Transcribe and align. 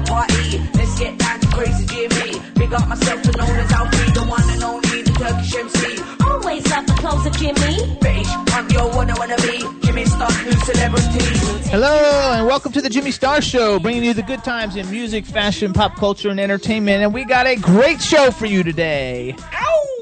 The 0.00 0.06
party. 0.06 0.58
Let's 0.74 0.98
get 0.98 1.18
down 1.18 1.40
to 1.40 1.46
crazy 1.48 1.86
Jimmy. 1.86 2.40
Big 2.54 2.72
up 2.72 2.88
myself 2.88 3.24
and 3.24 3.36
known 3.36 3.56
as 3.56 3.72
Alfie, 3.72 4.12
the 4.12 4.24
one 4.24 4.50
and 4.50 4.62
only, 4.62 5.02
the 5.02 5.12
Turkish 5.12 5.54
MC. 5.56 6.02
Always 6.24 6.70
love 6.70 6.86
the 6.86 6.92
clothes 6.94 7.26
of 7.26 7.36
Jimmy. 7.36 7.96
British, 8.00 8.28
I'm 8.28 8.68
your 8.70 8.88
one 8.90 9.10
I 9.10 9.18
wanna 9.18 9.36
be. 9.36 9.64
Jimmy 9.86 10.04
Star, 10.04 10.30
new 10.44 10.52
celebrity. 10.52 11.24
Hello, 11.70 12.32
and 12.34 12.46
welcome 12.46 12.72
to 12.72 12.82
the 12.82 12.90
Jimmy 12.90 13.10
Star 13.10 13.40
Show, 13.40 13.78
bringing 13.78 14.04
you 14.04 14.12
the 14.12 14.22
good 14.22 14.44
times 14.44 14.76
in 14.76 14.90
music, 14.90 15.24
fashion, 15.24 15.72
pop 15.72 15.96
culture, 15.96 16.28
and 16.28 16.40
entertainment. 16.40 17.02
And 17.02 17.14
we 17.14 17.24
got 17.24 17.46
a 17.46 17.56
great 17.56 18.02
show 18.02 18.30
for 18.30 18.46
you 18.46 18.62
today. 18.62 19.34
Ow! 19.54 19.95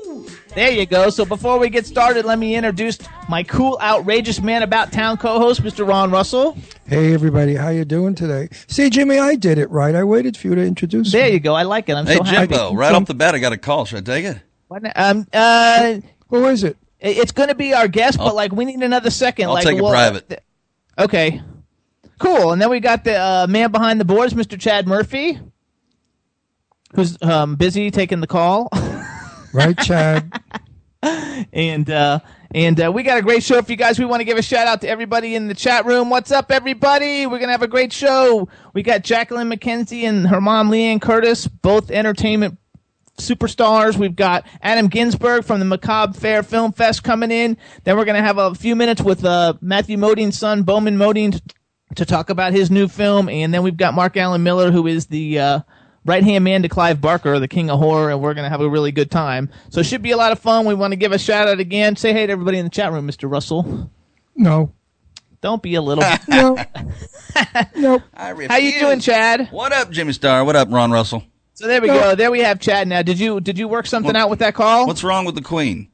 There 0.55 0.71
you 0.71 0.87
go. 0.87 1.11
So 1.11 1.25
before 1.25 1.59
we 1.59 1.69
get 1.69 1.85
started, 1.85 2.25
let 2.25 2.39
me 2.39 2.55
introduce 2.55 2.99
my 3.29 3.43
cool, 3.43 3.77
outrageous 3.83 4.41
man 4.41 4.63
about 4.63 4.93
town 4.93 5.17
co-host, 5.17 5.63
Mr. 5.65 5.87
Ron 5.87 6.13
Russell. 6.13 6.57
Hey 6.87 7.13
everybody, 7.13 7.57
how 7.57 7.71
you 7.71 7.85
doing 7.85 8.15
today? 8.15 8.49
See, 8.69 8.89
Jimmy, 8.89 9.19
I 9.19 9.35
did 9.35 9.59
it 9.59 9.69
right. 9.71 9.97
I 9.97 10.05
waited 10.05 10.37
for 10.37 10.47
you 10.47 10.55
to 10.55 10.63
introduce 10.65 11.11
There 11.11 11.27
me. 11.27 11.33
you 11.33 11.41
go. 11.41 11.55
I 11.55 11.65
like 11.65 11.89
it. 11.89 11.95
I'm 11.97 12.07
Hey 12.07 12.17
so 12.19 12.23
happy. 12.23 12.55
Jimbo, 12.55 12.75
right 12.75 12.95
off 12.95 13.07
the 13.07 13.15
bat, 13.15 13.35
I 13.35 13.41
got 13.41 13.53
a 13.53 13.57
call. 13.57 13.85
Should 13.85 14.09
I 14.09 14.15
take 14.15 14.25
it? 14.27 14.39
What- 14.69 14.85
Um, 14.97 15.27
uh, 15.33 15.97
Who 16.29 16.47
is 16.47 16.63
it? 16.63 16.77
it- 17.01 17.17
it's 17.19 17.33
going 17.33 17.49
to 17.49 17.57
be 17.57 17.75
our 17.75 17.89
guest, 17.89 18.19
but 18.19 18.27
I'll- 18.29 18.35
like 18.37 18.53
we 18.53 18.65
need 18.65 18.81
another 18.81 19.11
2nd 19.11 19.47
I'll 19.47 19.55
like, 19.55 19.65
take 19.65 19.79
it 19.79 19.83
well, 19.83 19.91
private. 19.93 20.29
th- 20.29 20.41
okay, 21.01 21.43
cool. 22.21 22.53
And 22.53 22.63
then 22.63 22.71
we 22.71 22.79
got 22.79 23.03
the 23.03 23.17
uh, 23.17 23.47
man 23.49 23.73
behind 23.73 23.99
the 24.01 24.05
boards, 24.05 24.35
Mr. 24.35 24.59
Chad 24.59 24.87
Murphy, 24.87 25.41
who's 26.95 27.21
um, 27.23 27.57
busy 27.57 27.91
taking 27.91 28.21
the 28.21 28.29
call. 28.29 28.69
Right, 29.55 29.79
Chad? 29.79 30.43
and 31.53 31.89
uh, 31.89 32.19
and 32.53 32.81
uh, 32.81 32.91
we 32.93 33.05
got 33.05 33.19
a 33.19 33.23
great 33.23 33.45
show 33.45 33.63
for 33.63 33.71
you 33.71 33.77
guys. 33.77 34.01
We 34.01 34.05
want 34.05 34.19
to 34.19 34.25
give 34.25 34.37
a 34.37 34.43
shout 34.43 34.67
out 34.67 34.81
to 34.81 34.89
everybody 34.89 35.37
in 35.37 35.47
the 35.47 35.55
chat 35.55 35.87
room. 35.87 36.11
What's 36.11 36.33
up, 36.33 36.51
everybody? 36.51 37.25
We're 37.25 37.39
gonna 37.39 37.53
have 37.53 37.63
a 37.63 37.69
great 37.69 37.93
show. 37.93 38.49
We 38.73 38.83
got 38.83 39.05
Jacqueline 39.05 39.49
Mackenzie 39.49 40.07
and 40.07 40.27
her 40.27 40.41
mom 40.41 40.71
Liane 40.71 40.99
Curtis, 40.99 41.47
both 41.47 41.93
entertainment 41.93 42.59
superstars. 43.17 43.97
We've 43.97 44.17
got 44.17 44.45
Adam 44.61 44.89
Ginsberg 44.89 45.45
from 45.45 45.61
the 45.61 45.67
Macabre 45.67 46.19
Faire 46.19 46.43
Film 46.43 46.73
Fest 46.73 47.05
coming 47.05 47.31
in. 47.31 47.57
Then 47.85 47.97
we're 47.97 48.07
gonna 48.07 48.23
have 48.23 48.39
a 48.39 48.57
few 48.57 48.75
minutes 48.75 49.03
with 49.03 49.25
uh, 49.25 49.55
Matthew 49.61 49.99
Modine's 49.99 50.37
son 50.37 50.65
Boman 50.65 50.97
Modine 50.97 51.31
to, 51.31 51.43
to 51.95 52.05
talk 52.05 52.29
about 52.29 52.53
his 52.53 52.73
new 52.73 52.89
film, 52.89 53.29
and 53.29 53.55
then 53.55 53.63
we've 53.63 53.77
got 53.77 53.95
Mark 53.95 54.17
Alan 54.17 54.43
Miller, 54.43 54.73
who 54.73 54.89
is 54.89 55.07
the 55.07 55.39
uh, 55.39 55.61
right 56.05 56.23
hand 56.23 56.45
man 56.45 56.63
to 56.63 56.69
Clive 56.69 57.01
Barker, 57.01 57.39
the 57.39 57.49
king 57.49 57.71
of 57.71 57.79
horror, 57.79 58.11
and 58.11 58.21
we're 58.21 58.35
going 58.35 58.45
to 58.45 58.51
have 58.51 58.61
a 58.61 58.69
really 58.69 58.93
good 58.93 59.11
time. 59.11 59.51
So 59.71 59.81
it 59.81 59.85
should 59.85 60.03
be 60.03 60.11
a 60.13 60.17
lot 60.17 60.33
of 60.33 60.39
fun. 60.39 60.67
We 60.67 60.75
want 60.75 60.93
to 60.93 60.97
give 60.97 61.13
a 61.13 61.19
shout 61.19 61.49
out 61.49 61.61
again. 61.61 61.97
Say 61.97 62.13
hey 62.13 62.27
to 62.27 62.33
everybody 62.33 62.59
in 62.59 62.65
the 62.67 62.71
chat 62.71 62.93
room, 62.93 63.07
Mr. 63.09 63.31
Russell. 63.31 63.91
No. 64.37 64.73
Don't 65.41 65.63
be 65.63 65.75
a 65.75 65.83
little. 65.83 66.05
No. 66.29 66.57
nope. 67.77 68.03
I 68.15 68.31
refuse. 68.31 68.51
How 68.51 68.57
you 68.57 68.79
doing, 68.81 69.01
Chad? 69.01 69.49
What 69.51 69.73
up, 69.73 69.91
Jimmy 69.91 70.13
Star? 70.13 70.45
What 70.45 70.57
up, 70.57 70.69
Ron 70.71 70.91
Russell? 70.91 71.25
So 71.55 71.67
there 71.67 71.81
we 71.81 71.89
go. 71.89 72.15
There 72.15 72.31
we 72.31 72.41
have 72.41 72.59
Chad. 72.61 72.89
Now, 72.89 73.03
did 73.03 73.19
you 73.19 73.41
did 73.41 73.59
you 73.59 73.69
work 73.69 73.87
something 73.87 74.09
What- 74.09 74.17
out 74.17 74.31
with 74.31 74.39
that 74.41 74.55
call? 74.55 74.87
What's 74.87 75.05
wrong 75.05 75.25
with 75.25 75.35
the 75.35 75.43
Queen? 75.43 75.89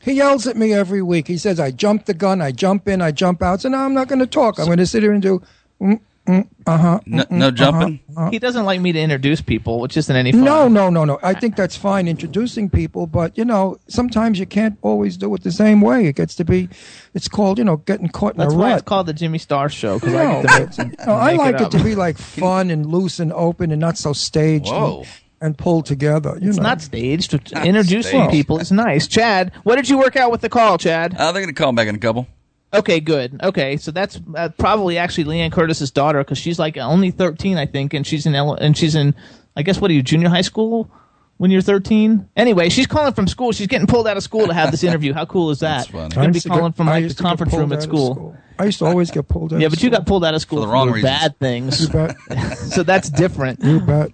He 0.00 0.12
yells 0.14 0.46
at 0.46 0.56
me 0.56 0.72
every 0.72 1.00
week. 1.02 1.28
He 1.28 1.36
says, 1.38 1.60
I 1.60 1.70
jump 1.70 2.06
the 2.06 2.14
gun, 2.14 2.42
I 2.42 2.50
jump 2.50 2.88
in, 2.88 3.00
I 3.00 3.12
jump 3.12 3.40
out. 3.42 3.60
So 3.60 3.68
now 3.68 3.84
I'm 3.84 3.94
not 3.94 4.08
going 4.08 4.18
to 4.18 4.26
talk. 4.26 4.58
I'm 4.58 4.66
going 4.66 4.78
to 4.78 4.86
sit 4.86 5.02
here 5.02 5.12
and 5.12 5.22
do. 5.22 5.40
mm, 5.80 6.00
uh-huh. 6.26 7.00
No, 7.04 7.24
no 7.30 7.50
jumping. 7.50 7.98
He 8.30 8.38
doesn't 8.38 8.64
like 8.64 8.80
me 8.80 8.92
to 8.92 9.00
introduce 9.00 9.40
people, 9.40 9.80
which 9.80 9.96
isn't 9.96 10.14
any 10.14 10.30
fun. 10.32 10.44
No, 10.44 10.68
no, 10.68 10.88
no, 10.88 11.04
no. 11.04 11.18
I 11.22 11.34
think 11.34 11.56
that's 11.56 11.76
fine 11.76 12.06
introducing 12.06 12.70
people, 12.70 13.06
but 13.08 13.36
you 13.36 13.44
know, 13.44 13.78
sometimes 13.88 14.38
you 14.38 14.46
can't 14.46 14.78
always 14.82 15.16
do 15.16 15.34
it 15.34 15.42
the 15.42 15.50
same 15.50 15.80
way. 15.80 16.06
It 16.06 16.14
gets 16.16 16.36
to 16.36 16.44
be, 16.44 16.68
it's 17.14 17.26
called, 17.28 17.58
you 17.58 17.64
know, 17.64 17.78
getting 17.78 18.08
caught 18.08 18.34
in 18.34 18.38
That's 18.38 18.54
a 18.54 18.56
why 18.56 18.68
rut. 18.70 18.78
it's 18.78 18.88
called 18.88 19.06
the 19.06 19.12
Jimmy 19.12 19.38
Star 19.38 19.68
Show 19.68 19.98
because 19.98 20.14
I 20.14 20.24
No, 20.24 20.42
get 20.42 20.72
to 20.72 20.84
mix 20.86 21.06
no, 21.06 21.12
I 21.14 21.32
like 21.32 21.56
it, 21.56 21.62
up. 21.62 21.70
to 21.72 21.82
be 21.82 21.94
like 21.96 22.16
fun 22.18 22.70
and 22.70 22.86
loose 22.86 23.18
and 23.18 23.32
open 23.32 23.72
and 23.72 23.80
not 23.80 23.98
so 23.98 24.12
staged 24.12 24.68
Whoa. 24.68 24.98
and, 25.00 25.08
and 25.40 25.58
pulled 25.58 25.86
together. 25.86 26.38
You 26.40 26.50
It's 26.50 26.58
know, 26.58 26.62
not 26.62 26.80
staged. 26.80 27.34
Introducing 27.34 28.20
staged. 28.20 28.30
people 28.30 28.60
is 28.60 28.70
nice. 28.70 29.08
Chad, 29.08 29.50
what 29.64 29.74
did 29.74 29.88
you 29.88 29.98
work 29.98 30.14
out 30.14 30.30
with 30.30 30.40
the 30.40 30.48
call, 30.48 30.78
Chad? 30.78 31.14
Uh, 31.16 31.32
they're 31.32 31.42
going 31.42 31.52
to 31.52 31.60
call 31.60 31.72
back 31.72 31.88
in 31.88 31.96
a 31.96 31.98
couple. 31.98 32.28
Okay, 32.74 33.00
good. 33.00 33.40
Okay, 33.42 33.76
so 33.76 33.90
that's 33.90 34.18
uh, 34.34 34.48
probably 34.58 34.96
actually 34.98 35.24
Liane 35.24 35.50
Curtis's 35.50 35.90
daughter 35.90 36.18
because 36.20 36.38
she's 36.38 36.58
like 36.58 36.76
only 36.78 37.10
thirteen, 37.10 37.58
I 37.58 37.66
think, 37.66 37.92
and 37.94 38.06
she's 38.06 38.24
in 38.26 38.34
ele- 38.34 38.54
and 38.54 38.76
she's 38.76 38.94
in, 38.94 39.14
I 39.56 39.62
guess, 39.62 39.80
what 39.80 39.90
are 39.90 39.94
you, 39.94 40.02
junior 40.02 40.28
high 40.28 40.40
school? 40.42 40.90
When 41.38 41.50
you're 41.50 41.60
13. 41.62 42.28
Anyway, 42.36 42.68
she's 42.68 42.86
calling 42.86 43.14
from 43.14 43.26
school. 43.26 43.50
She's 43.50 43.66
getting 43.66 43.88
pulled 43.88 44.06
out 44.06 44.16
of 44.16 44.22
school 44.22 44.46
to 44.46 44.54
have 44.54 44.70
this 44.70 44.84
interview. 44.84 45.12
How 45.12 45.24
cool 45.26 45.50
is 45.50 45.58
that? 45.58 45.88
That's 45.88 45.90
funny. 45.90 46.10
She's 46.10 46.16
I 46.16 46.20
gonna 46.20 46.28
be 46.28 46.36
used 46.36 46.42
to 46.44 46.48
get- 46.50 46.56
calling 46.58 46.72
from 46.72 46.88
I 46.88 46.92
like 46.92 47.02
used 47.02 47.16
the 47.16 47.18
to 47.18 47.22
get 47.24 47.28
conference 47.28 47.50
pulled 47.50 47.60
room 47.62 47.72
at 47.72 47.76
out 47.76 47.78
of 47.78 47.82
school. 47.82 48.36
I 48.60 48.64
used 48.66 48.78
to 48.78 48.84
always 48.84 49.10
get 49.10 49.26
pulled 49.26 49.52
out. 49.52 49.58
Yeah, 49.58 49.66
of 49.66 49.72
but 49.72 49.82
you 49.82 49.88
school. 49.88 49.98
got 49.98 50.06
pulled 50.06 50.24
out 50.24 50.34
of 50.34 50.40
school 50.42 50.60
For 50.60 50.66
the 50.66 50.72
wrong 50.72 50.88
for 50.88 50.94
reasons. 50.94 51.18
bad 51.18 51.38
things. 51.40 51.80
You 51.82 51.88
bet. 51.88 52.16
so 52.58 52.84
that's 52.84 53.10
different. 53.10 53.64
You 53.64 53.80
bet. 53.80 54.12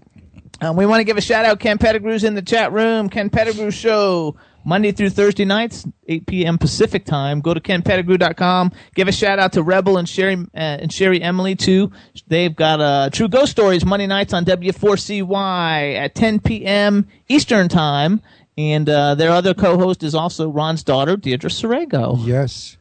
Um, 0.62 0.76
we 0.76 0.87
want 0.87 1.00
to 1.00 1.05
give 1.05 1.19
a 1.19 1.20
shout 1.20 1.44
out. 1.44 1.60
Ken 1.60 1.76
Pettigrew's 1.76 2.25
in 2.25 2.34
the 2.34 2.40
chat 2.43 2.72
room. 2.72 3.10
Ken 3.10 3.28
Pettigrew 3.28 3.70
Show, 3.72 4.37
Monday 4.64 4.93
through 4.93 5.10
Thursday 5.10 5.44
nights, 5.44 5.87
8 6.06 6.26
p.m. 6.26 6.58
Pacific 6.58 7.05
time. 7.05 7.40
Go 7.40 7.55
to 7.55 7.60
kenpettigrew.com. 7.60 8.72
Give 8.94 9.08
a 9.08 9.12
shout 9.12 9.38
out 9.38 9.52
to 9.55 9.62
Rebel 9.62 9.96
and 9.96 10.08
Sherry 10.08 10.34
uh, 10.34 10.46
and 10.55 10.93
Sherry 10.93 11.22
Emily 11.22 11.55
too. 11.55 11.90
They've 12.26 12.55
got 12.55 12.81
uh, 12.81 13.10
True 13.10 13.28
Ghost 13.28 13.52
Stories 13.52 13.84
Monday 13.84 14.06
nights 14.06 14.32
on 14.32 14.44
W4CY 14.44 15.96
at 15.96 16.14
10 16.14 16.40
p.m. 16.40 17.08
Eastern 17.28 17.69
time. 17.69 18.20
And 18.56 18.88
uh, 18.88 19.14
their 19.14 19.31
other 19.31 19.55
co-host 19.55 20.02
is 20.02 20.16
also 20.16 20.50
Ron's 20.50 20.82
daughter, 20.82 21.16
Deirdre 21.16 21.49
Sorego. 21.49 22.19
Yes. 22.26 22.76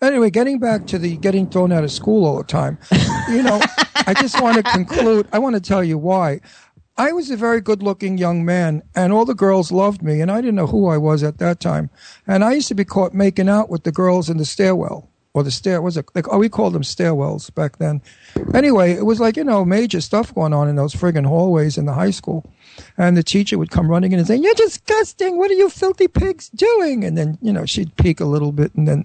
Anyway, 0.00 0.30
getting 0.30 0.58
back 0.58 0.86
to 0.86 0.98
the 0.98 1.16
getting 1.16 1.48
thrown 1.48 1.72
out 1.72 1.82
of 1.82 1.90
school 1.90 2.26
all 2.26 2.36
the 2.36 2.44
time, 2.44 2.78
you 3.30 3.42
know, 3.42 3.60
I 4.06 4.14
just 4.14 4.40
want 4.42 4.58
to 4.58 4.62
conclude. 4.62 5.26
I 5.32 5.38
want 5.38 5.54
to 5.54 5.60
tell 5.60 5.82
you 5.82 5.96
why. 5.96 6.40
I 6.98 7.12
was 7.12 7.30
a 7.30 7.36
very 7.36 7.60
good 7.60 7.82
looking 7.82 8.16
young 8.16 8.44
man, 8.44 8.82
and 8.94 9.12
all 9.12 9.26
the 9.26 9.34
girls 9.34 9.70
loved 9.70 10.02
me, 10.02 10.22
and 10.22 10.30
I 10.30 10.40
didn't 10.40 10.54
know 10.54 10.66
who 10.66 10.88
I 10.88 10.96
was 10.96 11.22
at 11.22 11.36
that 11.38 11.60
time. 11.60 11.90
And 12.26 12.42
I 12.42 12.54
used 12.54 12.68
to 12.68 12.74
be 12.74 12.86
caught 12.86 13.12
making 13.12 13.50
out 13.50 13.68
with 13.68 13.84
the 13.84 13.92
girls 13.92 14.30
in 14.30 14.38
the 14.38 14.46
stairwell. 14.46 15.10
Or 15.34 15.42
the 15.42 15.50
stair 15.50 15.82
was 15.82 15.98
it 15.98 16.06
like 16.14 16.32
oh 16.32 16.38
we 16.38 16.48
called 16.48 16.72
them 16.72 16.82
stairwells 16.82 17.54
back 17.54 17.76
then. 17.76 18.00
Anyway, 18.54 18.92
it 18.92 19.04
was 19.04 19.20
like, 19.20 19.36
you 19.36 19.44
know, 19.44 19.66
major 19.66 20.00
stuff 20.00 20.34
going 20.34 20.54
on 20.54 20.66
in 20.66 20.76
those 20.76 20.94
friggin' 20.94 21.26
hallways 21.26 21.76
in 21.76 21.84
the 21.84 21.92
high 21.92 22.10
school. 22.10 22.50
And 22.96 23.18
the 23.18 23.22
teacher 23.22 23.58
would 23.58 23.70
come 23.70 23.90
running 23.90 24.12
in 24.12 24.18
and 24.18 24.26
say, 24.26 24.36
You're 24.36 24.54
disgusting, 24.54 25.36
what 25.36 25.50
are 25.50 25.54
you 25.54 25.68
filthy 25.68 26.08
pigs 26.08 26.48
doing? 26.48 27.04
And 27.04 27.18
then, 27.18 27.36
you 27.42 27.52
know, 27.52 27.66
she'd 27.66 27.94
peek 27.96 28.20
a 28.20 28.24
little 28.24 28.50
bit 28.50 28.74
and 28.74 28.88
then 28.88 29.04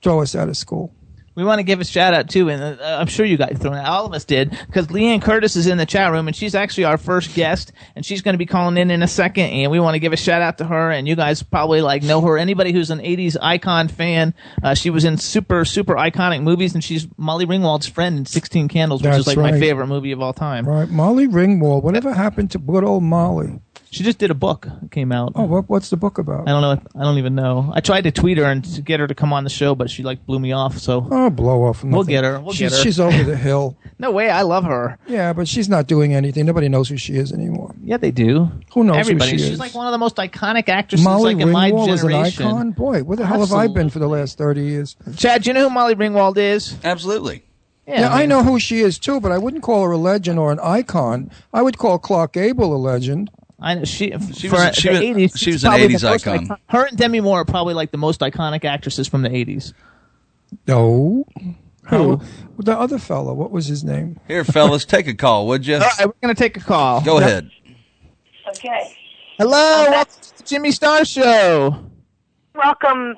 throw 0.00 0.22
us 0.22 0.34
out 0.34 0.48
of 0.48 0.56
school. 0.56 0.94
We 1.34 1.44
want 1.44 1.58
to 1.58 1.64
give 1.64 1.80
a 1.80 1.84
shout 1.84 2.14
out 2.14 2.28
too, 2.28 2.48
and 2.48 2.80
uh, 2.80 2.98
I'm 3.00 3.08
sure 3.08 3.26
you 3.26 3.36
got 3.36 3.56
thrown 3.58 3.74
out. 3.74 3.86
All 3.86 4.06
of 4.06 4.12
us 4.12 4.24
did, 4.24 4.50
because 4.66 4.90
Liane 4.90 5.20
Curtis 5.20 5.56
is 5.56 5.66
in 5.66 5.78
the 5.78 5.86
chat 5.86 6.12
room, 6.12 6.28
and 6.28 6.36
she's 6.36 6.54
actually 6.54 6.84
our 6.84 6.96
first 6.96 7.34
guest, 7.34 7.72
and 7.96 8.06
she's 8.06 8.22
going 8.22 8.34
to 8.34 8.38
be 8.38 8.46
calling 8.46 8.76
in 8.76 8.90
in 8.90 9.02
a 9.02 9.08
second. 9.08 9.46
And 9.46 9.72
we 9.72 9.80
want 9.80 9.94
to 9.94 9.98
give 9.98 10.12
a 10.12 10.16
shout 10.16 10.42
out 10.42 10.58
to 10.58 10.64
her, 10.64 10.92
and 10.92 11.08
you 11.08 11.16
guys 11.16 11.42
probably 11.42 11.80
like 11.80 12.04
know 12.04 12.20
her. 12.20 12.38
Anybody 12.38 12.72
who's 12.72 12.90
an 12.90 13.00
'80s 13.00 13.36
icon 13.40 13.88
fan, 13.88 14.32
uh, 14.62 14.74
she 14.74 14.90
was 14.90 15.04
in 15.04 15.16
super 15.18 15.64
super 15.64 15.94
iconic 15.94 16.42
movies, 16.42 16.74
and 16.74 16.84
she's 16.84 17.08
Molly 17.16 17.46
Ringwald's 17.46 17.86
friend 17.86 18.18
in 18.18 18.26
16 18.26 18.68
Candles, 18.68 19.02
which 19.02 19.10
is 19.10 19.24
That's 19.24 19.36
like 19.36 19.52
my 19.52 19.58
favorite 19.58 19.88
movie 19.88 20.12
of 20.12 20.20
all 20.20 20.32
time. 20.32 20.66
Right. 20.66 20.88
Molly 20.88 21.26
Ringwald. 21.26 21.82
Whatever 21.82 22.12
happened 22.12 22.52
to 22.52 22.58
good 22.58 22.84
old 22.84 23.02
Molly? 23.02 23.60
She 23.94 24.02
just 24.02 24.18
did 24.18 24.32
a 24.32 24.34
book, 24.34 24.66
it 24.82 24.90
came 24.90 25.12
out. 25.12 25.34
Oh, 25.36 25.44
what, 25.44 25.68
what's 25.68 25.88
the 25.88 25.96
book 25.96 26.18
about? 26.18 26.48
I 26.48 26.50
don't 26.50 26.62
know. 26.62 27.00
I 27.00 27.04
don't 27.04 27.18
even 27.18 27.36
know. 27.36 27.70
I 27.72 27.80
tried 27.80 28.00
to 28.02 28.10
tweet 28.10 28.38
her 28.38 28.44
and 28.44 28.64
to 28.74 28.82
get 28.82 28.98
her 28.98 29.06
to 29.06 29.14
come 29.14 29.32
on 29.32 29.44
the 29.44 29.50
show, 29.50 29.76
but 29.76 29.88
she 29.88 30.02
like 30.02 30.26
blew 30.26 30.40
me 30.40 30.50
off. 30.50 30.78
So 30.78 31.06
Oh, 31.08 31.30
blow 31.30 31.62
off. 31.62 31.84
We'll 31.84 32.02
get 32.02 32.24
her. 32.24 32.40
We'll 32.40 32.52
she's, 32.52 32.70
get 32.70 32.76
her. 32.78 32.82
She's 32.82 32.98
over 32.98 33.22
the 33.22 33.36
hill. 33.36 33.76
no 34.00 34.10
way. 34.10 34.30
I 34.30 34.42
love 34.42 34.64
her. 34.64 34.98
Yeah, 35.06 35.32
but 35.32 35.46
she's 35.46 35.68
not 35.68 35.86
doing 35.86 36.12
anything. 36.12 36.44
Nobody 36.44 36.68
knows 36.68 36.88
who 36.88 36.96
she 36.96 37.14
is 37.14 37.32
anymore. 37.32 37.72
Yeah, 37.84 37.98
they 37.98 38.10
do. 38.10 38.50
Who 38.72 38.82
knows 38.82 38.96
who 38.96 39.00
Everybody. 39.00 39.30
she 39.30 39.38
She's 39.38 39.50
is? 39.50 39.58
like 39.60 39.76
one 39.76 39.86
of 39.86 39.92
the 39.92 39.98
most 39.98 40.16
iconic 40.16 40.68
actresses 40.68 41.04
Molly 41.04 41.36
like 41.36 41.42
in 41.44 41.52
my 41.52 41.70
Ringwald 41.70 41.88
is 41.90 42.02
an 42.02 42.14
icon. 42.14 42.72
Boy, 42.72 43.04
where 43.04 43.16
the 43.16 43.26
hell 43.26 43.46
have 43.46 43.52
I 43.52 43.68
been 43.68 43.90
for 43.90 44.00
the 44.00 44.08
last 44.08 44.36
thirty 44.38 44.64
years? 44.64 44.96
Chad, 45.16 45.44
do 45.44 45.50
you 45.50 45.54
know 45.54 45.68
who 45.68 45.70
Molly 45.72 45.94
Ringwald 45.94 46.36
is? 46.36 46.76
Absolutely. 46.82 47.44
Yeah, 47.86 48.12
I 48.12 48.20
mean, 48.20 48.30
know 48.30 48.42
who 48.42 48.58
she 48.58 48.80
is 48.80 48.98
too, 48.98 49.20
but 49.20 49.30
I 49.30 49.38
wouldn't 49.38 49.62
call 49.62 49.84
her 49.84 49.92
a 49.92 49.98
legend 49.98 50.40
or 50.40 50.50
an 50.50 50.58
icon. 50.60 51.30
I 51.52 51.62
would 51.62 51.78
call 51.78 51.98
Clark 52.00 52.32
Gable 52.32 52.74
a 52.74 52.78
legend. 52.78 53.30
I 53.60 53.74
know 53.76 53.84
she. 53.84 54.12
She 54.34 54.48
for 54.48 54.56
was- 54.56 54.74
she 54.74 54.88
the 54.88 54.94
was- 54.94 55.00
80s, 55.32 55.38
she 55.38 55.52
was 55.52 55.64
an 55.64 55.72
80s 55.72 56.04
icon. 56.04 56.44
icon- 56.44 56.58
Her 56.68 56.84
and 56.86 56.96
Demi 56.98 57.20
Moore 57.20 57.40
are 57.40 57.44
probably 57.44 57.74
like 57.74 57.90
the 57.92 57.98
most 57.98 58.20
iconic 58.20 58.64
actresses 58.64 59.06
from 59.08 59.22
the 59.22 59.30
80s. 59.30 59.72
No. 60.66 61.24
Who? 61.88 62.20
The 62.58 62.76
other 62.78 62.98
fellow. 62.98 63.34
What 63.34 63.50
was 63.50 63.66
his 63.66 63.84
name? 63.84 64.18
Here, 64.26 64.42
fellas, 64.44 64.84
take 64.84 65.06
a 65.06 65.14
call, 65.14 65.46
would 65.48 65.66
you? 65.66 65.74
All 65.74 65.80
right, 65.80 66.06
we're 66.06 66.12
gonna 66.22 66.34
take 66.34 66.56
a 66.56 66.60
call. 66.60 67.00
Go 67.02 67.18
ahead. 67.18 67.50
Okay. 68.48 68.96
Hello, 69.38 69.86
welcome 69.90 70.14
to 70.22 70.38
the 70.38 70.42
Jimmy 70.44 70.70
Star 70.70 71.04
Show. 71.04 71.84
Welcome 72.54 73.16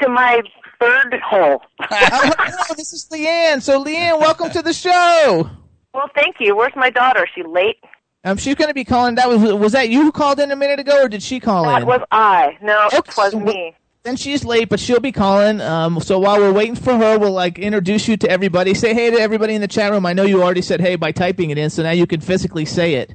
to 0.00 0.08
my 0.08 0.40
bird 0.78 1.20
hole. 1.24 1.60
Oh, 1.80 1.86
hello, 1.90 2.74
this 2.76 2.92
is 2.92 3.08
Liane. 3.10 3.60
So, 3.60 3.80
Liane, 3.80 4.20
welcome 4.20 4.50
to 4.50 4.62
the 4.62 4.72
show. 4.72 5.50
Well, 5.92 6.08
thank 6.14 6.36
you. 6.38 6.54
Where's 6.56 6.76
my 6.76 6.90
daughter? 6.90 7.24
Is 7.24 7.30
she 7.34 7.42
late? 7.42 7.78
Um, 8.26 8.36
she's 8.36 8.56
going 8.56 8.66
to 8.68 8.74
be 8.74 8.84
calling. 8.84 9.14
That 9.14 9.28
was 9.28 9.40
was 9.54 9.70
that 9.72 9.88
you 9.88 10.02
who 10.02 10.10
called 10.10 10.40
in 10.40 10.50
a 10.50 10.56
minute 10.56 10.80
ago, 10.80 11.04
or 11.04 11.08
did 11.08 11.22
she 11.22 11.38
call 11.38 11.64
That 11.66 11.82
in? 11.82 11.86
was 11.86 12.00
I. 12.10 12.58
No, 12.60 12.88
it 12.92 13.16
was 13.16 13.32
me. 13.36 13.76
Then 14.02 14.16
she's 14.16 14.44
late, 14.44 14.68
but 14.68 14.80
she'll 14.80 14.98
be 14.98 15.12
calling. 15.12 15.60
Um, 15.60 16.00
so 16.00 16.18
while 16.18 16.38
we're 16.38 16.52
waiting 16.52 16.74
for 16.74 16.96
her, 16.96 17.20
we'll 17.20 17.30
like 17.30 17.56
introduce 17.60 18.08
you 18.08 18.16
to 18.16 18.28
everybody. 18.28 18.74
Say 18.74 18.94
hey 18.94 19.12
to 19.12 19.20
everybody 19.20 19.54
in 19.54 19.60
the 19.60 19.68
chat 19.68 19.92
room. 19.92 20.04
I 20.04 20.12
know 20.12 20.24
you 20.24 20.42
already 20.42 20.62
said 20.62 20.80
hey 20.80 20.96
by 20.96 21.12
typing 21.12 21.50
it 21.50 21.58
in, 21.58 21.70
so 21.70 21.84
now 21.84 21.92
you 21.92 22.04
can 22.08 22.20
physically 22.20 22.64
say 22.64 22.94
it. 22.94 23.14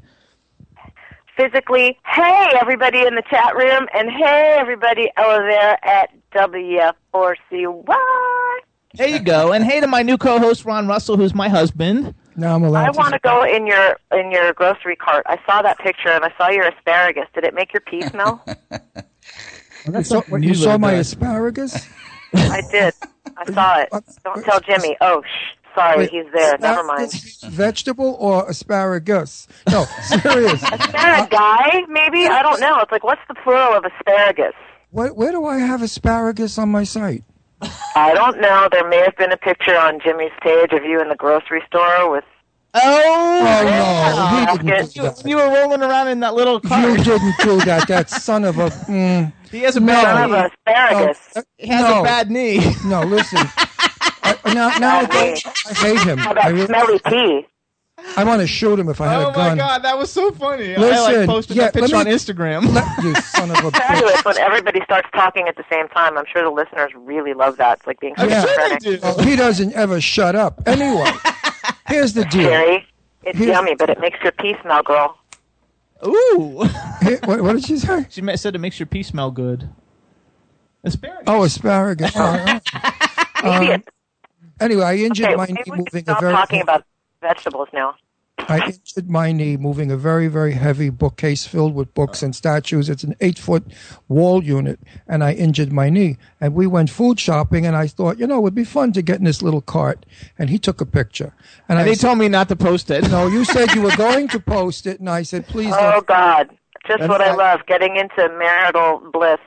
Physically, 1.36 2.00
hey 2.06 2.52
everybody 2.62 3.06
in 3.06 3.16
the 3.16 3.24
chat 3.30 3.54
room, 3.58 3.88
and 3.94 4.10
hey 4.10 4.56
everybody 4.58 5.12
over 5.18 5.46
there 5.46 5.78
at 5.86 6.10
W4CY. 6.34 7.84
There 8.94 9.08
you 9.10 9.20
go. 9.20 9.52
And 9.52 9.66
hey 9.66 9.82
to 9.82 9.88
my 9.88 10.04
new 10.04 10.18
co-host 10.18 10.64
Ron 10.64 10.88
Russell, 10.88 11.18
who's 11.18 11.36
my 11.36 11.50
husband. 11.50 12.16
Now 12.36 12.56
I'm 12.56 12.64
allowed 12.64 12.88
I 12.88 12.92
want 12.92 13.14
to 13.14 13.20
go 13.20 13.44
in 13.44 13.68
your 13.68 13.98
in 14.14 14.32
your 14.32 14.54
grocery 14.54 14.96
cart. 14.96 15.26
I 15.28 15.38
saw 15.46 15.62
that 15.62 15.78
picture 15.80 16.10
and 16.10 16.24
I 16.24 16.34
saw 16.38 16.50
your 16.50 16.68
asparagus. 16.68 17.26
Did 17.34 17.44
it 17.44 17.54
make 17.54 17.74
your 17.74 17.82
pee 17.82 18.02
smell? 18.04 18.44
You 19.86 20.04
saw, 20.04 20.22
what 20.22 20.44
you 20.44 20.50
you 20.50 20.56
saw 20.56 20.78
my. 20.78 20.94
Asparagus? 20.94 21.88
I 22.34 22.62
did. 22.72 22.94
I 23.38 23.52
saw 23.52 23.80
it. 23.80 23.90
Don't 24.24 24.44
tell 24.46 24.60
Jimmy. 24.60 24.96
Oh, 25.02 25.24
shh. 25.24 25.58
Sorry, 25.74 26.00
Wait, 26.00 26.12
he's 26.12 26.26
there. 26.34 26.58
Never 26.60 26.84
mind. 26.84 27.06
asparagus 27.06 27.44
Vegetable 27.56 28.18
or 28.20 28.50
asparagus? 28.50 29.48
No, 29.70 29.86
serious. 30.04 30.62
Asparagus, 30.72 31.88
maybe? 31.88 32.28
I 32.28 32.44
don't 32.44 32.60
know. 32.60 32.78
It's 32.80 32.92
like, 32.92 33.06
what's 33.06 33.22
the 33.30 33.36
plural 33.36 33.78
of 33.78 33.86
asparagus? 33.86 34.54
Where, 34.90 35.14
where 35.14 35.32
do 35.32 35.46
I 35.46 35.60
have 35.60 35.82
asparagus 35.82 36.58
on 36.58 36.70
my 36.70 36.84
site? 36.84 37.24
I 37.96 38.14
don't 38.14 38.42
know. 38.42 38.68
There 38.70 38.88
may 38.90 39.00
have 39.00 39.16
been 39.16 39.32
a 39.32 39.38
picture 39.38 39.78
on 39.78 40.00
Jimmy's 40.04 40.32
page 40.42 40.74
of 40.74 40.84
you 40.84 41.02
in 41.02 41.08
the 41.08 41.16
grocery 41.16 41.62
store 41.68 42.12
with. 42.12 42.26
Oh, 42.74 43.42
Oh 43.44 44.56
no, 44.56 44.58
he 44.58 44.64
didn't 44.70 44.94
do 44.94 45.02
you, 45.02 45.10
that. 45.10 45.26
you 45.26 45.36
were 45.36 45.50
rolling 45.50 45.82
around 45.82 46.08
in 46.08 46.20
that 46.22 46.34
little 46.36 46.56
You 46.64 46.98
didn't 47.04 47.34
do 47.44 47.60
that. 47.66 47.88
That 47.88 48.10
son 48.10 48.46
of 48.46 48.58
a. 48.60 48.70
Mm, 48.70 49.34
He 49.52 49.60
has 49.62 49.76
a 49.76 49.82
bad 49.82 50.04
Son 50.04 50.32
knee. 50.32 50.38
asparagus. 50.68 51.20
no, 51.36 51.44
He 51.58 51.68
has 51.68 51.82
no, 51.84 52.00
a 52.00 52.04
bad 52.04 52.32
knee. 52.32 52.74
no. 52.86 53.02
Listen. 53.04 53.40
I, 54.24 54.38
now, 54.54 54.70
now 54.78 55.00
I, 55.12 55.42
I 55.70 55.74
hate 55.74 56.00
him. 56.00 56.18
How 56.18 56.34
I, 56.34 56.48
really, 56.50 56.68
smelly 56.68 57.00
pee? 57.06 57.48
I 58.18 58.24
want 58.24 58.42
to 58.42 58.48
shoot 58.48 58.80
him 58.80 58.88
if 58.90 59.00
I 59.02 59.08
had 59.12 59.22
Oh 59.22 59.30
a 59.30 59.34
gun. 59.34 59.46
Oh 59.46 59.50
my 59.52 59.56
god, 59.58 59.84
that 59.84 59.98
was 59.98 60.12
so 60.12 60.32
funny. 60.32 60.76
I 60.76 60.80
like 60.80 61.26
posted 61.28 61.56
yeah, 61.58 61.66
that 61.66 61.74
picture 61.74 61.96
let 61.98 62.08
on 62.08 62.14
Instagram. 62.14 62.74
Let- 62.74 63.04
you 63.04 63.14
son 63.16 63.52
of 63.52 63.58
a 63.58 63.62
Tell 63.72 63.72
bitch. 63.72 64.14
it's 64.14 64.26
when 64.26 64.38
everybody 64.40 64.82
starts 64.84 65.08
talking 65.14 65.48
at 65.48 65.56
the 65.56 65.66
same 65.72 65.88
time. 65.90 66.18
I'm 66.18 66.26
sure 66.32 66.42
the 66.44 66.50
listeners 66.50 66.92
really 66.96 67.34
love 67.34 67.58
that. 67.58 67.80
It's 67.80 67.88
like 67.88 68.00
being 68.00 68.14
I'm 68.18 68.30
Yeah. 68.30 68.46
sure 68.46 68.70
they 68.70 68.78
do. 68.78 69.00
Oh, 69.04 69.22
he 69.24 69.36
doesn't 69.36 69.74
ever 69.74 70.00
shut 70.02 70.36
up. 70.36 70.62
Anyway, 70.68 71.12
here's 71.92 72.14
the 72.14 72.26
deal. 72.26 72.44
Jerry, 72.50 72.88
it's 73.24 73.38
Here's- 73.38 73.54
yummy, 73.54 73.76
but 73.76 73.90
it 73.90 74.00
makes 74.00 74.20
your 74.24 74.32
pee 74.34 74.56
smell, 74.62 74.82
girl. 74.84 75.18
Ooh. 76.06 76.64
Here- 77.02 77.20
what, 77.26 77.42
what 77.42 77.54
did 77.54 77.66
she 77.66 77.78
say? 77.78 78.06
she 78.10 78.22
said 78.38 78.56
it 78.56 78.60
makes 78.60 78.80
your 78.80 78.88
pee 78.88 79.04
smell 79.04 79.32
good. 79.32 79.70
Asparagus. 80.84 81.24
Oh, 81.28 81.44
asparagus. 81.44 82.16
All 82.16 82.34
right. 82.34 82.62
Maybe 83.44 83.74
Um, 83.74 83.84
Anyway, 84.60 84.84
I 84.84 84.96
injured 84.98 85.26
okay. 85.28 85.36
my 85.36 85.46
knee 85.48 85.64
moving 85.68 85.86
a 86.02 86.02
stop 86.02 86.22
very. 86.22 86.34
talking 86.34 86.62
about 86.62 86.84
vegetables 87.22 87.68
now. 87.74 87.96
I 88.50 88.68
injured 88.68 89.10
my 89.10 89.32
knee 89.32 89.58
moving 89.58 89.92
a 89.92 89.98
very, 89.98 90.28
very 90.28 90.54
heavy 90.54 90.90
bookcase 90.90 91.46
filled 91.48 91.74
with 91.76 91.94
books 91.94 92.22
and 92.24 92.36
statues. 92.36 92.90
It's 92.90 93.04
an 93.04 93.16
eight 93.22 93.38
foot 93.40 93.64
wall 94.08 94.44
unit, 94.44 94.80
and 95.08 95.24
I 95.24 95.34
injured 95.34 95.72
my 95.72 95.90
knee. 95.90 96.18
And 96.40 96.54
we 96.54 96.68
went 96.68 96.90
food 96.90 97.20
shopping, 97.20 97.66
and 97.66 97.76
I 97.76 97.88
thought, 97.88 98.20
you 98.20 98.28
know, 98.28 98.38
it 98.38 98.42
would 98.42 98.56
be 98.56 98.64
fun 98.64 98.92
to 98.94 99.02
get 99.02 99.20
in 99.20 99.26
this 99.26 99.42
little 99.42 99.62
cart. 99.62 100.06
And 100.38 100.50
he 100.50 100.58
took 100.60 100.82
a 100.82 100.86
picture. 100.86 101.34
And, 101.70 101.78
And 101.78 101.80
I 101.80 101.84
they 101.84 101.96
said, 101.96 102.08
told 102.08 102.20
me 102.20 102.28
not 102.28 102.50
to 102.50 102.56
post 102.56 102.90
it. 102.92 103.10
No, 103.10 103.28
you 103.28 103.46
said 103.46 103.74
you 103.74 103.82
were 103.82 103.96
going 103.98 104.28
to 104.30 104.40
post 104.40 104.86
it, 104.88 105.00
and 105.00 105.10
I 105.10 105.24
said, 105.24 105.48
please 105.48 105.74
Oh 105.74 105.92
don't. 105.92 106.08
God, 106.08 106.50
just 106.88 107.02
And 107.02 107.10
what 107.10 107.22
I 107.22 107.30
I- 107.30 107.36
love, 107.36 107.66
getting 107.68 107.96
into 107.98 108.28
marital 108.38 109.02
bliss 109.14 109.40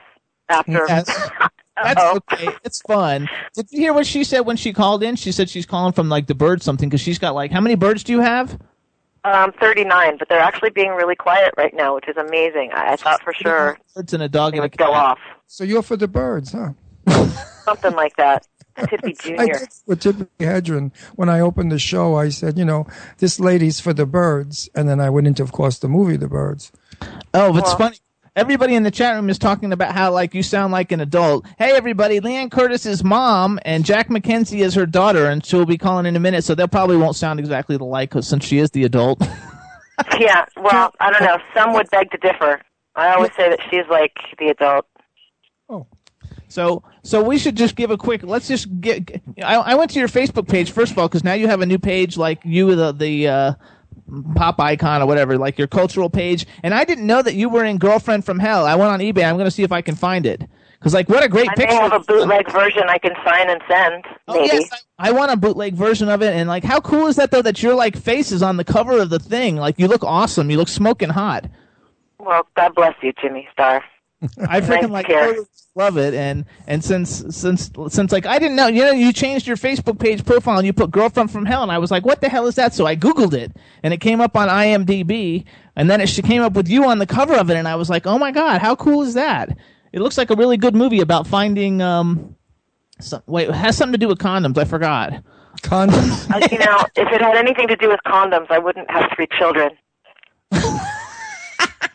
after. 0.49 0.85
Yes. 0.87 1.05
That's 1.77 1.99
Uh-oh. 2.01 2.19
okay. 2.31 2.55
It's 2.63 2.79
fun. 2.83 3.27
Did 3.53 3.67
you 3.69 3.79
hear 3.81 3.93
what 3.93 4.07
she 4.07 4.23
said 4.23 4.39
when 4.41 4.55
she 4.55 4.71
called 4.71 5.03
in? 5.03 5.17
She 5.17 5.33
said 5.33 5.49
she's 5.49 5.65
calling 5.65 5.91
from 5.91 6.07
like 6.07 6.25
the 6.27 6.33
bird 6.33 6.61
something 6.61 6.87
because 6.87 7.01
she's 7.01 7.19
got 7.19 7.35
like 7.35 7.51
how 7.51 7.59
many 7.59 7.75
birds 7.75 8.01
do 8.05 8.13
you 8.13 8.21
have? 8.21 8.57
Um, 9.25 9.51
39, 9.59 10.17
but 10.19 10.29
they're 10.29 10.37
actually 10.39 10.69
being 10.69 10.91
really 10.91 11.15
quiet 11.15 11.53
right 11.57 11.73
now, 11.73 11.95
which 11.95 12.07
is 12.07 12.15
amazing. 12.15 12.69
I, 12.73 12.93
I 12.93 12.95
thought 12.95 13.23
for 13.23 13.33
sure 13.33 13.79
Birds 13.95 14.13
and 14.13 14.21
a 14.21 14.29
dog 14.29 14.51
they 14.51 14.59
and 14.59 14.63
a 14.65 14.65
would 14.65 14.77
go 14.77 14.91
off, 14.93 15.17
So 15.47 15.63
you're 15.63 15.81
for 15.81 15.97
the 15.97 16.07
birds, 16.07 16.51
huh? 16.53 16.73
something 17.65 17.93
like 17.95 18.15
that. 18.17 18.45
Tippy 18.87 19.15
I 19.19 19.23
Junior. 19.23 19.53
did 19.59 19.69
with 19.87 20.03
Tippi 20.03 20.27
Hedren 20.39 20.91
when 21.15 21.29
I 21.29 21.39
opened 21.39 21.71
the 21.71 21.79
show. 21.79 22.15
I 22.15 22.29
said, 22.29 22.57
you 22.59 22.65
know, 22.65 22.85
this 23.17 23.39
lady's 23.39 23.79
for 23.79 23.93
the 23.93 24.05
birds, 24.05 24.69
and 24.75 24.87
then 24.87 24.99
I 24.99 25.09
went 25.09 25.25
into, 25.27 25.41
of 25.43 25.51
course, 25.51 25.79
the 25.79 25.87
movie 25.87 26.17
The 26.17 26.27
Birds. 26.27 26.71
Oh, 27.33 27.55
it's 27.57 27.67
Well- 27.69 27.77
funny. 27.77 27.97
Everybody 28.35 28.75
in 28.75 28.83
the 28.83 28.91
chat 28.91 29.15
room 29.15 29.29
is 29.29 29.39
talking 29.39 29.71
about 29.71 29.93
how 29.93 30.11
like 30.11 30.33
you 30.33 30.43
sound 30.43 30.73
like 30.73 30.91
an 30.91 30.99
adult. 30.99 31.45
Hey, 31.57 31.71
everybody! 31.71 32.19
Liane 32.19 32.49
Curtis's 32.49 33.01
mom 33.01 33.59
and 33.63 33.85
Jack 33.85 34.09
Mackenzie 34.09 34.61
is 34.61 34.73
her 34.73 34.85
daughter, 34.85 35.27
and 35.27 35.45
she'll 35.45 35.65
be 35.65 35.77
calling 35.77 36.05
in 36.05 36.17
a 36.17 36.19
minute. 36.19 36.43
So 36.43 36.53
they 36.53 36.67
probably 36.67 36.97
won't 36.97 37.15
sound 37.15 37.39
exactly 37.39 37.77
alike 37.77 38.11
'cause 38.11 38.27
since 38.27 38.43
she 38.45 38.57
is 38.57 38.71
the 38.71 38.83
adult. 38.83 39.21
Yeah, 40.19 40.45
well, 40.57 40.93
I 40.99 41.09
don't 41.09 41.23
know. 41.23 41.37
Some 41.53 41.71
would 41.73 41.89
beg 41.89 42.11
to 42.11 42.17
differ. 42.17 42.59
I 42.97 43.13
always 43.13 43.31
say 43.37 43.47
that 43.49 43.59
she's 43.69 43.85
like 43.89 44.11
the 44.37 44.49
adult. 44.49 44.85
Oh. 45.69 45.87
So, 46.49 46.83
so 47.01 47.23
we 47.23 47.37
should 47.37 47.55
just 47.55 47.77
give 47.77 47.91
a 47.91 47.97
quick. 47.97 48.21
Let's 48.23 48.49
just 48.49 48.81
get. 48.81 49.21
I, 49.41 49.55
I 49.55 49.75
went 49.75 49.91
to 49.91 49.99
your 49.99 50.09
Facebook 50.09 50.49
page 50.49 50.71
first 50.71 50.91
of 50.91 50.99
all 50.99 51.07
because 51.07 51.23
now 51.23 51.31
you 51.31 51.47
have 51.47 51.61
a 51.61 51.65
new 51.65 51.79
page, 51.79 52.17
like 52.17 52.41
you 52.43 52.75
the 52.75 52.91
the 52.91 53.27
uh, 53.29 53.53
pop 54.35 54.59
icon 54.59 55.01
or 55.01 55.05
whatever, 55.05 55.37
like 55.37 55.57
your 55.57 55.67
cultural 55.67 56.09
page. 56.09 56.45
And 56.63 56.73
I 56.73 56.83
didn't 56.83 57.07
know 57.07 57.21
that 57.21 57.35
you 57.35 57.49
were 57.49 57.63
in 57.63 57.77
Girlfriend 57.77 58.25
from 58.25 58.39
Hell. 58.39 58.65
I 58.65 58.75
went 58.75 58.91
on 58.91 58.99
eBay. 58.99 59.25
I'm 59.27 59.35
going 59.35 59.45
to 59.45 59.51
see 59.51 59.63
if 59.63 59.71
I 59.71 59.81
can 59.81 59.95
find 59.95 60.25
it 60.25 60.43
because, 60.79 60.93
like, 60.93 61.09
what 61.09 61.23
a 61.23 61.29
great 61.29 61.49
I 61.49 61.55
picture. 61.55 61.75
have 61.75 61.93
a 61.93 61.99
bootleg 61.99 62.51
version 62.51 62.83
I 62.87 62.97
can 62.97 63.13
sign 63.25 63.49
and 63.49 63.61
send. 63.67 64.05
Oh, 64.27 64.33
Maybe. 64.33 64.47
yes, 64.53 64.69
I, 64.99 65.09
I 65.09 65.11
want 65.11 65.31
a 65.31 65.37
bootleg 65.37 65.73
version 65.73 66.09
of 66.09 66.21
it. 66.21 66.33
And 66.33 66.47
like, 66.47 66.63
how 66.63 66.79
cool 66.79 67.07
is 67.07 67.15
that 67.15 67.31
though? 67.31 67.41
That 67.41 67.63
your 67.63 67.75
like 67.75 67.97
face 67.97 68.31
is 68.31 68.43
on 68.43 68.57
the 68.57 68.63
cover 68.63 68.99
of 68.99 69.09
the 69.09 69.19
thing. 69.19 69.55
Like, 69.55 69.79
you 69.79 69.87
look 69.87 70.03
awesome. 70.03 70.49
You 70.51 70.57
look 70.57 70.67
smoking 70.67 71.09
hot. 71.09 71.45
Well, 72.19 72.47
God 72.55 72.75
bless 72.75 72.95
you, 73.01 73.13
Jimmy 73.21 73.47
Star. 73.51 73.83
I 74.47 74.61
freaking 74.61 74.89
Nice 74.89 74.89
like 74.89 75.07
care. 75.07 75.27
totally 75.27 75.45
love 75.75 75.97
it, 75.97 76.13
and 76.13 76.45
and 76.67 76.83
since 76.83 77.23
since 77.35 77.69
since 77.89 78.11
like 78.11 78.25
I 78.25 78.39
didn't 78.39 78.55
know, 78.55 78.67
you 78.67 78.81
know, 78.83 78.91
you 78.91 79.11
changed 79.13 79.45
your 79.45 79.57
Facebook 79.57 79.99
page 79.99 80.25
profile 80.25 80.57
and 80.57 80.65
you 80.65 80.73
put 80.73 80.91
"girlfriend 80.91 81.31
from 81.31 81.45
hell," 81.45 81.63
and 81.63 81.71
I 81.71 81.77
was 81.77 81.91
like, 81.91 82.05
what 82.05 82.21
the 82.21 82.29
hell 82.29 82.47
is 82.47 82.55
that? 82.55 82.73
So 82.73 82.85
I 82.85 82.95
googled 82.95 83.33
it, 83.33 83.51
and 83.83 83.93
it 83.93 83.99
came 83.99 84.21
up 84.21 84.35
on 84.37 84.47
IMDb, 84.47 85.45
and 85.75 85.89
then 85.89 86.01
it 86.01 86.09
came 86.23 86.41
up 86.41 86.53
with 86.53 86.69
you 86.69 86.85
on 86.85 86.99
the 86.99 87.05
cover 87.05 87.35
of 87.35 87.49
it, 87.49 87.57
and 87.57 87.67
I 87.67 87.75
was 87.75 87.89
like, 87.89 88.07
oh 88.07 88.17
my 88.17 88.31
god, 88.31 88.61
how 88.61 88.75
cool 88.75 89.03
is 89.03 89.13
that? 89.15 89.57
It 89.91 90.01
looks 90.01 90.17
like 90.17 90.29
a 90.29 90.35
really 90.35 90.57
good 90.57 90.75
movie 90.75 91.01
about 91.01 91.27
finding 91.27 91.81
um, 91.81 92.35
some, 92.99 93.21
wait, 93.27 93.49
it 93.49 93.55
has 93.55 93.77
something 93.77 93.93
to 93.93 93.97
do 93.97 94.07
with 94.07 94.19
condoms. 94.19 94.57
I 94.57 94.65
forgot. 94.65 95.23
Condoms? 95.61 96.29
Uh, 96.33 96.47
you 96.51 96.59
know, 96.59 96.83
if 96.95 97.11
it 97.13 97.21
had 97.21 97.37
anything 97.37 97.67
to 97.69 97.75
do 97.77 97.89
with 97.89 97.99
condoms, 98.05 98.49
I 98.49 98.59
wouldn't 98.59 98.89
have 98.91 99.09
three 99.15 99.27
children. 99.37 99.71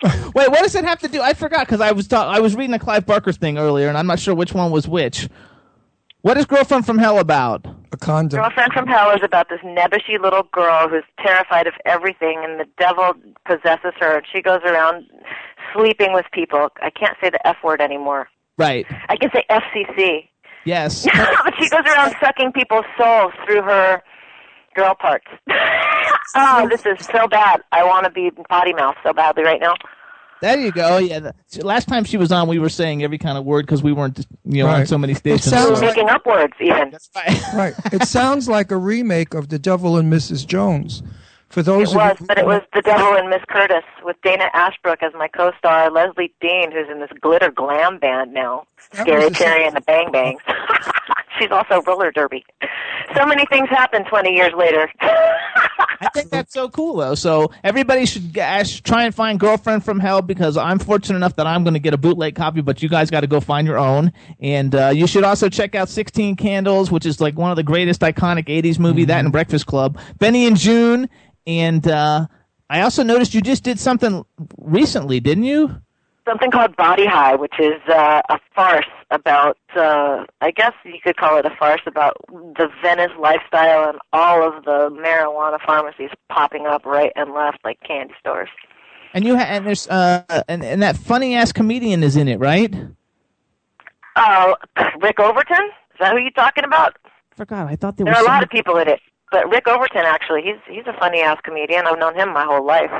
Wait, 0.34 0.48
what 0.50 0.62
does 0.62 0.74
it 0.74 0.84
have 0.84 0.98
to 1.00 1.08
do? 1.08 1.20
I 1.20 1.34
forgot 1.34 1.66
because 1.66 1.80
I 1.80 1.92
was 1.92 2.08
ta- 2.08 2.28
I 2.28 2.40
was 2.40 2.56
reading 2.56 2.72
the 2.72 2.78
Clive 2.78 3.04
Barker 3.04 3.32
thing 3.32 3.58
earlier, 3.58 3.88
and 3.88 3.98
I'm 3.98 4.06
not 4.06 4.18
sure 4.18 4.34
which 4.34 4.54
one 4.54 4.70
was 4.70 4.88
which. 4.88 5.28
What 6.22 6.36
is 6.36 6.44
Girlfriend 6.46 6.84
from 6.84 6.98
Hell 6.98 7.18
about? 7.18 7.66
A 7.92 7.96
condom. 7.96 8.40
Girlfriend 8.40 8.72
from 8.72 8.86
Hell 8.86 9.10
is 9.10 9.22
about 9.22 9.48
this 9.48 9.60
nebbishy 9.60 10.20
little 10.20 10.44
girl 10.52 10.88
who's 10.88 11.04
terrified 11.18 11.66
of 11.66 11.74
everything, 11.86 12.42
and 12.44 12.60
the 12.60 12.66
devil 12.78 13.12
possesses 13.46 13.92
her, 14.00 14.18
and 14.18 14.26
she 14.30 14.42
goes 14.42 14.60
around 14.64 15.06
sleeping 15.74 16.12
with 16.12 16.26
people. 16.32 16.68
I 16.82 16.90
can't 16.90 17.16
say 17.22 17.30
the 17.30 17.46
F 17.46 17.56
word 17.64 17.80
anymore. 17.80 18.28
Right. 18.58 18.86
I 19.08 19.16
can 19.16 19.30
say 19.32 19.44
FCC. 19.50 20.28
Yes. 20.64 21.04
but 21.04 21.54
she 21.60 21.68
goes 21.70 21.84
around 21.86 22.14
sucking 22.20 22.52
people's 22.52 22.84
souls 22.98 23.32
through 23.46 23.62
her 23.62 24.02
girl 24.74 24.94
parts. 24.94 25.26
oh, 26.36 26.68
this 26.68 26.84
is 26.86 27.06
so 27.06 27.26
bad. 27.28 27.62
I 27.72 27.84
want 27.84 28.04
to 28.04 28.10
be 28.10 28.30
potty 28.48 28.72
mouth 28.72 28.96
so 29.02 29.12
badly 29.12 29.42
right 29.42 29.60
now. 29.60 29.74
There 30.40 30.58
you 30.58 30.72
go. 30.72 30.94
Oh, 30.94 30.98
yeah. 30.98 31.18
the- 31.18 31.34
last 31.62 31.86
time 31.86 32.04
she 32.04 32.16
was 32.16 32.32
on, 32.32 32.48
we 32.48 32.58
were 32.58 32.70
saying 32.70 33.02
every 33.04 33.18
kind 33.18 33.36
of 33.36 33.44
word 33.44 33.66
because 33.66 33.82
we 33.82 33.92
weren't, 33.92 34.26
you 34.44 34.62
know, 34.62 34.70
on 34.70 34.86
so 34.86 34.96
many 34.96 35.12
stations. 35.12 35.46
It 35.46 35.50
stations. 35.50 35.66
sounds 35.68 35.80
like, 35.82 35.96
Making 35.96 36.08
up 36.08 36.24
words, 36.24 36.54
even. 36.60 36.96
right. 37.54 37.74
It 37.92 38.04
sounds 38.04 38.48
like 38.48 38.70
a 38.70 38.76
remake 38.76 39.34
of 39.34 39.50
The 39.50 39.58
Devil 39.58 39.98
and 39.98 40.10
Mrs. 40.10 40.46
Jones. 40.46 41.02
For 41.50 41.62
those 41.64 41.92
It 41.92 41.96
was, 41.96 42.12
of 42.12 42.20
you, 42.20 42.26
but 42.28 42.38
it 42.38 42.46
was 42.46 42.62
The 42.72 42.80
Devil 42.80 43.14
and 43.16 43.28
Miss 43.28 43.42
Curtis 43.48 43.82
with 44.04 44.16
Dana 44.22 44.44
Ashbrook 44.54 45.02
as 45.02 45.12
my 45.14 45.26
co-star, 45.26 45.90
Leslie 45.90 46.32
Deane, 46.40 46.70
who's 46.70 46.88
in 46.88 47.00
this 47.00 47.10
glitter 47.20 47.50
glam 47.50 47.98
band 47.98 48.32
now, 48.32 48.66
That 48.92 49.00
Scary 49.00 49.30
Terry 49.30 49.66
and 49.66 49.76
the 49.76 49.80
Bang 49.80 50.12
Bangs. 50.12 50.40
She's 51.40 51.50
also 51.50 51.80
roller 51.82 52.12
derby. 52.12 52.44
So 53.16 53.24
many 53.24 53.46
things 53.46 53.68
happen 53.70 54.04
20 54.04 54.30
years 54.30 54.52
later. 54.56 54.90
I 55.00 56.08
think 56.12 56.30
that's 56.30 56.52
so 56.52 56.68
cool, 56.68 56.96
though. 56.96 57.14
So 57.14 57.50
everybody 57.64 58.04
should 58.04 58.34
g- 58.34 58.40
ask, 58.40 58.82
try 58.82 59.04
and 59.04 59.14
find 59.14 59.40
Girlfriend 59.40 59.84
from 59.84 60.00
Hell 60.00 60.20
because 60.22 60.56
I'm 60.56 60.78
fortunate 60.78 61.16
enough 61.16 61.36
that 61.36 61.46
I'm 61.46 61.64
going 61.64 61.74
to 61.74 61.80
get 61.80 61.94
a 61.94 61.98
bootleg 61.98 62.34
copy, 62.34 62.60
but 62.60 62.82
you 62.82 62.88
guys 62.88 63.10
got 63.10 63.20
to 63.20 63.26
go 63.26 63.40
find 63.40 63.66
your 63.66 63.78
own. 63.78 64.12
And 64.38 64.74
uh, 64.74 64.88
you 64.94 65.06
should 65.06 65.24
also 65.24 65.48
check 65.48 65.74
out 65.74 65.88
16 65.88 66.36
Candles, 66.36 66.90
which 66.90 67.06
is 67.06 67.20
like 67.20 67.36
one 67.38 67.50
of 67.50 67.56
the 67.56 67.62
greatest 67.62 68.02
iconic 68.02 68.46
80s 68.46 68.78
movie, 68.78 69.06
that 69.06 69.20
and 69.20 69.32
Breakfast 69.32 69.66
Club. 69.66 69.98
Benny 70.18 70.46
and 70.46 70.58
Joon. 70.58 71.08
And 71.46 71.86
uh, 71.88 72.26
I 72.68 72.82
also 72.82 73.02
noticed 73.02 73.32
you 73.32 73.40
just 73.40 73.64
did 73.64 73.80
something 73.80 74.24
recently, 74.58 75.20
didn't 75.20 75.44
you? 75.44 75.80
Something 76.30 76.52
called 76.52 76.76
Body 76.76 77.06
High, 77.06 77.34
which 77.34 77.54
is 77.58 77.80
uh, 77.88 78.22
a 78.28 78.38
farce 78.54 78.86
about, 79.10 79.58
uh, 79.74 80.24
I 80.40 80.52
guess 80.52 80.70
you 80.84 81.00
could 81.02 81.16
call 81.16 81.36
it 81.38 81.44
a 81.44 81.50
farce 81.58 81.80
about 81.86 82.18
the 82.30 82.68
Venice 82.80 83.10
lifestyle 83.18 83.88
and 83.88 83.98
all 84.12 84.46
of 84.46 84.64
the 84.64 84.96
marijuana 84.96 85.58
pharmacies 85.66 86.10
popping 86.28 86.66
up 86.66 86.86
right 86.86 87.10
and 87.16 87.32
left 87.32 87.58
like 87.64 87.80
candy 87.82 88.14
stores. 88.20 88.48
And 89.12 89.24
you 89.24 89.36
ha- 89.36 89.46
and 89.48 89.66
there's 89.66 89.88
uh 89.88 90.22
and, 90.46 90.62
and 90.62 90.80
that 90.82 90.96
funny 90.96 91.34
ass 91.34 91.50
comedian 91.50 92.04
is 92.04 92.16
in 92.16 92.28
it, 92.28 92.38
right? 92.38 92.72
Oh, 94.14 94.54
Rick 95.00 95.18
Overton? 95.18 95.64
Is 95.64 95.98
that 95.98 96.12
who 96.12 96.18
you're 96.18 96.30
talking 96.30 96.62
about? 96.62 96.96
I 97.04 97.36
Forgot. 97.38 97.66
I 97.66 97.74
thought 97.74 97.96
there, 97.96 98.04
There 98.04 98.14
was 98.14 98.22
are 98.22 98.24
a 98.24 98.28
lot 98.28 98.44
of 98.44 98.50
people 98.50 98.76
in 98.76 98.86
it, 98.86 99.00
but 99.32 99.50
Rick 99.50 99.66
Overton 99.66 100.04
actually, 100.04 100.42
he's 100.42 100.60
he's 100.68 100.86
a 100.86 100.96
funny 100.96 101.22
ass 101.22 101.38
comedian. 101.42 101.88
I've 101.88 101.98
known 101.98 102.14
him 102.14 102.32
my 102.32 102.44
whole 102.44 102.64
life. 102.64 102.92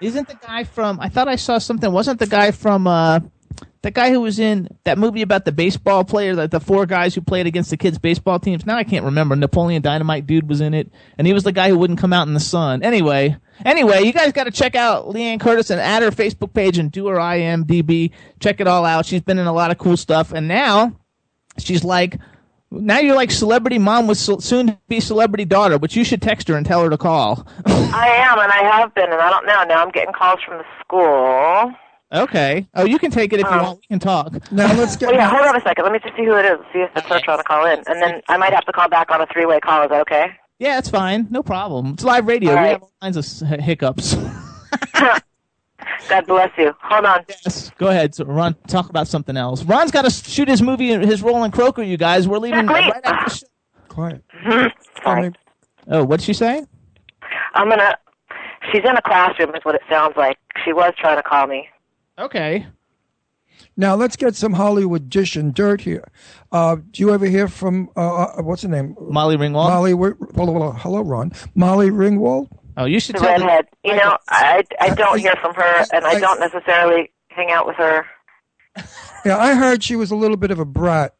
Isn't 0.00 0.28
the 0.28 0.34
guy 0.34 0.64
from? 0.64 1.00
I 1.00 1.08
thought 1.08 1.28
I 1.28 1.36
saw 1.36 1.58
something. 1.58 1.90
Wasn't 1.90 2.18
the 2.18 2.26
guy 2.26 2.50
from? 2.50 2.86
uh 2.86 3.20
the 3.86 3.92
guy 3.92 4.10
who 4.10 4.20
was 4.20 4.40
in 4.40 4.68
that 4.82 4.98
movie 4.98 5.22
about 5.22 5.44
the 5.44 5.52
baseball 5.52 6.02
player, 6.02 6.34
that 6.34 6.50
the 6.50 6.58
four 6.58 6.86
guys 6.86 7.14
who 7.14 7.20
played 7.20 7.46
against 7.46 7.70
the 7.70 7.76
kids' 7.76 7.98
baseball 7.98 8.40
teams. 8.40 8.66
Now 8.66 8.76
I 8.76 8.82
can't 8.82 9.04
remember. 9.04 9.36
Napoleon 9.36 9.80
Dynamite 9.80 10.26
dude 10.26 10.48
was 10.48 10.60
in 10.60 10.74
it, 10.74 10.90
and 11.16 11.24
he 11.24 11.32
was 11.32 11.44
the 11.44 11.52
guy 11.52 11.68
who 11.68 11.78
wouldn't 11.78 12.00
come 12.00 12.12
out 12.12 12.26
in 12.26 12.34
the 12.34 12.40
sun. 12.40 12.82
Anyway, 12.82 13.36
anyway, 13.64 14.02
you 14.02 14.12
guys 14.12 14.32
got 14.32 14.44
to 14.44 14.50
check 14.50 14.74
out 14.74 15.08
Liane 15.08 15.38
Curtis 15.38 15.70
and 15.70 15.80
add 15.80 16.02
her 16.02 16.10
Facebook 16.10 16.52
page 16.52 16.78
and 16.78 16.90
do 16.90 17.06
her 17.06 17.16
IMDb. 17.16 18.10
Check 18.40 18.60
it 18.60 18.66
all 18.66 18.84
out. 18.84 19.06
She's 19.06 19.20
been 19.20 19.38
in 19.38 19.46
a 19.46 19.52
lot 19.52 19.70
of 19.70 19.78
cool 19.78 19.96
stuff, 19.96 20.32
and 20.32 20.48
now 20.48 20.98
she's 21.58 21.84
like. 21.84 22.18
Now 22.70 22.98
you're 22.98 23.14
like 23.14 23.30
celebrity 23.30 23.78
mom 23.78 24.06
with 24.08 24.18
so- 24.18 24.38
soon 24.38 24.66
to 24.68 24.78
be 24.88 25.00
celebrity 25.00 25.44
daughter, 25.44 25.78
but 25.78 25.94
you 25.94 26.04
should 26.04 26.20
text 26.20 26.48
her 26.48 26.56
and 26.56 26.66
tell 26.66 26.82
her 26.82 26.90
to 26.90 26.98
call. 26.98 27.46
I 27.66 28.08
am, 28.08 28.38
and 28.38 28.50
I 28.52 28.62
have 28.78 28.94
been, 28.94 29.04
and 29.12 29.20
I 29.20 29.30
don't 29.30 29.46
know. 29.46 29.62
Now 29.64 29.82
I'm 29.82 29.90
getting 29.90 30.12
calls 30.12 30.40
from 30.44 30.58
the 30.58 30.64
school. 30.80 31.72
Okay. 32.12 32.66
Oh, 32.74 32.84
you 32.84 32.98
can 32.98 33.10
take 33.10 33.32
it 33.32 33.40
if 33.40 33.46
you 33.46 33.52
Oh. 33.52 33.62
want. 33.62 33.78
We 33.80 33.86
can 33.88 33.98
talk. 33.98 34.50
now 34.52 34.72
let's 34.74 34.96
get. 34.96 35.08
Oh 35.12 35.12
yeah, 35.12 35.28
hold 35.28 35.42
on 35.46 35.56
a 35.56 35.60
second. 35.60 35.84
Let 35.84 35.92
me 35.92 35.98
just 36.00 36.16
see 36.16 36.24
who 36.24 36.34
it 36.36 36.44
is. 36.44 36.58
See 36.72 36.80
if 36.80 36.90
it's 36.96 37.06
her 37.06 37.20
trying 37.20 37.38
to 37.38 37.44
call 37.44 37.64
in, 37.66 37.82
and 37.86 38.02
then 38.02 38.20
I 38.28 38.36
might 38.36 38.52
have 38.52 38.64
to 38.66 38.72
call 38.72 38.88
back 38.88 39.10
on 39.10 39.20
a 39.20 39.26
three-way 39.26 39.60
call. 39.60 39.82
Is 39.84 39.90
that 39.90 40.00
okay? 40.02 40.26
Yeah, 40.58 40.78
it's 40.78 40.88
fine. 40.88 41.26
No 41.30 41.42
problem. 41.42 41.94
It's 41.94 42.04
live 42.04 42.26
radio. 42.26 42.54
All 42.56 42.62
We 42.62 42.68
have 42.70 42.82
all 42.82 42.92
kinds 43.02 43.16
of 43.42 43.48
hiccups. 43.60 44.16
God 46.08 46.26
bless 46.26 46.50
you. 46.56 46.72
Hold 46.82 47.04
on. 47.04 47.24
yes. 47.28 47.70
Go 47.78 47.88
ahead. 47.88 48.14
So 48.14 48.24
Ron, 48.24 48.54
talk 48.66 48.88
about 48.90 49.08
something 49.08 49.36
else. 49.36 49.62
Ron's 49.64 49.90
got 49.90 50.02
to 50.02 50.10
shoot 50.10 50.48
his 50.48 50.62
movie, 50.62 50.88
his 51.06 51.22
role 51.22 51.44
in 51.44 51.50
Croaker. 51.50 51.82
You 51.82 51.96
guys, 51.96 52.26
we're 52.28 52.38
leaving 52.38 52.60
Exactly. 52.60 52.90
right 52.92 53.04
after. 53.04 53.24
the 53.30 53.36
show. 53.36 53.46
Quiet. 53.88 54.22
Sorry. 55.02 55.32
Oh, 55.88 56.04
what'd 56.04 56.24
she 56.24 56.32
say? 56.32 56.64
I'm 57.54 57.68
gonna. 57.68 57.96
She's 58.72 58.82
in 58.84 58.96
a 58.96 59.02
classroom, 59.02 59.54
is 59.54 59.64
what 59.64 59.74
it 59.74 59.82
sounds 59.88 60.14
like. 60.16 60.38
She 60.64 60.72
was 60.72 60.92
trying 60.98 61.16
to 61.16 61.22
call 61.22 61.46
me. 61.46 61.68
Okay. 62.18 62.66
Now 63.76 63.94
let's 63.94 64.16
get 64.16 64.34
some 64.34 64.54
Hollywood 64.54 65.08
dish 65.10 65.36
and 65.36 65.54
dirt 65.54 65.82
here. 65.82 66.10
Uh, 66.50 66.76
do 66.90 67.02
you 67.02 67.12
ever 67.12 67.26
hear 67.26 67.46
from 67.48 67.90
uh, 67.96 68.24
uh, 68.24 68.42
what's 68.42 68.62
her 68.62 68.68
name? 68.68 68.96
Molly 69.00 69.36
Ringwald. 69.36 69.68
Molly. 69.68 69.90
Hello, 69.92 70.14
hello, 70.34 70.70
hello, 70.72 71.00
Ron. 71.02 71.32
Molly 71.54 71.90
Ringwald. 71.90 72.48
Oh, 72.76 72.84
you 72.84 73.00
should 73.00 73.16
the 73.16 73.20
tell 73.20 73.38
the- 73.38 73.44
redhead. 73.46 73.66
You 73.84 73.96
know, 73.96 74.18
I 74.28 74.62
I 74.80 74.90
don't 74.94 75.18
hear 75.18 75.34
from 75.40 75.54
her, 75.54 75.84
and 75.92 76.04
I 76.04 76.18
don't 76.20 76.40
necessarily 76.40 77.10
hang 77.28 77.50
out 77.50 77.66
with 77.66 77.76
her. 77.76 78.04
Yeah, 79.24 79.38
I 79.38 79.54
heard 79.54 79.82
she 79.82 79.96
was 79.96 80.10
a 80.10 80.16
little 80.16 80.36
bit 80.36 80.50
of 80.50 80.58
a 80.58 80.64
brat. 80.64 81.14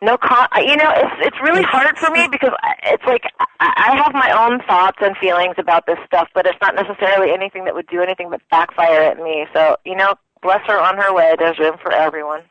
No, 0.00 0.16
con- 0.16 0.48
you 0.58 0.76
know, 0.76 0.90
it's 0.94 1.14
it's 1.26 1.36
really 1.42 1.62
hard 1.64 1.98
for 1.98 2.10
me 2.10 2.28
because 2.30 2.52
I- 2.62 2.74
it's 2.84 3.02
like 3.04 3.24
I, 3.60 3.72
I 3.90 3.96
have 4.02 4.12
my 4.14 4.30
own 4.30 4.60
thoughts 4.62 4.98
and 5.00 5.16
feelings 5.16 5.56
about 5.58 5.86
this 5.86 5.98
stuff, 6.06 6.28
but 6.34 6.46
it's 6.46 6.58
not 6.62 6.74
necessarily 6.76 7.32
anything 7.32 7.64
that 7.64 7.74
would 7.74 7.88
do 7.88 8.00
anything 8.00 8.30
but 8.30 8.40
backfire 8.50 9.02
at 9.02 9.18
me. 9.22 9.46
So, 9.52 9.76
you 9.84 9.96
know, 9.96 10.14
bless 10.40 10.60
her 10.68 10.78
on 10.80 10.96
her 10.96 11.12
way. 11.12 11.34
There's 11.38 11.58
room 11.58 11.76
for 11.82 11.92
everyone. 11.92 12.42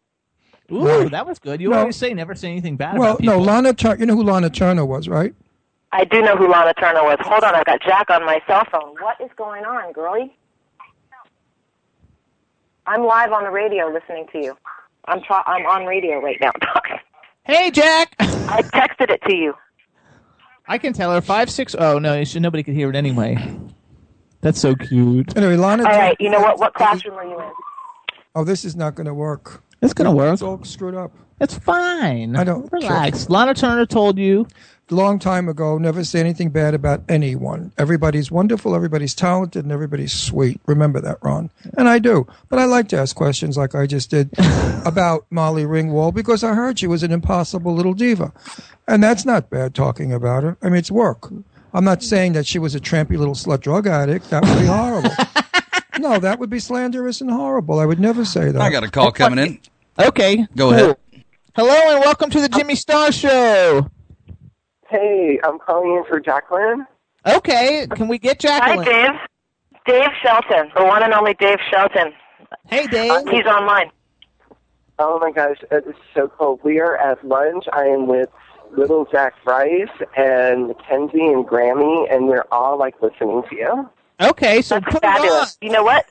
Ooh, 0.69 1.07
that 1.09 1.25
was 1.25 1.39
good. 1.39 1.61
You 1.61 1.69
No. 1.69 1.79
always 1.79 1.95
say 1.95 2.13
never 2.13 2.35
say 2.35 2.51
anything 2.51 2.75
bad 2.75 2.97
Well, 2.97 3.11
about 3.13 3.23
no, 3.23 3.39
Lana 3.39 3.73
Turner. 3.73 3.95
You 4.01 4.05
know 4.07 4.15
who 4.17 4.23
Lana 4.23 4.49
Turner 4.49 4.85
was, 4.85 5.07
right? 5.07 5.33
I 5.91 6.03
do 6.03 6.21
know 6.21 6.35
who 6.35 6.49
Lana 6.51 6.73
Turner 6.73 7.03
was. 7.03 7.17
Hold 7.21 7.43
on, 7.43 7.55
I've 7.55 7.65
got 7.65 7.81
Jack 7.81 8.09
on 8.09 8.25
my 8.25 8.41
cell 8.47 8.65
phone. 8.71 8.95
What 9.01 9.19
is 9.21 9.29
going 9.37 9.63
on, 9.65 9.93
girlie? 9.93 10.35
I'm 12.85 13.03
live 13.05 13.31
on 13.31 13.43
the 13.43 13.49
radio 13.51 13.87
listening 13.87 14.27
to 14.31 14.39
you. 14.39 14.57
I'm 15.07 15.21
try- 15.21 15.43
I'm 15.45 15.65
on 15.65 15.85
radio 15.85 16.19
right 16.21 16.37
now. 16.41 16.51
Hey, 17.45 17.71
Jack. 17.71 18.13
I 18.19 18.61
texted 18.61 19.09
it 19.09 19.21
to 19.25 19.33
you. 19.33 19.53
I 20.67 20.77
can 20.77 20.91
tell 20.91 21.13
her 21.13 21.21
five 21.21 21.49
six. 21.49 21.73
Oh 21.79 21.97
no, 21.97 22.13
you 22.19 22.25
should, 22.25 22.41
nobody 22.41 22.61
could 22.61 22.73
hear 22.73 22.89
it 22.89 22.95
anyway. 22.97 23.37
That's 24.41 24.59
so 24.59 24.75
cute. 24.75 25.37
Anyway, 25.37 25.55
Lana. 25.55 25.83
All 25.83 25.89
Turner- 25.89 25.97
right, 25.97 26.17
you 26.19 26.29
know 26.29 26.41
what? 26.41 26.59
What 26.59 26.73
classroom 26.73 27.15
are 27.15 27.23
you 27.25 27.39
in? 27.39 27.51
Oh, 28.35 28.43
this 28.43 28.65
is 28.65 28.75
not 28.75 28.95
going 28.95 29.05
to 29.07 29.13
work. 29.13 29.63
It's 29.81 29.93
gonna 29.93 30.11
work. 30.13 30.33
It's 30.33 30.41
all 30.41 30.63
screwed 30.63 30.95
up. 30.95 31.11
It's 31.39 31.55
fine. 31.55 32.35
I 32.35 32.43
don't 32.43 32.71
relax. 32.71 33.29
Lana 33.29 33.53
Turner 33.53 33.85
told 33.85 34.17
you. 34.17 34.47
Long 34.89 35.19
time 35.19 35.49
ago, 35.49 35.77
never 35.77 36.05
say 36.05 36.21
anything 36.21 36.49
bad 36.49 36.73
about 36.73 37.03
anyone. 37.09 37.73
Everybody's 37.77 38.31
wonderful, 38.31 38.73
everybody's 38.73 39.13
talented, 39.13 39.65
and 39.65 39.71
everybody's 39.71 40.13
sweet. 40.13 40.61
Remember 40.65 41.01
that, 41.01 41.17
Ron. 41.21 41.49
And 41.77 41.89
I 41.89 41.99
do. 41.99 42.25
But 42.47 42.59
I 42.59 42.65
like 42.65 42.87
to 42.89 42.97
ask 42.97 43.13
questions 43.13 43.57
like 43.57 43.75
I 43.75 43.85
just 43.85 44.09
did 44.09 44.29
about 44.85 45.25
Molly 45.29 45.65
Ringwald 45.65 46.13
because 46.13 46.41
I 46.41 46.53
heard 46.53 46.79
she 46.79 46.87
was 46.87 47.03
an 47.03 47.11
impossible 47.11 47.73
little 47.73 47.93
diva. 47.93 48.31
And 48.87 49.03
that's 49.03 49.25
not 49.25 49.49
bad 49.49 49.75
talking 49.75 50.13
about 50.13 50.43
her. 50.43 50.57
I 50.61 50.67
mean, 50.69 50.77
it's 50.77 50.89
work. 50.89 51.33
I'm 51.73 51.83
not 51.83 52.01
saying 52.01 52.31
that 52.33 52.47
she 52.47 52.57
was 52.57 52.73
a 52.73 52.79
trampy 52.79 53.17
little 53.17 53.35
slut 53.35 53.59
drug 53.59 53.87
addict. 53.87 54.29
That 54.29 54.45
would 54.45 54.57
be 54.57 54.67
horrible. 54.67 55.11
no, 55.97 56.19
that 56.19 56.39
would 56.39 56.49
be 56.49 56.59
slanderous 56.59 57.21
and 57.21 57.29
horrible. 57.29 57.79
I 57.79 57.85
would 57.85 57.99
never 57.99 58.25
say 58.25 58.51
that. 58.51 58.61
I 58.61 58.69
got 58.69 58.83
a 58.83 58.89
call 58.89 59.11
coming 59.11 59.39
in. 59.39 59.59
Okay. 59.99 60.47
Go 60.55 60.69
cool. 60.69 60.73
ahead. 60.73 60.97
Hello 61.55 61.95
and 61.95 62.01
welcome 62.01 62.29
to 62.29 62.39
the 62.39 62.49
Jimmy 62.49 62.75
Star 62.75 63.11
Show. 63.11 63.89
Hey, 64.89 65.39
I'm 65.43 65.59
calling 65.59 65.97
in 65.97 66.03
for 66.05 66.19
Jacqueline. 66.19 66.85
Okay, 67.25 67.87
can 67.95 68.07
we 68.07 68.19
get 68.19 68.39
Jacqueline? 68.39 68.85
Hi, 68.85 69.07
Dave. 69.07 69.19
Dave 69.85 70.09
Shelton, 70.21 70.71
the 70.75 70.85
one 70.85 71.03
and 71.03 71.13
only 71.13 71.33
Dave 71.33 71.57
Shelton. 71.71 72.13
Hey, 72.67 72.87
Dave. 72.87 73.11
Uh, 73.11 73.23
he's 73.31 73.45
online. 73.45 73.89
Oh 74.99 75.19
my 75.19 75.31
gosh, 75.31 75.57
it 75.71 75.85
is 75.87 75.95
so 76.13 76.27
cool. 76.27 76.59
We 76.63 76.79
are 76.79 76.97
at 76.97 77.25
lunch. 77.25 77.65
I 77.73 77.85
am 77.85 78.07
with 78.07 78.29
little 78.75 79.07
Zach 79.11 79.33
Rice 79.45 79.89
and 80.15 80.67
Mackenzie 80.67 81.25
and 81.25 81.45
Grammy, 81.45 82.13
and 82.13 82.27
we're 82.27 82.45
all 82.51 82.77
like 82.77 83.01
listening 83.01 83.43
to 83.49 83.55
you. 83.55 83.89
Okay, 84.19 84.61
so 84.61 84.75
That's 84.75 84.93
put 84.93 85.03
it 85.03 85.07
on. 85.07 85.15
fabulous. 85.15 85.57
You 85.61 85.71
know 85.71 85.83
what? 85.83 86.05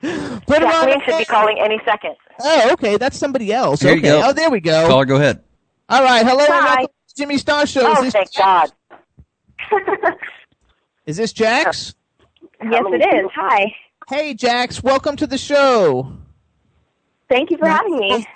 Put 0.00 0.12
it 0.12 0.62
on. 0.64 0.70
Jacqueline 0.70 1.00
should 1.04 1.18
be 1.18 1.24
calling 1.24 1.58
any 1.58 1.80
second. 1.84 2.16
Oh, 2.40 2.72
okay, 2.72 2.96
that's 2.96 3.16
somebody 3.16 3.52
else. 3.52 3.80
Here 3.80 3.92
you 3.92 3.98
okay. 3.98 4.08
go. 4.08 4.28
Oh, 4.28 4.32
there 4.32 4.50
we 4.50 4.60
go. 4.60 4.86
Caller, 4.86 5.04
go 5.04 5.16
ahead. 5.16 5.42
All 5.88 6.02
right. 6.02 6.26
Hello 6.26 6.40
and 6.40 6.52
Hi. 6.52 6.74
welcome 6.76 6.94
to 7.08 7.14
Jimmy 7.16 7.38
Star 7.38 7.66
Show. 7.66 7.82
Oh, 7.84 8.02
this, 8.02 8.12
thank 8.12 8.34
God. 8.34 8.70
is 11.06 11.16
this 11.16 11.32
Jax? 11.32 11.94
Yes, 12.62 12.82
it 12.86 13.16
is. 13.16 13.30
Hi. 13.34 13.74
Hey, 14.08 14.34
Jax. 14.34 14.82
Welcome 14.82 15.16
to 15.16 15.26
the 15.26 15.38
show. 15.38 16.12
Thank 17.28 17.50
you 17.50 17.56
for 17.56 17.68
having 17.68 17.96
me. 17.96 18.26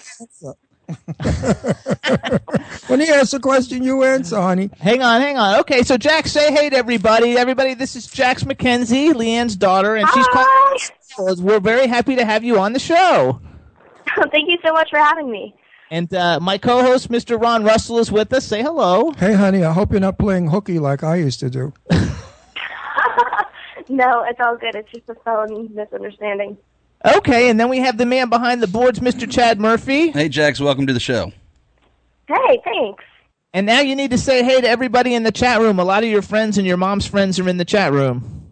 Oh, 0.44 0.54
when 2.86 3.00
he 3.00 3.08
asks 3.08 3.34
a 3.34 3.40
question, 3.40 3.82
you 3.82 4.04
answer, 4.04 4.40
honey. 4.40 4.70
Hang 4.78 5.02
on, 5.02 5.20
hang 5.20 5.36
on. 5.36 5.60
Okay, 5.60 5.82
so 5.82 5.96
Jack, 5.96 6.26
say 6.26 6.52
hey 6.52 6.70
to 6.70 6.76
everybody. 6.76 7.36
Everybody, 7.36 7.74
this 7.74 7.96
is 7.96 8.06
Jax 8.06 8.46
Mackenzie, 8.46 9.12
Liane's 9.12 9.56
daughter, 9.56 9.96
and 9.96 10.08
she's 10.08 10.26
Hi. 10.30 10.78
calling. 11.16 11.44
We're 11.44 11.60
very 11.60 11.86
happy 11.86 12.16
to 12.16 12.24
have 12.24 12.44
you 12.44 12.58
on 12.58 12.72
the 12.72 12.78
show. 12.78 13.40
Thank 14.30 14.48
you 14.48 14.58
so 14.64 14.72
much 14.72 14.88
for 14.90 14.98
having 14.98 15.30
me. 15.30 15.54
And 15.90 16.12
uh, 16.14 16.38
my 16.40 16.58
co-host, 16.58 17.10
Mr. 17.10 17.40
Ron 17.40 17.64
Russell, 17.64 17.98
is 17.98 18.12
with 18.12 18.32
us. 18.32 18.44
Say 18.44 18.62
hello. 18.62 19.10
Hey, 19.12 19.34
honey, 19.34 19.64
I 19.64 19.72
hope 19.72 19.90
you're 19.90 20.00
not 20.00 20.18
playing 20.18 20.48
hooky 20.48 20.78
like 20.78 21.02
I 21.02 21.16
used 21.16 21.40
to 21.40 21.50
do. 21.50 21.72
No, 23.88 24.22
it's 24.22 24.40
all 24.40 24.56
good. 24.56 24.74
It's 24.74 24.90
just 24.90 25.08
a 25.08 25.14
phone 25.24 25.74
misunderstanding. 25.74 26.58
Okay, 27.04 27.48
and 27.48 27.60
then 27.60 27.68
we 27.68 27.78
have 27.78 27.96
the 27.96 28.06
man 28.06 28.28
behind 28.28 28.62
the 28.62 28.66
boards, 28.66 28.98
Mr. 29.00 29.30
Chad 29.30 29.60
Murphy. 29.60 30.10
Hey, 30.10 30.28
Jax, 30.28 30.58
welcome 30.60 30.86
to 30.86 30.92
the 30.92 31.00
show. 31.00 31.32
Hey, 32.26 32.60
thanks. 32.64 33.04
And 33.54 33.66
now 33.66 33.80
you 33.80 33.96
need 33.96 34.10
to 34.10 34.18
say 34.18 34.44
hey 34.44 34.60
to 34.60 34.68
everybody 34.68 35.14
in 35.14 35.22
the 35.22 35.32
chat 35.32 35.60
room. 35.60 35.78
A 35.78 35.84
lot 35.84 36.02
of 36.04 36.10
your 36.10 36.22
friends 36.22 36.58
and 36.58 36.66
your 36.66 36.76
mom's 36.76 37.06
friends 37.06 37.38
are 37.38 37.48
in 37.48 37.56
the 37.56 37.64
chat 37.64 37.92
room. 37.92 38.46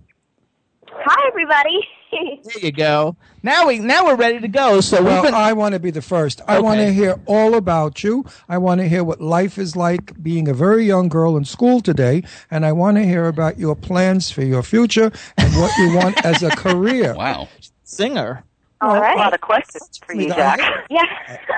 Hi, 0.90 1.28
everybody. 1.28 1.86
There 2.44 2.64
you 2.64 2.72
go. 2.72 3.16
Now 3.42 3.66
we 3.66 3.78
now 3.78 4.06
we're 4.06 4.16
ready 4.16 4.40
to 4.40 4.48
go. 4.48 4.80
So 4.80 5.02
Well, 5.02 5.22
been 5.22 5.34
I 5.34 5.52
want 5.52 5.74
to 5.74 5.80
be 5.80 5.90
the 5.90 6.00
first. 6.00 6.40
I 6.48 6.60
want 6.60 6.78
to 6.80 6.90
hear 6.90 7.20
all 7.26 7.54
about 7.56 8.02
you. 8.02 8.24
I 8.48 8.56
want 8.56 8.80
to 8.80 8.88
hear 8.88 9.04
what 9.04 9.20
life 9.20 9.58
is 9.58 9.76
like 9.76 10.22
being 10.22 10.48
a 10.48 10.54
very 10.54 10.86
young 10.86 11.08
girl 11.10 11.36
in 11.36 11.44
school 11.44 11.80
today, 11.82 12.22
and 12.50 12.64
I 12.64 12.72
want 12.72 12.96
to 12.96 13.04
hear 13.04 13.26
about 13.26 13.58
your 13.58 13.74
plans 13.74 14.30
for 14.30 14.42
your 14.42 14.62
future 14.62 15.12
and 15.36 15.54
what 15.56 15.76
you 15.76 15.94
want 15.94 16.24
as 16.24 16.42
a 16.42 16.50
career. 16.56 17.14
Wow. 17.14 17.48
Singer. 17.86 18.44
all 18.80 18.94
A 18.94 19.16
lot 19.16 19.32
of 19.32 19.40
questions 19.40 19.98
for 20.04 20.14
you, 20.14 20.28
Jack. 20.28 20.60
Yeah. 20.90 21.02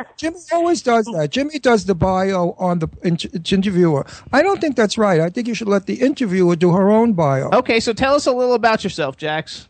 Jimmy 0.16 0.38
always 0.52 0.82
does 0.82 1.06
that. 1.06 1.30
Jimmy 1.30 1.58
does 1.58 1.84
the 1.86 1.94
bio 1.94 2.54
on 2.58 2.78
the 2.78 2.88
in- 3.02 3.18
interviewer. 3.50 4.06
I 4.32 4.42
don't 4.42 4.60
think 4.60 4.76
that's 4.76 4.96
right. 4.96 5.20
I 5.20 5.30
think 5.30 5.48
you 5.48 5.54
should 5.54 5.68
let 5.68 5.86
the 5.86 5.94
interviewer 6.00 6.54
do 6.54 6.72
her 6.72 6.90
own 6.90 7.14
bio. 7.14 7.50
Okay, 7.50 7.80
so 7.80 7.92
tell 7.92 8.14
us 8.14 8.26
a 8.26 8.32
little 8.32 8.54
about 8.54 8.84
yourself, 8.84 9.16
Jax. 9.16 9.68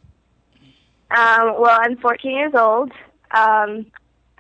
Um, 1.10 1.54
well, 1.58 1.78
I'm 1.80 1.96
14 1.96 2.30
years 2.30 2.52
old. 2.54 2.92
Um, 3.30 3.86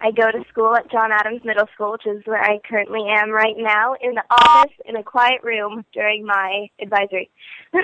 I 0.00 0.10
go 0.10 0.30
to 0.30 0.44
school 0.50 0.76
at 0.76 0.90
John 0.90 1.10
Adams 1.12 1.42
Middle 1.44 1.66
School, 1.74 1.92
which 1.92 2.06
is 2.06 2.22
where 2.26 2.42
I 2.42 2.60
currently 2.68 3.04
am 3.08 3.30
right 3.30 3.56
now, 3.56 3.94
in 4.00 4.14
the 4.14 4.22
office 4.30 4.72
in 4.84 4.96
a 4.96 5.02
quiet 5.02 5.42
room 5.42 5.84
during 5.94 6.26
my 6.26 6.68
advisory. 6.80 7.30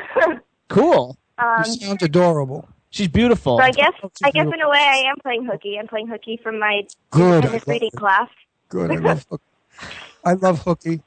Cool. 0.68 1.16
um, 1.38 1.62
You 1.66 1.72
sound 1.72 2.02
adorable. 2.02 2.66
She's 2.94 3.08
beautiful. 3.08 3.58
so 3.58 3.64
I 3.64 3.72
guess 3.72 3.92
I 4.22 4.30
guess 4.30 4.46
in 4.46 4.60
a 4.60 4.68
way 4.68 4.78
I 4.78 5.10
am 5.10 5.16
playing 5.20 5.44
hooky. 5.44 5.76
I'm 5.80 5.88
playing 5.88 6.06
hooky 6.06 6.38
from 6.40 6.60
my 6.60 6.82
Good. 7.10 7.44
independent 7.44 7.66
reading 7.66 7.90
class. 7.96 8.28
Good. 8.68 8.92
I 8.92 8.94
love 8.94 9.26
hooky. 9.28 9.42
I 10.24 10.32
love 10.34 10.62
hooky. 10.62 11.02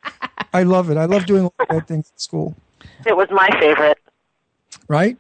I 0.54 0.64
love 0.64 0.90
it. 0.90 0.98
I 0.98 1.06
love 1.06 1.26
doing 1.26 1.44
all 1.44 1.54
the 1.58 1.66
bad 1.66 1.88
things 1.88 2.12
at 2.14 2.20
school. 2.20 2.58
It 3.06 3.16
was 3.16 3.30
my 3.32 3.48
favorite. 3.62 3.98
Right? 4.90 5.16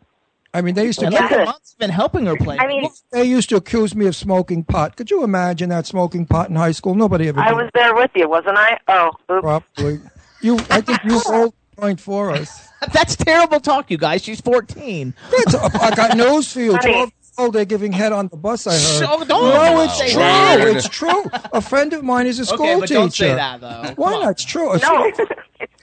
I 0.54 0.62
mean, 0.62 0.76
they 0.76 0.84
used 0.84 1.00
to. 1.00 1.06
And 1.06 1.14
look, 1.16 1.24
her 1.30 1.46
mom's 1.46 1.74
been 1.80 1.90
helping 1.90 2.26
her 2.26 2.36
play. 2.36 2.58
I 2.60 2.68
mean, 2.68 2.90
They 3.12 3.24
used 3.24 3.48
to 3.50 3.56
accuse 3.56 3.96
me 3.96 4.06
of 4.08 4.16
smoking 4.18 4.66
pot. 4.66 4.98
Could 4.98 5.10
you 5.10 5.24
imagine 5.24 5.70
that 5.70 5.86
smoking 5.86 6.26
pot 6.26 6.50
in 6.50 6.58
high 6.58 6.72
school? 6.74 6.96
Nobody 6.96 7.30
ever 7.30 7.40
I 7.40 7.50
did. 7.50 7.56
was 7.56 7.70
there 7.74 7.96
with 7.96 8.12
you, 8.14 8.28
wasn't 8.28 8.58
I? 8.58 8.78
Oh, 8.90 9.12
oops. 9.32 9.42
Probably. 9.42 10.02
You, 10.42 10.58
I 10.70 10.82
think 10.82 11.02
you 11.06 11.22
rolled 11.30 11.54
the 11.54 11.57
point 11.78 12.00
for 12.00 12.32
us. 12.32 12.68
That's 12.94 13.16
terrible 13.16 13.60
talk, 13.60 13.90
you 13.90 13.98
guys. 13.98 14.24
She's 14.24 14.42
14. 14.42 15.14
That's, 15.32 15.56
I 15.56 15.96
got 15.96 16.18
news 16.18 16.52
for 16.52 16.60
you. 16.60 16.76
Honey. 16.76 16.92
12 16.94 17.12
Oh, 17.40 17.52
they're 17.52 17.66
giving 17.66 17.92
head 17.92 18.14
on 18.14 18.30
the 18.30 18.36
bus. 18.36 18.66
I 18.66 18.74
heard. 18.74 19.08
Oh, 19.08 19.24
don't- 19.24 19.30
no, 19.30 19.52
don't 19.52 19.86
it's 19.86 19.98
say 20.00 20.10
true. 20.12 20.20
that. 20.22 20.68
It's 20.76 20.90
true. 20.90 21.24
A 21.54 21.62
friend 21.62 21.94
of 21.94 22.04
mine 22.04 22.26
is 22.26 22.40
a 22.40 22.46
school 22.48 22.66
okay, 22.66 22.74
but 22.80 22.82
teacher. 22.88 22.94
don't 22.96 23.14
say 23.14 23.32
that 23.36 23.62
though. 23.62 23.94
Why 23.96 24.14
not? 24.14 24.32
It's 24.32 24.44
true. 24.44 24.72
A 24.72 24.80
No, 24.80 25.12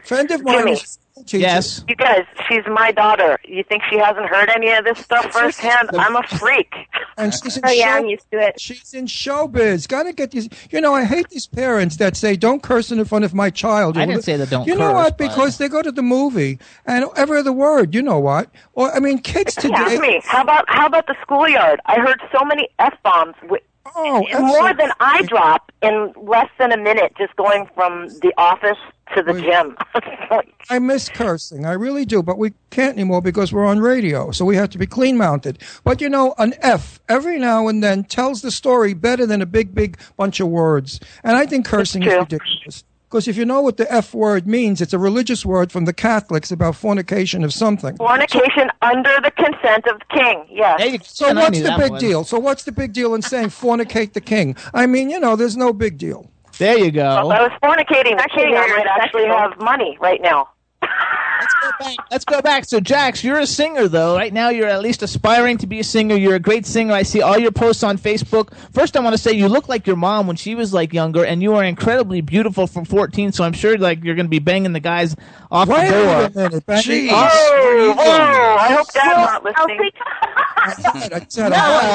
friend 0.04 0.28
of 0.33 0.42
mine 0.42 0.59
Jimmy. 0.59 0.72
is 0.72 0.83
a 0.83 0.87
school 0.87 0.96
teacher. 0.96 1.03
Yes. 1.29 1.85
you 1.88 1.94
guys, 1.94 2.24
she's 2.48 2.64
my 2.66 2.90
daughter. 2.90 3.38
You 3.44 3.62
think 3.62 3.83
she 3.88 3.96
hasn't 3.98 4.27
heard 4.27 4.48
any 4.50 4.72
of 4.72 4.85
this 4.85 4.98
stuff 4.98 5.33
firsthand? 5.33 5.90
I'm 5.94 6.16
a 6.16 6.22
freak. 6.24 6.74
And 7.16 7.33
she's 7.33 7.57
in 7.57 7.62
oh 7.64 7.70
yeah, 7.70 7.85
show- 7.92 7.98
I'm 7.98 8.07
used 8.07 8.31
to 8.33 8.38
it. 8.38 8.61
She's 8.61 8.92
in 8.94 9.07
showbiz. 9.07 9.87
Got 9.87 10.05
to 10.05 10.12
get 10.12 10.33
these. 10.33 10.48
You 10.70 10.81
know, 10.81 10.92
I 10.92 11.05
hate 11.05 11.29
these 11.29 11.46
parents 11.46 11.98
that 11.98 12.16
say, 12.16 12.35
"Don't 12.35 12.62
curse 12.64 12.90
in 12.90 13.05
front 13.05 13.24
of 13.24 13.33
my 13.33 13.50
child." 13.50 13.96
I 13.96 14.07
didn't 14.07 14.22
say 14.22 14.37
that 14.37 14.50
don't 14.50 14.66
You 14.66 14.74
know 14.74 14.88
curse, 14.88 14.94
what? 14.94 15.18
but- 15.18 15.29
Because 15.29 15.59
they 15.59 15.68
go 15.68 15.83
to 15.83 15.92
the 15.92 16.03
movie 16.03 16.59
and 16.85 17.05
every 17.16 17.38
other 17.38 17.53
word. 17.53 17.94
You 17.94 18.03
know 18.03 18.18
what? 18.18 18.50
Or 18.72 18.92
I 18.92 18.98
mean, 18.98 19.18
kids 19.18 19.55
today. 19.55 19.74
Excuse 19.83 20.00
me. 20.00 20.20
How 20.24 20.42
about 20.42 20.64
how 20.66 20.87
about 20.87 21.07
the 21.07 21.14
schoolyard? 21.22 21.81
I 21.87 22.00
heard 22.00 22.20
so 22.37 22.44
many 22.44 22.68
f 22.81 22.94
bombs. 23.05 23.37
Oh, 23.94 24.27
more 24.40 24.74
than 24.74 24.90
I 24.98 25.22
drop 25.22 25.70
in 25.81 26.12
less 26.16 26.48
than 26.59 26.72
a 26.72 26.77
minute, 26.77 27.12
just 27.16 27.37
going 27.37 27.68
from 27.77 28.09
the 28.22 28.33
office 28.37 28.79
to 29.14 29.22
the 29.22 29.34
gym. 29.40 29.76
I 30.70 30.78
miss 30.78 31.08
cursing. 31.08 31.66
I 31.66 31.72
really 31.72 32.04
do, 32.04 32.22
but 32.22 32.38
we 32.38 32.52
can't 32.70 32.94
anymore 32.94 33.22
because 33.22 33.52
we're 33.52 33.66
on 33.66 33.80
radio, 33.80 34.30
so 34.30 34.44
we 34.44 34.56
have 34.56 34.70
to 34.70 34.78
be 34.78 34.86
clean 34.86 35.16
mounted. 35.16 35.62
But 35.84 36.00
you 36.00 36.08
know, 36.08 36.34
an 36.38 36.54
F 36.60 37.00
every 37.08 37.38
now 37.38 37.68
and 37.68 37.82
then 37.82 38.04
tells 38.04 38.42
the 38.42 38.50
story 38.50 38.94
better 38.94 39.26
than 39.26 39.42
a 39.42 39.46
big, 39.46 39.74
big 39.74 39.98
bunch 40.16 40.40
of 40.40 40.48
words. 40.48 41.00
And 41.22 41.36
I 41.36 41.46
think 41.46 41.66
cursing 41.66 42.02
is 42.02 42.14
ridiculous. 42.14 42.84
Because 43.14 43.28
if 43.28 43.36
you 43.36 43.44
know 43.44 43.60
what 43.60 43.76
the 43.76 43.92
F 43.92 44.12
word 44.12 44.44
means, 44.44 44.80
it's 44.80 44.92
a 44.92 44.98
religious 44.98 45.46
word 45.46 45.70
from 45.70 45.84
the 45.84 45.92
Catholics 45.92 46.50
about 46.50 46.74
fornication 46.74 47.44
of 47.44 47.52
something. 47.54 47.96
Fornication 47.96 48.70
under 48.82 49.20
the 49.22 49.30
consent 49.30 49.86
of 49.86 50.00
the 50.00 50.04
king. 50.12 50.44
Yes. 50.50 51.14
So 51.14 51.32
what's 51.32 51.60
the 51.60 51.76
big 51.78 51.98
deal? 51.98 52.24
So 52.24 52.40
what's 52.40 52.64
the 52.64 52.72
big 52.72 52.92
deal 52.92 53.14
in 53.14 53.22
saying 53.22 53.50
fornicate 53.50 54.14
the 54.14 54.20
king? 54.20 54.56
I 54.72 54.86
mean, 54.86 55.10
you 55.10 55.20
know, 55.20 55.36
there's 55.36 55.56
no 55.56 55.72
big 55.72 55.96
deal. 55.96 56.28
There 56.58 56.78
you 56.78 56.90
go. 56.90 57.30
If 57.30 57.36
I 57.36 57.42
was 57.42 57.52
fornicating 57.62 58.16
the 58.16 58.28
king, 58.34 58.54
I 58.56 58.66
might 58.68 58.86
actually 58.86 59.26
have 59.26 59.58
money 59.60 59.98
right 60.00 60.20
now. 60.22 60.48
Let's 61.40 61.55
go 61.61 61.70
back. 61.79 61.97
Let's 62.11 62.25
go 62.25 62.42
back. 62.42 62.64
So, 62.64 62.81
Jax, 62.81 63.23
you're 63.23 63.38
a 63.38 63.47
singer, 63.47 63.88
though. 63.88 64.16
Right 64.16 64.33
now, 64.33 64.49
you're 64.49 64.68
at 64.68 64.81
least 64.81 65.03
aspiring 65.03 65.59
to 65.59 65.66
be 65.66 65.81
a 65.81 65.85
singer. 65.85 66.14
You're 66.16 66.37
a 66.37 66.40
great 66.40 66.64
singer. 66.64 66.94
I 66.94 67.03
see 67.03 67.20
all 67.20 67.38
your 67.38 67.51
posts 67.53 67.83
on 67.83 67.99
Facebook. 67.99 68.55
First, 68.73 68.97
I 68.97 69.01
want 69.01 69.14
to 69.14 69.18
say 69.18 69.33
you 69.33 69.49
look 69.49 69.68
like 69.68 69.87
your 69.87 69.97
mom 69.97 70.27
when 70.27 70.37
she 70.37 70.55
was 70.55 70.73
like 70.73 70.92
younger, 70.92 71.25
and 71.25 71.42
you 71.42 71.55
are 71.55 71.64
incredibly 71.64 72.20
beautiful 72.20 72.66
from 72.66 72.85
14. 72.85 73.33
So, 73.33 73.44
I'm 73.44 73.53
sure 73.53 73.77
like 73.77 74.03
you're 74.05 74.14
going 74.14 74.27
to 74.27 74.31
be 74.31 74.38
banging 74.38 74.73
the 74.73 74.81
guys 74.81 75.16
off 75.51 75.68
Wait 75.68 75.88
the 75.88 75.90
door. 75.90 76.25
a 76.25 76.31
minute, 76.51 76.66
Jeez. 76.66 77.09
Oh, 77.11 77.94
oh, 77.99 78.57
I 78.59 78.73
hope 78.73 78.92
Dad's 78.92 79.16
not 79.16 79.44
listening. 79.44 79.90
No, 81.37 81.51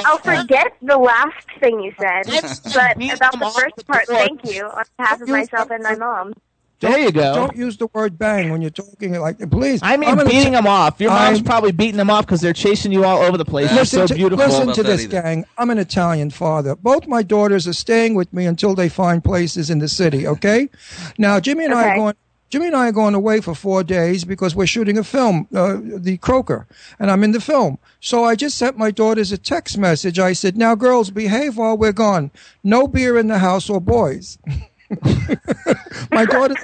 I'll 0.05 0.19
forget 0.19 0.73
the 0.83 0.97
last 0.97 1.47
thing 1.59 1.79
you 1.79 1.91
said. 1.99 2.25
but 2.27 2.95
about 3.15 3.39
the 3.39 3.51
first 3.59 3.87
part, 3.87 4.05
thank 4.05 4.45
you 4.45 4.65
on 4.65 4.83
behalf 4.97 5.21
of 5.21 5.27
myself 5.27 5.71
and 5.71 5.81
my 5.81 5.95
mom. 5.95 6.33
There 6.79 6.97
you 6.97 7.11
go. 7.11 7.35
Don't 7.35 7.57
use 7.57 7.77
the 7.77 7.87
word 7.93 8.17
bang 8.17 8.51
when 8.51 8.61
you're 8.61 8.69
talking 8.69 9.19
like 9.19 9.37
please. 9.51 9.81
I 9.83 9.97
mean, 9.97 10.09
I'm 10.09 10.17
gonna 10.17 10.29
beating 10.29 10.45
t- 10.45 10.51
them 10.51 10.67
off. 10.67 10.99
Your 11.01 11.11
mom's 11.11 11.39
I'm- 11.39 11.43
probably 11.45 11.71
beating 11.73 11.97
them 11.97 12.09
off 12.09 12.25
because 12.25 12.39
they're 12.41 12.53
chasing 12.53 12.91
you 12.91 13.03
all 13.03 13.21
over 13.21 13.37
the 13.37 13.45
place. 13.45 13.71
Listen 13.73 13.99
so 13.99 14.07
to, 14.07 14.15
beautiful. 14.15 14.45
listen 14.45 14.73
to 14.73 14.83
this, 14.83 15.05
gang. 15.05 15.45
I'm 15.57 15.69
an 15.69 15.77
Italian 15.77 16.29
father. 16.29 16.75
Both 16.75 17.05
my 17.07 17.21
daughters 17.21 17.67
are 17.67 17.73
staying 17.73 18.15
with 18.15 18.31
me 18.33 18.45
until 18.45 18.75
they 18.75 18.87
find 18.87 19.23
places 19.23 19.69
in 19.69 19.79
the 19.79 19.89
city. 19.89 20.25
Okay. 20.25 20.69
Now, 21.17 21.39
Jimmy 21.39 21.65
and 21.65 21.73
I 21.73 21.89
are 21.89 21.95
going. 21.95 22.13
Jimmy 22.49 22.65
and 22.65 22.75
I 22.75 22.87
are 22.87 22.91
going 22.91 23.13
away 23.13 23.41
for 23.41 23.53
four 23.53 23.83
days 23.83 24.25
because 24.25 24.55
we're 24.55 24.65
shooting 24.65 24.97
a 24.97 25.03
film, 25.03 25.47
uh, 25.53 25.77
The 25.79 26.17
Croaker, 26.17 26.65
and 26.97 27.11
I'm 27.11 27.23
in 27.23 27.31
the 27.31 27.39
film. 27.39 27.77
So 27.99 28.23
I 28.23 28.33
just 28.35 28.57
sent 28.57 28.75
my 28.75 28.89
daughters 28.89 29.31
a 29.31 29.37
text 29.37 29.77
message. 29.77 30.17
I 30.17 30.33
said, 30.33 30.57
"Now, 30.57 30.73
girls, 30.73 31.11
behave 31.11 31.57
while 31.57 31.77
we're 31.77 31.91
gone. 31.91 32.31
No 32.63 32.87
beer 32.87 33.19
in 33.19 33.27
the 33.27 33.37
house 33.37 33.69
or 33.69 33.79
boys." 33.79 34.39
my 36.11 36.25
daughters 36.25 36.57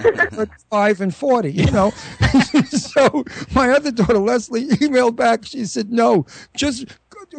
five 0.69 1.01
and 1.01 1.13
forty, 1.15 1.51
you 1.51 1.69
know. 1.71 1.91
so 2.69 3.23
my 3.53 3.69
other 3.69 3.91
daughter 3.91 4.17
Leslie 4.17 4.67
emailed 4.67 5.15
back. 5.15 5.45
She 5.45 5.65
said, 5.65 5.91
"No, 5.91 6.25
just 6.55 6.85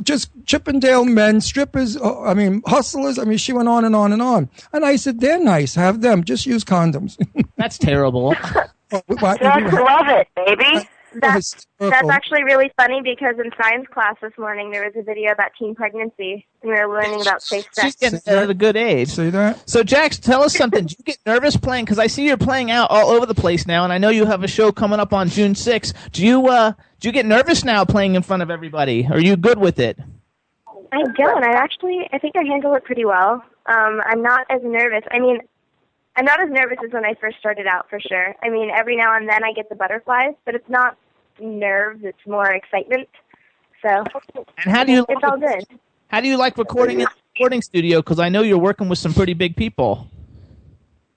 just 0.03 0.31
Chippendale 0.45 1.05
men, 1.05 1.41
strippers. 1.41 1.97
uh, 1.97 2.23
I 2.23 2.35
mean, 2.35 2.63
hustlers. 2.67 3.19
I 3.19 3.25
mean, 3.25 3.39
she 3.39 3.53
went 3.53 3.69
on 3.69 3.85
and 3.85 3.95
on 3.97 4.13
and 4.13 4.23
on. 4.23 4.49
And 4.73 4.85
I 4.85 4.97
said, 4.97 5.21
they're 5.21 5.39
nice. 5.43 5.75
Have 5.75 6.01
them. 6.01 6.25
Just 6.25 6.45
use 6.47 6.65
condoms. 6.65 7.17
That's 7.57 7.79
terrible. 7.79 8.35
Why- 9.21 9.37
Dads 9.37 9.73
love 9.73 10.07
it, 10.09 10.29
baby. 10.37 10.89
That's, 11.21 11.67
that's 11.79 12.09
actually 12.09 12.45
really 12.45 12.71
funny 12.77 13.01
because 13.03 13.37
in 13.39 13.51
science 13.61 13.87
class 13.93 14.17
this 14.21 14.33
morning 14.39 14.71
there 14.71 14.85
was 14.85 14.93
a 14.97 15.03
video 15.03 15.33
about 15.33 15.51
teen 15.59 15.75
pregnancy 15.75 16.47
and 16.63 16.71
we 16.71 16.81
were 16.81 16.93
learning 16.93 17.23
about 17.23 17.43
safe 17.43 17.67
sex. 17.73 17.87
She's 17.87 17.97
getting 17.97 18.21
at 18.27 18.51
a 18.51 18.55
good 18.55 18.77
age. 18.77 19.09
See 19.09 19.31
that? 19.31 19.69
So, 19.69 19.83
Jax, 19.83 20.19
tell 20.19 20.43
us 20.43 20.57
something. 20.57 20.87
Do 20.87 20.95
you 20.99 21.05
get 21.05 21.19
nervous 21.27 21.57
playing? 21.57 21.85
Because 21.85 21.99
I 21.99 22.07
see 22.07 22.27
you're 22.27 22.37
playing 22.37 22.71
out 22.71 22.91
all 22.91 23.11
over 23.11 23.27
the 23.27 23.35
place 23.35 23.67
now, 23.67 23.85
and 23.85 23.93
I 23.93 23.99
know 23.99 24.11
you 24.11 24.27
have 24.27 24.43
a 24.43 24.49
show 24.49 24.73
coming 24.73 25.01
up 25.01 25.13
on 25.13 25.29
June 25.29 25.55
6th. 25.55 25.93
Do 26.13 26.25
you 26.25 26.49
uh, 26.49 26.73
do 27.01 27.09
you 27.09 27.13
get 27.13 27.27
nervous 27.27 27.65
now 27.65 27.85
playing 27.85 28.15
in 28.15 28.23
front 28.23 28.43
of 28.43 28.51
everybody? 28.51 29.07
Are 29.11 29.21
you 29.21 29.37
good 29.37 29.59
with 29.59 29.79
it? 29.79 29.99
I 30.93 31.03
don't. 31.03 31.45
I 31.45 31.53
actually, 31.53 32.09
I 32.13 32.19
think 32.19 32.37
I 32.37 32.45
handle 32.45 32.75
it 32.75 32.85
pretty 32.85 33.05
well. 33.05 33.45
Um, 33.67 34.01
I'm 34.07 34.23
not 34.23 34.47
as 34.51 34.61
nervous. 34.63 35.03
I 35.11 35.19
mean, 35.19 35.41
I'm 36.17 36.25
not 36.25 36.41
as 36.41 36.49
nervous 36.51 36.79
as 36.85 36.93
when 36.93 37.05
I 37.05 37.15
first 37.21 37.39
started 37.39 37.67
out, 37.67 37.91
for 37.91 38.01
sure. 38.01 38.35
I 38.43 38.49
mean, 38.49 38.71
every 38.71 38.97
now 38.97 39.15
and 39.17 39.29
then 39.29 39.45
I 39.45 39.53
get 39.53 39.69
the 39.69 39.75
butterflies, 39.75 40.35
but 40.45 40.55
it's 40.55 40.69
not 40.69 40.97
nerves. 41.41 42.01
It's 42.05 42.27
more 42.27 42.51
excitement. 42.51 43.09
So, 43.83 44.05
And 44.35 44.73
how 44.73 44.85
do 44.85 44.93
you 44.93 45.07
it's 45.09 45.21
all 45.23 45.39
good. 45.39 45.65
how 46.09 46.21
do 46.21 46.29
you 46.29 46.37
like 46.37 46.59
recording 46.59 47.01
in 47.01 47.05
the 47.07 47.11
recording 47.35 47.63
studio? 47.63 48.01
Because 48.01 48.19
I 48.19 48.29
know 48.29 48.43
you're 48.43 48.59
working 48.59 48.89
with 48.89 48.99
some 48.99 49.13
pretty 49.15 49.35
big 49.35 49.57
people. 49.57 50.09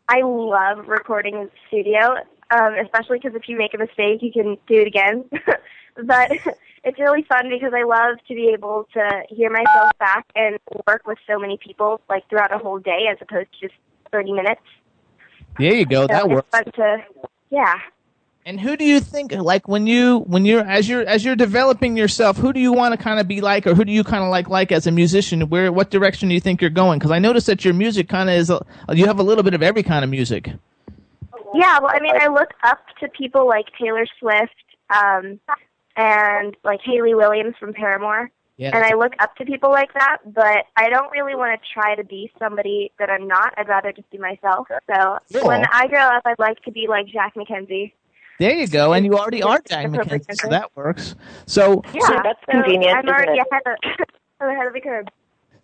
I 0.07 0.21
love 0.21 0.87
recording 0.87 1.35
in 1.35 1.43
the 1.45 1.51
studio, 1.67 2.15
um, 2.51 2.73
especially 2.83 3.19
because 3.19 3.35
if 3.35 3.47
you 3.47 3.57
make 3.57 3.73
a 3.73 3.77
mistake, 3.77 4.21
you 4.21 4.31
can 4.31 4.57
do 4.67 4.81
it 4.81 4.87
again. 4.87 5.25
but 6.05 6.31
it's 6.83 6.99
really 6.99 7.23
fun 7.23 7.49
because 7.49 7.73
I 7.75 7.83
love 7.83 8.17
to 8.27 8.35
be 8.35 8.49
able 8.53 8.87
to 8.93 9.23
hear 9.29 9.49
myself 9.49 9.91
back 9.99 10.25
and 10.35 10.57
work 10.87 11.05
with 11.05 11.17
so 11.27 11.37
many 11.39 11.57
people, 11.57 12.01
like 12.09 12.27
throughout 12.29 12.53
a 12.53 12.57
whole 12.57 12.79
day, 12.79 13.07
as 13.09 13.17
opposed 13.21 13.49
to 13.53 13.67
just 13.67 13.79
30 14.11 14.33
minutes. 14.33 14.61
There 15.57 15.73
you 15.75 15.85
go. 15.85 16.03
So 16.03 16.07
That 16.07 16.29
works. 16.29 16.49
to, 16.75 16.97
yeah. 17.49 17.75
And 18.45 18.59
who 18.59 18.77
do 18.77 18.85
you 18.85 18.99
think, 18.99 19.31
like 19.33 19.67
when 19.67 19.85
you 19.85 20.19
when 20.19 20.45
you're 20.45 20.61
as 20.61 20.89
you're 20.89 21.01
as 21.01 21.23
you're 21.23 21.35
developing 21.35 21.95
yourself, 21.97 22.37
who 22.37 22.51
do 22.51 22.59
you 22.59 22.73
want 22.73 22.93
to 22.93 22.97
kind 22.97 23.19
of 23.19 23.27
be 23.27 23.41
like, 23.41 23.67
or 23.67 23.75
who 23.75 23.85
do 23.85 23.91
you 23.91 24.03
kind 24.03 24.23
of 24.23 24.29
like 24.29 24.49
like 24.49 24.71
as 24.71 24.87
a 24.87 24.91
musician? 24.91 25.49
Where 25.49 25.71
what 25.71 25.91
direction 25.91 26.29
do 26.29 26.33
you 26.33 26.41
think 26.41 26.61
you're 26.61 26.69
going? 26.69 26.99
Because 26.99 27.11
I 27.11 27.19
noticed 27.19 27.47
that 27.47 27.63
your 27.63 27.73
music 27.73 28.09
kind 28.09 28.29
of 28.29 28.35
is 28.35 28.49
a, 28.49 28.65
you 28.91 29.05
have 29.05 29.19
a 29.19 29.23
little 29.23 29.43
bit 29.43 29.53
of 29.53 29.61
every 29.61 29.83
kind 29.83 30.03
of 30.03 30.09
music. 30.09 30.49
Yeah, 31.53 31.79
well, 31.79 31.91
I 31.93 31.99
mean, 31.99 32.15
I 32.19 32.27
look 32.27 32.49
up 32.63 32.79
to 33.01 33.07
people 33.09 33.47
like 33.47 33.65
Taylor 33.79 34.05
Swift 34.19 34.55
um, 34.89 35.39
and 35.95 36.55
like 36.63 36.79
Hayley 36.83 37.13
Williams 37.13 37.55
from 37.59 37.73
Paramore. 37.73 38.31
Yeah, 38.57 38.75
and 38.75 38.83
I 38.83 38.95
look 38.95 39.13
up 39.19 39.35
to 39.37 39.45
people 39.45 39.69
like 39.69 39.93
that, 39.93 40.17
but 40.25 40.65
I 40.75 40.89
don't 40.89 41.11
really 41.11 41.35
want 41.35 41.59
to 41.59 41.67
try 41.73 41.95
to 41.95 42.03
be 42.03 42.31
somebody 42.39 42.91
that 42.99 43.09
I'm 43.09 43.27
not. 43.27 43.53
I'd 43.57 43.67
rather 43.67 43.91
just 43.91 44.09
be 44.09 44.17
myself. 44.17 44.67
So 44.89 45.19
when 45.43 45.65
I 45.71 45.87
grow 45.87 46.01
up, 46.01 46.23
I'd 46.25 46.39
like 46.39 46.61
to 46.63 46.71
be 46.71 46.87
like 46.87 47.07
Jack 47.07 47.35
Mackenzie. 47.35 47.93
There 48.39 48.53
you 48.55 48.67
go, 48.67 48.93
and 48.93 49.05
you 49.05 49.17
already 49.17 49.43
are 49.43 49.59
Jack 49.67 49.91
That's 49.91 50.07
Mackenzie, 50.07 50.33
so 50.41 50.47
that 50.49 50.75
works. 50.75 51.15
So 51.45 51.83
Yeah, 51.93 52.01
so, 52.07 52.13
that's 52.23 52.39
so 52.45 52.51
convenient, 52.51 52.97
I'm 52.97 53.07
already 53.09 53.33
isn't 53.33 53.47
ahead 53.51 53.63
of, 53.67 54.07
ahead 54.49 54.67
of 54.67 54.73
the 54.73 54.79
curve. 54.79 55.05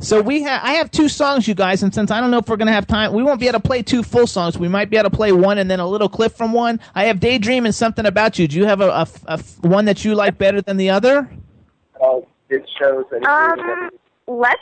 so 0.01 0.21
we 0.21 0.41
have 0.43 0.61
I 0.61 0.71
have 0.73 0.91
two 0.91 1.07
songs, 1.07 1.47
you 1.47 1.55
guys, 1.55 1.83
and 1.83 1.93
since 1.93 2.11
I 2.11 2.19
don't 2.19 2.31
know 2.31 2.39
if 2.39 2.49
we're 2.49 2.57
gonna 2.57 2.73
have 2.73 2.85
time, 2.85 3.13
we 3.13 3.23
won't 3.23 3.39
be 3.39 3.47
able 3.47 3.61
to 3.61 3.65
play 3.65 3.81
two 3.81 4.03
full 4.03 4.27
songs. 4.27 4.57
We 4.57 4.67
might 4.67 4.89
be 4.89 4.97
able 4.97 5.09
to 5.09 5.15
play 5.15 5.31
one 5.31 5.57
and 5.57 5.71
then 5.71 5.79
a 5.79 5.88
little 5.88 6.09
clip 6.09 6.33
from 6.33 6.51
one. 6.51 6.81
I 6.93 7.05
have 7.05 7.21
Daydream 7.21 7.65
and 7.65 7.73
something 7.73 8.05
about 8.05 8.38
you. 8.38 8.45
Do 8.47 8.57
you 8.57 8.65
have 8.65 8.81
a, 8.81 8.89
a, 8.89 9.07
a 9.27 9.39
one 9.61 9.85
that 9.85 10.03
you 10.03 10.13
like 10.13 10.38
better 10.38 10.61
than 10.61 10.75
the 10.75 10.89
other? 10.89 11.29
Oh, 12.01 12.27
it 12.49 12.69
shows 12.77 13.05
that 13.11 13.23
Um, 13.25 13.89
let's. 14.27 14.59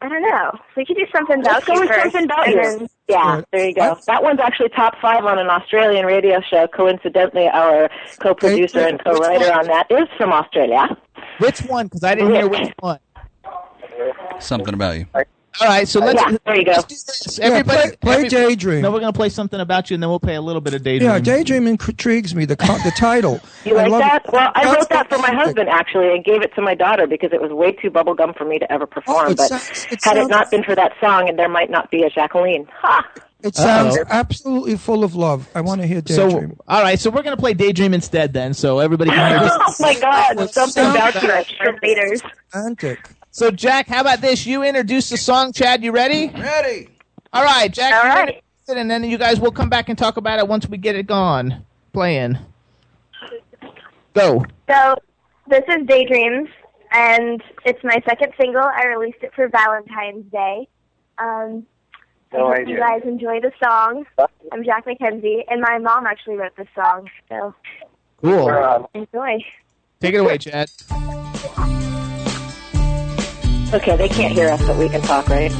I 0.00 0.08
don't 0.08 0.22
know. 0.22 0.50
We 0.76 0.84
could 0.84 0.96
do 0.96 1.06
something 1.14 1.38
about 1.38 1.52
Let's 1.52 1.66
go 1.66 1.74
you 1.74 1.80
with 1.82 1.88
first, 1.90 2.02
something 2.02 2.24
about 2.24 2.48
you. 2.48 2.88
Then- 3.12 3.20
Yeah, 3.38 3.42
there 3.52 3.66
you 3.68 3.74
go. 3.74 3.98
That 4.06 4.22
one's 4.22 4.40
actually 4.40 4.68
top 4.70 4.94
five 5.00 5.24
on 5.24 5.38
an 5.38 5.48
Australian 5.48 6.06
radio 6.06 6.40
show. 6.40 6.66
Coincidentally, 6.68 7.48
our 7.48 7.88
co-producer 8.20 8.80
and 8.80 9.02
co-writer 9.04 9.52
on 9.52 9.66
that 9.66 9.86
is 9.90 10.08
from 10.16 10.32
Australia. 10.32 10.96
Which 11.38 11.60
one? 11.60 11.86
Because 11.86 12.04
I 12.04 12.14
didn't 12.14 12.34
hear 12.34 12.48
which 12.48 12.72
one. 12.80 12.98
Something 14.38 14.74
about 14.74 14.96
you. 14.96 15.06
All 15.60 15.68
right, 15.68 15.86
so 15.86 16.00
let's. 16.00 16.20
Yeah, 16.20 16.36
there 16.46 16.56
you 16.56 16.64
go. 16.64 16.70
let's 16.72 16.84
do 16.84 16.94
this. 16.94 17.38
Everybody, 17.38 17.88
play- 17.88 17.96
play 18.00 18.14
every- 18.14 18.28
Daydream. 18.28 18.82
No, 18.82 18.90
we're 18.90 19.00
gonna 19.00 19.12
play 19.12 19.28
something 19.28 19.60
about 19.60 19.90
you, 19.90 19.94
and 19.94 20.02
then 20.02 20.08
we'll 20.08 20.18
play 20.20 20.34
a 20.34 20.40
little 20.40 20.62
bit 20.62 20.72
of 20.74 20.82
Daydream. 20.82 21.10
Yeah, 21.10 21.18
daydream 21.18 21.66
intrigues 21.66 22.34
me. 22.34 22.44
The 22.46 22.56
co- 22.56 22.78
the 22.78 22.92
title. 22.96 23.40
You 23.64 23.78
I 23.78 23.82
like 23.82 23.90
love 23.92 24.00
that? 24.00 24.24
it. 24.26 24.32
Well, 24.32 24.50
I 24.56 24.64
That's 24.64 24.76
wrote 24.76 24.88
that 24.88 25.08
for 25.08 25.18
my 25.18 25.30
husband 25.32 25.68
actually, 25.68 26.12
and 26.12 26.24
gave 26.24 26.42
it 26.42 26.52
to 26.56 26.62
my 26.62 26.74
daughter 26.74 27.06
because 27.06 27.32
it 27.32 27.40
was 27.40 27.52
way 27.52 27.70
too 27.72 27.90
bubblegum 27.90 28.36
for 28.36 28.44
me 28.44 28.58
to 28.58 28.72
ever 28.72 28.84
oh, 28.84 28.86
perform. 28.86 29.26
Oh, 29.28 29.30
it 29.30 29.36
but 29.36 29.48
sounds- 29.48 29.86
it 29.90 30.02
had 30.02 30.16
it 30.16 30.26
not 30.28 30.50
been 30.50 30.64
for 30.64 30.74
that 30.74 30.92
song, 31.00 31.28
and 31.28 31.38
there 31.38 31.48
might 31.48 31.70
not 31.70 31.90
be 31.90 32.02
a 32.02 32.10
Jacqueline. 32.10 32.66
Ha! 32.80 33.08
It 33.42 33.54
sounds 33.56 33.96
Uh-oh. 33.96 34.04
absolutely 34.08 34.76
full 34.76 35.04
of 35.04 35.14
love. 35.14 35.48
I 35.54 35.60
want 35.60 35.80
to 35.80 35.86
hear 35.86 36.00
Daydream. 36.00 36.50
So, 36.56 36.64
all 36.68 36.82
right, 36.82 36.98
so 36.98 37.10
we're 37.10 37.22
gonna 37.22 37.36
play 37.36 37.54
Daydream 37.54 37.92
instead, 37.94 38.32
then, 38.32 38.54
so 38.54 38.78
everybody 38.80 39.10
can 39.10 39.30
hear 39.30 39.40
this. 39.40 39.52
oh 39.58 39.74
my 39.80 39.94
God! 40.00 40.50
Something 40.50 40.86
about 40.86 41.14
you. 41.14 41.20
The 41.28 41.78
Raiders. 41.82 42.22
Romantic. 43.40 43.60
So, 43.60 43.68
Jack, 43.68 43.88
how 43.88 44.00
about 44.00 44.20
this? 44.20 44.46
You 44.46 44.62
introduce 44.62 45.08
the 45.08 45.16
song. 45.16 45.52
Chad, 45.52 45.82
you 45.82 45.92
ready? 45.92 46.28
Ready. 46.28 46.88
All 47.32 47.42
right, 47.44 47.72
Jack. 47.72 47.94
All 47.94 48.02
you 48.04 48.08
right. 48.08 48.28
introduce 48.28 48.68
it, 48.68 48.76
and 48.76 48.90
then 48.90 49.04
you 49.04 49.18
guys 49.18 49.40
will 49.40 49.52
come 49.52 49.68
back 49.68 49.88
and 49.88 49.98
talk 49.98 50.16
about 50.16 50.38
it 50.38 50.46
once 50.48 50.68
we 50.68 50.76
get 50.76 50.94
it 50.96 51.06
gone. 51.06 51.64
Playing. 51.92 52.38
Go. 54.14 54.44
So 54.68 54.96
this 55.48 55.64
is 55.68 55.86
Daydreams, 55.86 56.48
and 56.92 57.42
it's 57.64 57.82
my 57.82 58.02
second 58.06 58.32
single. 58.38 58.62
I 58.62 58.86
released 58.86 59.18
it 59.22 59.32
for 59.34 59.48
Valentine's 59.48 60.30
Day. 60.30 60.68
Um, 61.18 61.66
I 62.32 62.36
hope 62.36 62.54
idea. 62.54 62.74
you 62.74 62.78
guys 62.78 63.02
enjoy 63.04 63.40
the 63.40 63.52
song. 63.62 64.04
I'm 64.52 64.64
Jack 64.64 64.86
Mackenzie, 64.86 65.44
and 65.48 65.60
my 65.60 65.78
mom 65.78 66.06
actually 66.06 66.36
wrote 66.36 66.56
this 66.56 66.68
song, 66.74 67.08
so 67.28 67.54
Cool. 68.22 68.88
Enjoy. 68.94 69.38
Take 70.00 70.14
it 70.14 70.18
away, 70.18 70.38
Chad. 70.38 70.70
Okay, 73.72 73.96
they 73.96 74.08
can't 74.08 74.34
hear 74.34 74.50
us, 74.50 74.60
but 74.66 74.76
we 74.76 74.88
can 74.88 75.00
talk, 75.00 75.28
right? 75.28 75.50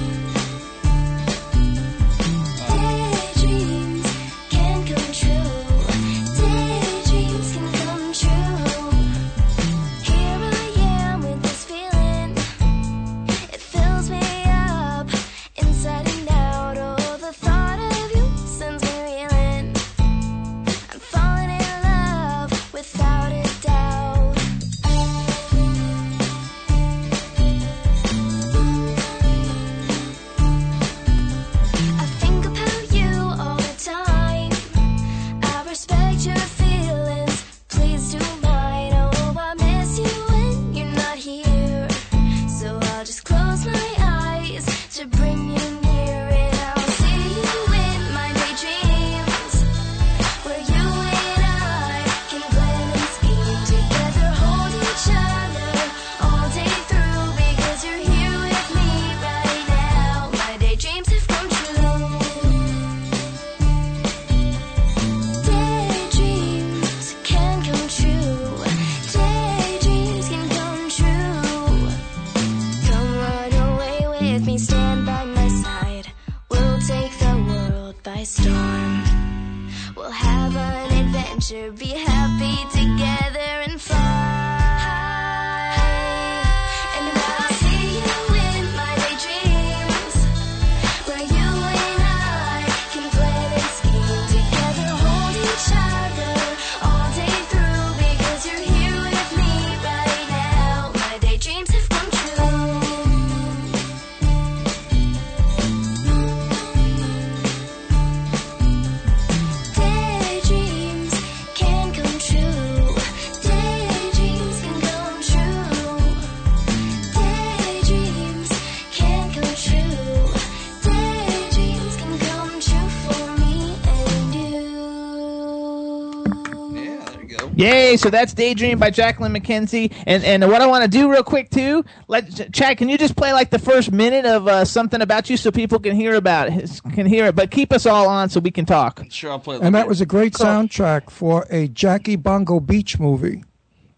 You. 127.92 127.96
Yay! 127.96 127.96
So 127.98 128.10
that's 128.10 128.34
Daydream 128.34 128.78
by 128.78 128.90
Jacqueline 128.90 129.32
Mackenzie. 129.32 129.92
And 130.06 130.24
and 130.24 130.50
what 130.50 130.60
I 130.60 130.66
want 130.66 130.84
to 130.84 130.90
do 130.90 131.10
real 131.10 131.22
quick 131.22 131.50
too, 131.50 131.84
let 132.08 132.52
Chad, 132.52 132.78
can 132.78 132.88
you 132.88 132.98
just 132.98 133.16
play 133.16 133.32
like 133.32 133.50
the 133.50 133.58
first 133.58 133.92
minute 133.92 134.24
of 134.24 134.48
uh, 134.48 134.64
something 134.64 135.00
about 135.00 135.30
you 135.30 135.36
so 135.36 135.50
people 135.50 135.78
can 135.78 135.94
hear 135.94 136.14
about 136.14 136.48
it, 136.48 136.80
can 136.92 137.06
hear 137.06 137.26
it, 137.26 137.34
but 137.34 137.50
keep 137.50 137.72
us 137.72 137.86
all 137.86 138.08
on 138.08 138.28
so 138.28 138.40
we 138.40 138.50
can 138.50 138.64
talk. 138.64 139.04
Sure, 139.10 139.32
I'll 139.32 139.38
play. 139.38 139.58
And 139.60 139.74
that 139.74 139.88
was 139.88 140.00
a 140.00 140.06
great 140.06 140.34
soundtrack 140.34 141.10
for 141.10 141.46
a 141.50 141.68
Jackie 141.68 142.16
Bongo 142.16 142.60
Beach 142.60 142.98
movie. 142.98 143.44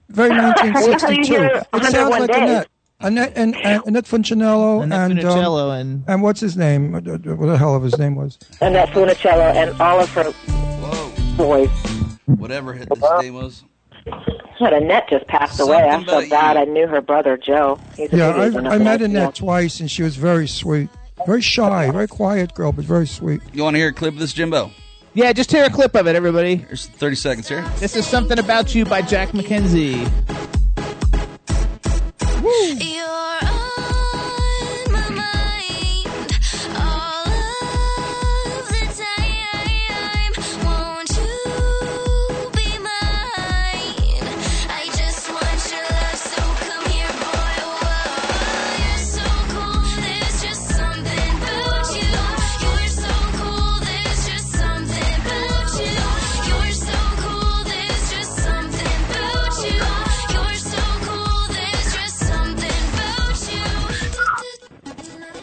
Very 0.09 0.29
1962. 0.39 1.35
It 1.35 1.93
sounds 1.93 2.11
like 2.11 2.31
Days. 2.31 2.37
Annette. 2.37 2.69
Annette 3.01 3.33
and, 3.37 3.57
and 3.57 3.83
Annette 3.87 4.05
Funicello 4.05 4.83
Annette 4.83 5.11
and 5.11 5.21
Funicello 5.21 5.65
um, 5.65 5.81
and 5.81 6.05
and 6.07 6.23
what's 6.23 6.41
his 6.41 6.57
name? 6.57 6.93
What 6.93 7.05
the 7.05 7.57
hell 7.59 7.75
of 7.75 7.83
his 7.83 7.99
name 7.99 8.15
was? 8.15 8.39
And 8.61 8.75
that's 8.75 8.91
Funicello 8.93 9.53
and 9.55 9.79
all 9.81 10.01
of 10.01 10.09
her 10.11 10.33
boys. 11.37 11.69
Whatever 12.27 12.73
his 12.73 12.87
name 13.21 13.35
was. 13.35 13.65
But 14.05 14.73
Annette 14.73 15.09
just 15.09 15.27
passed 15.27 15.59
away. 15.61 15.83
I'm 15.89 16.05
so 16.05 16.27
glad 16.27 16.57
I 16.57 16.65
knew 16.65 16.87
her 16.87 17.01
brother 17.01 17.37
Joe. 17.37 17.79
He's 17.97 18.13
Yeah, 18.13 18.29
I, 18.29 18.45
I 18.47 18.79
met 18.79 19.03
Annette 19.03 19.29
Oakville. 19.29 19.47
twice, 19.47 19.81
and 19.81 19.91
she 19.91 20.03
was 20.03 20.17
very 20.17 20.47
sweet, 20.47 20.89
very 21.27 21.41
shy, 21.41 21.91
very 21.91 22.09
quiet 22.09 22.55
girl, 22.55 22.71
but 22.73 22.85
very 22.85 23.07
sweet. 23.07 23.41
You 23.53 23.65
want 23.65 23.75
to 23.75 23.79
hear 23.79 23.89
a 23.89 23.93
clip 23.93 24.15
of 24.15 24.21
this, 24.21 24.33
Jimbo? 24.33 24.71
Yeah, 25.15 25.33
just 25.33 25.51
hear 25.51 25.65
a 25.65 25.71
clip 25.71 25.95
of 25.95 26.07
it, 26.07 26.17
everybody. 26.17 26.57
There's 26.57 26.87
30 26.87 27.17
seconds 27.17 27.49
here. 27.49 27.63
This 27.79 27.95
is 27.97 28.07
something 28.07 28.39
about 28.39 28.75
you 28.75 28.85
by 28.85 29.01
Jack 29.03 29.33
Mackenzie. 29.33 30.07
You're 32.43 32.94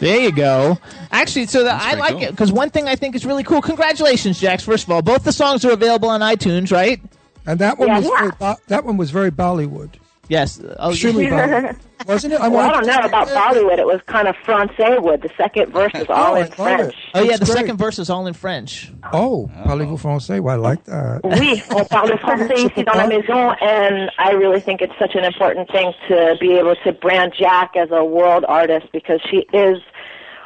There 0.02 0.18
you 0.20 0.32
go. 0.32 0.78
Actually, 1.12 1.46
so 1.46 1.62
that 1.62 1.80
I 1.80 1.94
like 1.94 2.14
cool. 2.14 2.22
it 2.24 2.30
because 2.32 2.50
one 2.50 2.70
thing 2.70 2.88
I 2.88 2.96
think 2.96 3.14
is 3.14 3.24
really 3.24 3.44
cool. 3.44 3.62
Congratulations, 3.62 4.40
Jax! 4.40 4.64
First 4.64 4.82
of 4.84 4.90
all, 4.90 5.00
both 5.00 5.22
the 5.22 5.32
songs 5.32 5.64
are 5.64 5.70
available 5.70 6.08
on 6.08 6.20
iTunes, 6.22 6.72
right? 6.72 7.00
And 7.46 7.60
that 7.60 7.78
one 7.78 7.86
Yeah, 7.86 7.98
was 8.00 8.06
yeah. 8.08 8.30
Very, 8.40 8.56
that 8.66 8.84
one 8.84 8.96
was 8.96 9.12
very 9.12 9.30
Bollywood. 9.30 9.90
Yes. 10.28 10.60
Oh, 10.78 10.90
Extremely 10.90 11.26
Bollywood, 11.26 11.76
wasn't 12.06 12.32
it? 12.34 12.40
well, 12.40 12.56
I 12.56 12.72
don't 12.72 12.84
to- 12.84 12.86
know 12.90 13.00
about 13.06 13.28
Bollywood. 13.28 13.78
It 13.78 13.86
was 13.86 14.00
kind 14.06 14.28
of 14.28 14.36
Francais 14.44 14.98
wood. 14.98 15.20
The 15.22 15.30
second 15.36 15.72
verse 15.72 15.92
is 15.96 16.06
oh, 16.08 16.12
all 16.14 16.32
Oh, 16.36 16.40
in 16.40 16.50
French. 16.52 16.94
it. 16.94 17.00
Oh 17.14 17.22
yeah, 17.22 17.36
the 17.36 17.44
great. 17.44 17.56
second 17.58 17.76
verse 17.76 17.98
is 17.98 18.08
all 18.08 18.26
in 18.28 18.32
French. 18.32 18.92
Oh, 19.12 19.50
parlez-vous 19.66 19.98
français? 20.00 20.40
Well, 20.40 20.54
I 20.54 20.58
like 20.58 20.84
that. 20.84 21.20
Oui, 21.24 21.62
on 21.74 21.84
parle 21.90 22.16
français 22.18 22.70
ici 22.70 22.82
dans 22.84 22.96
la 22.96 23.06
maison, 23.08 23.54
and 23.60 24.10
I 24.18 24.30
really 24.32 24.60
think 24.60 24.80
it's 24.80 24.96
such 24.98 25.16
an 25.16 25.24
important 25.24 25.68
thing 25.70 25.92
to 26.08 26.36
be 26.40 26.52
able 26.52 26.76
to 26.84 26.92
brand 26.92 27.34
Jack 27.38 27.72
as 27.76 27.90
a 27.90 28.04
world 28.04 28.44
artist 28.48 28.86
because 28.92 29.20
she 29.28 29.44
is, 29.52 29.78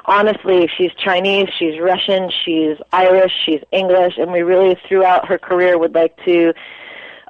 honestly, 0.06 0.68
she's 0.76 0.92
Chinese, 0.94 1.48
she's 1.58 1.78
Russian, 1.80 2.30
she's 2.44 2.76
Irish, 2.92 3.32
she's 3.44 3.60
English, 3.72 4.14
and 4.18 4.32
we 4.32 4.40
really, 4.42 4.76
throughout 4.88 5.26
her 5.28 5.38
career, 5.38 5.78
would 5.78 5.94
like 5.94 6.16
to 6.24 6.52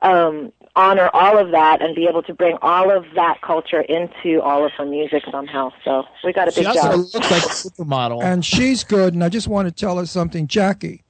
um, 0.02 0.52
honor 0.76 1.08
all 1.14 1.38
of 1.38 1.50
that 1.52 1.80
and 1.82 1.94
be 1.94 2.06
able 2.06 2.22
to 2.22 2.34
bring 2.34 2.56
all 2.62 2.94
of 2.94 3.04
that 3.14 3.40
culture 3.40 3.80
into 3.80 4.40
all 4.42 4.64
of 4.64 4.72
her 4.72 4.84
music 4.84 5.22
somehow. 5.30 5.70
So 5.84 6.04
we 6.22 6.32
got 6.32 6.48
a 6.48 6.50
big 6.50 6.54
She 6.54 6.60
big 6.60 6.68
also 6.68 6.88
job. 6.88 6.98
looks 7.14 7.14
like 7.14 7.42
a 7.42 7.48
supermodel. 7.48 8.22
And 8.22 8.44
she's 8.44 8.84
good. 8.84 9.14
And 9.14 9.24
I 9.24 9.28
just 9.30 9.48
want 9.48 9.68
to 9.68 9.72
tell 9.72 9.98
her 9.98 10.06
something, 10.06 10.46
Jackie. 10.46 11.02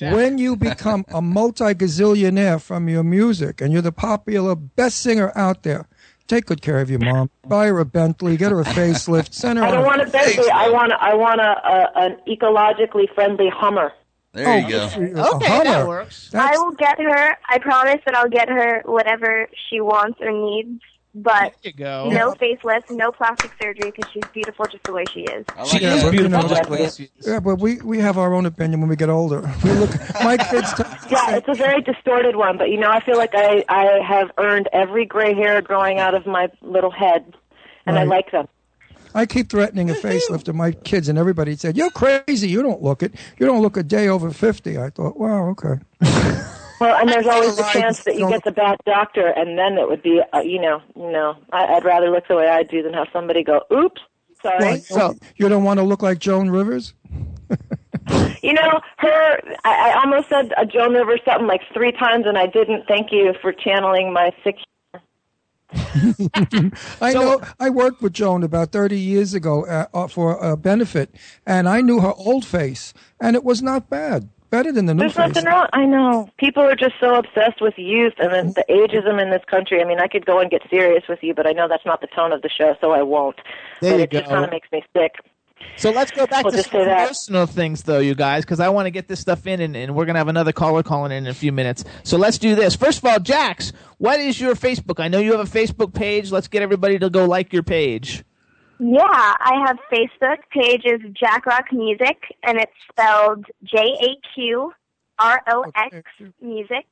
When 0.00 0.38
you 0.38 0.56
become 0.56 1.04
a 1.14 1.22
multi-gazillionaire 1.22 2.60
from 2.60 2.88
your 2.88 3.04
music 3.04 3.60
and 3.60 3.72
you're 3.72 3.80
the 3.80 3.92
popular 3.92 4.54
best 4.56 4.98
singer 5.00 5.32
out 5.36 5.62
there, 5.62 5.86
take 6.28 6.46
good 6.46 6.62
care 6.62 6.80
of 6.80 6.90
your 6.90 7.00
mom. 7.00 7.30
Buy 7.46 7.66
her 7.66 7.78
a 7.78 7.84
Bentley, 7.84 8.36
get 8.36 8.52
her 8.52 8.60
a 8.60 8.64
facelift, 8.64 9.32
send 9.34 9.58
her 9.58 9.64
I 9.64 9.68
on 9.68 9.74
don't 9.74 9.84
want 9.84 10.02
a 10.02 10.06
Bentley. 10.10 10.50
I 10.50 10.68
want 10.70 10.92
a, 10.92 10.96
I 11.02 11.14
want 11.14 11.40
a, 11.40 11.44
a 11.44 11.90
an 12.06 12.16
ecologically 12.28 13.12
friendly 13.14 13.48
Hummer. 13.48 13.92
There 14.32 14.48
Oh, 14.48 14.56
you 14.56 14.68
go. 14.68 14.88
good 14.88 14.90
for. 14.90 15.04
A 15.20 15.34
Okay, 15.36 15.46
that 15.46 15.66
Hummer. 15.66 15.86
works. 15.86 16.30
I 16.34 16.56
will 16.58 16.72
get 16.72 16.98
her. 16.98 17.36
I 17.48 17.58
promise 17.58 18.00
that 18.06 18.16
I'll 18.16 18.28
get 18.28 18.48
her 18.48 18.82
whatever 18.84 19.48
she 19.70 19.80
wants 19.80 20.18
or 20.20 20.32
needs. 20.32 20.80
But 21.16 21.54
There 21.62 21.70
you 21.70 21.72
go. 21.72 22.08
no 22.10 22.32
facelift, 22.32 22.90
no 22.90 23.12
plastic 23.12 23.52
surgery 23.62 23.92
because 23.94 24.10
she's 24.12 24.24
beautiful 24.32 24.64
just 24.66 24.82
the 24.82 24.92
way 24.92 25.04
she 25.12 25.20
is. 25.20 25.44
I 25.56 25.60
like 25.62 25.68
She 25.70 25.78
that. 25.78 25.96
is 25.98 26.02
but, 26.02 26.10
beautiful. 26.10 26.48
just 26.48 26.62
the 26.64 26.70
way 26.70 26.88
she 26.88 27.04
is. 27.18 27.26
Yeah, 27.28 27.38
but 27.40 27.56
we, 27.60 27.76
we 27.82 27.98
have 28.00 28.18
our 28.18 28.34
own 28.34 28.46
opinion 28.46 28.80
when 28.80 28.88
we 28.90 28.96
get 28.96 29.08
older. 29.08 29.40
We 29.64 29.70
look, 29.72 29.90
my 30.24 30.36
kids. 30.36 30.72
T- 30.74 30.82
Yeah, 31.10 31.36
it's 31.36 31.46
a 31.48 31.54
very 31.54 31.80
distorted 31.82 32.34
one, 32.34 32.58
but 32.58 32.68
you 32.70 32.78
know, 32.78 32.90
I 32.90 32.98
feel 33.04 33.16
like 33.16 33.30
I 33.34 33.64
I 33.68 34.00
have 34.04 34.32
earned 34.38 34.68
every 34.72 35.04
gray 35.06 35.34
hair 35.34 35.62
growing 35.62 35.98
out 36.00 36.14
of 36.14 36.26
my 36.26 36.48
little 36.62 36.90
head, 36.90 37.32
and 37.86 37.96
I 37.98 38.02
like 38.02 38.32
them. 38.32 38.48
I 39.14 39.26
keep 39.26 39.48
threatening 39.48 39.90
a 39.90 39.94
facelift 39.94 40.42
to 40.44 40.52
my 40.52 40.72
kids, 40.72 41.08
and 41.08 41.16
everybody 41.16 41.54
said, 41.54 41.76
"You're 41.76 41.90
crazy. 41.92 42.48
You 42.48 42.62
don't 42.62 42.82
look 42.82 43.02
it. 43.04 43.14
You 43.38 43.46
don't 43.46 43.62
look 43.62 43.76
a 43.76 43.84
day 43.84 44.08
over 44.08 44.32
50. 44.32 44.76
I 44.76 44.90
thought, 44.90 45.16
"Wow, 45.16 45.50
okay." 45.50 45.78
Well, 46.80 46.96
and 46.96 47.08
there's 47.08 47.26
always 47.26 47.56
the 47.56 47.62
chance 47.72 48.04
that 48.04 48.16
you 48.16 48.28
get 48.28 48.44
the 48.44 48.52
bad 48.52 48.78
doctor, 48.84 49.28
and 49.28 49.58
then 49.58 49.78
it 49.78 49.88
would 49.88 50.02
be, 50.02 50.20
uh, 50.32 50.40
you 50.40 50.60
know, 50.60 50.82
you 50.96 51.10
know, 51.10 51.36
I, 51.52 51.64
I'd 51.66 51.84
rather 51.84 52.10
look 52.10 52.26
the 52.28 52.36
way 52.36 52.48
I 52.48 52.62
do 52.62 52.82
than 52.82 52.92
have 52.94 53.06
somebody 53.12 53.42
go, 53.44 53.60
"Oops, 53.72 54.00
sorry." 54.42 54.58
Well, 54.60 55.12
So- 55.12 55.18
you 55.36 55.48
don't 55.48 55.64
want 55.64 55.78
to 55.78 55.84
look 55.84 56.02
like 56.02 56.18
Joan 56.18 56.50
Rivers. 56.50 56.94
You 58.42 58.52
know, 58.52 58.80
her. 58.98 59.40
I, 59.64 59.92
I 59.92 60.00
almost 60.04 60.28
said 60.28 60.52
a 60.58 60.66
Joan 60.66 60.92
Rivers 60.92 61.20
something 61.24 61.46
like 61.46 61.62
three 61.72 61.92
times, 61.92 62.26
and 62.26 62.36
I 62.36 62.46
didn't. 62.46 62.86
Thank 62.86 63.10
you 63.10 63.32
for 63.40 63.50
channeling 63.50 64.12
my 64.12 64.30
sick. 64.44 64.56
I 67.00 67.14
know. 67.14 67.40
I 67.58 67.70
worked 67.70 68.02
with 68.02 68.12
Joan 68.12 68.42
about 68.42 68.72
30 68.72 68.98
years 68.98 69.32
ago 69.32 69.64
uh, 69.64 69.86
uh, 69.94 70.06
for 70.08 70.36
a 70.36 70.56
benefit, 70.56 71.14
and 71.46 71.66
I 71.66 71.80
knew 71.80 72.00
her 72.00 72.12
old 72.18 72.44
face, 72.44 72.92
and 73.20 73.34
it 73.34 73.42
was 73.44 73.62
not 73.62 73.88
bad. 73.88 74.28
Better 74.54 74.70
than 74.70 74.86
the 74.86 74.94
new 74.94 75.00
There's 75.00 75.14
face. 75.14 75.34
nothing 75.34 75.46
wrong. 75.46 75.66
I 75.72 75.84
know. 75.84 76.30
People 76.38 76.62
are 76.62 76.76
just 76.76 76.94
so 77.00 77.16
obsessed 77.16 77.60
with 77.60 77.74
youth 77.76 78.12
and 78.18 78.32
then 78.32 78.52
the 78.52 78.64
ageism 78.70 79.20
in 79.20 79.30
this 79.30 79.42
country. 79.50 79.82
I 79.82 79.84
mean, 79.84 79.98
I 79.98 80.06
could 80.06 80.24
go 80.24 80.38
and 80.38 80.48
get 80.48 80.62
serious 80.70 81.02
with 81.08 81.24
you, 81.24 81.34
but 81.34 81.44
I 81.44 81.50
know 81.50 81.66
that's 81.66 81.84
not 81.84 82.00
the 82.00 82.06
tone 82.06 82.32
of 82.32 82.42
the 82.42 82.48
show, 82.48 82.76
so 82.80 82.92
I 82.92 83.02
won't. 83.02 83.34
There 83.80 83.94
but 83.94 83.96
you 83.98 84.02
it 84.04 84.10
just 84.12 84.26
kind 84.26 84.44
of 84.44 84.52
makes 84.52 84.70
me 84.70 84.84
sick. 84.96 85.16
So 85.74 85.90
let's 85.90 86.12
go 86.12 86.28
back 86.28 86.44
We'll 86.44 86.52
to 86.52 86.58
just 86.58 86.70
some 86.70 86.84
personal 86.84 87.46
things, 87.46 87.82
though, 87.82 87.98
you 87.98 88.14
guys, 88.14 88.44
because 88.44 88.60
I 88.60 88.68
want 88.68 88.86
to 88.86 88.92
get 88.92 89.08
this 89.08 89.18
stuff 89.18 89.44
in, 89.48 89.60
and, 89.60 89.74
and 89.74 89.96
we're 89.96 90.04
going 90.04 90.14
to 90.14 90.20
have 90.20 90.28
another 90.28 90.52
caller 90.52 90.84
calling 90.84 91.10
in 91.10 91.24
in 91.24 91.26
a 91.26 91.34
few 91.34 91.50
minutes. 91.50 91.84
So 92.04 92.16
let's 92.16 92.38
do 92.38 92.54
this. 92.54 92.76
First 92.76 92.98
of 92.98 93.06
all, 93.06 93.18
Jax, 93.18 93.72
what 93.98 94.20
is 94.20 94.40
your 94.40 94.54
Facebook? 94.54 95.02
I 95.02 95.08
know 95.08 95.18
you 95.18 95.32
have 95.36 95.40
a 95.40 95.50
Facebook 95.50 95.94
page. 95.94 96.30
Let's 96.30 96.46
get 96.46 96.62
everybody 96.62 97.00
to 97.00 97.10
go 97.10 97.24
like 97.24 97.52
your 97.52 97.64
page. 97.64 98.22
Yeah, 98.78 99.02
I 99.06 99.64
have 99.66 99.78
Facebook 99.92 100.38
page 100.50 100.84
is 100.84 101.00
Jack 101.12 101.44
Rock 101.46 101.66
Music, 101.72 102.18
and 102.42 102.58
it's 102.58 102.72
spelled 102.90 103.46
J 103.64 103.78
A 103.78 104.16
Q 104.34 104.72
R 105.18 105.40
O 105.48 105.64
X 105.76 105.96
Music. 106.40 106.86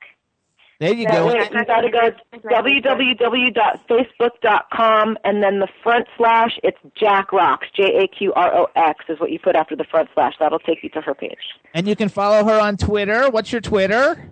There 0.79 0.95
you 0.95 1.07
That 1.07 1.15
go. 1.15 1.27
way, 1.29 1.49
you 1.53 1.65
got 1.65 1.81
to 1.83 1.91
go 1.91 2.11
www.facebook.com 2.49 5.19
and 5.25 5.43
then 5.43 5.59
the 5.61 5.69
front 5.83 6.07
slash. 6.17 6.59
It's 6.65 6.79
JaqRox. 7.01 7.59
J 7.77 7.99
A 8.03 8.09
Q 8.09 8.33
R 8.35 8.53
O 8.53 8.67
X 8.75 9.05
is 9.09 9.21
what 9.21 9.31
you 9.31 9.39
put 9.39 9.55
after 9.55 9.77
the 9.77 9.85
front 9.85 10.09
slash. 10.15 10.35
That'll 10.41 10.59
take 10.59 10.83
you 10.83 10.89
to 10.91 11.01
her 11.01 11.15
page. 11.15 11.39
And 11.75 11.87
you 11.87 11.95
can 11.95 12.09
follow 12.09 12.45
her 12.45 12.59
on 12.61 12.77
Twitter. 12.77 13.31
What's 13.31 13.53
your 13.53 13.61
Twitter? 13.61 14.29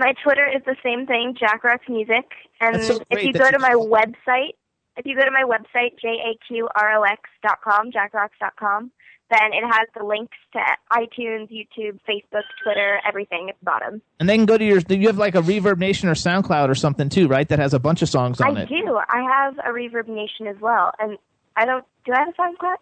My 0.00 0.14
Twitter 0.22 0.46
is 0.46 0.62
the 0.64 0.76
same 0.82 1.06
thing, 1.06 1.34
JaqRox 1.40 1.88
Music. 1.88 2.24
And 2.60 2.82
so 2.82 2.98
if 3.10 3.22
you 3.24 3.32
that 3.32 3.38
go 3.38 3.44
you 3.46 3.52
to 3.52 3.58
my 3.60 3.70
spelled 3.70 3.90
website, 3.90 4.54
if 4.98 5.06
you 5.06 5.16
go 5.16 5.24
to 5.24 5.30
my 5.30 5.44
website, 5.44 5.92
jaqrox.com, 6.02 7.92
jackrocks.com, 7.92 8.90
then 9.30 9.52
it 9.52 9.64
has 9.64 9.86
the 9.96 10.04
links 10.04 10.36
to 10.52 10.58
iTunes, 10.92 11.50
YouTube, 11.52 12.00
Facebook, 12.08 12.42
Twitter, 12.64 12.98
everything 13.06 13.48
at 13.50 13.58
the 13.60 13.64
bottom. 13.64 14.02
And 14.18 14.28
they 14.28 14.36
can 14.36 14.46
go 14.46 14.58
to 14.58 14.64
your. 14.64 14.80
You 14.88 15.06
have 15.08 15.18
like 15.18 15.34
a 15.34 15.42
Reverb 15.42 15.78
Nation 15.78 16.08
or 16.08 16.14
SoundCloud 16.14 16.68
or 16.68 16.74
something 16.74 17.08
too, 17.08 17.28
right? 17.28 17.48
That 17.48 17.58
has 17.58 17.74
a 17.74 17.78
bunch 17.78 18.02
of 18.02 18.08
songs 18.08 18.40
on 18.40 18.56
I 18.56 18.62
it. 18.62 18.64
I 18.64 18.66
do. 18.66 18.98
I 19.08 19.22
have 19.22 19.58
a 19.58 19.70
Reverb 19.70 20.08
Nation 20.08 20.46
as 20.46 20.56
well. 20.60 20.92
And 20.98 21.18
I 21.56 21.66
don't, 21.66 21.84
do 22.04 22.12
I 22.12 22.20
have 22.20 22.28
a 22.28 22.32
SoundCloud? 22.32 22.76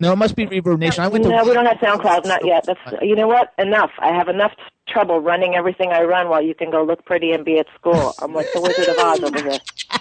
No, 0.00 0.12
it 0.12 0.16
must 0.16 0.34
be 0.34 0.46
Reverb 0.46 0.78
Nation. 0.78 1.04
I 1.04 1.08
went 1.08 1.24
to. 1.24 1.30
No, 1.30 1.44
we 1.44 1.52
don't 1.52 1.66
have 1.66 1.76
SoundCloud, 1.76 2.24
not 2.24 2.46
yet. 2.46 2.64
That's 2.66 2.80
you 3.02 3.14
know 3.14 3.28
what? 3.28 3.52
Enough. 3.58 3.90
I 3.98 4.14
have 4.14 4.28
enough 4.28 4.52
trouble 4.88 5.20
running 5.20 5.54
everything 5.54 5.90
I 5.92 6.02
run 6.02 6.30
while 6.30 6.42
you 6.42 6.54
can 6.54 6.70
go 6.70 6.82
look 6.82 7.04
pretty 7.04 7.32
and 7.32 7.44
be 7.44 7.58
at 7.58 7.66
school. 7.78 8.14
I'm 8.22 8.32
like 8.32 8.46
the 8.54 8.62
Wizard 8.62 8.88
of 8.88 8.98
Oz 8.98 9.22
over 9.22 9.50
here. 9.50 9.58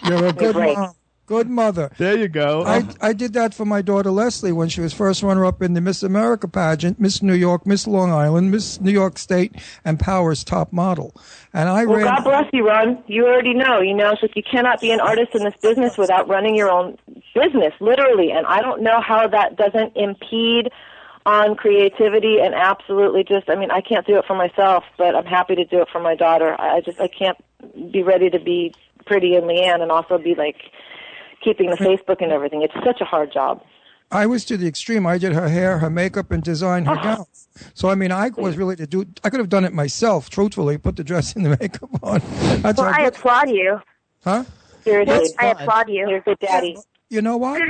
You're 0.07 0.27
a 0.27 0.33
good 0.33 0.55
break. 0.55 0.77
mom. 0.77 0.93
Good 1.29 1.47
mother. 1.47 1.91
There 1.99 2.17
you 2.17 2.27
go. 2.27 2.63
I, 2.65 2.83
I 2.99 3.13
did 3.13 3.33
that 3.33 3.53
for 3.53 3.63
my 3.63 3.83
daughter 3.83 4.09
Leslie 4.09 4.51
when 4.51 4.67
she 4.67 4.81
was 4.81 4.93
first 4.95 5.21
runner 5.21 5.45
up 5.45 5.61
in 5.61 5.75
the 5.75 5.79
Miss 5.79 6.01
America 6.01 6.47
pageant, 6.47 6.99
Miss 6.99 7.21
New 7.21 7.35
York, 7.35 7.67
Miss 7.67 7.85
Long 7.85 8.09
Island, 8.11 8.49
Miss 8.49 8.81
New 8.81 8.89
York 8.89 9.19
State, 9.19 9.53
and 9.85 9.99
Power's 9.99 10.43
top 10.43 10.73
model. 10.73 11.13
And 11.53 11.69
I 11.69 11.85
Well, 11.85 11.97
ran. 11.97 12.05
God 12.07 12.23
bless 12.23 12.45
you, 12.51 12.67
Ron. 12.67 13.03
You 13.05 13.27
already 13.27 13.53
know. 13.53 13.79
You 13.79 13.93
know, 13.93 14.09
it's 14.13 14.23
like 14.23 14.35
you 14.35 14.41
cannot 14.41 14.81
be 14.81 14.89
an 14.89 14.99
artist 14.99 15.35
in 15.35 15.43
this 15.43 15.53
business 15.61 15.99
without 15.99 16.27
running 16.27 16.55
your 16.55 16.71
own 16.71 16.97
business, 17.35 17.75
literally. 17.79 18.31
And 18.31 18.47
I 18.47 18.61
don't 18.61 18.81
know 18.81 18.99
how 18.99 19.27
that 19.27 19.55
doesn't 19.55 19.95
impede 19.95 20.71
on 21.27 21.55
creativity 21.55 22.39
and 22.41 22.55
absolutely 22.55 23.23
just. 23.23 23.51
I 23.51 23.55
mean, 23.55 23.69
I 23.69 23.81
can't 23.81 24.07
do 24.07 24.17
it 24.17 24.25
for 24.25 24.35
myself, 24.35 24.83
but 24.97 25.15
I'm 25.15 25.27
happy 25.27 25.53
to 25.57 25.65
do 25.65 25.79
it 25.83 25.89
for 25.91 26.01
my 26.01 26.15
daughter. 26.15 26.59
I 26.59 26.77
I 26.77 26.81
just 26.81 26.99
I 26.99 27.07
can't 27.07 27.37
be 27.91 28.01
ready 28.01 28.31
to 28.31 28.39
be 28.39 28.73
pretty 29.05 29.35
and 29.35 29.45
Liane 29.45 29.83
and 29.83 29.91
also 29.91 30.17
be 30.17 30.33
like 30.33 30.57
keeping 31.43 31.69
the 31.69 31.75
mm-hmm. 31.75 31.85
Facebook 31.85 32.21
and 32.21 32.31
everything. 32.31 32.61
It's 32.61 32.73
such 32.85 33.01
a 33.01 33.05
hard 33.05 33.31
job. 33.31 33.63
I 34.11 34.25
was 34.25 34.43
to 34.45 34.57
the 34.57 34.67
extreme. 34.67 35.05
I 35.05 35.17
did 35.19 35.33
her 35.33 35.49
hair, 35.49 35.77
her 35.77 35.89
makeup, 35.89 36.31
and 36.31 36.41
designed 36.41 36.87
Oh. 36.87 36.95
her 36.95 36.99
ah. 36.99 37.15
gown. 37.15 37.25
So 37.73 37.89
I 37.89 37.95
mean, 37.95 38.11
I 38.11 38.29
was 38.29 38.57
really 38.57 38.75
to 38.77 38.87
do. 38.87 39.05
I 39.23 39.29
could 39.29 39.39
have 39.39 39.49
done 39.49 39.65
it 39.65 39.73
myself, 39.73 40.29
truthfully. 40.29 40.77
Put 40.77 40.95
the 40.95 41.03
dress 41.03 41.35
and 41.35 41.45
the 41.45 41.49
makeup 41.61 41.89
on. 42.01 42.21
That's 42.61 42.79
Well, 42.79 42.91
how 42.91 43.03
I 43.03 43.07
applaud 43.07 43.49
you. 43.49 43.81
huh? 44.23 44.45
Seriously, 44.83 45.35
I 45.37 45.47
applaud 45.47 45.89
you. 45.89 46.09
You're 46.09 46.17
a 46.17 46.21
good 46.21 46.39
daddy. 46.39 46.77
You 47.09 47.21
know 47.21 47.37
what? 47.37 47.61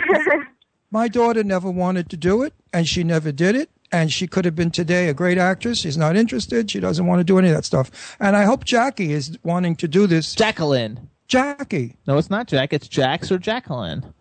My 0.92 1.08
daughter 1.08 1.44
never 1.44 1.70
wanted 1.70 2.10
to 2.10 2.18
do 2.18 2.44
it, 2.44 2.54
and 2.74 2.88
she 2.88 3.04
never 3.04 3.32
did 3.32 3.56
it. 3.56 3.70
And 3.92 4.12
she 4.12 4.28
could 4.28 4.46
have 4.46 4.56
been 4.56 4.70
today 4.70 5.10
a 5.10 5.16
great 5.16 5.40
actress. 5.40 5.80
She's 5.80 5.98
not 5.98 6.16
interested. 6.16 6.70
She 6.70 6.80
doesn't 6.80 7.08
want 7.08 7.20
to 7.20 7.24
do 7.24 7.40
any 7.40 7.50
of 7.50 7.56
that 7.56 7.66
stuff. 7.66 8.16
And 8.20 8.36
I 8.36 8.44
hope 8.44 8.64
Jackie 8.64 9.12
is 9.12 9.38
wanting 9.44 9.76
to 9.78 9.88
do 9.88 10.06
this. 10.06 10.36
Jacqueline. 10.36 11.10
Jackie. 11.30 11.96
No, 12.08 12.18
it's 12.18 12.30
not 12.30 12.48
Jack. 12.48 12.74
It's 12.74 12.88
Jax 12.88 13.32
or 13.32 13.38
Jacqueline. 13.38 14.14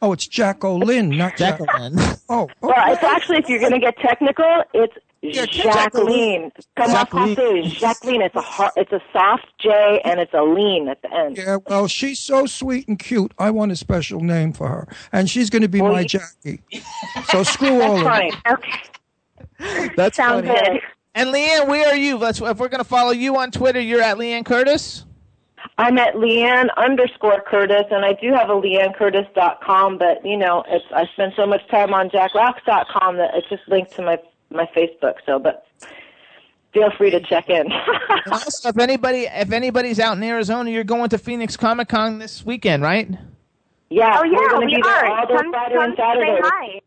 Oh, 0.00 0.12
it's 0.12 0.26
Jacqueline, 0.26 1.10
not 1.16 1.36
Jacqueline. 1.36 1.96
Oh, 2.28 2.48
Well, 2.60 2.74
it's 2.92 3.02
actually, 3.02 3.38
if 3.38 3.48
you're 3.48 3.60
going 3.60 3.72
to 3.72 3.78
get 3.78 3.96
technical, 3.98 4.62
it's 4.74 4.94
Jacqueline. 5.22 6.52
Come 6.76 6.90
on, 6.90 6.96
Jacqueline. 6.96 7.34
Jacqueline. 7.34 7.70
Jacqueline. 7.70 8.22
It's 8.22 8.34
a 8.36 8.40
hard, 8.42 8.72
it's 8.76 8.92
a 8.92 9.00
soft 9.12 9.46
J 9.58 10.00
and 10.04 10.20
it's 10.20 10.34
a 10.34 10.42
lean 10.42 10.88
at 10.88 11.00
the 11.02 11.12
end. 11.14 11.36
Yeah, 11.38 11.56
well, 11.66 11.86
she's 11.88 12.18
so 12.20 12.44
sweet 12.46 12.86
and 12.86 12.98
cute. 12.98 13.32
I 13.38 13.50
want 13.50 13.72
a 13.72 13.76
special 13.76 14.20
name 14.20 14.52
for 14.52 14.68
her, 14.68 14.88
and 15.12 15.28
she's 15.30 15.48
going 15.50 15.62
to 15.62 15.68
be 15.68 15.80
my 15.80 16.00
you- 16.00 16.08
Jackie. 16.08 16.60
So 17.30 17.42
screw 17.42 17.80
all 17.80 17.96
of 17.96 18.02
Fine. 18.02 18.32
it. 18.32 18.34
Okay. 18.52 19.90
That's 19.96 20.16
Sounds 20.16 20.46
funny. 20.46 20.60
good. 20.72 20.80
And 21.14 21.30
Liane, 21.30 21.68
where 21.68 21.88
are 21.88 21.96
you? 21.96 22.18
Let's, 22.18 22.40
if 22.40 22.58
we're 22.58 22.68
going 22.68 22.82
to 22.82 22.84
follow 22.88 23.12
you 23.12 23.36
on 23.38 23.50
Twitter, 23.50 23.80
you're 23.80 24.02
at 24.02 24.18
Liane 24.18 24.44
Curtis. 24.44 25.06
I'm 25.78 25.98
at 25.98 26.18
Liane 26.18 26.70
underscore 26.76 27.42
Curtis, 27.46 27.84
and 27.90 28.04
I 28.04 28.12
do 28.14 28.32
have 28.32 28.48
a 28.48 28.54
LianeCurtis.com, 28.54 29.98
but 29.98 30.24
you 30.24 30.36
know, 30.36 30.62
it's 30.68 30.84
I 30.94 31.06
spend 31.14 31.32
so 31.36 31.46
much 31.46 31.66
time 31.68 31.92
on 31.92 32.10
JaqRox.com 32.10 33.16
that 33.16 33.30
it's 33.34 33.48
just 33.48 33.62
linked 33.68 33.92
to 33.96 34.02
my 34.02 34.18
my 34.50 34.66
Facebook. 34.76 35.14
So, 35.26 35.38
but 35.40 35.66
feel 36.72 36.90
free 36.96 37.10
to 37.10 37.20
check 37.20 37.48
in. 37.50 37.66
Also, 38.30 38.70
if 38.70 38.78
anybody, 38.78 39.26
if 39.30 39.52
anybody's 39.52 40.00
out 40.00 40.16
in 40.16 40.22
Arizona, 40.22 40.70
you're 40.70 40.84
going 40.84 41.10
to 41.10 41.18
Phoenix 41.18 41.56
Comic 41.56 41.88
Con 41.88 42.18
this 42.18 42.44
weekend, 42.44 42.82
right? 42.82 43.10
yeah, 43.90 44.18
Oh, 44.18 44.24
yeah, 44.24 44.38
we're 44.52 44.58
we 44.58 44.66
to 44.66 44.76
be 44.76 44.82
there 44.82 45.04
are. 45.04 45.06
all 45.06 45.26
day 45.26 45.34
Come, 45.36 45.50
Friday 45.50 45.74
come 45.74 45.94
Saturday. 45.96 46.36
say 46.36 46.40
hi. 46.42 46.80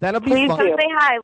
That'll 0.00 0.20
be 0.20 0.30
Please 0.32 0.48
fun. 0.48 0.58
Come 0.58 0.76
say 0.78 0.86
hi. 0.98 1.18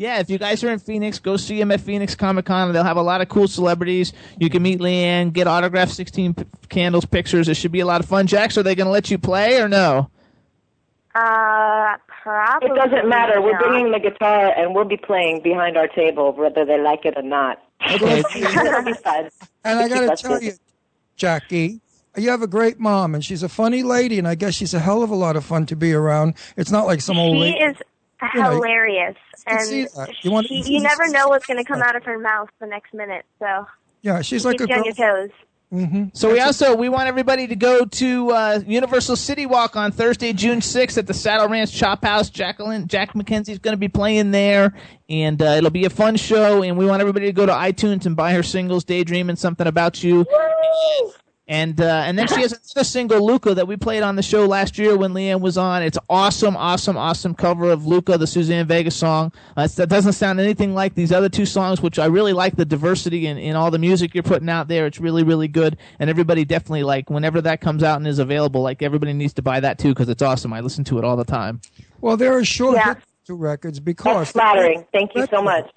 Yeah, 0.00 0.18
if 0.18 0.30
you 0.30 0.38
guys 0.38 0.64
are 0.64 0.70
in 0.70 0.78
Phoenix, 0.78 1.18
go 1.18 1.36
see 1.36 1.58
them 1.58 1.70
at 1.70 1.82
Phoenix 1.82 2.14
Comic 2.14 2.46
Con. 2.46 2.72
They'll 2.72 2.84
have 2.84 2.96
a 2.96 3.02
lot 3.02 3.20
of 3.20 3.28
cool 3.28 3.46
celebrities. 3.46 4.14
You 4.38 4.48
can 4.48 4.62
meet 4.62 4.80
Liane, 4.80 5.28
get 5.28 5.46
autographed 5.46 5.92
16 5.92 6.32
p- 6.32 6.44
candles, 6.70 7.04
pictures. 7.04 7.50
It 7.50 7.58
should 7.58 7.70
be 7.70 7.80
a 7.80 7.84
lot 7.86 8.00
of 8.00 8.08
fun. 8.08 8.26
Jax, 8.26 8.56
are 8.56 8.62
they 8.62 8.74
going 8.74 8.86
to 8.86 8.90
let 8.90 9.10
you 9.10 9.18
play 9.18 9.60
or 9.60 9.68
no? 9.68 10.08
Uh, 11.14 11.96
probably. 12.22 12.70
It 12.70 12.76
doesn't 12.76 13.10
matter. 13.10 13.42
We're 13.42 13.58
bringing 13.58 13.92
the 13.92 13.98
guitar 13.98 14.50
and 14.56 14.74
we'll 14.74 14.86
be 14.86 14.96
playing 14.96 15.42
behind 15.42 15.76
our 15.76 15.88
table, 15.88 16.32
whether 16.32 16.64
they 16.64 16.80
like 16.80 17.04
it 17.04 17.18
or 17.18 17.22
not. 17.22 17.62
Okay. 17.86 18.20
It'll 18.34 18.82
be 18.82 18.94
fun. 18.94 19.28
And 19.64 19.80
I 19.80 19.88
got 19.88 20.16
to 20.16 20.16
tell 20.16 20.40
busy. 20.40 20.46
you, 20.46 20.52
Jackie, 21.16 21.82
you 22.16 22.30
have 22.30 22.40
a 22.40 22.46
great 22.46 22.80
mom, 22.80 23.14
and 23.14 23.22
she's 23.22 23.42
a 23.42 23.50
funny 23.50 23.82
lady, 23.82 24.18
and 24.18 24.26
I 24.26 24.34
guess 24.34 24.54
she's 24.54 24.72
a 24.72 24.80
hell 24.80 25.02
of 25.02 25.10
a 25.10 25.14
lot 25.14 25.36
of 25.36 25.44
fun 25.44 25.66
to 25.66 25.76
be 25.76 25.92
around. 25.92 26.36
It's 26.56 26.70
not 26.70 26.86
like 26.86 27.02
some 27.02 27.18
old 27.18 27.36
She 27.36 27.40
lady. 27.40 27.74
Is 28.22 28.28
You 28.34 28.40
know, 28.40 28.50
hilarious, 28.52 29.16
and 29.46 29.60
see 29.68 29.84
that. 29.84 30.10
You 30.22 30.30
want- 30.30 30.46
she, 30.46 30.62
you 30.66 30.80
never 30.80 31.08
know 31.08 31.28
what's 31.28 31.46
going 31.46 31.58
to 31.58 31.64
come 31.64 31.82
out 31.82 31.96
of 31.96 32.04
her 32.04 32.18
mouth 32.18 32.48
the 32.60 32.66
next 32.66 32.92
minute. 32.94 33.24
So 33.38 33.66
yeah, 34.02 34.22
she's 34.22 34.44
like 34.44 34.60
a 34.60 34.66
you 34.68 34.74
on 34.74 34.84
your 34.84 34.94
toes. 34.94 35.30
hmm 35.70 36.04
So 36.14 36.32
we 36.32 36.40
also 36.40 36.74
we 36.74 36.88
want 36.88 37.08
everybody 37.08 37.46
to 37.46 37.54
go 37.56 37.84
to 37.84 38.30
uh, 38.32 38.60
Universal 38.66 39.16
City 39.16 39.46
Walk 39.46 39.76
on 39.76 39.92
Thursday, 39.92 40.32
June 40.32 40.60
sixth, 40.60 40.98
at 40.98 41.06
the 41.06 41.14
Saddle 41.14 41.48
Ranch 41.48 41.72
Chop 41.72 42.04
House. 42.04 42.28
Jacqueline 42.28 42.88
Jack 42.88 43.14
Mackenzie's 43.14 43.58
going 43.58 43.74
to 43.74 43.78
be 43.78 43.88
playing 43.88 44.30
there, 44.32 44.74
and 45.08 45.40
uh, 45.40 45.46
it'll 45.56 45.70
be 45.70 45.84
a 45.84 45.90
fun 45.90 46.16
show. 46.16 46.62
And 46.62 46.76
we 46.76 46.86
want 46.86 47.00
everybody 47.00 47.26
to 47.26 47.32
go 47.32 47.46
to 47.46 47.52
iTunes 47.52 48.04
and 48.06 48.16
buy 48.16 48.32
her 48.34 48.42
singles, 48.42 48.84
"Daydreaming 48.84 49.36
Something 49.36 49.66
About 49.66 50.02
You." 50.02 50.26
And 51.50 51.80
uh, 51.80 52.04
and 52.06 52.16
then 52.16 52.28
she 52.28 52.40
has 52.42 52.52
another 52.52 52.84
single, 52.84 53.26
Luka, 53.26 53.54
that 53.56 53.66
we 53.66 53.76
played 53.76 54.04
on 54.04 54.14
the 54.14 54.22
show 54.22 54.46
last 54.46 54.78
year 54.78 54.96
when 54.96 55.12
Liane 55.12 55.40
was 55.40 55.58
on. 55.58 55.82
It's 55.82 55.98
awesome, 56.08 56.56
awesome, 56.56 56.96
awesome 56.96 57.34
cover 57.34 57.72
of 57.72 57.86
Luka, 57.86 58.16
the 58.16 58.26
Suzanne 58.28 58.68
Vega 58.68 58.92
song. 58.92 59.32
Uh, 59.56 59.66
that 59.66 59.88
doesn't 59.88 60.12
sound 60.12 60.38
anything 60.38 60.74
like 60.74 60.94
these 60.94 61.10
other 61.10 61.28
two 61.28 61.44
songs, 61.44 61.82
which 61.82 61.98
I 61.98 62.06
really 62.06 62.32
like 62.32 62.54
the 62.54 62.64
diversity 62.64 63.26
in, 63.26 63.36
in 63.36 63.56
all 63.56 63.72
the 63.72 63.80
music 63.80 64.14
you're 64.14 64.22
putting 64.22 64.48
out 64.48 64.68
there. 64.68 64.86
It's 64.86 65.00
really, 65.00 65.24
really 65.24 65.48
good. 65.48 65.76
And 65.98 66.08
everybody 66.08 66.44
definitely, 66.44 66.84
like, 66.84 67.10
whenever 67.10 67.40
that 67.40 67.60
comes 67.60 67.82
out 67.82 67.96
and 67.96 68.06
is 68.06 68.20
available, 68.20 68.62
like, 68.62 68.80
everybody 68.80 69.12
needs 69.12 69.32
to 69.34 69.42
buy 69.42 69.58
that 69.58 69.76
too 69.76 69.88
because 69.88 70.08
it's 70.08 70.22
awesome. 70.22 70.52
I 70.52 70.60
listen 70.60 70.84
to 70.84 70.98
it 70.98 71.04
all 71.04 71.16
the 71.16 71.24
time. 71.24 71.60
Well, 72.00 72.16
there 72.16 72.32
are 72.38 72.44
short 72.44 72.76
Yeah. 72.76 72.94
hits 72.94 73.06
to 73.26 73.34
records 73.34 73.80
because 73.80 74.14
That's 74.18 74.30
flattering. 74.30 74.86
Thank 74.92 75.16
you 75.16 75.26
so 75.28 75.42
much. 75.42 75.68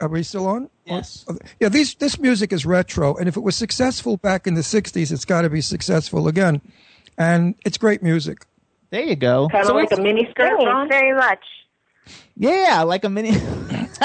Are 0.00 0.08
we 0.08 0.22
still 0.22 0.46
on? 0.46 0.70
Yes. 0.84 1.24
Yeah, 1.60 1.68
these 1.68 1.94
this 1.96 2.18
music 2.20 2.52
is 2.52 2.64
retro, 2.64 3.16
and 3.16 3.28
if 3.28 3.36
it 3.36 3.40
was 3.40 3.56
successful 3.56 4.16
back 4.16 4.46
in 4.46 4.54
the 4.54 4.60
'60s, 4.60 5.10
it's 5.10 5.24
got 5.24 5.42
to 5.42 5.50
be 5.50 5.60
successful 5.60 6.28
again. 6.28 6.60
And 7.16 7.56
it's 7.64 7.78
great 7.78 8.02
music. 8.02 8.44
There 8.90 9.02
you 9.02 9.16
go. 9.16 9.48
Kind 9.48 9.62
of 9.62 9.66
So 9.68 9.74
like 9.74 9.90
a 9.92 10.00
mini 10.00 10.24
skirt, 10.30 10.50
Thanks 10.50 10.64
Ron? 10.64 10.88
very 10.88 11.12
much. 11.16 11.44
yeah, 12.36 12.82
like 12.82 13.04
a 13.04 13.08
mini. 13.10 13.32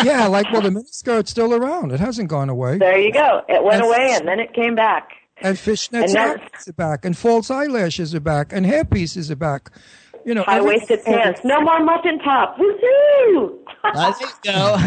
Yeah, 0.03 0.25
like 0.25 0.51
well, 0.51 0.61
the 0.61 0.71
mini 0.77 0.87
skirt's 0.89 1.29
still 1.29 1.53
around. 1.53 1.91
It 1.91 1.99
hasn't 1.99 2.27
gone 2.27 2.49
away. 2.49 2.79
There 2.79 2.97
you 2.97 3.13
go. 3.13 3.43
It 3.47 3.63
went 3.63 3.83
away 3.83 4.09
and 4.13 4.27
then 4.27 4.39
it 4.39 4.51
came 4.53 4.73
back. 4.73 5.11
And 5.37 5.55
fishnets 5.55 6.15
And 6.15 6.17
are 6.17 6.73
back, 6.75 7.05
and 7.05 7.15
false 7.15 7.51
eyelashes 7.51 8.15
are 8.15 8.19
back, 8.19 8.51
and 8.51 8.65
hair 8.65 8.85
pieces 8.85 9.29
are 9.29 9.35
back. 9.35 9.69
You 10.25 10.33
know, 10.33 10.43
High 10.43 10.61
waisted 10.61 11.03
pants. 11.03 11.41
No 11.43 11.61
more 11.61 11.83
muffin 11.83 12.17
top. 12.19 12.57
Woohoo! 12.57 13.62
There 13.83 14.13
you 14.21 14.27
go. 14.43 14.77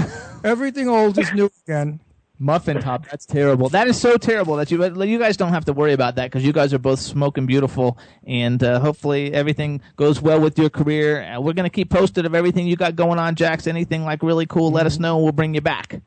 Everything 0.44 0.88
old 0.88 1.18
is 1.18 1.32
new 1.32 1.50
again. 1.66 2.00
Muffin 2.38 2.80
top. 2.80 3.06
That's 3.10 3.24
terrible. 3.24 3.70
That 3.70 3.88
is 3.88 3.98
so 3.98 4.16
terrible 4.18 4.56
that 4.56 4.70
you 4.70 4.84
you 5.04 5.18
guys 5.18 5.38
don't 5.38 5.52
have 5.52 5.64
to 5.66 5.72
worry 5.72 5.94
about 5.94 6.16
that 6.16 6.26
because 6.30 6.44
you 6.44 6.52
guys 6.52 6.74
are 6.74 6.78
both 6.78 7.00
smoking 7.00 7.46
beautiful, 7.46 7.96
and 8.26 8.62
uh, 8.62 8.78
hopefully 8.78 9.32
everything 9.32 9.80
goes 9.96 10.20
well 10.20 10.38
with 10.38 10.58
your 10.58 10.68
career. 10.68 11.22
Uh, 11.22 11.40
we're 11.40 11.54
gonna 11.54 11.70
keep 11.70 11.88
posted 11.88 12.26
of 12.26 12.34
everything 12.34 12.66
you 12.66 12.76
got 12.76 12.94
going 12.94 13.18
on, 13.18 13.36
Jax. 13.36 13.66
Anything 13.66 14.04
like 14.04 14.22
really 14.22 14.44
cool, 14.44 14.70
let 14.70 14.84
us 14.84 14.98
know. 14.98 15.16
and 15.16 15.24
We'll 15.24 15.32
bring 15.32 15.54
you 15.54 15.62
back. 15.62 16.02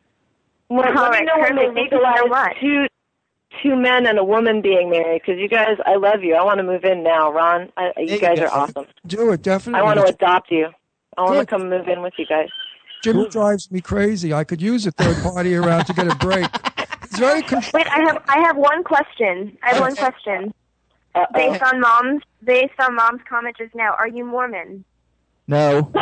Well, 0.70 0.86
All 0.88 0.94
let 0.94 1.12
me 1.12 1.18
right, 1.18 1.26
know 1.26 1.40
when 1.40 1.56
they 1.56 1.66
perfect. 1.66 1.76
Thank 1.76 1.92
you 1.92 1.98
so 1.98 2.24
legalize 2.28 2.56
two 2.62 2.86
two 3.64 3.76
men 3.76 4.06
and 4.06 4.20
a 4.20 4.24
woman 4.24 4.62
being 4.62 4.90
married 4.92 5.22
because 5.26 5.40
you 5.40 5.50
guys, 5.50 5.78
I 5.86 5.96
love 5.96 6.22
you. 6.24 6.36
I 6.36 6.44
want 6.44 6.60
to 6.60 6.64
move 6.64 6.84
in 6.86 7.04
now, 7.04 7.32
Ron. 7.32 7.72
I, 7.76 7.92
you 7.98 8.14
you 8.14 8.20
guys 8.20 8.38
go. 8.38 8.46
are 8.46 8.52
awesome. 8.52 8.86
Do 9.08 9.32
it 9.32 9.42
definitely. 9.42 9.80
I 9.80 9.84
want 9.84 10.00
to 10.00 10.06
adopt 10.06 10.52
you. 10.52 10.70
I 11.18 11.22
want 11.24 11.40
to 11.40 11.46
come 11.48 11.70
move 11.70 11.88
in 11.88 12.02
with 12.04 12.14
you 12.18 12.28
guys. 12.28 12.50
Jimmy 13.04 13.28
drives 13.30 13.72
me 13.72 13.82
crazy. 13.82 14.34
I 14.34 14.44
could 14.44 14.62
use 14.62 14.86
a 14.86 14.92
third 14.92 15.22
party 15.24 15.56
around 15.56 15.86
to 15.86 15.94
get 15.94 16.08
a 16.12 16.16
break. 16.16 16.48
very 17.18 17.42
control. 17.42 17.72
Wait, 17.74 17.88
I 17.88 18.00
have 18.02 18.24
I 18.28 18.40
have 18.40 18.58
one 18.58 18.84
question. 18.84 19.58
I 19.64 19.70
have 19.72 19.80
one 19.82 19.96
question. 19.96 20.54
Based 21.34 21.62
on 21.64 21.80
mom's 21.80 22.22
based 22.44 22.74
on 22.80 22.96
mom's 22.96 23.22
comment 23.28 23.58
just 23.58 23.74
now, 23.76 23.94
are 23.98 24.08
you 24.08 24.26
Mormon? 24.26 24.84
No. 25.48 25.92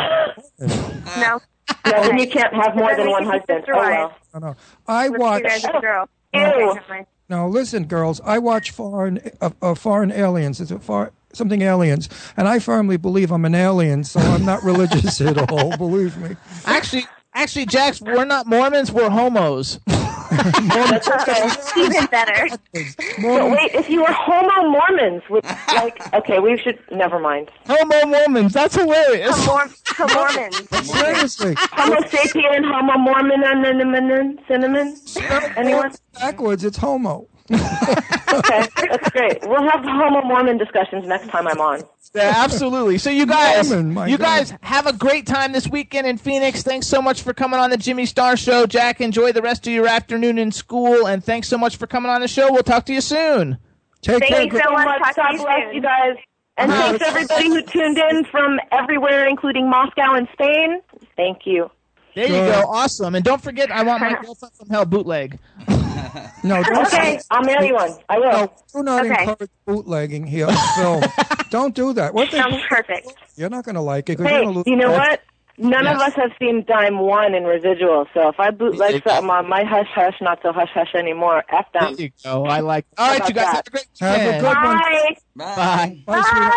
No. 1.18 1.40
No, 1.86 2.02
then 2.02 2.18
you 2.18 2.28
can't 2.28 2.52
have 2.54 2.74
more 2.76 2.94
than 2.94 3.10
one 3.10 3.24
husband. 3.24 3.64
Oh, 3.68 3.76
well. 3.76 4.14
No, 4.34 4.40
no. 4.40 4.56
I 4.86 5.08
Let's 5.08 5.20
watch. 5.20 5.42
do 5.42 5.48
that 5.48 5.74
a 5.76 5.80
girl. 5.80 6.08
Ew. 6.34 6.40
Okay, 6.40 6.58
never 6.58 6.82
mind. 6.88 7.06
Now 7.28 7.46
listen, 7.48 7.84
girls. 7.86 8.20
I 8.24 8.38
watch 8.38 8.70
foreign 8.70 9.20
uh, 9.40 9.50
uh, 9.62 9.74
foreign 9.74 10.10
aliens. 10.12 10.60
It's 10.60 10.70
a 10.70 10.78
far 10.78 11.12
something 11.32 11.62
aliens, 11.62 12.08
and 12.36 12.48
I 12.48 12.58
firmly 12.58 12.96
believe 12.96 13.30
I'm 13.30 13.44
an 13.44 13.54
alien. 13.54 14.04
So 14.04 14.20
I'm 14.20 14.44
not 14.44 14.62
religious 14.62 15.20
at 15.20 15.50
all. 15.50 15.76
Believe 15.76 16.16
me. 16.18 16.36
Actually, 16.66 17.06
actually, 17.34 17.66
Jax, 17.66 18.00
we're 18.00 18.24
not 18.24 18.46
Mormons. 18.46 18.92
We're 18.92 19.10
homos. 19.10 19.78
That's 20.30 21.08
okay. 21.08 21.48
Even 21.80 22.06
better. 22.06 22.48
But 22.72 23.50
wait, 23.50 23.74
if 23.74 23.88
you 23.88 24.00
were 24.02 24.12
homo 24.12 24.68
Mormons, 24.68 25.22
would 25.30 25.44
like 25.68 26.12
okay, 26.14 26.38
we 26.38 26.58
should 26.58 26.78
never 26.90 27.18
mind. 27.18 27.50
Homo 27.66 28.06
Mormons. 28.06 28.52
That's 28.52 28.74
hilarious. 28.74 29.34
Homo- 29.46 29.70
Mormons. 30.14 30.68
Seriously. 30.86 31.54
Homo 31.58 31.96
sapien, 32.02 32.64
homo 32.64 32.98
Mormon, 32.98 34.38
cinnamon, 34.46 34.96
cinnamon. 35.06 35.52
Anyone? 35.56 35.92
Backwards, 36.14 36.64
it's 36.64 36.76
homo. 36.76 37.26
Okay, 37.50 38.68
that's 38.76 39.10
great. 39.10 39.38
We'll 39.42 39.62
have 39.70 39.82
homo 39.82 40.22
Mormon 40.22 40.58
discussions 40.58 41.06
next 41.06 41.28
time 41.28 41.48
I'm 41.48 41.60
on. 41.60 41.82
Yeah, 42.14 42.32
absolutely. 42.36 42.98
So 42.98 43.10
you 43.10 43.26
guys, 43.26 43.70
Mormon, 43.70 44.08
you 44.08 44.18
God. 44.18 44.24
guys 44.24 44.54
have 44.62 44.86
a 44.86 44.92
great 44.92 45.26
time 45.26 45.52
this 45.52 45.66
weekend 45.68 46.06
in 46.06 46.18
Phoenix. 46.18 46.62
Thanks 46.62 46.86
so 46.86 47.00
much 47.02 47.22
for 47.22 47.32
coming 47.34 47.58
on 47.58 47.70
the 47.70 47.76
Jimmy 47.76 48.06
Star 48.06 48.36
Show, 48.36 48.66
Jack. 48.66 49.00
Enjoy 49.00 49.32
the 49.32 49.42
rest 49.42 49.66
of 49.66 49.72
your 49.72 49.86
afternoon 49.86 50.38
in 50.38 50.52
school, 50.52 51.06
and 51.06 51.24
thanks 51.24 51.48
so 51.48 51.58
much 51.58 51.76
for 51.76 51.86
coming 51.86 52.10
on 52.10 52.20
the 52.20 52.28
show. 52.28 52.52
We'll 52.52 52.62
talk 52.62 52.84
to 52.86 52.92
you 52.94 53.00
soon. 53.00 53.58
Take 54.02 54.28
Thank 54.28 54.52
you 54.52 54.60
so 54.62 54.70
much. 54.72 54.86
Talk 55.00 55.14
to 55.14 55.20
God 55.20 55.32
you 55.32 55.38
bless 55.38 55.62
soon. 55.64 55.74
you 55.74 55.82
guys. 55.82 56.16
And 56.56 56.72
thanks 56.72 57.04
everybody 57.06 57.48
who 57.48 57.62
tuned 57.62 57.98
in 57.98 58.24
from 58.24 58.58
everywhere, 58.72 59.28
including 59.28 59.70
Moscow 59.70 60.14
and 60.14 60.28
Spain. 60.32 60.80
Thank 61.16 61.46
you. 61.46 61.70
There 62.14 62.26
you 62.26 62.32
go. 62.32 62.64
Awesome. 62.68 63.14
And 63.14 63.24
don't 63.24 63.40
forget, 63.40 63.70
I 63.70 63.84
want 63.84 64.00
my 64.00 64.14
girlfriend 64.22 64.54
from 64.54 64.68
hell 64.68 64.84
bootleg. 64.84 65.38
No, 66.44 66.62
don't 66.62 66.86
Okay, 66.86 67.18
I'll 67.30 67.42
mail 67.42 67.62
you 67.62 67.74
one. 67.74 67.92
I 68.08 68.18
will. 68.18 68.30
No, 68.30 68.52
do 68.74 68.82
not 68.82 69.06
Okay. 69.06 69.22
encourage 69.22 69.50
bootlegging 69.66 70.26
here 70.26 70.46
on 70.46 70.54
film. 70.76 71.02
don't 71.50 71.74
do 71.74 71.92
that. 71.94 72.14
What 72.14 72.30
they, 72.30 72.38
Sounds 72.38 72.62
perfect. 72.68 73.12
you're 73.36 73.50
not 73.50 73.64
going 73.64 73.74
to 73.74 73.80
like 73.80 74.08
it. 74.08 74.16
'cause 74.18 74.26
Hey, 74.26 74.34
you're 74.36 74.44
gonna 74.44 74.56
lose 74.56 74.64
you 74.66 74.76
know 74.76 74.90
your- 74.90 74.98
what? 74.98 75.20
None 75.60 75.88
of 75.88 75.98
us 75.98 76.14
have 76.14 76.30
seen 76.38 76.64
Dime 76.68 77.00
One 77.00 77.34
in 77.34 77.42
residual, 77.42 78.06
so 78.14 78.28
if 78.28 78.38
I 78.38 78.52
bootleg 78.52 79.02
something 79.02 79.28
on 79.28 79.48
my 79.48 79.64
hush 79.64 79.88
hush, 79.92 80.14
not 80.20 80.38
so 80.40 80.52
hush 80.52 80.68
hush 80.72 80.94
anymore, 80.94 81.42
F 81.52 81.66
There 81.72 81.90
you 81.94 82.10
go. 82.22 82.44
I 82.46 82.60
like. 82.60 82.86
All 82.96 83.08
right, 83.08 83.28
you 83.28 83.34
guys 83.34 83.46
that? 83.46 83.54
have 83.56 83.66
a 83.66 83.70
great 83.72 83.86
Have 83.98 84.20
a 84.20 84.24
weekend. 84.24 84.40
good 84.40 84.54
one. 84.54 84.78
Bye. 84.78 85.16
Bye. 85.34 86.02
Bye, 86.06 86.20
sweetheart. 86.22 86.54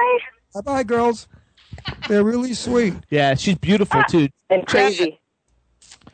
Bye. 0.54 0.62
Bye, 0.62 0.84
girls. 0.84 1.28
They're 2.08 2.24
really 2.24 2.54
sweet. 2.54 2.93
Yeah, 3.10 3.34
she's 3.34 3.56
beautiful 3.56 4.02
ah, 4.02 4.08
too. 4.08 4.30
And 4.52 4.68
crazy. 4.68 5.20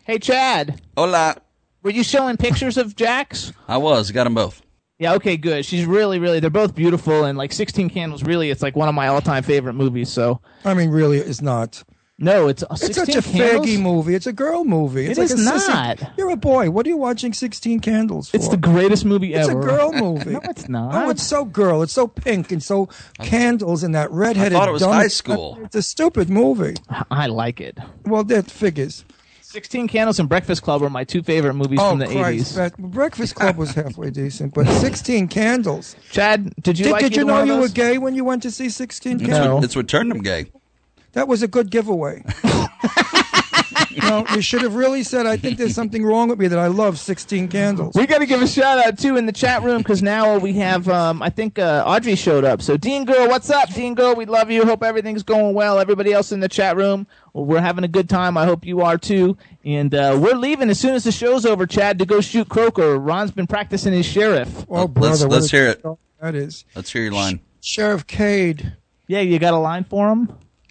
Hey, 0.05 0.19
Chad, 0.19 0.81
Hola. 0.95 1.35
Were 1.83 1.91
you 1.91 2.03
showing 2.03 2.37
pictures 2.37 2.77
of 2.77 2.95
Jax? 2.95 3.53
I 3.67 3.77
was. 3.77 4.11
Got 4.11 4.25
them 4.25 4.35
both. 4.35 4.61
Yeah, 4.99 5.13
okay, 5.13 5.37
good. 5.37 5.63
She's 5.63 5.85
really, 5.85 6.17
really, 6.17 6.39
they're 6.39 6.49
both 6.49 6.73
beautiful, 6.73 7.23
and 7.25 7.37
like 7.37 7.53
16 7.53 7.91
Candles, 7.91 8.23
really, 8.23 8.49
it's 8.49 8.63
like 8.63 8.75
one 8.75 8.89
of 8.89 8.95
my 8.95 9.07
all 9.09 9.21
time 9.21 9.43
favorite 9.43 9.73
movies. 9.73 10.09
So, 10.09 10.41
I 10.65 10.73
mean, 10.73 10.89
really, 10.89 11.17
it's 11.19 11.39
not. 11.39 11.83
no, 12.17 12.47
it's, 12.47 12.63
uh, 12.63 12.67
It's 12.71 12.81
16 12.95 13.05
such 13.05 13.15
a 13.15 13.21
Candles? 13.21 13.67
faggy 13.67 13.79
movie. 13.79 14.15
It's 14.15 14.25
a 14.25 14.33
girl 14.33 14.65
movie. 14.65 15.05
It's 15.05 15.19
It 15.19 15.21
like 15.21 15.31
is 15.31 15.47
a 15.47 15.51
sissy- 15.51 15.67
not. 16.01 16.13
You're 16.17 16.31
a 16.31 16.35
boy. 16.35 16.71
What 16.71 16.83
are 16.87 16.89
you 16.89 16.97
watching 16.97 17.31
16 17.31 17.79
Candles 17.79 18.31
for? 18.31 18.37
It's 18.37 18.47
the 18.47 18.57
greatest 18.57 19.05
movie 19.05 19.35
It's 19.35 19.47
ever. 19.47 19.59
It's 19.59 19.67
a 19.67 19.69
girl 19.69 19.91
movie. 19.93 20.31
no, 20.31 20.39
it's 20.45 20.67
not. 20.67 20.95
Oh, 20.95 21.09
it's 21.11 21.21
so 21.21 21.45
girl. 21.45 21.83
It's 21.83 21.93
so 21.93 22.07
pink 22.07 22.51
and 22.51 22.63
so 22.63 22.89
candles 23.19 23.83
and 23.83 23.93
that 23.93 24.09
redheaded. 24.09 24.53
I 24.53 24.59
thought 24.59 24.67
it 24.67 24.71
was 24.71 24.81
dumb- 24.81 24.93
high 24.93 25.09
school. 25.09 25.59
It's 25.63 25.75
a 25.75 25.83
stupid 25.83 26.27
movie. 26.27 26.73
I 27.11 27.27
like 27.27 27.61
it. 27.61 27.77
Well, 28.03 28.23
that 28.23 28.49
figures. 28.49 29.05
16 29.57 29.87
Candles 29.87 30.19
and 30.19 30.29
Breakfast 30.29 30.61
Club 30.61 30.83
are 30.83 30.89
my 30.91 31.03
two 31.03 31.23
favorite 31.23 31.55
movies 31.55 31.79
oh 31.81 31.89
from 31.89 31.97
the 31.97 32.05
Christ! 32.05 32.53
80s. 32.53 32.55
That- 32.57 32.77
Breakfast 32.77 33.33
Club 33.33 33.57
was 33.57 33.71
halfway 33.71 34.11
decent, 34.11 34.53
but 34.53 34.67
16 34.67 35.29
Candles. 35.29 35.95
Chad, 36.11 36.53
did 36.61 36.77
you 36.77 36.83
did 36.85 36.91
like 36.91 37.01
did 37.01 37.15
you 37.15 37.25
know 37.25 37.33
one 37.33 37.47
you 37.47 37.57
were 37.57 37.67
gay 37.67 37.97
when 37.97 38.13
you 38.13 38.23
went 38.23 38.43
to 38.43 38.51
see 38.51 38.69
16 38.69 39.13
It's, 39.13 39.25
Candles? 39.25 39.55
what, 39.55 39.63
it's 39.63 39.75
what 39.75 39.87
turned 39.87 40.11
him 40.11 40.21
gay. 40.21 40.51
That 41.13 41.27
was 41.27 41.41
a 41.41 41.47
good 41.47 41.71
giveaway. 41.71 42.23
no, 44.03 44.25
you 44.33 44.41
should 44.41 44.61
have 44.61 44.75
really 44.75 45.03
said, 45.03 45.25
I 45.25 45.37
think 45.37 45.57
there's 45.57 45.75
something 45.75 46.03
wrong 46.05 46.29
with 46.29 46.39
me 46.39 46.47
that 46.47 46.59
I 46.59 46.67
love 46.67 46.97
16 46.99 47.47
Candles. 47.47 47.95
We 47.95 48.05
got 48.05 48.19
to 48.19 48.25
give 48.25 48.41
a 48.41 48.47
shout 48.47 48.79
out 48.85 48.97
too 48.97 49.17
in 49.17 49.25
the 49.25 49.31
chat 49.31 49.63
room 49.63 49.79
because 49.79 50.01
now 50.01 50.37
we 50.37 50.53
have, 50.53 50.87
um, 50.89 51.21
I 51.21 51.29
think 51.29 51.59
uh, 51.59 51.83
Audrey 51.85 52.15
showed 52.15 52.43
up. 52.43 52.61
So 52.61 52.77
Dean 52.77 53.05
Girl, 53.05 53.27
what's 53.27 53.49
up, 53.49 53.73
Dean 53.73 53.95
Girl? 53.95 54.15
We 54.15 54.25
love 54.25 54.49
you. 54.51 54.65
Hope 54.65 54.83
everything's 54.83 55.23
going 55.23 55.53
well. 55.53 55.79
Everybody 55.79 56.13
else 56.13 56.31
in 56.31 56.39
the 56.39 56.49
chat 56.49 56.77
room, 56.77 57.07
well, 57.33 57.45
we're 57.45 57.61
having 57.61 57.83
a 57.83 57.87
good 57.89 58.09
time. 58.09 58.37
I 58.37 58.45
hope 58.45 58.65
you 58.65 58.81
are 58.81 58.97
too. 58.97 59.37
And 59.65 59.93
uh, 59.93 60.17
we're 60.21 60.35
leaving 60.35 60.69
as 60.69 60.79
soon 60.79 60.95
as 60.95 61.03
the 61.03 61.11
show's 61.11 61.45
over, 61.45 61.65
Chad, 61.65 61.99
to 61.99 62.05
go 62.05 62.21
shoot 62.21 62.49
Croaker. 62.49 62.97
Ron's 62.97 63.31
been 63.31 63.47
practicing 63.47 63.93
his 63.93 64.05
sheriff. 64.05 64.65
Oh, 64.69 64.87
brother. 64.87 65.09
let's 65.09 65.23
let's 65.25 65.51
hear 65.51 65.67
it. 65.67 65.83
That 66.21 66.35
is. 66.35 66.65
Let's 66.75 66.91
hear 66.91 67.03
your 67.03 67.11
line. 67.13 67.41
Sheriff 67.61 68.07
Cade. 68.07 68.75
Yeah, 69.07 69.19
you 69.21 69.39
got 69.39 69.53
a 69.53 69.57
line 69.57 69.83
for 69.83 70.09
him? 70.09 70.21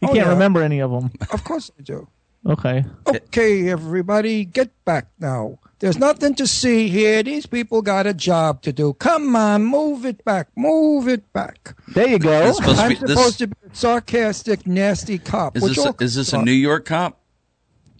You 0.02 0.08
Oh, 0.08 0.12
can't 0.12 0.26
yeah. 0.26 0.28
remember 0.30 0.62
any 0.62 0.80
of 0.80 0.90
them. 0.90 1.10
Of 1.30 1.42
course 1.44 1.70
I 1.78 1.82
do. 1.82 2.08
Okay. 2.46 2.84
Okay, 3.06 3.68
everybody, 3.68 4.44
get 4.44 4.70
back 4.84 5.08
now. 5.18 5.58
There's 5.80 5.98
nothing 5.98 6.34
to 6.36 6.46
see 6.46 6.88
here. 6.88 7.22
These 7.22 7.44
people 7.46 7.82
got 7.82 8.06
a 8.06 8.14
job 8.14 8.62
to 8.62 8.72
do. 8.72 8.94
Come 8.94 9.34
on, 9.36 9.64
move 9.64 10.06
it 10.06 10.24
back. 10.24 10.48
Move 10.56 11.08
it 11.08 11.30
back. 11.32 11.74
There 11.88 12.06
you 12.08 12.18
go. 12.18 12.48
It's 12.48 12.56
supposed 12.58 12.78
I'm 12.78 12.88
be- 12.90 12.94
supposed 12.94 13.16
this- 13.16 13.36
to 13.38 13.46
be 13.48 13.56
a 13.70 13.74
sarcastic, 13.74 14.66
nasty 14.66 15.18
cop. 15.18 15.56
Is 15.56 15.64
this 15.64 15.78
a, 15.84 15.94
is 16.00 16.14
this 16.14 16.32
a 16.32 16.42
New 16.42 16.52
York 16.52 16.86
cop? 16.86 17.20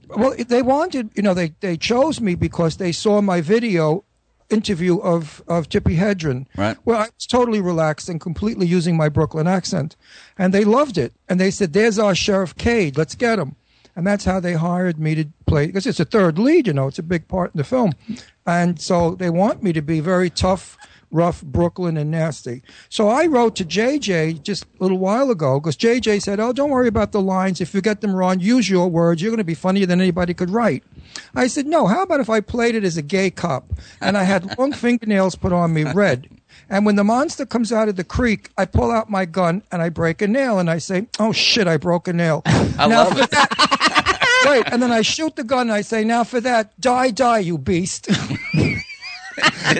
Well, 0.09 0.35
they 0.39 0.63
wanted, 0.63 1.11
you 1.17 1.23
know, 1.23 1.35
they, 1.35 1.53
they 1.61 1.77
chose 1.77 2.21
me 2.21 2.37
because 2.37 2.77
they 2.77 2.93
saw 2.93 3.21
my 3.21 3.41
video 3.41 4.05
interview 4.49 4.99
of, 4.99 5.43
of 5.49 5.69
Tippi 5.69 5.99
Hedren. 5.99 6.47
Right. 6.57 6.77
Well, 6.85 6.99
I 6.99 7.09
was 7.17 7.27
totally 7.27 7.61
relaxed 7.61 8.09
and 8.09 8.21
completely 8.21 8.67
using 8.69 8.97
my 8.97 9.09
Brooklyn 9.09 9.49
accent. 9.49 9.97
And 10.39 10.55
they 10.55 10.65
loved 10.65 10.97
it. 10.97 11.13
And 11.29 11.41
they 11.41 11.51
said, 11.51 11.73
there's 11.73 11.99
our 11.99 12.15
Sheriff 12.15 12.55
Cade. 12.55 12.97
Let's 12.97 13.17
get 13.17 13.41
him. 13.41 13.57
And 13.97 14.07
that's 14.07 14.27
how 14.27 14.41
they 14.41 14.53
hired 14.53 14.99
me 14.99 15.15
to 15.15 15.25
play, 15.47 15.67
because 15.67 15.87
it's 15.87 15.99
a 15.99 16.05
third 16.05 16.39
lead, 16.39 16.67
you 16.67 16.75
know, 16.75 16.87
it's 16.87 16.99
a 16.99 17.03
big 17.03 17.27
part 17.29 17.55
in 17.55 17.59
the 17.59 17.65
film. 17.65 17.95
And 18.47 18.79
so 18.79 19.15
they 19.15 19.31
want 19.31 19.63
me 19.63 19.73
to 19.73 19.81
be 19.81 20.01
very 20.01 20.29
tough, 20.29 20.77
rough, 21.11 21.43
Brooklyn, 21.43 21.97
and 21.97 22.11
nasty. 22.11 22.63
So 22.91 23.09
I 23.09 23.25
wrote 23.25 23.57
to 23.57 23.65
JJ 23.65 24.43
just 24.43 24.65
a 24.65 24.83
little 24.83 24.99
while 24.99 25.31
ago, 25.31 25.59
because 25.59 25.79
JJ 25.79 26.23
said, 26.23 26.39
oh, 26.41 26.53
don't 26.53 26.69
worry 26.69 26.89
about 26.89 27.13
the 27.13 27.23
lines. 27.23 27.63
If 27.63 27.75
you 27.75 27.81
get 27.81 28.03
them 28.03 28.15
wrong, 28.15 28.39
use 28.39 28.69
your 28.69 28.89
words. 28.89 29.23
You're 29.23 29.31
going 29.31 29.39
to 29.39 29.45
be 29.45 29.55
funnier 29.55 29.87
than 29.87 30.01
anybody 30.01 30.35
could 30.35 30.51
write. 30.51 30.85
I 31.35 31.47
said, 31.47 31.67
no, 31.67 31.87
how 31.87 32.03
about 32.03 32.21
if 32.21 32.29
I 32.29 32.41
played 32.41 32.75
it 32.75 32.85
as 32.85 32.99
a 32.99 33.03
gay 33.03 33.31
cop? 33.31 33.73
And 34.03 34.19
I 34.19 34.25
had 34.25 34.59
long 34.59 34.73
fingernails 34.75 35.37
put 35.37 35.55
on 35.55 35.73
me 35.73 35.85
red. 35.85 36.29
And 36.69 36.85
when 36.85 36.97
the 36.97 37.05
monster 37.05 37.47
comes 37.47 37.73
out 37.73 37.89
of 37.89 37.97
the 37.97 38.05
creek, 38.05 38.51
I 38.59 38.65
pull 38.65 38.91
out 38.91 39.09
my 39.09 39.25
gun 39.25 39.63
and 39.71 39.83
I 39.83 39.89
break 39.89 40.21
a 40.23 40.27
nail 40.27 40.59
and 40.59 40.69
I 40.69 40.79
say, 40.79 41.07
oh 41.19 41.33
shit, 41.33 41.67
I 41.69 41.77
broke 41.77 42.09
a 42.09 42.13
nail. 42.13 42.43
I 42.47 42.89
now 42.89 43.05
love 43.05 43.13
for 43.13 43.23
it. 43.25 43.31
that, 43.31 44.45
wait, 44.47 44.73
and 44.73 44.83
then 44.83 44.93
I 44.93 45.03
shoot 45.03 45.37
the 45.37 45.45
gun 45.45 45.69
and 45.69 45.73
I 45.73 45.83
say, 45.83 46.05
now 46.05 46.25
for 46.25 46.41
that, 46.41 46.79
die, 46.81 47.11
die, 47.11 47.39
you 47.39 47.59
beast. 47.59 48.09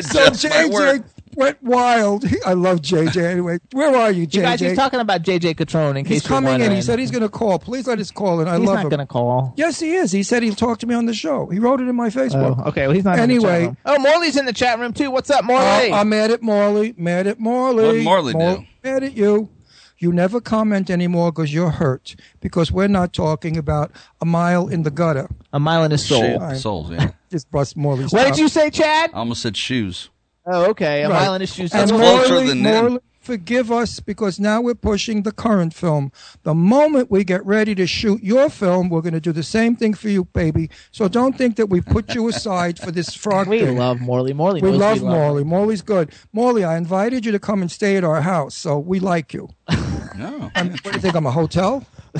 So 0.03 0.27
JJ. 0.29 1.03
Went 1.37 1.63
wild. 1.63 2.25
I 2.45 2.55
love 2.55 2.81
JJ 2.81 3.23
anyway. 3.25 3.59
Where 3.73 3.95
are 3.95 4.11
you, 4.11 4.27
JJ? 4.27 4.35
You 4.35 4.43
guys, 4.43 4.61
he's 4.61 4.77
talking 4.77 5.01
about 5.01 5.23
JJ 5.23 5.55
Catrone 5.55 5.99
in 5.99 6.05
case 6.05 6.23
He's 6.23 6.29
you're 6.29 6.41
coming 6.41 6.61
in. 6.61 6.73
He 6.73 6.83
said 6.83 6.99
he's 6.99 7.11
going 7.11 7.23
to 7.23 7.29
call. 7.29 7.59
Please 7.59 7.87
let 7.87 7.99
us 8.01 8.11
call 8.11 8.41
in. 8.41 8.49
I 8.49 8.59
He's 8.59 8.67
love 8.67 8.77
not 8.77 8.85
him. 8.85 8.91
going 8.91 9.01
to 9.01 9.07
call. 9.07 9.55
Yes, 9.57 9.79
he 9.79 9.93
is. 9.95 10.11
He 10.11 10.23
said 10.23 10.43
he'll 10.43 10.55
talk 10.55 10.79
to 10.81 10.87
me 10.87 10.95
on 10.95 11.07
the 11.07 11.15
show. 11.15 11.47
He 11.47 11.59
wrote 11.59 11.81
it 11.81 11.89
in 11.89 11.95
my 11.95 12.09
Facebook. 12.09 12.57
Oh, 12.65 12.69
okay, 12.71 12.87
well, 12.87 12.95
he's 12.97 13.05
not 13.05 13.19
in 13.19 13.29
the 13.29 13.35
chat 13.37 13.45
Anyway, 13.51 13.67
room. 13.67 13.77
Oh, 13.85 13.99
Morley's 13.99 14.37
in 14.37 14.47
the 14.47 14.53
chat 14.53 14.79
room 14.79 14.93
too. 14.93 15.11
What's 15.11 15.31
up, 15.31 15.45
Morley? 15.45 15.93
Uh, 15.93 15.97
I'm 16.01 16.09
mad 16.09 16.31
at 16.31 16.43
Morley. 16.43 16.95
Mad 16.97 17.27
at 17.27 17.39
Morley. 17.39 17.85
What'd 17.85 18.03
Morley 18.05 18.33
do? 18.33 18.67
Mad 18.83 19.05
at 19.05 19.17
you. 19.17 19.51
You 19.99 20.13
never 20.13 20.43
comment 20.43 20.91
anymore 20.91 21.33
because 21.33 21.55
you're 21.55 21.71
hurt. 21.71 22.17
Because 22.41 22.71
we're 22.71 22.87
not 22.89 23.15
talking 23.15 23.57
about 23.57 23.93
a 24.21 24.27
mile 24.27 24.69
in 24.69 24.83
the 24.83 24.91
gutter. 24.91 25.29
a 25.55 25.59
mile 25.61 25.85
in 25.85 25.91
his 25.91 26.05
soul. 26.07 26.21
Shit, 26.21 26.59
souls, 26.59 26.91
yeah. 26.91 27.13
Just 27.31 27.51
bust 27.51 27.77
Morley's 27.79 28.13
What 28.13 28.27
did 28.27 28.37
you 28.39 28.49
say, 28.49 28.69
Chad? 28.69 29.11
I 29.15 29.19
almost 29.19 29.41
said 29.43 29.57
shoes. 29.57 30.11
Oh, 30.47 30.67
okay. 30.71 31.03
A 31.03 31.09
Right. 31.09 31.21
mile 31.23 31.35
in 31.35 31.41
his 31.41 31.53
shoes. 31.53 31.73
And 31.73 31.83
That's 31.83 31.91
closer 31.93 32.33
Morley, 32.35 32.47
than 32.49 32.63
them. 32.63 32.83
Morley, 32.85 32.99
forgive 33.21 33.73
us 33.73 33.99
because 33.99 34.39
now 34.39 34.61
we're 34.61 34.77
pushing 34.77 35.23
the 35.23 35.33
current 35.33 35.75
film. 35.75 36.13
The 36.45 36.55
moment 36.55 37.11
we 37.11 37.25
get 37.25 37.45
ready 37.45 37.75
to 37.75 37.87
shoot 37.87 38.23
your 38.23 38.49
film, 38.49 38.89
we're 38.89 39.01
going 39.01 39.15
to 39.15 39.21
do 39.21 39.33
the 39.33 39.43
same 39.43 39.75
thing 39.75 39.95
for 39.95 40.09
you, 40.09 40.27
baby. 40.27 40.71
So 40.93 41.09
don't 41.09 41.37
think 41.37 41.57
that 41.57 41.67
we 41.69 41.81
put 41.81 42.15
you 42.15 42.29
aside 42.29 42.79
for 42.79 42.93
this 42.93 43.13
frog 43.15 43.49
we 43.49 43.59
thing. 43.59 43.77
love 43.77 44.01
Morley. 44.01 44.33
Morley. 44.33 44.61
We 44.63 44.71
love 44.71 45.03
we 45.03 45.09
Morley. 45.09 45.43
Morley's 45.43 45.83
good. 45.83 46.13
Morley, 46.33 46.63
I 46.63 46.77
invited 46.77 47.27
you 47.27 47.33
to 47.33 47.41
come 47.41 47.61
and 47.61 47.71
stay 47.71 47.97
at 47.97 48.05
our 48.05 48.21
house, 48.21 48.55
so 48.55 48.79
we 48.79 49.01
like 49.01 49.35
you. 49.35 49.49
No. 50.17 50.51
I'm, 50.55 50.71
what 50.71 50.83
do 50.83 50.91
you 50.93 50.99
think? 51.01 51.15
I'm 51.15 51.27
a 51.27 51.31
hotel? 51.31 51.85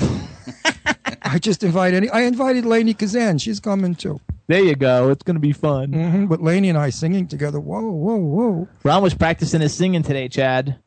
I 1.23 1.39
just 1.39 1.63
invite 1.63 1.95
any. 1.95 2.07
I 2.09 2.21
invited 2.21 2.63
Lainie 2.63 2.93
Kazan. 2.95 3.39
She's 3.39 3.59
coming 3.59 3.95
too. 3.95 4.19
There 4.47 4.63
you 4.63 4.75
go. 4.75 5.09
It's 5.09 5.23
gonna 5.23 5.39
be 5.39 5.51
fun. 5.51 5.91
hmm 5.93 6.27
With 6.27 6.39
Lainie 6.39 6.69
and 6.69 6.77
I 6.77 6.89
singing 6.89 7.27
together. 7.27 7.59
Whoa, 7.59 7.81
whoa, 7.91 8.15
whoa. 8.17 8.67
Ron 8.83 9.03
was 9.03 9.13
practicing 9.13 9.61
his 9.61 9.73
singing 9.73 10.03
today, 10.03 10.27
Chad. 10.29 10.79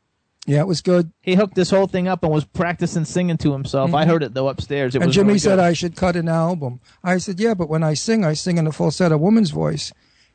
Yeah, 0.46 0.60
it 0.60 0.66
was 0.66 0.80
good. 0.80 1.12
He 1.20 1.34
hooked 1.34 1.54
this 1.54 1.68
whole 1.70 1.86
thing 1.86 2.08
up 2.08 2.22
and 2.24 2.32
was 2.32 2.44
practicing 2.46 3.04
singing 3.04 3.36
to 3.38 3.52
himself. 3.52 3.92
I 3.92 4.04
Mhm. 4.04 4.08
heard 4.08 4.22
it 4.22 4.32
though 4.34 4.48
upstairs. 4.48 4.94
It 4.94 5.02
and 5.02 5.08
was 5.08 5.14
Jimmy 5.14 5.28
really 5.28 5.38
said. 5.38 5.58
I 5.58 5.74
should 5.74 5.94
cut 5.96 6.16
an 6.16 6.28
album. 6.28 6.80
I 7.04 7.18
said, 7.18 7.38
yeah, 7.38 7.52
but 7.54 7.68
when 7.68 7.82
I 7.82 7.92
sing, 7.94 8.24
I 8.24 8.32
sing 8.32 8.56
in 8.56 8.66
a 8.66 8.72
falsetto 8.72 9.18
woman's 9.18 9.50
voice. 9.50 9.92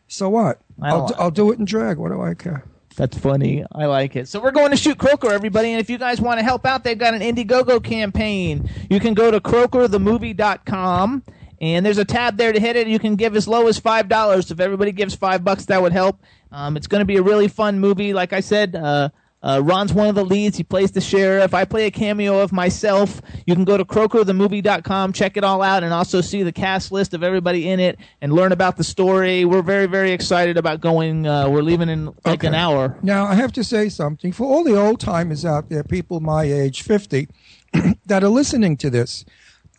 So 0.07 0.29
what? 0.29 0.59
I 0.79 0.89
I'll, 0.91 1.11
I'll 1.17 1.31
do 1.31 1.51
it 1.51 1.57
in 1.57 1.65
drag. 1.65 1.97
What 1.97 2.11
do 2.11 2.21
I 2.21 2.35
care? 2.35 2.63
That's 2.95 3.17
funny. 3.17 3.65
I 3.73 3.87
like 3.87 4.15
it. 4.15 4.27
So 4.29 4.39
we're 4.39 4.51
going 4.51 4.69
to 4.71 4.77
shoot 4.77 4.97
Croaker, 4.99 5.31
everybody. 5.33 5.71
And 5.71 5.81
if 5.81 5.89
you 5.89 5.97
guys 5.97 6.21
want 6.21 6.39
to 6.39 6.45
help 6.45 6.65
out, 6.65 6.83
they've 6.85 6.97
got 6.97 7.13
an 7.15 7.21
Indiegogo 7.21 7.83
campaign. 7.83 8.69
You 8.89 8.99
can 9.01 9.15
go 9.15 9.31
to 9.31 9.41
croakerthemovie.com 9.41 11.23
and 11.61 11.85
there's 11.85 11.97
a 11.97 12.05
tab 12.05 12.37
there 12.37 12.51
to 12.51 12.59
hit 12.59 12.75
it. 12.75 12.87
You 12.87 12.99
can 12.99 13.15
give 13.15 13.35
as 13.35 13.47
low 13.47 13.67
as 13.67 13.79
five 13.79 14.07
dollars. 14.07 14.51
If 14.51 14.59
everybody 14.59 14.91
gives 14.91 15.15
five 15.15 15.43
bucks, 15.43 15.65
that 15.65 15.81
would 15.81 15.93
help. 15.93 16.21
Um, 16.51 16.77
it's 16.77 16.87
going 16.87 17.01
to 17.01 17.05
be 17.05 17.17
a 17.17 17.23
really 17.23 17.47
fun 17.47 17.79
movie. 17.79 18.13
Like 18.13 18.33
I 18.33 18.39
said, 18.39 18.75
uh, 18.75 19.09
uh, 19.45 19.61
Ron's 19.63 19.93
one 19.93 20.07
of 20.07 20.15
the 20.15 20.25
leads. 20.25 20.57
He 20.57 20.63
plays 20.63 20.91
the 20.91 21.01
sheriff. 21.01 21.53
I 21.53 21.65
play 21.65 21.85
a 21.85 21.91
cameo 21.91 22.39
of 22.39 22.51
myself. 22.51 23.21
You 23.45 23.53
can 23.53 23.63
go 23.63 23.77
to 23.77 23.85
croakerthemovie.com, 23.85 25.13
check 25.13 25.37
it 25.37 25.43
all 25.43 25.61
out, 25.61 25.83
and 25.83 25.93
also 25.93 26.21
see 26.21 26.41
the 26.41 26.51
cast 26.51 26.91
list 26.91 27.13
of 27.13 27.21
everybody 27.21 27.69
in 27.69 27.79
it 27.79 27.99
and 28.21 28.33
learn 28.33 28.51
about 28.51 28.77
the 28.77 28.83
story. 28.83 29.45
We're 29.45 29.61
very, 29.61 29.85
very 29.85 30.11
excited 30.13 30.57
about 30.57 30.81
going. 30.81 31.27
Uh, 31.27 31.47
we're 31.47 31.61
leaving 31.61 31.89
in 31.89 32.11
like 32.25 32.43
an 32.43 32.55
hour. 32.55 32.97
Now, 33.03 33.25
I 33.25 33.35
have 33.35 33.51
to 33.53 33.63
say 33.63 33.87
something 33.87 34.31
for 34.31 34.45
all 34.45 34.63
the 34.63 34.75
old 34.75 34.99
timers 34.99 35.45
out 35.45 35.69
there, 35.69 35.83
people 35.83 36.21
my 36.21 36.45
age, 36.45 36.81
50, 36.81 37.27
that 38.07 38.23
are 38.23 38.29
listening 38.29 38.77
to 38.77 38.89
this. 38.89 39.25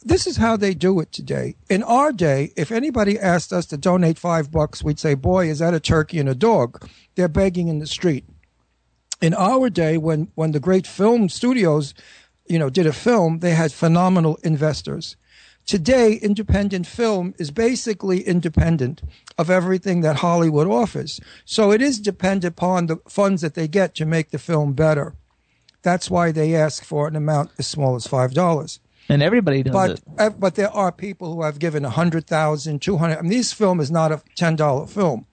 This 0.06 0.28
is 0.28 0.36
how 0.36 0.56
they 0.56 0.72
do 0.72 1.00
it 1.00 1.10
today. 1.10 1.56
In 1.68 1.82
our 1.82 2.12
day, 2.12 2.52
if 2.56 2.70
anybody 2.70 3.18
asked 3.18 3.52
us 3.52 3.66
to 3.66 3.76
donate 3.76 4.20
five 4.20 4.52
bucks, 4.52 4.80
we'd 4.80 5.00
say, 5.00 5.14
Boy, 5.14 5.50
is 5.50 5.58
that 5.58 5.74
a 5.74 5.80
turkey 5.80 6.20
and 6.20 6.28
a 6.28 6.34
dog? 6.34 6.88
They're 7.16 7.26
begging 7.26 7.66
in 7.66 7.80
the 7.80 7.88
street. 7.88 8.24
In 9.20 9.34
our 9.34 9.68
day, 9.68 9.98
when, 9.98 10.30
when 10.36 10.52
the 10.52 10.60
great 10.60 10.86
film 10.86 11.28
studios, 11.28 11.92
you 12.46 12.56
know, 12.56 12.70
did 12.70 12.86
a 12.86 12.92
film, 12.92 13.40
they 13.40 13.50
had 13.50 13.72
phenomenal 13.72 14.38
investors. 14.44 15.16
Today, 15.66 16.12
independent 16.12 16.86
film 16.86 17.34
is 17.36 17.50
basically 17.50 18.20
independent 18.20 19.02
of 19.36 19.50
everything 19.50 20.02
that 20.02 20.18
Hollywood 20.18 20.68
offers. 20.68 21.18
So 21.44 21.72
it 21.72 21.82
is 21.82 21.98
dependent 21.98 22.44
upon 22.54 22.86
the 22.86 22.98
funds 23.08 23.42
that 23.42 23.54
they 23.54 23.66
get 23.66 23.96
to 23.96 24.06
make 24.06 24.30
the 24.30 24.38
film 24.38 24.72
better. 24.72 25.16
That's 25.82 26.08
why 26.08 26.30
they 26.30 26.54
ask 26.54 26.84
for 26.84 27.08
an 27.08 27.16
amount 27.16 27.50
as 27.58 27.66
small 27.66 27.96
as 27.96 28.06
five 28.06 28.34
dollars. 28.34 28.78
And 29.08 29.22
everybody 29.22 29.62
does 29.62 29.72
But 29.72 29.90
it. 29.90 30.02
uh, 30.18 30.30
but 30.30 30.54
there 30.56 30.70
are 30.70 30.90
people 30.92 31.34
who 31.34 31.42
have 31.42 31.58
given 31.58 31.84
a 31.84 31.90
hundred 31.90 32.26
thousand, 32.26 32.82
two 32.82 32.96
hundred. 32.96 33.18
I 33.18 33.22
mean, 33.22 33.30
this 33.30 33.52
film 33.52 33.80
is 33.80 33.90
not 33.90 34.12
a 34.12 34.22
ten 34.34 34.56
dollar 34.56 34.86
film. 34.86 35.26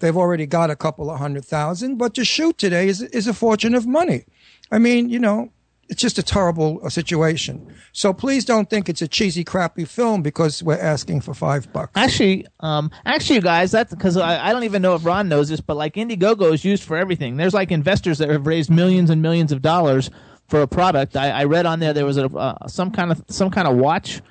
They've 0.00 0.16
already 0.16 0.46
got 0.46 0.70
a 0.70 0.76
couple 0.76 1.10
of 1.10 1.18
hundred 1.18 1.44
thousand, 1.44 1.96
but 1.96 2.14
to 2.14 2.24
shoot 2.24 2.58
today 2.58 2.88
is 2.88 3.00
is 3.02 3.26
a 3.26 3.34
fortune 3.34 3.74
of 3.74 3.86
money. 3.86 4.24
I 4.70 4.78
mean, 4.78 5.08
you 5.08 5.18
know, 5.18 5.50
it's 5.88 6.00
just 6.02 6.18
a 6.18 6.22
terrible 6.22 6.80
uh, 6.82 6.88
situation. 6.88 7.72
So 7.92 8.12
please 8.12 8.44
don't 8.44 8.68
think 8.68 8.88
it's 8.88 9.02
a 9.02 9.08
cheesy, 9.08 9.44
crappy 9.44 9.84
film 9.84 10.22
because 10.22 10.62
we're 10.62 10.78
asking 10.78 11.20
for 11.20 11.32
five 11.34 11.72
bucks. 11.72 11.92
Actually, 11.94 12.46
um, 12.60 12.90
actually, 13.06 13.36
you 13.36 13.42
guys, 13.42 13.70
that's 13.70 13.94
because 13.94 14.16
I, 14.16 14.48
I 14.48 14.52
don't 14.52 14.64
even 14.64 14.82
know 14.82 14.94
if 14.94 15.04
Ron 15.04 15.28
knows 15.28 15.48
this, 15.48 15.60
but 15.60 15.76
like 15.76 15.94
Indiegogo 15.94 16.52
is 16.52 16.64
used 16.64 16.82
for 16.82 16.96
everything. 16.96 17.36
There's 17.36 17.54
like 17.54 17.70
investors 17.70 18.18
that 18.18 18.28
have 18.30 18.46
raised 18.46 18.70
millions 18.70 19.10
and 19.10 19.22
millions 19.22 19.52
of 19.52 19.62
dollars 19.62 20.10
for 20.54 20.62
a 20.62 20.68
product. 20.68 21.16
I, 21.16 21.30
I 21.30 21.44
read 21.46 21.66
on 21.66 21.80
there 21.80 21.92
there 21.92 22.06
was 22.06 22.16
a 22.16 22.26
uh, 22.26 22.68
some 22.68 22.92
kind 22.92 23.10
of 23.10 23.24
some 23.28 23.50
kind 23.50 23.66
of 23.66 23.74
watch, 23.76 24.22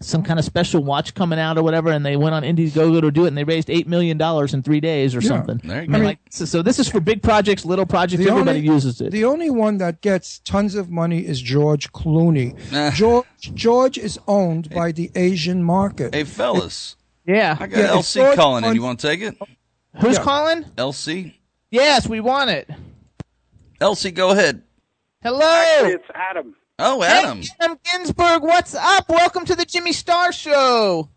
some 0.00 0.24
kind 0.24 0.40
of 0.40 0.44
special 0.44 0.82
watch 0.82 1.14
coming 1.14 1.38
out 1.38 1.56
or 1.56 1.62
whatever, 1.62 1.92
and 1.92 2.04
they 2.04 2.16
went 2.16 2.34
on 2.34 2.42
Indiegogo 2.42 3.00
to 3.00 3.12
do 3.12 3.26
it, 3.26 3.28
and 3.28 3.38
they 3.38 3.44
raised 3.44 3.70
eight 3.70 3.86
million 3.86 4.18
dollars 4.18 4.54
in 4.54 4.64
three 4.64 4.80
days 4.80 5.14
or 5.14 5.20
Yeah. 5.20 5.28
something. 5.28 5.60
There 5.62 5.76
you 5.76 5.82
I 5.82 5.86
go. 5.86 5.92
mean, 5.92 5.94
I 5.94 5.98
mean- 5.98 6.04
like, 6.08 6.18
so, 6.30 6.46
so 6.46 6.62
this 6.62 6.80
is 6.80 6.88
for 6.88 6.98
big 6.98 7.22
projects, 7.22 7.64
little 7.64 7.86
projects. 7.86 8.24
The 8.24 8.28
everybody 8.30 8.58
only- 8.58 8.72
uses 8.72 9.00
it. 9.00 9.12
The 9.12 9.24
only 9.24 9.48
one 9.48 9.78
that 9.78 10.00
gets 10.00 10.40
tons 10.40 10.74
of 10.74 10.90
money 10.90 11.24
is 11.24 11.40
George 11.40 11.92
Clooney. 11.92 12.56
George 12.96 13.24
George 13.54 13.98
is 13.98 14.18
owned 14.26 14.68
by 14.70 14.90
the 14.90 15.12
Asian 15.14 15.62
market. 15.62 16.12
Hey, 16.12 16.24
fellas. 16.24 16.96
Yeah. 17.24 17.56
I 17.60 17.68
got 17.68 17.78
Yeah, 17.78 17.86
LC 17.94 18.14
George 18.16 18.36
calling 18.36 18.64
in. 18.64 18.74
You 18.74 18.82
want 18.82 18.98
to 18.98 19.06
take 19.06 19.20
it? 19.20 19.36
Who's 20.00 20.18
calling? 20.18 20.64
LC? 20.76 21.34
Yes, 21.70 22.08
we 22.08 22.18
want 22.18 22.50
it. 22.50 22.68
LC, 23.80 24.12
go 24.12 24.30
ahead. 24.30 24.62
Hello. 25.22 25.40
Actually, 25.42 25.92
it's 25.94 26.04
Adam. 26.14 26.54
Oh, 26.78 27.02
Adam. 27.02 27.40
Hey, 27.40 27.48
Adam 27.60 27.78
Ginsberg, 27.84 28.42
what's 28.42 28.74
up? 28.74 29.08
Welcome 29.08 29.44
to 29.46 29.54
the 29.54 29.64
Jimmy 29.64 29.92
Star 29.92 30.30
Show. 30.32 31.08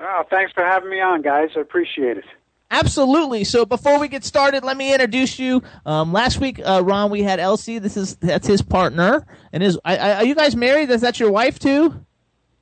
Oh, 0.00 0.22
thanks 0.30 0.52
for 0.52 0.62
having 0.62 0.90
me 0.90 1.00
on, 1.00 1.22
guys. 1.22 1.50
I 1.56 1.60
appreciate 1.60 2.18
it. 2.18 2.24
Absolutely. 2.70 3.44
So 3.44 3.64
before 3.64 3.98
we 3.98 4.08
get 4.08 4.22
started, 4.24 4.62
let 4.62 4.76
me 4.76 4.92
introduce 4.92 5.38
you. 5.38 5.62
Um, 5.86 6.12
last 6.12 6.38
week, 6.38 6.60
uh, 6.62 6.82
Ron, 6.84 7.10
we 7.10 7.22
had 7.22 7.40
Elsie. 7.40 7.78
This 7.78 7.96
is 7.96 8.16
that's 8.16 8.46
his 8.46 8.60
partner, 8.60 9.26
and 9.52 9.62
his. 9.62 9.78
I, 9.84 9.96
I, 9.96 10.14
are 10.16 10.24
you 10.24 10.34
guys 10.34 10.54
married? 10.54 10.90
Is 10.90 11.00
that 11.00 11.18
your 11.18 11.30
wife 11.32 11.58
too? 11.58 12.04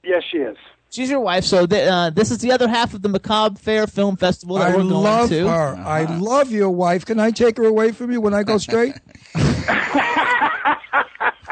Yes, 0.05 0.23
she 0.31 0.39
is. 0.39 0.57
She's 0.91 1.11
your 1.11 1.19
wife. 1.21 1.45
So 1.45 1.67
th- 1.67 1.89
uh, 1.89 2.11
this 2.11 2.31
is 2.31 2.39
the 2.39 2.53
other 2.53 2.69
half 2.69 2.95
of 2.95 3.03
the 3.03 3.09
Macabre 3.09 3.59
Faire 3.59 3.89
Film 3.89 4.17
Festival 4.17 4.57
that 4.59 4.69
I 4.69 4.77
we're 4.77 4.83
going 4.85 4.91
love 4.91 5.29
to. 5.31 5.49
her. 5.49 5.75
I 5.77 6.05
love 6.05 6.53
your 6.53 6.71
wife. 6.71 7.05
Can 7.05 7.19
I 7.19 7.33
take 7.33 7.57
her 7.57 7.65
away 7.65 7.91
from 7.91 8.13
you 8.13 8.21
when 8.21 8.33
I 8.33 8.45
go 8.45 8.57
straight? 8.59 8.95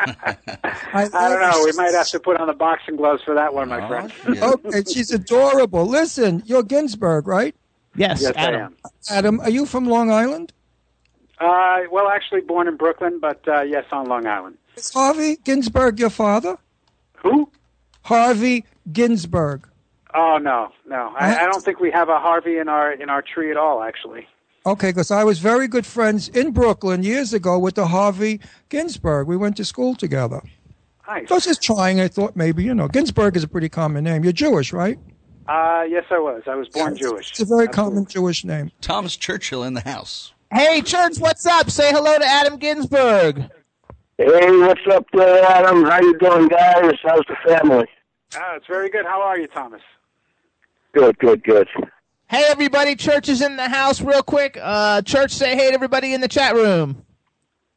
I, 0.06 1.08
don't 1.08 1.40
know. 1.40 1.62
We 1.64 1.72
might 1.72 1.94
have 1.94 2.08
to 2.08 2.20
put 2.20 2.38
on 2.38 2.46
the 2.46 2.52
boxing 2.52 2.96
gloves 2.96 3.22
for 3.22 3.34
that 3.34 3.54
one, 3.54 3.68
my 3.68 3.86
friend. 3.88 4.12
Okay, 4.26 4.82
she's 4.90 5.10
adorable. 5.10 5.86
Listen, 5.86 6.42
you're 6.46 6.62
Ginsberg, 6.62 7.26
right? 7.26 7.54
Yes, 7.96 8.22
Yes, 8.22 8.34
I 8.36 8.52
am. 8.52 8.76
Adam, 9.10 9.40
are 9.40 9.50
you 9.50 9.66
from 9.66 9.86
Long 9.86 10.10
Island? 10.10 10.52
Uh, 11.38 11.80
well, 11.90 12.08
actually, 12.08 12.40
born 12.40 12.68
in 12.68 12.76
Brooklyn, 12.76 13.18
but 13.20 13.46
uh, 13.48 13.62
yes, 13.62 13.84
on 13.92 14.06
Long 14.06 14.26
Island. 14.26 14.56
Is 14.76 14.92
Harvey 14.92 15.36
Ginsburg 15.44 16.00
your 16.00 16.10
father? 16.10 16.58
Who? 17.16 17.50
Harvey 18.02 18.64
Ginsburg. 18.92 19.68
Oh 20.14 20.38
no, 20.38 20.70
no. 20.86 21.12
I, 21.18 21.36
I 21.40 21.46
don't 21.46 21.62
think 21.64 21.80
we 21.80 21.90
have 21.90 22.08
a 22.08 22.18
Harvey 22.18 22.58
in 22.58 22.68
our 22.68 22.92
in 22.92 23.10
our 23.10 23.22
tree 23.22 23.50
at 23.50 23.56
all. 23.56 23.82
Actually. 23.82 24.28
Okay, 24.66 24.88
because 24.88 25.10
I 25.10 25.24
was 25.24 25.38
very 25.40 25.68
good 25.68 25.84
friends 25.84 26.28
in 26.28 26.52
Brooklyn 26.52 27.02
years 27.02 27.34
ago 27.34 27.58
with 27.58 27.74
the 27.74 27.86
Harvey 27.86 28.40
Ginsburg. 28.70 29.26
We 29.26 29.36
went 29.36 29.58
to 29.58 29.64
school 29.64 29.94
together. 29.94 30.40
Nice. 31.06 31.30
I 31.30 31.34
was 31.34 31.44
just 31.44 31.62
trying. 31.62 32.00
I 32.00 32.08
thought 32.08 32.34
maybe, 32.34 32.64
you 32.64 32.74
know, 32.74 32.88
Ginsburg 32.88 33.36
is 33.36 33.44
a 33.44 33.48
pretty 33.48 33.68
common 33.68 34.04
name. 34.04 34.24
You're 34.24 34.32
Jewish, 34.32 34.72
right? 34.72 34.98
Uh, 35.46 35.84
yes, 35.86 36.04
I 36.10 36.18
was. 36.18 36.44
I 36.46 36.54
was 36.54 36.68
born 36.70 36.96
Jewish. 36.96 37.30
It's 37.32 37.40
a 37.40 37.44
very 37.44 37.68
common 37.68 38.06
Jewish 38.06 38.42
name. 38.42 38.70
Thomas 38.80 39.14
Churchill 39.16 39.64
in 39.64 39.74
the 39.74 39.82
house. 39.82 40.32
Hey, 40.50 40.80
Church, 40.80 41.18
what's 41.18 41.44
up? 41.44 41.68
Say 41.70 41.90
hello 41.92 42.18
to 42.18 42.24
Adam 42.24 42.56
Ginsberg. 42.56 43.50
Hey, 44.16 44.50
what's 44.58 44.80
up 44.90 45.04
there, 45.12 45.44
Adam? 45.44 45.84
How 45.84 46.00
you 46.00 46.16
doing, 46.18 46.48
guys? 46.48 46.94
How's 47.02 47.24
the 47.28 47.36
family? 47.46 47.86
Ah, 48.34 48.54
it's 48.56 48.66
very 48.66 48.88
good. 48.88 49.04
How 49.04 49.20
are 49.20 49.38
you, 49.38 49.46
Thomas? 49.48 49.82
Good, 50.92 51.18
good, 51.18 51.44
good. 51.44 51.68
Hey, 52.34 52.46
everybody. 52.48 52.96
Church 52.96 53.28
is 53.28 53.40
in 53.40 53.54
the 53.54 53.68
house. 53.68 54.00
Real 54.00 54.20
quick, 54.24 54.58
uh, 54.60 55.02
Church, 55.02 55.30
say 55.30 55.54
hey 55.54 55.68
to 55.68 55.74
everybody 55.74 56.14
in 56.14 56.20
the 56.20 56.26
chat 56.26 56.56
room. 56.56 57.04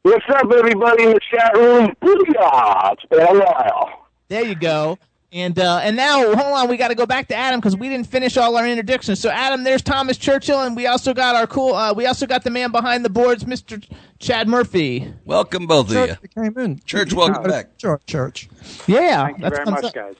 What's 0.02 0.24
up, 0.30 0.50
everybody 0.52 1.04
in 1.04 1.10
the 1.10 1.20
chat 1.30 1.56
room? 1.56 1.94
Booyah! 2.02 2.94
It's 2.94 3.04
been 3.04 3.20
a 3.20 3.38
while. 3.38 4.08
There 4.26 4.44
you 4.44 4.56
go. 4.56 4.98
And 5.30 5.56
uh, 5.60 5.78
and 5.84 5.94
now, 5.94 6.24
hold 6.34 6.54
on, 6.56 6.68
we 6.68 6.76
got 6.76 6.88
to 6.88 6.96
go 6.96 7.06
back 7.06 7.28
to 7.28 7.36
Adam 7.36 7.60
because 7.60 7.76
we 7.76 7.88
didn't 7.88 8.08
finish 8.08 8.36
all 8.36 8.56
our 8.56 8.66
introductions. 8.66 9.20
So, 9.20 9.30
Adam, 9.30 9.62
there's 9.62 9.80
Thomas 9.80 10.18
Churchill, 10.18 10.62
and 10.62 10.74
we 10.74 10.88
also 10.88 11.14
got 11.14 11.36
our 11.36 11.46
cool. 11.46 11.74
Uh, 11.74 11.94
we 11.94 12.06
also 12.06 12.26
got 12.26 12.42
the 12.42 12.50
man 12.50 12.72
behind 12.72 13.04
the 13.04 13.10
boards, 13.10 13.44
Mr. 13.44 13.80
Chad 14.18 14.48
Murphy. 14.48 15.14
Welcome, 15.24 15.68
both 15.68 15.94
of 15.94 16.08
you. 16.08 16.16
Came 16.34 16.58
in. 16.58 16.80
Church, 16.80 17.12
welcome 17.12 17.44
back. 17.44 17.78
Church, 17.78 18.04
church. 18.06 18.48
Yeah, 18.88 19.26
Thank 19.26 19.38
you 19.38 19.42
that's 19.44 19.58
very 19.58 19.70
much, 19.70 19.84
up. 19.84 19.94
guys. 19.94 20.16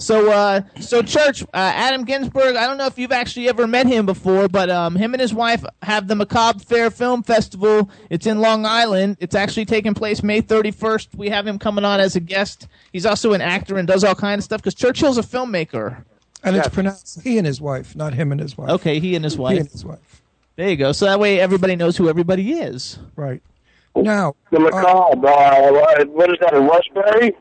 So, 0.00 0.32
uh, 0.32 0.62
so 0.80 1.02
Church, 1.02 1.42
uh, 1.42 1.46
Adam 1.52 2.04
Ginsberg. 2.04 2.56
I 2.56 2.66
don't 2.66 2.78
know 2.78 2.86
if 2.86 2.98
you've 2.98 3.12
actually 3.12 3.48
ever 3.48 3.66
met 3.66 3.86
him 3.86 4.06
before, 4.06 4.48
but 4.48 4.70
um, 4.70 4.96
him 4.96 5.12
and 5.12 5.20
his 5.20 5.34
wife 5.34 5.62
have 5.82 6.08
the 6.08 6.14
Macabre 6.14 6.58
Faire 6.58 6.90
Film 6.90 7.22
Festival. 7.22 7.90
It's 8.08 8.26
in 8.26 8.40
Long 8.40 8.64
Island. 8.64 9.18
It's 9.20 9.34
actually 9.34 9.66
taking 9.66 9.92
place 9.92 10.22
May 10.22 10.40
31st. 10.40 11.14
We 11.16 11.28
have 11.28 11.46
him 11.46 11.58
coming 11.58 11.84
on 11.84 12.00
as 12.00 12.16
a 12.16 12.20
guest. 12.20 12.66
He's 12.92 13.04
also 13.04 13.34
an 13.34 13.42
actor 13.42 13.76
and 13.76 13.86
does 13.86 14.02
all 14.02 14.14
kind 14.14 14.38
of 14.38 14.44
stuff 14.44 14.62
because 14.62 14.74
Churchill's 14.74 15.18
a 15.18 15.22
filmmaker. 15.22 16.02
And 16.42 16.56
it's 16.56 16.68
pronounced 16.68 17.20
he 17.22 17.36
and 17.36 17.46
his 17.46 17.60
wife, 17.60 17.94
not 17.94 18.14
him 18.14 18.32
and 18.32 18.40
his 18.40 18.56
wife. 18.56 18.70
Okay, 18.70 18.98
he 19.00 19.14
and 19.14 19.22
his 19.22 19.36
wife. 19.36 19.52
He 19.52 19.60
and 19.60 19.70
his 19.70 19.84
wife. 19.84 20.22
There 20.56 20.70
you 20.70 20.76
go. 20.76 20.92
So 20.92 21.04
that 21.04 21.20
way 21.20 21.38
everybody 21.38 21.76
knows 21.76 21.98
who 21.98 22.08
everybody 22.08 22.52
is. 22.52 22.98
Right. 23.16 23.42
Now, 23.94 24.34
The 24.50 24.60
macabre. 24.60 25.28
Uh, 25.28 26.04
what 26.06 26.30
is 26.30 26.36
that 26.40 26.54
in 26.54 26.66
Westbury? 26.66 27.34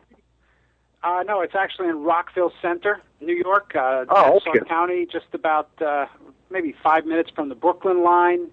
Uh, 1.04 1.24
no, 1.28 1.42
it's 1.42 1.56
actually 1.56 1.88
in 1.88 2.04
Rockville 2.04 2.52
Centre, 2.62 3.02
New 3.22 3.36
York, 3.36 3.72
uh, 3.76 4.06
Oh, 4.10 4.34
Nassau 4.34 4.50
okay. 4.50 4.60
County, 4.68 5.08
just 5.10 5.28
about 5.34 5.70
uh, 5.82 6.08
maybe 6.50 6.76
five 6.84 7.06
minutes 7.06 7.30
from 7.34 7.48
the 7.50 7.56
Brooklyn 7.56 8.04
line, 8.04 8.48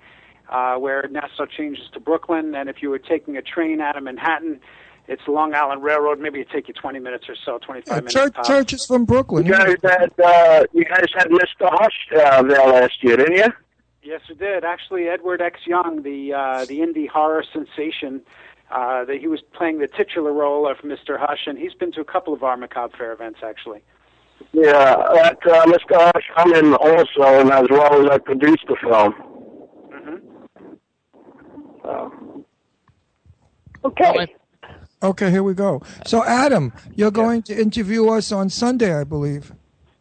uh, 0.48 0.76
where 0.76 1.06
Nassau 1.10 1.46
changes 1.46 1.84
to 1.94 2.00
Brooklyn. 2.00 2.54
And 2.54 2.68
if 2.68 2.82
you 2.82 2.90
were 2.90 3.00
taking 3.00 3.36
a 3.36 3.42
train 3.42 3.80
out 3.80 3.96
of 3.96 4.04
Manhattan, 4.04 4.60
It's 5.08 5.22
Long 5.26 5.54
Island 5.54 5.82
Railroad. 5.82 6.20
Maybe 6.20 6.40
it 6.40 6.48
take 6.50 6.68
you 6.68 6.74
20 6.74 6.98
minutes 7.00 7.28
or 7.28 7.34
so, 7.44 7.58
25 7.58 7.96
minutes. 7.96 8.14
Church, 8.14 8.34
tops. 8.34 8.48
Church 8.48 8.72
is 8.74 8.86
from 8.86 9.04
Brooklyn. 9.04 9.44
You 9.46 9.52
guys 9.52 9.76
had 9.82 10.12
uh, 10.24 10.64
you 10.72 10.84
guys 10.84 11.06
had 11.16 11.28
Mr. 11.28 11.68
Hush 11.70 12.08
uh, 12.16 12.42
there 12.42 12.66
last 12.66 13.02
year, 13.02 13.16
didn't 13.16 13.36
you? 13.36 13.52
Yes, 14.02 14.20
we 14.28 14.36
did. 14.36 14.64
Actually, 14.64 15.08
Edward 15.08 15.40
X. 15.42 15.60
Young, 15.66 16.02
the 16.02 16.32
uh, 16.32 16.64
the 16.66 16.78
indie 16.78 17.08
horror 17.08 17.44
sensation, 17.52 18.20
uh, 18.70 19.04
that 19.04 19.18
he 19.20 19.28
was 19.28 19.40
playing 19.52 19.78
the 19.78 19.88
titular 19.88 20.32
role 20.32 20.68
of 20.68 20.78
Mr. 20.78 21.18
Hush, 21.18 21.46
and 21.46 21.58
he's 21.58 21.74
been 21.74 21.92
to 21.92 22.00
a 22.00 22.04
couple 22.04 22.32
of 22.32 22.42
our 22.42 22.56
Macabre 22.56 22.96
Faire 22.96 23.12
events, 23.12 23.40
actually. 23.42 23.82
Yeah, 24.52 24.96
at 25.22 25.38
uh, 25.46 25.64
Mr. 25.66 26.12
Hush, 26.12 26.24
I'm 26.36 26.52
in 26.54 26.74
also, 26.74 27.40
and 27.40 27.50
as 27.50 27.66
well 27.70 28.04
as 28.04 28.10
I 28.10 28.18
produced 28.18 28.64
the 28.68 28.76
film. 28.82 29.14
So. 31.82 32.44
Okay. 33.84 34.34
Okay, 35.02 35.30
here 35.30 35.42
we 35.42 35.54
go. 35.54 35.82
So, 36.04 36.24
Adam, 36.24 36.72
you're 36.96 37.12
going 37.12 37.42
to 37.42 37.60
interview 37.60 38.08
us 38.08 38.32
on 38.32 38.50
Sunday, 38.50 38.92
I 38.92 39.04
believe. 39.04 39.52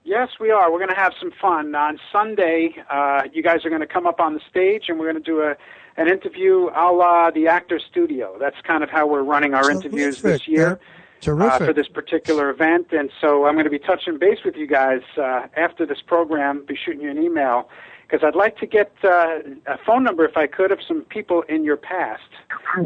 Yes, 0.04 0.30
we 0.40 0.50
are. 0.50 0.72
We're 0.72 0.80
going 0.80 0.90
to 0.90 0.96
have 0.96 1.14
some 1.20 1.32
fun 1.40 1.76
on 1.76 2.00
Sunday. 2.12 2.76
Uh, 2.90 3.24
you 3.32 3.44
guys 3.44 3.66
are 3.66 3.70
going 3.70 3.82
to 3.82 3.88
come 3.88 4.08
up 4.08 4.20
on 4.20 4.34
the 4.34 4.40
stage, 4.50 4.86
and 4.88 4.98
we're 4.98 5.12
going 5.12 5.24
to 5.24 5.32
do 5.32 5.42
a 5.42 5.56
an 5.98 6.08
interview 6.08 6.70
a 6.76 6.92
la 6.92 7.32
the 7.32 7.48
Actor 7.48 7.80
Studio. 7.80 8.38
That's 8.40 8.60
kind 8.62 8.84
of 8.84 8.90
how 8.90 9.08
we're 9.08 9.24
running 9.24 9.54
our 9.54 9.70
interviews 9.72 10.22
this 10.22 10.48
year. 10.48 10.80
Terrific. 11.22 11.62
uh, 11.62 11.66
for 11.66 11.74
this 11.74 11.88
particular 11.88 12.50
event. 12.50 12.88
And 12.92 13.10
so 13.20 13.48
I'm 13.48 13.56
going 13.56 13.64
to 13.66 13.72
be 13.72 13.80
touching 13.80 14.20
base 14.20 14.40
with 14.46 14.56
you 14.56 14.68
guys 14.68 15.02
uh, 15.18 15.48
after 15.58 15.86
this 15.86 16.02
program, 16.06 16.64
be 16.68 16.76
shooting 16.76 17.02
you 17.02 17.10
an 17.10 17.18
email, 17.18 17.70
because 18.08 18.24
I'd 18.24 18.36
like 18.36 18.58
to 18.58 18.68
get 18.68 18.92
uh, 19.04 19.40
a 19.66 19.78
phone 19.86 20.04
number, 20.04 20.26
if 20.26 20.38
I 20.38 20.46
could, 20.46 20.72
of 20.72 20.80
some 20.88 21.02
people 21.04 21.42
in 21.44 21.64
your 21.64 21.78
past, 21.78 22.22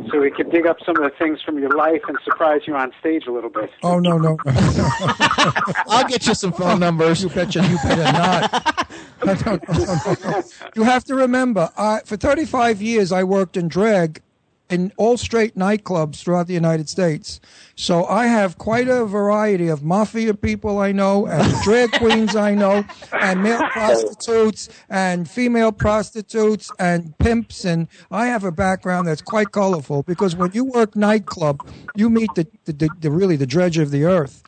so 0.09 0.21
we 0.21 0.31
could 0.31 0.51
dig 0.51 0.65
up 0.65 0.77
some 0.85 0.95
of 0.95 1.03
the 1.03 1.17
things 1.17 1.41
from 1.41 1.59
your 1.59 1.75
life 1.75 2.01
and 2.07 2.17
surprise 2.23 2.61
you 2.65 2.75
on 2.75 2.93
stage 2.99 3.23
a 3.27 3.31
little 3.31 3.49
bit. 3.49 3.69
Oh 3.83 3.99
no 3.99 4.17
no! 4.17 4.37
I'll 4.45 6.07
get 6.07 6.25
you 6.25 6.33
some 6.35 6.53
phone 6.53 6.79
numbers. 6.79 7.21
You 7.21 7.29
betcha. 7.29 7.67
You 7.67 7.77
better 7.83 8.03
not. 8.03 8.75
You 10.75 10.83
have 10.83 11.03
to 11.05 11.15
remember, 11.15 11.69
I, 11.77 12.01
for 12.05 12.15
35 12.17 12.81
years, 12.81 13.11
I 13.11 13.23
worked 13.23 13.57
in 13.57 13.67
drag 13.67 14.21
in 14.69 14.91
all 14.97 15.17
straight 15.17 15.55
nightclubs 15.55 16.23
throughout 16.23 16.47
the 16.47 16.53
United 16.53 16.89
States. 16.89 17.39
So 17.75 18.05
I 18.05 18.27
have 18.27 18.57
quite 18.57 18.87
a 18.87 19.05
variety 19.05 19.67
of 19.67 19.83
mafia 19.83 20.33
people 20.33 20.79
I 20.79 20.91
know, 20.91 21.25
and 21.27 21.53
drag 21.63 21.91
queens 21.93 22.35
I 22.35 22.53
know, 22.53 22.83
and 23.13 23.41
male 23.41 23.61
prostitutes, 23.71 24.69
and 24.89 25.29
female 25.29 25.71
prostitutes, 25.71 26.71
and 26.77 27.17
pimps. 27.19 27.65
And 27.65 27.87
I 28.11 28.27
have 28.27 28.43
a 28.43 28.51
background 28.51 29.07
that's 29.07 29.21
quite 29.21 29.51
colorful 29.51 30.03
because 30.03 30.35
when 30.35 30.51
you 30.53 30.65
work 30.65 30.95
nightclub, 30.95 31.65
you 31.95 32.09
meet 32.09 32.29
the, 32.35 32.47
the, 32.65 32.73
the, 32.73 32.89
the 32.99 33.11
really 33.11 33.35
the 33.35 33.47
dredge 33.47 33.77
of 33.77 33.91
the 33.91 34.03
earth. 34.03 34.43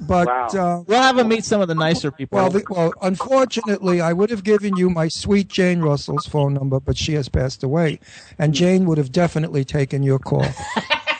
But 0.00 0.28
uh, 0.54 0.84
We'll 0.86 1.02
have 1.02 1.18
him 1.18 1.28
meet 1.28 1.44
some 1.44 1.60
of 1.60 1.68
the 1.68 1.74
nicer 1.74 2.10
people. 2.12 2.36
well, 2.36 2.50
the, 2.50 2.62
well, 2.70 2.92
unfortunately, 3.02 4.00
I 4.00 4.12
would 4.12 4.30
have 4.30 4.44
given 4.44 4.76
you 4.76 4.88
my 4.88 5.08
sweet 5.08 5.48
Jane 5.48 5.80
Russell's 5.80 6.26
phone 6.26 6.54
number, 6.54 6.78
but 6.78 6.96
she 6.96 7.14
has 7.14 7.28
passed 7.28 7.64
away, 7.64 7.98
and 8.38 8.54
Jane 8.54 8.84
would 8.86 8.98
have 8.98 9.10
definitely 9.10 9.57
taken 9.64 10.02
your 10.02 10.18
call. 10.18 10.46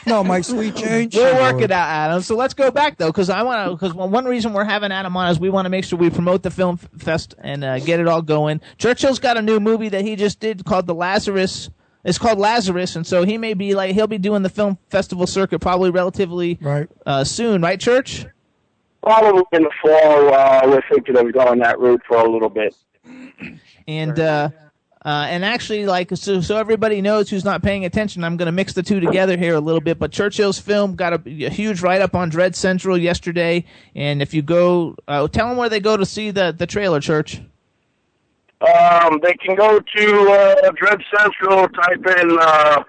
no, 0.05 0.23
my 0.23 0.41
sweet 0.41 0.75
Jane. 0.75 1.09
she 1.09 1.19
We'll 1.19 1.35
work 1.35 1.61
it 1.61 1.71
out, 1.71 1.87
Adam. 1.87 2.21
So 2.21 2.35
let's 2.35 2.53
go 2.53 2.71
back 2.71 2.97
though, 2.97 3.07
because 3.07 3.29
I 3.29 3.43
want 3.43 3.65
to. 3.67 3.75
Because 3.75 3.93
one 3.93 4.25
reason 4.25 4.53
we're 4.53 4.63
having 4.63 4.91
Adam 4.91 5.15
on 5.15 5.29
is 5.29 5.39
we 5.39 5.49
want 5.49 5.65
to 5.65 5.69
make 5.69 5.85
sure 5.85 5.97
we 5.99 6.09
promote 6.09 6.43
the 6.43 6.51
film 6.51 6.77
fest 6.77 7.35
and 7.39 7.63
uh, 7.63 7.79
get 7.79 7.99
it 7.99 8.07
all 8.07 8.21
going. 8.21 8.61
Churchill's 8.77 9.19
got 9.19 9.37
a 9.37 9.41
new 9.41 9.59
movie 9.59 9.89
that 9.89 10.03
he 10.03 10.15
just 10.15 10.39
did 10.39 10.65
called 10.65 10.87
The 10.87 10.95
Lazarus. 10.95 11.69
It's 12.03 12.17
called 12.17 12.39
Lazarus, 12.39 12.95
and 12.95 13.05
so 13.05 13.23
he 13.23 13.37
may 13.37 13.53
be 13.53 13.75
like 13.75 13.93
he'll 13.93 14.07
be 14.07 14.17
doing 14.17 14.41
the 14.41 14.49
film 14.49 14.77
festival 14.89 15.27
circuit 15.27 15.59
probably 15.59 15.89
relatively 15.89 16.57
right 16.61 16.87
uh, 17.05 17.25
soon, 17.25 17.61
right, 17.61 17.79
Church? 17.79 18.25
Probably 19.03 19.43
in 19.51 19.63
the 19.63 19.71
fall, 19.81 20.33
uh, 20.33 20.61
we're 20.65 20.81
thinking 20.89 21.17
of 21.17 21.31
going 21.33 21.59
that 21.59 21.77
route 21.79 22.01
for 22.07 22.17
a 22.17 22.29
little 22.29 22.49
bit. 22.49 22.75
and 23.87 24.19
uh, 24.19 24.49
uh, 25.05 25.27
and 25.29 25.45
actually, 25.45 25.85
like 25.85 26.09
so, 26.15 26.41
so 26.41 26.57
everybody 26.57 27.01
knows 27.01 27.29
who's 27.29 27.45
not 27.45 27.63
paying 27.63 27.85
attention. 27.85 28.23
I'm 28.23 28.35
going 28.35 28.47
to 28.47 28.51
mix 28.51 28.73
the 28.73 28.83
two 28.83 28.99
together 28.99 29.37
here 29.37 29.55
a 29.55 29.59
little 29.61 29.79
bit. 29.79 29.97
But 29.97 30.11
Churchill's 30.11 30.59
film 30.59 30.95
got 30.95 31.13
a, 31.13 31.21
a 31.45 31.49
huge 31.49 31.81
write 31.81 32.01
up 32.01 32.15
on 32.15 32.29
Dread 32.29 32.53
Central 32.53 32.97
yesterday, 32.97 33.63
and 33.95 34.21
if 34.21 34.33
you 34.33 34.41
go, 34.41 34.97
uh, 35.07 35.27
tell 35.29 35.47
them 35.47 35.57
where 35.57 35.69
they 35.69 35.79
go 35.79 35.95
to 35.95 36.05
see 36.05 36.31
the 36.31 36.53
the 36.57 36.67
trailer. 36.67 36.99
Church. 36.99 37.39
Um, 38.61 39.21
they 39.23 39.33
can 39.35 39.55
go 39.55 39.79
to 39.79 40.31
uh, 40.31 40.71
Dread 40.71 40.99
Central, 41.17 41.69
type 41.69 42.05
in, 42.19 42.37
uh, 42.41 42.83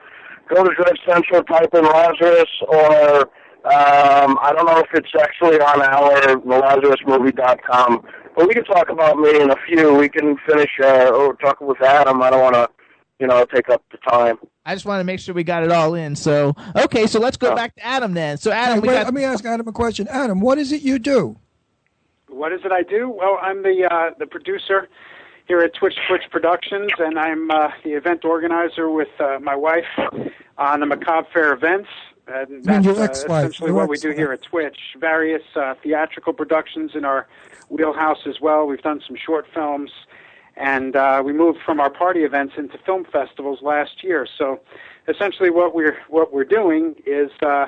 go 0.53 0.65
to 0.65 0.75
Dread 0.75 0.97
Central, 1.07 1.45
type 1.45 1.73
in 1.73 1.85
Lazarus, 1.85 2.49
or 2.67 3.21
um, 3.67 4.37
I 4.43 4.53
don't 4.53 4.67
know 4.67 4.79
if 4.81 4.89
it's 4.95 5.13
actually 5.21 5.61
on 5.61 5.81
our 5.81 6.37
LazarusMovie.com. 6.41 8.05
But 8.37 8.49
we 8.49 8.55
can 8.55 8.65
talk 8.65 8.89
about 8.89 9.19
me 9.19 9.41
in 9.41 9.51
a 9.51 9.57
few. 9.67 9.95
We 9.95 10.09
can 10.09 10.37
finish 10.47 10.71
uh, 10.83 11.11
or 11.11 11.35
talk 11.35 11.61
with 11.61 11.81
Adam. 11.83 12.23
I 12.23 12.31
don't 12.31 12.43
want 12.43 12.55
to, 12.55 12.69
you 13.19 13.27
know, 13.27 13.45
take 13.45 13.69
up 13.69 13.83
the 13.91 13.99
time. 13.99 14.39
I 14.65 14.75
just 14.75 14.87
want 14.87 15.01
to 15.01 15.05
make 15.05 15.21
sure 15.21 15.35
we 15.35 15.45
got 15.45 15.65
it 15.65 15.73
all 15.73 15.95
in. 15.95 16.15
So 16.15 16.55
okay, 16.77 17.07
so 17.07 17.19
let's 17.19 17.37
go 17.37 17.55
back 17.55 17.75
to 17.77 17.85
Adam 17.85 18.15
then. 18.15 18.37
So 18.39 18.51
Adam, 18.53 18.77
Hey, 18.77 18.81
we 18.81 18.89
wait, 18.89 18.95
got 18.95 19.05
let 19.07 19.15
me 19.15 19.25
ask 19.25 19.45
Adam 19.45 19.67
a 19.67 19.73
question. 19.73 20.07
Adam, 20.09 20.41
what 20.41 20.59
is 20.59 20.73
it 20.73 20.83
you 20.83 20.99
do? 20.99 21.37
What 22.29 22.53
is 22.53 22.61
it 22.65 22.73
I 22.73 22.83
do? 22.83 23.09
Well, 23.09 23.39
I'm 23.43 23.63
the 23.63 23.89
uh, 23.91 24.11
the 24.19 24.27
producer 24.27 24.89
here 25.49 25.61
at 25.61 25.75
Twitch 25.75 25.97
Twitch 26.09 26.23
Productions, 26.31 26.91
and 26.99 27.19
I'm 27.19 27.51
uh, 27.51 27.71
the 27.83 27.95
event 27.95 28.25
organizer 28.25 28.89
with 28.89 29.09
uh, 29.19 29.39
my 29.43 29.57
wife 29.57 29.85
on 30.57 30.81
the 30.81 30.87
Macabre 30.87 31.27
Faire 31.33 31.53
events. 31.53 31.89
And 32.29 32.51
mean 32.51 32.63
that's 32.63 32.87
your 32.87 33.01
uh, 33.01 33.05
essentially 33.07 33.73
what 33.73 33.89
we 33.89 33.99
do 33.99 34.11
here 34.11 34.33
at 34.33 34.43
Twitch. 34.43 34.79
Various 34.99 35.43
uh, 35.57 35.75
theatrical 35.83 36.33
productions 36.33 36.93
in 36.95 37.05
our 37.05 37.27
wheelhouse 37.71 38.27
as 38.27 38.41
well. 38.41 38.67
We've 38.67 38.83
done 38.83 39.01
some 39.07 39.17
short 39.17 39.47
films, 39.55 39.91
and 40.57 40.95
uh, 40.95 41.23
we 41.25 41.33
moved 41.33 41.61
from 41.65 41.81
our 41.81 41.91
party 41.91 42.21
events 42.21 42.55
into 42.59 42.77
film 42.85 43.07
festivals 43.11 43.61
last 43.63 44.05
year. 44.05 44.27
So, 44.37 44.61
essentially, 45.09 45.51
what 45.51 45.75
we're 45.75 45.97
what 46.09 46.33
we're 46.33 46.45
doing 46.45 46.97
is. 47.07 47.31
Uh, 47.43 47.67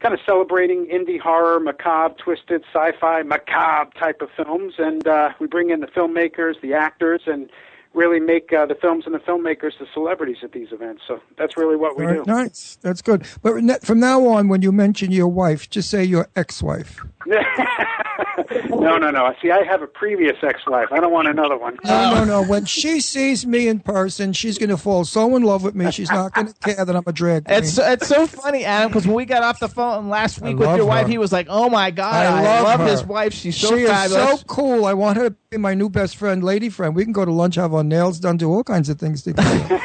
kind 0.00 0.14
of 0.14 0.20
celebrating 0.26 0.86
indie 0.86 1.20
horror, 1.20 1.60
macabre, 1.60 2.16
twisted, 2.18 2.64
sci-fi, 2.74 3.22
macabre 3.22 3.88
type 3.96 4.20
of 4.20 4.28
films, 4.36 4.74
and 4.78 5.06
uh, 5.06 5.30
we 5.38 5.46
bring 5.46 5.70
in 5.70 5.78
the 5.78 5.86
filmmakers, 5.86 6.60
the 6.60 6.74
actors, 6.74 7.22
and 7.26 7.48
really 7.94 8.20
make 8.20 8.52
uh, 8.52 8.66
the 8.66 8.74
films 8.74 9.04
and 9.06 9.14
the 9.14 9.18
filmmakers 9.18 9.72
the 9.78 9.86
celebrities 9.92 10.38
at 10.42 10.52
these 10.52 10.72
events. 10.72 11.02
So 11.06 11.20
that's 11.36 11.56
really 11.56 11.76
what 11.76 11.96
we 11.96 12.04
Very 12.04 12.18
do. 12.18 12.24
nice. 12.26 12.78
That's 12.82 13.02
good. 13.02 13.26
But 13.42 13.84
from 13.84 14.00
now 14.00 14.26
on, 14.26 14.48
when 14.48 14.62
you 14.62 14.72
mention 14.72 15.10
your 15.12 15.28
wife, 15.28 15.68
just 15.68 15.90
say 15.90 16.04
your 16.04 16.28
ex-wife. 16.36 17.00
no, 17.26 18.98
no, 18.98 19.10
no. 19.10 19.34
See, 19.40 19.50
I 19.50 19.62
have 19.64 19.82
a 19.82 19.86
previous 19.86 20.36
ex-wife. 20.42 20.88
I 20.90 21.00
don't 21.00 21.12
want 21.12 21.28
another 21.28 21.56
one. 21.56 21.78
No, 21.84 22.14
no, 22.14 22.24
no. 22.24 22.42
When 22.42 22.64
she 22.64 23.00
sees 23.00 23.46
me 23.46 23.68
in 23.68 23.80
person, 23.80 24.32
she's 24.32 24.58
going 24.58 24.70
to 24.70 24.76
fall 24.76 25.04
so 25.04 25.36
in 25.36 25.42
love 25.42 25.62
with 25.62 25.74
me. 25.74 25.90
She's 25.90 26.10
not 26.10 26.34
going 26.34 26.46
to 26.52 26.54
care 26.54 26.84
that 26.84 26.94
I'm 26.94 27.04
a 27.06 27.12
drag 27.12 27.44
queen. 27.44 27.58
It's 27.58 27.78
it's 27.78 28.08
so 28.08 28.26
funny, 28.26 28.64
Adam, 28.64 28.90
because 28.90 29.06
when 29.06 29.16
we 29.16 29.24
got 29.24 29.42
off 29.42 29.60
the 29.60 29.68
phone 29.68 30.08
last 30.08 30.40
week 30.40 30.58
with 30.58 30.68
love 30.68 30.76
your 30.76 30.86
wife, 30.86 31.06
he 31.06 31.18
was 31.18 31.32
like, 31.32 31.46
"Oh 31.48 31.68
my 31.68 31.90
god, 31.90 32.26
I, 32.26 32.40
I 32.40 32.60
love, 32.60 32.80
her. 32.80 32.86
his 32.86 33.04
wife. 33.04 33.32
She's 33.32 33.56
so 33.56 33.76
she 33.76 33.86
fabulous." 33.86 34.34
is 34.34 34.40
so 34.40 34.46
cool. 34.46 34.84
I 34.84 34.94
want 34.94 35.16
her 35.18 35.24
to 35.24 35.30
be 35.30 35.36
my 35.60 35.74
new 35.74 35.88
best 35.90 36.16
friend, 36.16 36.42
lady 36.42 36.68
friend. 36.68 36.94
We 36.94 37.04
can 37.04 37.12
go 37.12 37.24
to 37.24 37.32
lunch, 37.32 37.56
have 37.56 37.74
our 37.74 37.84
nails 37.84 38.18
done, 38.20 38.36
do 38.36 38.50
all 38.50 38.64
kinds 38.64 38.88
of 38.88 38.98
things 38.98 39.22
together. 39.22 39.80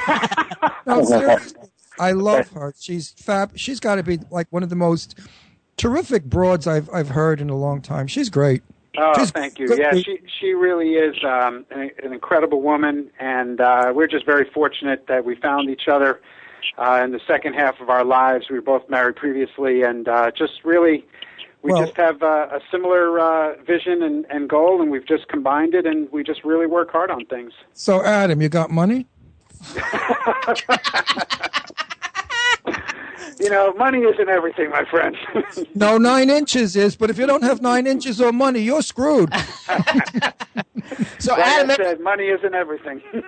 no, 0.86 1.03
seriously. 1.03 1.61
I 1.99 2.11
love 2.11 2.47
her. 2.51 2.74
She's 2.80 3.09
fab. 3.11 3.57
She's 3.57 3.80
got 3.80 3.95
to 3.95 4.03
be 4.03 4.20
like 4.30 4.47
one 4.51 4.61
of 4.63 4.70
the 4.70 4.76
most 4.76 5.20
terrific 5.78 6.26
broads 6.26 6.68
I've 6.68 6.89
I've 6.93 7.09
heard 7.09 7.41
in 7.41 7.49
a 7.49 7.55
long 7.57 7.82
time. 7.82 8.05
She's 8.07 8.30
great. 8.30 8.61
Oh, 8.99 9.13
She's 9.18 9.32
thank 9.32 9.57
you. 9.59 9.68
good- 9.68 9.80
Yeah, 9.80 9.93
she 9.93 10.20
she 10.39 10.53
really 10.53 10.91
is 10.93 11.15
um, 11.24 11.65
an, 11.72 11.89
an 12.03 12.13
incredible 12.13 12.61
woman, 12.61 13.09
and 13.20 13.59
uh, 13.61 13.91
we're 13.95 14.07
just 14.07 14.26
very 14.26 14.47
fortunate 14.53 15.05
that 15.07 15.26
we 15.26 15.36
found 15.36 15.70
each 15.70 15.88
other 15.88 16.20
uh, 16.78 17.01
in 17.03 17.11
the 17.11 17.20
second 17.28 17.53
half 17.53 17.80
of 17.80 17.89
our 17.89 18.03
lives. 18.05 18.45
We 18.49 18.55
were 18.55 18.61
both 18.63 18.89
married 18.89 19.15
previously, 19.15 19.84
and 19.84 20.07
uh, 20.07 20.32
just 20.38 20.53
really, 20.63 21.05
we 21.62 21.72
Well- 21.72 21.86
just 21.86 21.97
have 21.97 22.22
uh, 22.24 22.47
a 22.51 22.60
similar 22.72 23.20
uh, 23.20 23.55
vision 23.64 24.03
and, 24.03 24.26
and 24.30 24.49
goal, 24.49 24.82
and 24.82 24.91
we've 24.91 25.05
just 25.05 25.28
combined 25.28 25.74
it, 25.74 25.86
and 25.86 26.12
we 26.12 26.24
just 26.24 26.43
really 26.43 26.68
work 26.68 26.91
hard 26.91 27.12
on 27.12 27.26
things. 27.26 27.53
So, 27.74 28.03
Adam, 28.03 28.41
you 28.41 28.49
got 28.49 28.72
money? 28.72 29.08
You 33.39 33.49
know, 33.51 33.72
money 33.74 33.99
isn't 33.99 34.30
everything, 34.30 34.72
my 34.72 34.84
friend. 34.86 35.15
No, 35.76 35.99
nine 35.99 36.32
inches 36.32 36.76
is. 36.76 36.95
But 36.95 37.11
if 37.11 37.20
you 37.20 37.28
don't 37.28 37.43
have 37.43 37.61
nine 37.61 37.86
inches 37.86 38.20
or 38.20 38.32
money, 38.32 38.61
you're 38.61 38.82
screwed. 38.82 39.32
so, 41.20 41.34
like 41.34 41.45
Adam, 41.45 41.70
I 41.72 41.76
said, 41.76 41.99
money 41.99 42.30
isn't 42.30 42.55
everything. 42.55 42.99
hey 43.11 43.22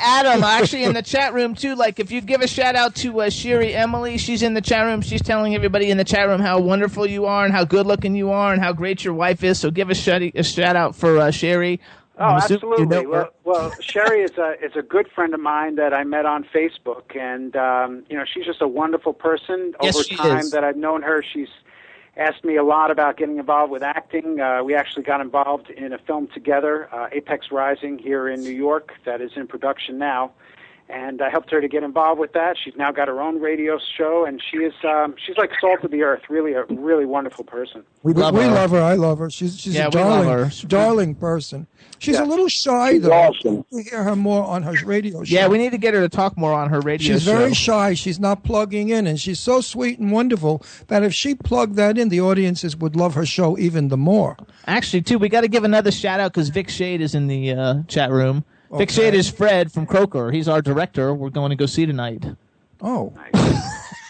Adam, 0.00 0.42
actually 0.42 0.82
in 0.84 0.94
the 0.94 1.02
chat 1.04 1.34
room 1.34 1.54
too. 1.54 1.76
Like 1.76 2.00
if 2.00 2.10
you 2.10 2.20
give 2.20 2.40
a 2.40 2.48
shout 2.48 2.74
out 2.74 2.96
to 2.96 3.20
uh, 3.20 3.30
Sherry 3.30 3.74
Emily, 3.74 4.18
she's 4.18 4.42
in 4.42 4.54
the 4.54 4.60
chat 4.60 4.86
room. 4.86 5.02
She's 5.02 5.22
telling 5.22 5.54
everybody 5.54 5.88
in 5.90 5.96
the 5.98 6.04
chat 6.04 6.26
room 6.26 6.40
how 6.40 6.58
wonderful 6.58 7.06
you 7.06 7.26
are 7.26 7.44
and 7.44 7.54
how 7.54 7.62
good 7.64 7.86
looking 7.86 8.16
you 8.16 8.32
are 8.32 8.52
and 8.52 8.60
how 8.60 8.72
great 8.72 9.04
your 9.04 9.14
wife 9.14 9.44
is. 9.44 9.60
So 9.60 9.70
give 9.70 9.88
a 9.88 9.94
shout 9.94 10.22
a 10.22 10.42
shout 10.42 10.74
out 10.74 10.96
for 10.96 11.16
uh, 11.18 11.30
Sherry. 11.30 11.78
Oh, 12.20 12.24
I'm 12.24 12.50
you 12.50 12.54
absolutely. 12.56 12.86
know 12.86 13.08
well, 13.08 13.30
well, 13.44 13.74
Sherry 13.80 14.20
is 14.20 14.36
a 14.36 14.52
is 14.62 14.72
a 14.76 14.82
good 14.82 15.08
friend 15.14 15.32
of 15.32 15.40
mine 15.40 15.76
that 15.76 15.94
I 15.94 16.04
met 16.04 16.26
on 16.26 16.44
Facebook, 16.44 17.16
and 17.18 17.56
um, 17.56 18.04
you 18.10 18.16
know 18.16 18.24
she's 18.30 18.44
just 18.44 18.60
a 18.60 18.68
wonderful 18.68 19.14
person. 19.14 19.72
Yes, 19.82 19.96
Over 19.96 20.04
she 20.04 20.16
time 20.16 20.46
is. 20.46 20.50
that 20.50 20.62
I've 20.62 20.76
known 20.76 21.00
her, 21.00 21.22
she's 21.22 21.48
asked 22.18 22.44
me 22.44 22.56
a 22.56 22.62
lot 22.62 22.90
about 22.90 23.16
getting 23.16 23.38
involved 23.38 23.72
with 23.72 23.82
acting. 23.82 24.38
Uh, 24.38 24.62
we 24.62 24.74
actually 24.74 25.02
got 25.02 25.22
involved 25.22 25.70
in 25.70 25.94
a 25.94 25.98
film 25.98 26.28
together, 26.34 26.92
uh, 26.94 27.08
Apex 27.10 27.46
Rising, 27.50 27.98
here 27.98 28.28
in 28.28 28.42
New 28.42 28.50
York, 28.50 28.92
that 29.06 29.22
is 29.22 29.30
in 29.34 29.46
production 29.46 29.98
now. 29.98 30.32
And 30.92 31.22
I 31.22 31.30
helped 31.30 31.50
her 31.52 31.60
to 31.60 31.68
get 31.68 31.82
involved 31.84 32.18
with 32.18 32.32
that. 32.32 32.56
She's 32.62 32.74
now 32.76 32.90
got 32.90 33.06
her 33.06 33.20
own 33.20 33.40
radio 33.40 33.78
show, 33.96 34.24
and 34.24 34.42
she 34.50 34.58
is 34.58 34.72
um, 34.84 35.14
she's 35.24 35.36
like 35.36 35.50
salt 35.60 35.84
of 35.84 35.90
the 35.92 36.02
earth. 36.02 36.22
Really, 36.28 36.52
a 36.54 36.64
really 36.64 37.04
wonderful 37.06 37.44
person. 37.44 37.84
We, 38.02 38.12
we 38.12 38.20
love 38.22 38.70
her. 38.72 38.80
I 38.82 38.94
love 38.94 39.18
her. 39.20 39.30
She's 39.30 39.58
she's 39.60 39.74
Yeah, 39.76 39.86
a 39.86 39.90
darling, 39.90 40.28
her. 40.28 40.50
darling 40.66 41.14
person. 41.14 41.68
She's 41.98 42.16
Yeah. 42.16 42.24
a 42.24 42.26
little 42.26 42.48
shy 42.48 42.92
She's 42.94 43.02
though. 43.02 43.12
awesome. 43.12 43.64
We 43.70 43.82
hear 43.84 44.02
her 44.02 44.16
more 44.16 44.42
on 44.44 44.62
her 44.64 44.74
radio 44.84 45.22
show. 45.22 45.32
Yeah, 45.34 45.46
we 45.48 45.58
need 45.58 45.70
to 45.72 45.78
get 45.78 45.94
her 45.94 46.00
to 46.00 46.08
talk 46.08 46.36
more 46.36 46.52
on 46.52 46.70
her 46.70 46.80
radio 46.80 47.14
She's 47.14 47.24
show. 47.24 47.36
very 47.38 47.54
shy. 47.54 47.94
She's 47.94 48.18
not 48.18 48.42
plugging 48.42 48.88
in, 48.88 49.06
and 49.06 49.20
she's 49.20 49.38
so 49.38 49.60
sweet 49.60 49.98
and 50.00 50.10
wonderful 50.10 50.62
that 50.88 51.02
if 51.04 51.14
she 51.14 51.34
plugged 51.34 51.76
that 51.76 51.98
in, 51.98 52.08
the 52.08 52.20
audiences 52.20 52.76
would 52.76 52.96
love 52.96 53.14
her 53.14 53.26
show 53.26 53.56
even 53.58 53.88
the 53.88 53.96
more. 53.96 54.36
Actually, 54.66 55.02
too, 55.02 55.18
we 55.18 55.28
got 55.28 55.42
to 55.42 55.48
give 55.48 55.62
another 55.64 55.90
shout 55.92 56.18
out 56.20 56.32
because 56.32 56.48
Vic 56.48 56.68
Shade 56.68 57.00
is 57.00 57.14
in 57.14 57.28
the 57.28 57.52
uh, 57.52 57.74
chat 57.86 58.10
room. 58.10 58.44
Vic 58.72 58.88
Okay. 58.88 59.02
Shade 59.02 59.14
is 59.14 59.28
Fred 59.28 59.72
from 59.72 59.84
Croaker. 59.84 60.30
He's 60.30 60.46
our 60.46 60.62
director. 60.62 61.12
We're 61.12 61.30
going 61.30 61.50
to 61.50 61.56
go 61.56 61.66
see 61.66 61.86
tonight. 61.86 62.24
Oh. 62.80 63.12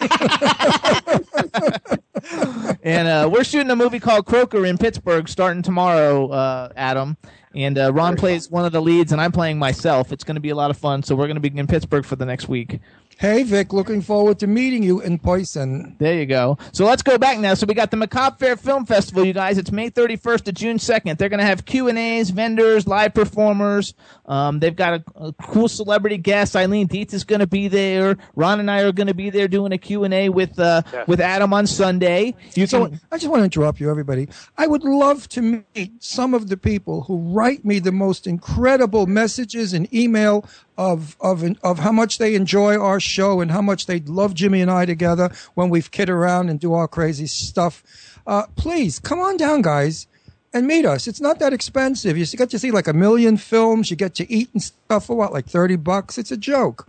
and 2.82 3.08
uh, 3.08 3.30
we're 3.32 3.44
shooting 3.44 3.70
a 3.70 3.76
movie 3.76 4.00
called 4.00 4.26
Croaker 4.26 4.66
in 4.66 4.76
Pittsburgh 4.76 5.28
starting 5.28 5.62
tomorrow, 5.62 6.28
uh, 6.28 6.68
Adam. 6.76 7.16
And 7.54 7.78
uh, 7.78 7.92
Ron 7.92 8.16
plays 8.16 8.50
one 8.50 8.64
of 8.64 8.72
the 8.72 8.82
leads, 8.82 9.12
and 9.12 9.20
I'm 9.20 9.32
playing 9.32 9.58
myself. 9.58 10.12
It's 10.12 10.24
going 10.24 10.36
to 10.36 10.40
be 10.40 10.50
a 10.50 10.54
lot 10.54 10.70
of 10.70 10.76
fun. 10.76 11.02
So 11.02 11.16
we're 11.16 11.26
going 11.26 11.40
to 11.40 11.50
be 11.50 11.58
in 11.58 11.66
Pittsburgh 11.66 12.04
for 12.04 12.16
the 12.16 12.26
next 12.26 12.48
week. 12.48 12.80
Hey, 13.20 13.42
Vic, 13.42 13.74
looking 13.74 14.00
forward 14.00 14.38
to 14.38 14.46
meeting 14.46 14.82
you 14.82 15.02
in 15.02 15.18
person. 15.18 15.94
There 15.98 16.14
you 16.14 16.24
go. 16.24 16.56
So 16.72 16.86
let's 16.86 17.02
go 17.02 17.18
back 17.18 17.38
now. 17.38 17.52
So 17.52 17.66
we 17.66 17.74
got 17.74 17.90
the 17.90 17.98
Macabre 17.98 18.38
Faire 18.38 18.56
Film 18.56 18.86
Festival, 18.86 19.26
you 19.26 19.34
guys. 19.34 19.58
It's 19.58 19.70
May 19.70 19.90
31st 19.90 20.44
to 20.44 20.52
June 20.52 20.78
2nd. 20.78 21.18
They're 21.18 21.28
going 21.28 21.40
to 21.40 21.44
have 21.44 21.66
Q 21.66 21.88
and 21.88 21.98
A's, 21.98 22.30
vendors, 22.30 22.86
live 22.86 23.12
performers. 23.12 23.92
Um, 24.24 24.58
they've 24.58 24.74
got 24.74 24.94
a, 24.94 25.04
a 25.22 25.32
cool 25.34 25.68
celebrity 25.68 26.16
guest. 26.16 26.56
Eileen 26.56 26.86
Dietz 26.86 27.12
is 27.12 27.24
going 27.24 27.40
to 27.40 27.46
be 27.46 27.68
there. 27.68 28.16
Ron 28.36 28.58
and 28.58 28.70
I 28.70 28.80
are 28.80 28.92
going 28.92 29.08
to 29.08 29.12
be 29.12 29.28
there 29.28 29.48
doing 29.48 29.72
a 29.72 29.78
Q 29.78 30.04
and 30.04 30.14
A 30.14 30.30
with 30.30 30.58
uh, 30.58 30.80
with 31.06 31.20
Adam 31.20 31.52
on 31.52 31.66
Sunday. 31.66 32.34
You 32.54 32.66
So 32.66 32.86
can. 32.86 33.00
I 33.12 33.18
just 33.18 33.30
want 33.30 33.40
to 33.40 33.44
interrupt 33.44 33.80
you, 33.80 33.90
everybody. 33.90 34.30
I 34.56 34.66
would 34.66 34.82
love 34.82 35.28
to 35.28 35.42
meet 35.42 36.02
some 36.02 36.32
of 36.32 36.48
the 36.48 36.56
people 36.56 37.02
who 37.02 37.18
write 37.34 37.66
me 37.66 37.80
the 37.80 37.92
most 37.92 38.26
incredible 38.26 39.06
messages 39.06 39.74
and 39.74 39.92
email 39.92 40.46
of 40.80 41.14
of 41.20 41.44
of 41.62 41.78
how 41.78 41.92
much 41.92 42.16
they 42.16 42.34
enjoy 42.34 42.78
our 42.78 42.98
show 42.98 43.42
and 43.42 43.50
how 43.50 43.60
much 43.60 43.84
they 43.84 44.00
love 44.00 44.32
Jimmy 44.32 44.62
and 44.62 44.70
I 44.70 44.86
together 44.86 45.30
when 45.52 45.68
we 45.68 45.82
kid 45.82 46.08
around 46.08 46.48
and 46.48 46.58
do 46.58 46.72
our 46.72 46.88
crazy 46.88 47.26
stuff. 47.26 47.84
Uh, 48.26 48.46
please 48.56 48.98
come 48.98 49.20
on 49.20 49.36
down, 49.36 49.60
guys. 49.60 50.06
And 50.52 50.66
meet 50.66 50.84
us. 50.84 51.06
It's 51.06 51.20
not 51.20 51.38
that 51.38 51.52
expensive. 51.52 52.18
You 52.18 52.26
get 52.26 52.50
to 52.50 52.58
see 52.58 52.72
like 52.72 52.88
a 52.88 52.92
million 52.92 53.36
films. 53.36 53.88
You 53.88 53.96
get 53.96 54.16
to 54.16 54.28
eat 54.28 54.48
and 54.52 54.60
stuff 54.60 55.06
for 55.06 55.14
what, 55.14 55.32
like 55.32 55.46
thirty 55.46 55.76
bucks. 55.76 56.18
It's 56.18 56.32
a 56.32 56.36
joke. 56.36 56.88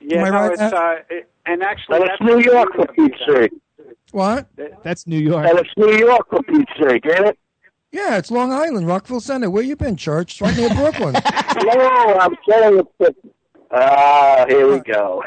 Yeah, 0.00 0.20
Am 0.20 0.24
I 0.24 0.30
no, 0.30 0.36
right, 0.36 0.52
it's 0.52 0.60
uh, 0.62 0.96
it, 1.10 1.28
and 1.44 1.62
actually 1.62 1.96
And 1.96 2.08
that's 2.08 2.20
it's 2.20 2.30
New 2.30 2.40
York 2.40 2.74
for 2.74 2.86
Pete's 2.86 3.18
sake. 3.28 3.52
What? 4.12 4.46
That's 4.82 5.06
New 5.06 5.18
York. 5.18 5.46
And 5.46 5.58
it's 5.58 5.68
New 5.76 5.92
York 5.98 6.30
for 6.30 6.42
Pete's 6.44 6.72
sake, 6.80 7.04
ain't 7.04 7.26
it? 7.26 7.38
Yeah, 7.96 8.18
it's 8.18 8.30
Long 8.30 8.52
Island, 8.52 8.86
Rockville 8.86 9.20
Centre. 9.20 9.48
Where 9.48 9.62
you 9.62 9.74
been, 9.74 9.96
Church? 9.96 10.32
It's 10.32 10.40
right 10.42 10.56
near 10.56 10.68
Brooklyn. 10.74 11.14
no, 11.64 12.18
I'm 12.20 12.36
telling 12.48 12.76
you. 12.78 12.88
that- 13.00 13.16
Ah, 13.72 14.44
here 14.48 14.70
we 14.70 14.78
go. 14.80 15.24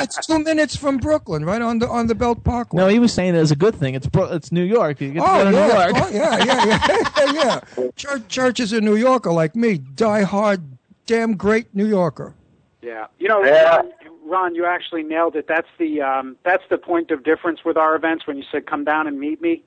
it's 0.00 0.26
two 0.26 0.40
minutes 0.42 0.74
from 0.74 0.96
Brooklyn, 0.98 1.44
right 1.44 1.62
on 1.62 1.78
the 1.78 1.88
on 1.88 2.08
the 2.08 2.16
Belt 2.16 2.42
Parkway. 2.42 2.76
No, 2.82 2.88
he 2.88 2.98
was 2.98 3.12
saying 3.12 3.36
it 3.36 3.38
as 3.38 3.52
a 3.52 3.56
good 3.56 3.76
thing. 3.76 3.94
It's 3.94 4.06
Bro- 4.08 4.32
it's 4.32 4.50
New 4.50 4.64
York. 4.64 5.00
You 5.00 5.12
get 5.12 5.20
to 5.20 5.26
Oh 5.30 5.44
go 5.44 5.50
to 5.50 5.56
yeah, 5.56 5.66
New 5.66 5.72
York. 5.72 5.92
oh, 5.94 6.10
yeah, 6.10 6.44
yeah, 6.44 7.32
yeah, 7.36 7.60
yeah. 7.76 7.90
Church, 7.96 8.26
Church 8.28 8.60
is 8.60 8.72
a 8.72 8.80
New 8.80 8.96
Yorker 8.96 9.30
like 9.32 9.54
me, 9.54 9.78
die 9.78 10.22
hard, 10.22 10.62
damn 11.06 11.36
great 11.36 11.72
New 11.74 11.86
Yorker. 11.86 12.34
Yeah, 12.82 13.06
you 13.20 13.28
know, 13.28 13.44
Yeah. 13.44 13.76
Ron, 13.76 13.92
Ron, 14.24 14.54
you 14.56 14.66
actually 14.66 15.04
nailed 15.04 15.36
it. 15.36 15.46
That's 15.46 15.68
the 15.78 16.00
um, 16.02 16.36
that's 16.44 16.64
the 16.70 16.78
point 16.78 17.12
of 17.12 17.22
difference 17.22 17.60
with 17.64 17.76
our 17.76 17.94
events. 17.94 18.26
When 18.26 18.36
you 18.36 18.44
said 18.50 18.66
come 18.66 18.82
down 18.84 19.06
and 19.06 19.20
meet 19.20 19.40
me, 19.40 19.62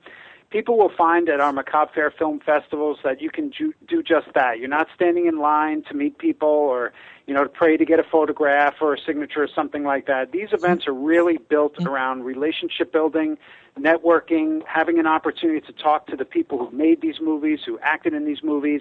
people 0.50 0.78
will 0.78 0.92
find 0.96 1.28
at 1.28 1.40
our 1.40 1.52
Macabre 1.52 1.90
Faire 1.94 2.10
film 2.10 2.40
festivals 2.40 2.98
that 3.04 3.20
you 3.20 3.30
can 3.30 3.50
ju- 3.50 3.74
do 3.86 4.02
just 4.02 4.28
that. 4.34 4.58
You're 4.58 4.68
not 4.68 4.88
standing 4.94 5.26
in 5.26 5.38
line 5.38 5.82
to 5.84 5.94
meet 5.94 6.18
people 6.18 6.48
or 6.48 6.92
you 7.26 7.34
know 7.34 7.42
to 7.42 7.48
pray 7.48 7.76
to 7.76 7.84
get 7.84 7.98
a 7.98 8.04
photograph 8.04 8.74
or 8.80 8.94
a 8.94 8.98
signature 8.98 9.42
or 9.42 9.48
something 9.48 9.84
like 9.84 10.06
that. 10.06 10.32
These 10.32 10.52
events 10.52 10.86
are 10.86 10.94
really 10.94 11.38
built 11.38 11.74
mm-hmm. 11.74 11.88
around 11.88 12.24
relationship 12.24 12.92
building. 12.92 13.38
Networking, 13.78 14.62
having 14.66 14.98
an 14.98 15.06
opportunity 15.06 15.60
to 15.60 15.72
talk 15.72 16.06
to 16.06 16.16
the 16.16 16.24
people 16.24 16.56
who 16.56 16.74
made 16.74 17.02
these 17.02 17.20
movies, 17.20 17.60
who 17.66 17.78
acted 17.80 18.14
in 18.14 18.24
these 18.24 18.42
movies, 18.42 18.80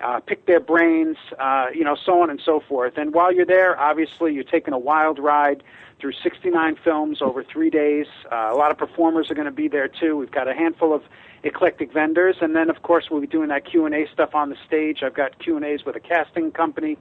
uh, 0.00 0.20
pick 0.20 0.46
their 0.46 0.60
brains, 0.60 1.16
uh, 1.38 1.66
you 1.74 1.84
know, 1.84 1.96
so 1.96 2.22
on 2.22 2.30
and 2.30 2.40
so 2.44 2.60
forth. 2.60 2.96
And 2.96 3.12
while 3.12 3.32
you're 3.32 3.46
there, 3.46 3.78
obviously, 3.78 4.32
you're 4.32 4.44
taking 4.44 4.72
a 4.72 4.78
wild 4.78 5.18
ride 5.18 5.62
through 6.00 6.12
69 6.22 6.76
films 6.84 7.20
over 7.20 7.42
three 7.42 7.70
days. 7.70 8.06
Uh, 8.30 8.50
a 8.52 8.56
lot 8.56 8.70
of 8.70 8.78
performers 8.78 9.30
are 9.30 9.34
going 9.34 9.46
to 9.46 9.52
be 9.52 9.68
there 9.68 9.88
too. 9.88 10.16
We've 10.16 10.30
got 10.30 10.46
a 10.46 10.54
handful 10.54 10.94
of 10.94 11.02
eclectic 11.42 11.92
vendors, 11.92 12.36
and 12.40 12.54
then 12.54 12.70
of 12.70 12.82
course 12.82 13.06
we'll 13.10 13.20
be 13.20 13.26
doing 13.26 13.48
that 13.48 13.64
Q 13.64 13.86
and 13.86 13.94
A 13.94 14.06
stuff 14.12 14.34
on 14.34 14.50
the 14.50 14.56
stage. 14.66 15.02
I've 15.02 15.14
got 15.14 15.38
Q 15.38 15.56
and 15.56 15.64
A's 15.64 15.84
with 15.84 15.96
a 15.96 16.00
casting 16.00 16.52
company. 16.52 16.96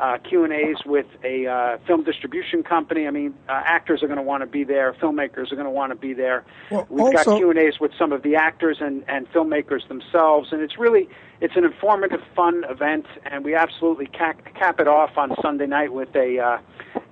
Uh, 0.00 0.16
Q 0.16 0.44
and 0.44 0.52
A's 0.52 0.78
with 0.86 1.06
a 1.22 1.46
uh, 1.46 1.78
film 1.86 2.04
distribution 2.04 2.62
company. 2.62 3.06
I 3.06 3.10
mean, 3.10 3.34
uh, 3.48 3.62
actors 3.64 4.02
are 4.02 4.06
going 4.06 4.16
to 4.16 4.22
want 4.22 4.42
to 4.42 4.46
be 4.46 4.64
there. 4.64 4.94
Filmmakers 4.94 5.52
are 5.52 5.56
going 5.56 5.66
to 5.66 5.70
want 5.70 5.92
to 5.92 5.96
be 5.96 6.14
there. 6.14 6.44
Well, 6.70 6.86
We've 6.88 7.12
got 7.12 7.26
Q 7.26 7.50
and 7.50 7.58
A's 7.58 7.78
with 7.78 7.92
some 7.98 8.10
of 8.10 8.22
the 8.22 8.36
actors 8.36 8.78
and, 8.80 9.04
and 9.08 9.30
filmmakers 9.30 9.86
themselves, 9.88 10.52
and 10.52 10.62
it's 10.62 10.78
really 10.78 11.08
it's 11.42 11.54
an 11.56 11.64
informative, 11.64 12.20
fun 12.34 12.64
event, 12.68 13.06
and 13.26 13.44
we 13.44 13.54
absolutely 13.54 14.06
cap, 14.06 14.42
cap 14.54 14.80
it 14.80 14.88
off 14.88 15.18
on 15.18 15.34
Sunday 15.42 15.66
night 15.66 15.92
with 15.92 16.14
a 16.16 16.38
uh, 16.38 16.58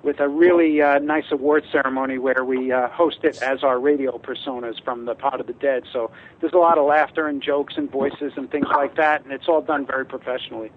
with 0.03 0.21
a 0.21 0.29
really 0.29 0.81
uh, 0.81 0.99
nice 0.99 1.31
award 1.31 1.65
ceremony 1.71 2.19
where 2.19 2.45
we 2.45 2.73
uh, 2.73 2.89
host 2.89 3.19
it 3.23 3.43
as 3.43 3.63
our 3.63 3.79
radio 3.79 4.17
personas 4.17 4.83
from 4.83 5.05
the 5.05 5.15
Pod 5.15 5.41
of 5.41 5.47
the 5.47 5.53
Dead. 5.53 5.85
So 5.93 6.11
there's 6.41 6.55
a 6.55 6.59
lot 6.59 6.79
of 6.79 6.87
laughter 6.87 7.27
and 7.27 7.43
jokes 7.43 7.75
and 7.77 7.91
voices 7.91 8.33
and 8.37 8.51
things 8.51 8.69
like 8.75 8.97
that, 8.97 9.25
and 9.25 9.33
it's 9.33 9.49
all 9.49 9.61
done 9.61 9.85
very 9.85 10.07
professionally. 10.07 10.71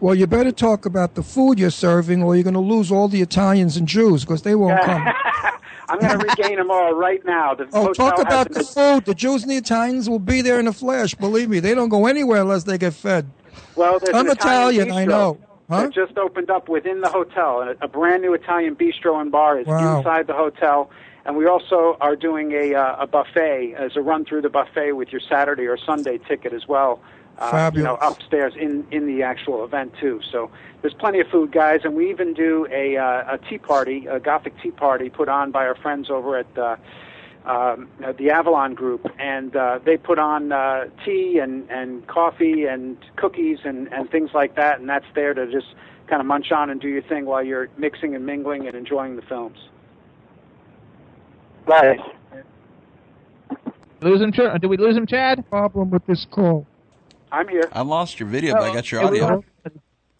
Well, 0.00 0.14
you 0.14 0.26
better 0.26 0.52
talk 0.52 0.86
about 0.86 1.14
the 1.14 1.22
food 1.22 1.58
you're 1.58 1.70
serving, 1.70 2.22
or 2.22 2.36
you're 2.36 2.44
going 2.44 2.54
to 2.54 2.60
lose 2.60 2.92
all 2.92 3.08
the 3.08 3.20
Italians 3.20 3.76
and 3.76 3.88
Jews 3.88 4.24
because 4.24 4.42
they 4.42 4.54
won't 4.54 4.80
come. 4.84 5.04
I'm 5.88 5.98
going 5.98 6.10
to 6.10 6.18
regain 6.18 6.56
them 6.56 6.70
all 6.70 6.94
right 6.94 7.24
now. 7.24 7.54
The 7.54 7.66
Oh, 7.72 7.92
talk 7.92 8.20
about 8.20 8.52
the 8.52 8.62
food. 8.62 9.06
The 9.06 9.14
Jews 9.14 9.42
and 9.42 9.50
the 9.50 9.56
Italians 9.56 10.08
will 10.08 10.18
be 10.18 10.40
there 10.40 10.60
in 10.60 10.68
a 10.68 10.72
flash. 10.72 11.14
Believe 11.14 11.48
me, 11.48 11.60
they 11.60 11.74
don't 11.74 11.88
go 11.88 12.06
anywhere 12.06 12.42
unless 12.42 12.64
they 12.64 12.78
get 12.78 12.94
fed. 12.94 13.26
Well, 13.74 13.98
I'm 14.02 14.26
an 14.26 14.32
Italian, 14.32 14.88
Italian, 14.88 14.92
I 14.92 15.04
know. 15.04 15.38
Huh? 15.70 15.82
That 15.82 15.94
just 15.94 16.16
opened 16.16 16.50
up 16.50 16.68
within 16.68 17.00
the 17.00 17.10
hotel. 17.10 17.60
A, 17.62 17.84
a 17.84 17.88
brand 17.88 18.22
new 18.22 18.34
Italian 18.34 18.74
bistro 18.76 19.20
and 19.20 19.30
bar 19.30 19.58
is 19.58 19.66
Wow. 19.66 19.98
inside 19.98 20.26
the 20.26 20.34
hotel. 20.34 20.90
And 21.24 21.36
we 21.36 21.46
also 21.46 21.96
are 22.00 22.16
doing 22.16 22.52
a, 22.52 22.74
uh, 22.74 22.96
a 23.00 23.06
buffet 23.06 23.74
as 23.78 23.96
a 23.96 24.00
run 24.00 24.24
through 24.24 24.42
the 24.42 24.48
buffet 24.48 24.92
with 24.92 25.10
your 25.12 25.20
Saturday 25.28 25.66
or 25.66 25.76
Sunday 25.76 26.18
ticket 26.18 26.52
as 26.54 26.66
well. 26.66 27.00
Uh, 27.38 27.70
you 27.72 27.84
know, 27.84 27.96
upstairs 28.00 28.54
in 28.56 28.84
in 28.90 29.06
the 29.06 29.22
actual 29.22 29.64
event 29.64 29.94
too. 30.00 30.20
So 30.32 30.50
there's 30.82 30.94
plenty 30.94 31.20
of 31.20 31.28
food, 31.28 31.52
guys, 31.52 31.82
and 31.84 31.94
we 31.94 32.10
even 32.10 32.34
do 32.34 32.66
a 32.70 32.96
uh, 32.96 33.34
a 33.34 33.38
tea 33.38 33.58
party, 33.58 34.06
a 34.06 34.18
Gothic 34.18 34.60
tea 34.60 34.72
party 34.72 35.08
put 35.08 35.28
on 35.28 35.52
by 35.52 35.64
our 35.64 35.76
friends 35.76 36.10
over 36.10 36.38
at 36.38 36.58
uh, 36.58 36.76
um, 37.48 37.88
uh, 38.04 38.12
the 38.12 38.30
Avalon 38.30 38.74
Group, 38.74 39.10
and 39.18 39.56
uh, 39.56 39.78
they 39.84 39.96
put 39.96 40.18
on 40.18 40.52
uh, 40.52 40.86
tea 41.04 41.38
and, 41.38 41.68
and 41.70 42.06
coffee 42.06 42.66
and 42.66 42.96
cookies 43.16 43.58
and, 43.64 43.92
and 43.92 44.10
things 44.10 44.30
like 44.34 44.54
that, 44.56 44.80
and 44.80 44.88
that's 44.88 45.06
there 45.14 45.32
to 45.32 45.50
just 45.50 45.68
kind 46.08 46.20
of 46.20 46.26
munch 46.26 46.52
on 46.52 46.70
and 46.70 46.80
do 46.80 46.88
your 46.88 47.02
thing 47.02 47.24
while 47.24 47.42
you're 47.42 47.68
mixing 47.78 48.14
and 48.14 48.26
mingling 48.26 48.66
and 48.66 48.76
enjoying 48.76 49.16
the 49.16 49.22
films. 49.22 49.58
Nice. 51.66 52.00
Lose 54.00 54.20
him, 54.20 54.32
Ch- 54.32 54.60
did 54.60 54.66
we 54.66 54.76
lose 54.76 54.96
him, 54.96 55.06
Chad? 55.06 55.48
Problem 55.48 55.90
with 55.90 56.04
this 56.06 56.26
call. 56.30 56.66
I'm 57.30 57.48
here. 57.48 57.68
I 57.72 57.82
lost 57.82 58.20
your 58.20 58.28
video, 58.28 58.54
but 58.54 58.62
I 58.62 58.74
got 58.74 58.90
your 58.90 59.04
audio. 59.04 59.44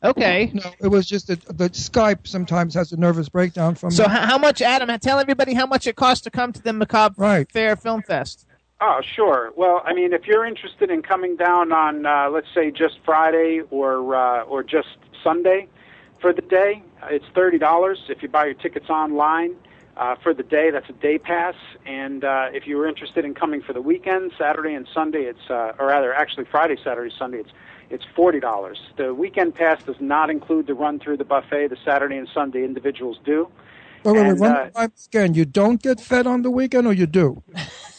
Okay. 0.03 0.53
No, 0.55 0.63
it 0.81 0.89
was 0.89 1.07
just 1.07 1.27
that 1.27 1.41
the 1.47 1.71
Skype 1.71 2.27
sometimes 2.27 2.75
has 2.75 2.93
a 2.93 2.97
nervous 2.97 3.29
breakdown 3.29 3.75
from. 3.75 3.91
So 3.91 4.07
how, 4.07 4.27
how 4.27 4.39
much, 4.39 4.63
Adam? 4.63 4.97
Tell 5.01 5.19
everybody 5.19 5.55
how 5.55 5.67
much 5.67 5.87
it 5.87 5.97
costs 5.97 6.23
to 6.25 6.31
come 6.31 6.53
to 6.53 6.63
the 6.63 6.73
Macabre 6.73 7.45
Faire 7.51 7.77
Film 7.77 8.03
Fest. 8.03 8.47
Oh, 8.81 9.01
sure. 9.17 9.53
Well, 9.57 9.83
I 9.85 9.93
mean, 9.93 10.13
if 10.13 10.27
you're 10.27 10.47
interested 10.47 10.89
in 10.91 11.03
coming 11.03 11.35
down 11.35 11.73
on, 11.73 12.07
uh, 12.07 12.31
let's 12.31 12.47
say, 12.55 12.71
just 12.71 13.01
Friday 13.05 13.63
or 13.71 14.15
uh, 14.15 14.43
or 14.43 14.63
just 14.63 14.97
Sunday 15.25 15.67
for 16.21 16.33
the 16.33 16.43
day, 16.43 16.83
uh, 17.03 17.09
it's 17.11 17.27
thirty 17.35 17.59
dollars. 17.59 17.99
If 18.09 18.23
you 18.23 18.29
buy 18.29 18.45
your 18.45 18.55
tickets 18.55 18.89
online 18.89 19.57
uh, 19.99 20.15
for 20.23 20.33
the 20.33 20.43
day, 20.43 20.71
that's 20.71 20.89
a 20.89 20.93
day 20.93 21.19
pass. 21.19 21.55
And 21.85 22.25
uh, 22.25 22.47
if 22.53 22.67
you 22.67 22.77
were 22.77 22.87
interested 22.87 23.25
in 23.25 23.35
coming 23.35 23.61
for 23.61 23.73
the 23.73 23.83
weekend, 23.83 24.33
Saturday 24.39 24.75
and 24.75 24.87
Sunday, 24.95 25.23
it's 25.23 25.51
uh, 25.51 25.73
or 25.79 25.87
rather, 25.87 26.15
actually 26.15 26.45
Friday, 26.45 26.77
Saturday, 26.83 27.13
Sunday, 27.19 27.39
it's 27.39 27.51
it's 27.91 28.05
forty 28.15 28.39
dollars. 28.39 28.79
The 28.97 29.13
weekend 29.13 29.55
pass 29.55 29.83
does 29.83 30.01
not 30.01 30.31
include 30.31 30.67
the 30.67 30.75
run 30.75 31.01
through 31.01 31.17
the 31.17 31.25
buffet. 31.25 31.69
The 31.69 31.77
Saturday 31.85 32.17
and 32.17 32.29
Sunday 32.33 32.65
individuals 32.65 33.19
do. 33.25 33.49
Wait, 34.05 34.13
wait, 34.13 34.21
wait, 34.23 34.31
And, 34.31 34.41
run 34.41 34.71
uh, 34.75 34.89
again. 35.09 35.35
You 35.35 35.45
don't 35.45 35.83
get 35.83 36.01
fed 36.01 36.27
on 36.27 36.43
the 36.43 36.51
weekend, 36.51 36.87
or 36.87 36.93
you 36.93 37.07
do? 37.07 37.43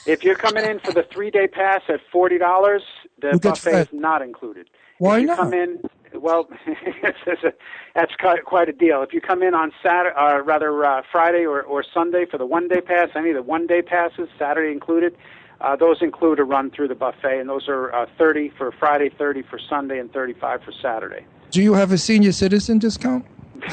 If 0.06 0.24
you're 0.24 0.38
coming 0.38 0.66
in 0.66 0.80
for 0.80 0.92
the 0.92 1.04
three 1.04 1.30
day 1.30 1.48
pass 1.48 1.82
at 1.88 2.00
forty 2.12 2.38
dollars, 2.38 2.82
the 3.22 3.38
buffet 3.38 3.72
fed. 3.72 3.88
is 3.88 3.94
not 3.94 4.24
included. 4.24 4.68
Why 4.98 5.18
if 5.18 5.22
you 5.22 5.28
not? 5.28 5.38
come 5.38 5.54
in, 5.54 5.84
well, 6.14 6.50
that's, 7.96 8.16
quite, 8.20 8.46
quite 8.46 8.70
a 8.70 8.74
deal. 8.74 9.02
If 9.02 9.14
you 9.14 9.22
come 9.22 9.44
in 9.44 9.54
on 9.54 9.72
Saturday, 9.84 10.16
uh, 10.18 10.42
rather 10.42 10.86
uh, 10.86 11.02
Friday 11.12 11.46
or, 11.46 11.62
or 11.62 11.84
Sunday 11.94 12.26
for 12.26 12.38
the 12.38 12.46
one 12.46 12.68
day 12.68 12.82
pass, 12.82 13.10
any 13.16 13.30
of 13.30 13.36
the 13.36 13.44
one 13.44 13.68
day 13.68 13.82
passes, 13.82 14.30
Saturday 14.38 14.72
included, 14.72 15.16
uh, 15.62 15.76
those 15.76 16.02
include 16.02 16.40
a 16.40 16.44
run 16.44 16.72
through 16.72 16.88
the 16.88 16.96
buffet, 16.96 17.40
and 17.40 17.50
those 17.50 17.68
are 17.68 17.94
uh, 17.94 18.06
thirty 18.18 18.50
for 18.58 18.72
Friday, 18.72 19.10
thirty 19.10 19.42
for 19.42 19.60
Sunday, 19.60 20.00
and 20.00 20.12
thirty 20.14 20.34
five 20.34 20.64
for 20.64 20.72
Saturday. 20.72 21.26
Do 21.52 21.62
you 21.62 21.74
have 21.74 21.92
a 21.92 21.98
senior 21.98 22.32
citizen 22.32 22.80
discount? 22.80 23.26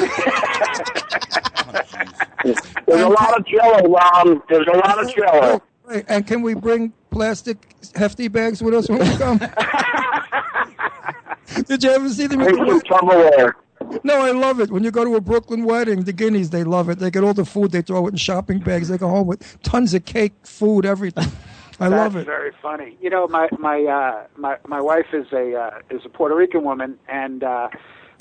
There's 2.87 3.03
a 3.03 3.09
lot 3.09 3.39
of 3.39 3.47
jello, 3.47 3.89
Ron. 3.89 4.43
There's 4.49 4.67
a 4.67 4.77
lot 4.77 5.03
of 5.03 5.15
jello. 5.15 5.63
Right, 5.85 6.05
and 6.09 6.27
can 6.27 6.43
we 6.43 6.55
bring 6.55 6.93
plastic 7.11 7.59
hefty 7.95 8.27
bags 8.29 8.63
with 8.63 8.75
us 8.75 8.89
when 8.89 8.99
we 8.99 9.17
come? 9.17 9.41
Did 11.67 11.83
you 11.85 11.91
ever 11.91 12.09
see 12.09 12.27
them? 12.27 12.41
the 12.41 12.83
Tupperware. 12.89 13.53
No, 14.03 14.21
I 14.23 14.31
love 14.33 14.61
it. 14.61 14.71
When 14.71 14.83
you 14.85 14.91
go 14.91 15.05
to 15.05 15.15
a 15.17 15.21
Brooklyn 15.21 15.65
wedding, 15.65 16.05
the 16.05 16.13
Guineas, 16.13 16.51
they 16.51 16.65
love 16.65 16.89
it. 16.89 16.99
They 16.99 17.11
get 17.11 17.23
all 17.25 17.35
the 17.35 17.45
food, 17.45 17.73
they 17.73 17.83
throw 17.83 18.07
it 18.07 18.11
in 18.11 18.17
shopping 18.17 18.59
bags. 18.59 18.89
They 18.89 18.99
go 18.99 19.09
home 19.09 19.27
with 19.27 19.61
tons 19.63 19.95
of 19.95 20.05
cake, 20.05 20.33
food, 20.43 20.85
everything. 20.87 21.31
I 21.81 21.91
That's 21.91 22.15
love 22.15 22.17
it. 22.17 22.25
Very 22.25 22.53
funny. 22.63 22.97
You 23.03 23.11
know, 23.11 23.29
my 23.29 23.49
my 23.59 23.83
uh, 23.85 24.27
my 24.39 24.57
my 24.67 24.81
wife 24.81 25.09
is 25.13 25.27
a 25.33 25.55
uh, 25.55 25.81
is 25.91 26.01
a 26.07 26.09
Puerto 26.09 26.35
Rican 26.35 26.65
woman, 26.65 26.99
and 27.07 27.45
uh, 27.45 27.69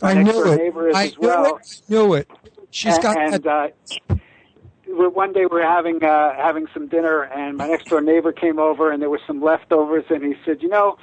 my 0.01 0.11
I 0.11 0.13
next 0.15 0.35
knew 0.35 0.43
door 0.43 0.53
it. 0.55 0.57
neighbor 0.57 0.89
is 0.89 0.95
I 0.95 1.05
as 1.05 1.17
well. 1.17 1.55
it. 1.55 1.81
I 1.89 1.93
knew 1.93 2.13
it. 2.15 2.29
She's 2.71 2.95
and, 2.95 3.03
got 3.03 3.17
and 3.17 3.47
uh, 3.47 3.67
we- 4.87 5.07
one 5.07 5.31
day 5.31 5.45
we're 5.45 5.61
having 5.65 6.03
uh, 6.03 6.35
having 6.35 6.67
some 6.73 6.87
dinner, 6.87 7.21
and 7.23 7.55
my 7.57 7.67
next 7.67 7.87
door 7.87 8.01
neighbor 8.01 8.33
came 8.33 8.59
over, 8.59 8.91
and 8.91 9.01
there 9.01 9.09
was 9.09 9.21
some 9.25 9.41
leftovers, 9.41 10.03
and 10.09 10.21
he 10.23 10.35
said, 10.45 10.61
you 10.61 10.67
know. 10.69 10.97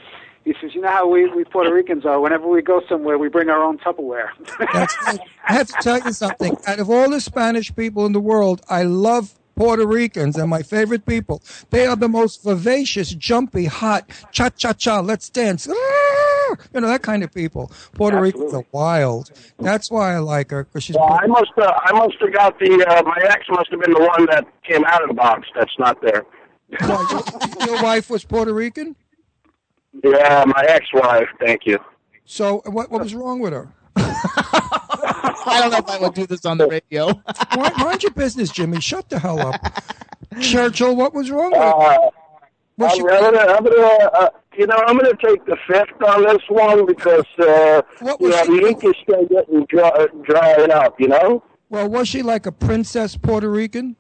He 0.44 0.54
says, 0.60 0.74
"You 0.74 0.80
know 0.80 0.88
how 0.88 1.08
we, 1.08 1.28
we 1.30 1.44
Puerto 1.44 1.72
Ricans 1.72 2.04
are. 2.04 2.20
Whenever 2.20 2.48
we 2.48 2.62
go 2.62 2.82
somewhere, 2.88 3.16
we 3.18 3.28
bring 3.28 3.48
our 3.48 3.62
own 3.62 3.78
Tupperware." 3.78 4.30
That's 4.72 4.96
right. 5.06 5.20
I 5.48 5.52
have 5.52 5.68
to 5.68 5.76
tell 5.80 6.00
you 6.00 6.12
something. 6.12 6.56
Out 6.66 6.80
of 6.80 6.90
all 6.90 7.10
the 7.10 7.20
Spanish 7.20 7.74
people 7.74 8.06
in 8.06 8.12
the 8.12 8.20
world, 8.20 8.62
I 8.68 8.82
love 8.82 9.34
Puerto 9.54 9.86
Ricans 9.86 10.36
and 10.36 10.48
my 10.48 10.62
favorite 10.62 11.06
people. 11.06 11.42
They 11.70 11.86
are 11.86 11.96
the 11.96 12.08
most 12.08 12.42
vivacious, 12.42 13.10
jumpy, 13.10 13.66
hot, 13.66 14.10
cha 14.32 14.48
cha 14.48 14.72
cha, 14.72 15.00
let's 15.00 15.28
dance. 15.28 15.68
Ah! 15.70 16.56
You 16.74 16.80
know, 16.80 16.88
that 16.88 17.02
kind 17.02 17.22
of 17.22 17.32
people. 17.32 17.70
Puerto 17.94 18.20
Ricans 18.20 18.52
are 18.52 18.64
wild. 18.72 19.30
That's 19.58 19.90
why 19.90 20.14
I 20.14 20.18
like 20.18 20.50
her, 20.50 20.64
because 20.64 20.84
she's. 20.84 20.96
Well, 20.96 21.18
I 21.22 21.26
must 21.26 21.52
uh, 21.56 21.72
I 21.84 21.92
must 21.92 22.16
have 22.20 22.32
got 22.32 22.58
the 22.58 22.84
uh, 22.88 23.02
my 23.02 23.16
ex 23.28 23.46
must 23.48 23.70
have 23.70 23.80
been 23.80 23.92
the 23.92 24.00
one 24.00 24.26
that 24.26 24.46
came 24.64 24.84
out 24.84 25.02
of 25.02 25.08
the 25.08 25.14
box. 25.14 25.48
That's 25.54 25.78
not 25.78 26.00
there. 26.02 26.24
Your 27.66 27.82
wife 27.82 28.08
was 28.10 28.24
Puerto 28.24 28.52
Rican? 28.52 28.96
Yeah, 30.04 30.44
my 30.46 30.64
ex-wife. 30.68 31.28
Thank 31.40 31.66
you. 31.66 31.78
So 32.24 32.62
what, 32.66 32.90
what 32.90 33.02
was 33.02 33.14
wrong 33.14 33.40
with 33.40 33.52
her? 33.52 33.68
I 35.44 35.58
don't 35.60 35.70
know 35.72 35.78
if 35.78 35.88
I 35.88 35.98
would 36.00 36.14
do 36.14 36.26
this 36.26 36.46
on 36.46 36.56
the 36.58 36.66
radio. 36.66 37.08
Mind, 37.56 37.74
mind 37.76 38.02
your 38.02 38.12
business, 38.12 38.50
Jimmy. 38.50 38.80
Shut 38.80 39.08
the 39.08 39.18
hell 39.18 39.40
up. 39.40 39.60
Churchill, 40.40 40.96
what 40.96 41.12
was 41.12 41.30
wrong 41.30 41.50
with 41.50 41.60
her? 41.60 41.64
Uh, 41.66 42.10
I'm, 42.80 42.90
she- 42.96 43.02
gonna, 43.02 43.38
I'm 43.38 43.64
gonna, 43.64 43.86
uh, 44.14 44.28
you 44.56 44.66
know, 44.66 44.76
I'm 44.86 44.96
gonna 44.96 45.10
take 45.22 45.44
the 45.44 45.56
fifth 45.68 46.02
on 46.06 46.22
this 46.22 46.42
one 46.48 46.86
because 46.86 47.26
uh, 47.38 47.82
you 48.00 48.16
was 48.18 48.30
know 48.30 48.44
she- 48.44 48.60
the 48.60 48.66
ink 48.68 48.84
is 48.84 48.94
still 49.02 49.26
getting 49.26 49.66
dry, 49.66 50.06
drying 50.22 50.70
up. 50.70 50.98
You 50.98 51.08
know. 51.08 51.42
Well, 51.68 51.88
was 51.88 52.08
she 52.08 52.22
like 52.22 52.46
a 52.46 52.52
princess 52.52 53.16
Puerto 53.16 53.50
Rican? 53.50 53.96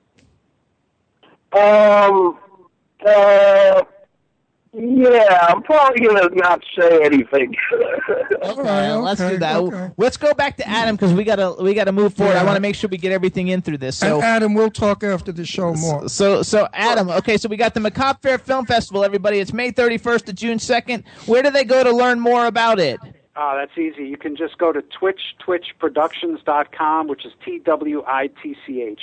Um. 1.52 2.38
Uh. 3.04 3.82
Yeah, 4.74 5.46
I'm 5.50 5.62
probably 5.62 6.06
gonna 6.06 6.30
not 6.34 6.62
say 6.78 7.02
anything. 7.04 7.54
Okay, 8.44 8.92
let's 8.94 9.20
do 9.20 9.38
that. 9.38 9.94
Let's 9.96 10.16
go 10.16 10.34
back 10.34 10.56
to 10.56 10.68
Adam 10.68 10.96
because 10.96 11.14
we 11.14 11.22
gotta 11.22 11.54
we 11.62 11.74
gotta 11.74 11.92
move 11.92 12.14
forward. 12.14 12.36
I 12.36 12.44
want 12.44 12.56
to 12.56 12.60
make 12.60 12.74
sure 12.74 12.88
we 12.88 12.96
get 12.98 13.12
everything 13.12 13.48
in 13.48 13.62
through 13.62 13.78
this. 13.78 13.96
So 13.96 14.16
and 14.16 14.24
Adam, 14.24 14.54
we'll 14.54 14.70
talk 14.70 15.04
after 15.04 15.30
the 15.30 15.44
show 15.44 15.72
more. 15.74 16.08
So, 16.08 16.42
so 16.42 16.68
Adam, 16.72 17.08
okay, 17.10 17.36
so 17.36 17.48
we 17.48 17.56
got 17.56 17.72
the 17.74 17.80
Macabre 17.80 18.18
Faire 18.20 18.38
Film 18.38 18.66
Festival, 18.66 19.04
everybody. 19.04 19.38
It's 19.38 19.52
May 19.52 19.70
31st 19.70 20.24
to 20.24 20.32
June 20.32 20.58
2nd. 20.58 21.04
Where 21.26 21.42
do 21.42 21.50
they 21.50 21.64
go 21.64 21.84
to 21.84 21.92
learn 21.92 22.18
more 22.18 22.46
about 22.46 22.80
it? 22.80 22.98
Ah, 23.36 23.54
that's 23.54 23.78
easy. 23.78 24.08
You 24.08 24.16
can 24.16 24.34
just 24.36 24.58
go 24.58 24.72
to 24.72 24.82
Twitch, 24.82 25.20
twitchproductions.com, 25.46 27.08
which 27.08 27.24
is 27.24 27.32
T 27.44 27.60
W 27.64 28.02
I 28.06 28.28
T 28.42 28.56
C 28.66 28.82
H. 28.82 29.00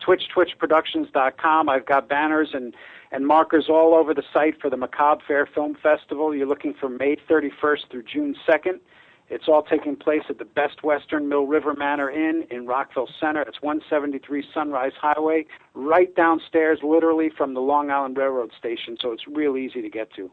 Twitch, 0.00 0.24
twitchproductions.com. 0.34 1.68
I've 1.68 1.86
got 1.86 2.08
banners 2.08 2.50
and, 2.54 2.74
and 3.12 3.26
markers 3.26 3.66
all 3.68 3.94
over 3.94 4.14
the 4.14 4.22
site 4.32 4.60
for 4.60 4.70
the 4.70 4.76
Macabre 4.76 5.22
Faire 5.26 5.46
Film 5.46 5.76
Festival. 5.82 6.34
You're 6.34 6.46
looking 6.46 6.74
for 6.74 6.88
May 6.88 7.16
31st 7.28 7.90
through 7.90 8.04
June 8.04 8.36
2nd. 8.48 8.80
It's 9.28 9.46
all 9.46 9.62
taking 9.62 9.94
place 9.94 10.22
at 10.28 10.38
the 10.38 10.44
Best 10.44 10.82
Western 10.82 11.28
Mill 11.28 11.46
River 11.46 11.74
Manor 11.74 12.10
Inn 12.10 12.44
in 12.50 12.66
Rockville 12.66 13.08
Centre. 13.20 13.42
It's 13.42 13.62
173 13.62 14.44
Sunrise 14.52 14.92
Highway, 15.00 15.46
right 15.74 16.12
downstairs, 16.16 16.80
literally 16.82 17.30
from 17.36 17.54
the 17.54 17.60
Long 17.60 17.90
Island 17.90 18.16
Railroad 18.16 18.50
Station, 18.58 18.96
so 19.00 19.12
it's 19.12 19.28
real 19.28 19.56
easy 19.56 19.82
to 19.82 19.88
get 19.88 20.12
to. 20.14 20.30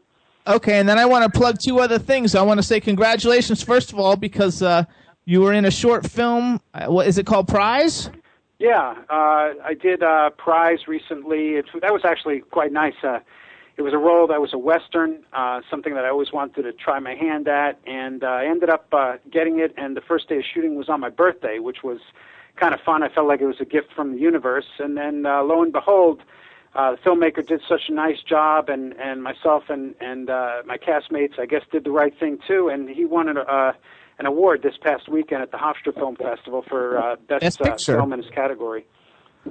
Okay, 0.48 0.80
and 0.80 0.88
then 0.88 0.98
I 0.98 1.04
want 1.04 1.32
to 1.32 1.38
plug 1.38 1.58
two 1.60 1.78
other 1.78 1.98
things. 1.98 2.34
I 2.34 2.42
want 2.42 2.58
to 2.58 2.62
say 2.62 2.80
congratulations, 2.80 3.62
first 3.62 3.92
of 3.92 4.00
all, 4.00 4.16
because 4.16 4.62
uh, 4.62 4.84
you 5.26 5.42
were 5.42 5.52
in 5.52 5.64
a 5.64 5.70
short 5.70 6.08
film. 6.08 6.60
Uh, 6.74 6.86
what 6.86 7.06
is 7.06 7.18
it 7.18 7.26
called? 7.26 7.46
Prize? 7.46 8.10
Yeah, 8.58 8.96
uh, 9.08 9.54
I 9.64 9.74
did 9.80 10.02
uh, 10.02 10.30
Prize 10.30 10.88
recently. 10.88 11.54
It, 11.54 11.66
that 11.80 11.92
was 11.92 12.04
actually 12.04 12.40
quite 12.40 12.72
nice. 12.72 12.94
Uh, 13.04 13.20
it 13.76 13.82
was 13.82 13.92
a 13.92 13.98
role 13.98 14.26
that 14.26 14.40
was 14.40 14.52
a 14.52 14.58
western, 14.58 15.22
uh, 15.32 15.60
something 15.70 15.94
that 15.94 16.04
I 16.04 16.08
always 16.08 16.32
wanted 16.32 16.62
to 16.62 16.72
try 16.72 16.98
my 16.98 17.14
hand 17.14 17.46
at, 17.46 17.78
and 17.86 18.24
uh, 18.24 18.26
I 18.26 18.46
ended 18.46 18.68
up 18.68 18.88
uh, 18.92 19.18
getting 19.30 19.60
it. 19.60 19.72
And 19.76 19.96
the 19.96 20.00
first 20.00 20.28
day 20.28 20.38
of 20.38 20.44
shooting 20.52 20.74
was 20.74 20.88
on 20.88 20.98
my 20.98 21.08
birthday, 21.08 21.60
which 21.60 21.84
was 21.84 22.00
kind 22.56 22.74
of 22.74 22.80
fun. 22.80 23.04
I 23.04 23.08
felt 23.08 23.28
like 23.28 23.40
it 23.40 23.46
was 23.46 23.60
a 23.60 23.64
gift 23.64 23.92
from 23.94 24.12
the 24.12 24.18
universe. 24.18 24.66
And 24.80 24.96
then, 24.96 25.24
uh, 25.24 25.42
lo 25.44 25.62
and 25.62 25.72
behold, 25.72 26.22
uh, 26.74 26.92
the 26.92 26.96
filmmaker 26.98 27.46
did 27.46 27.62
such 27.68 27.82
a 27.88 27.92
nice 27.92 28.20
job, 28.22 28.68
and 28.68 28.92
and 28.98 29.22
myself 29.22 29.64
and 29.68 29.94
and 30.00 30.28
uh, 30.28 30.62
my 30.66 30.76
castmates, 30.76 31.38
I 31.38 31.46
guess, 31.46 31.62
did 31.70 31.84
the 31.84 31.92
right 31.92 32.18
thing 32.18 32.38
too. 32.46 32.68
And 32.68 32.88
he 32.90 33.04
won 33.04 33.28
an, 33.28 33.38
uh, 33.38 33.72
an 34.18 34.26
award 34.26 34.62
this 34.62 34.74
past 34.82 35.08
weekend 35.08 35.42
at 35.42 35.50
the 35.50 35.56
Hofstra 35.58 35.94
Film 35.94 36.16
Festival 36.16 36.64
for 36.68 36.98
uh, 36.98 37.16
best, 37.28 37.40
Best 37.40 37.60
uh, 37.60 37.64
Picture. 37.64 37.96
film 37.96 38.12
in 38.12 38.22
his 38.22 38.30
category. 38.30 38.86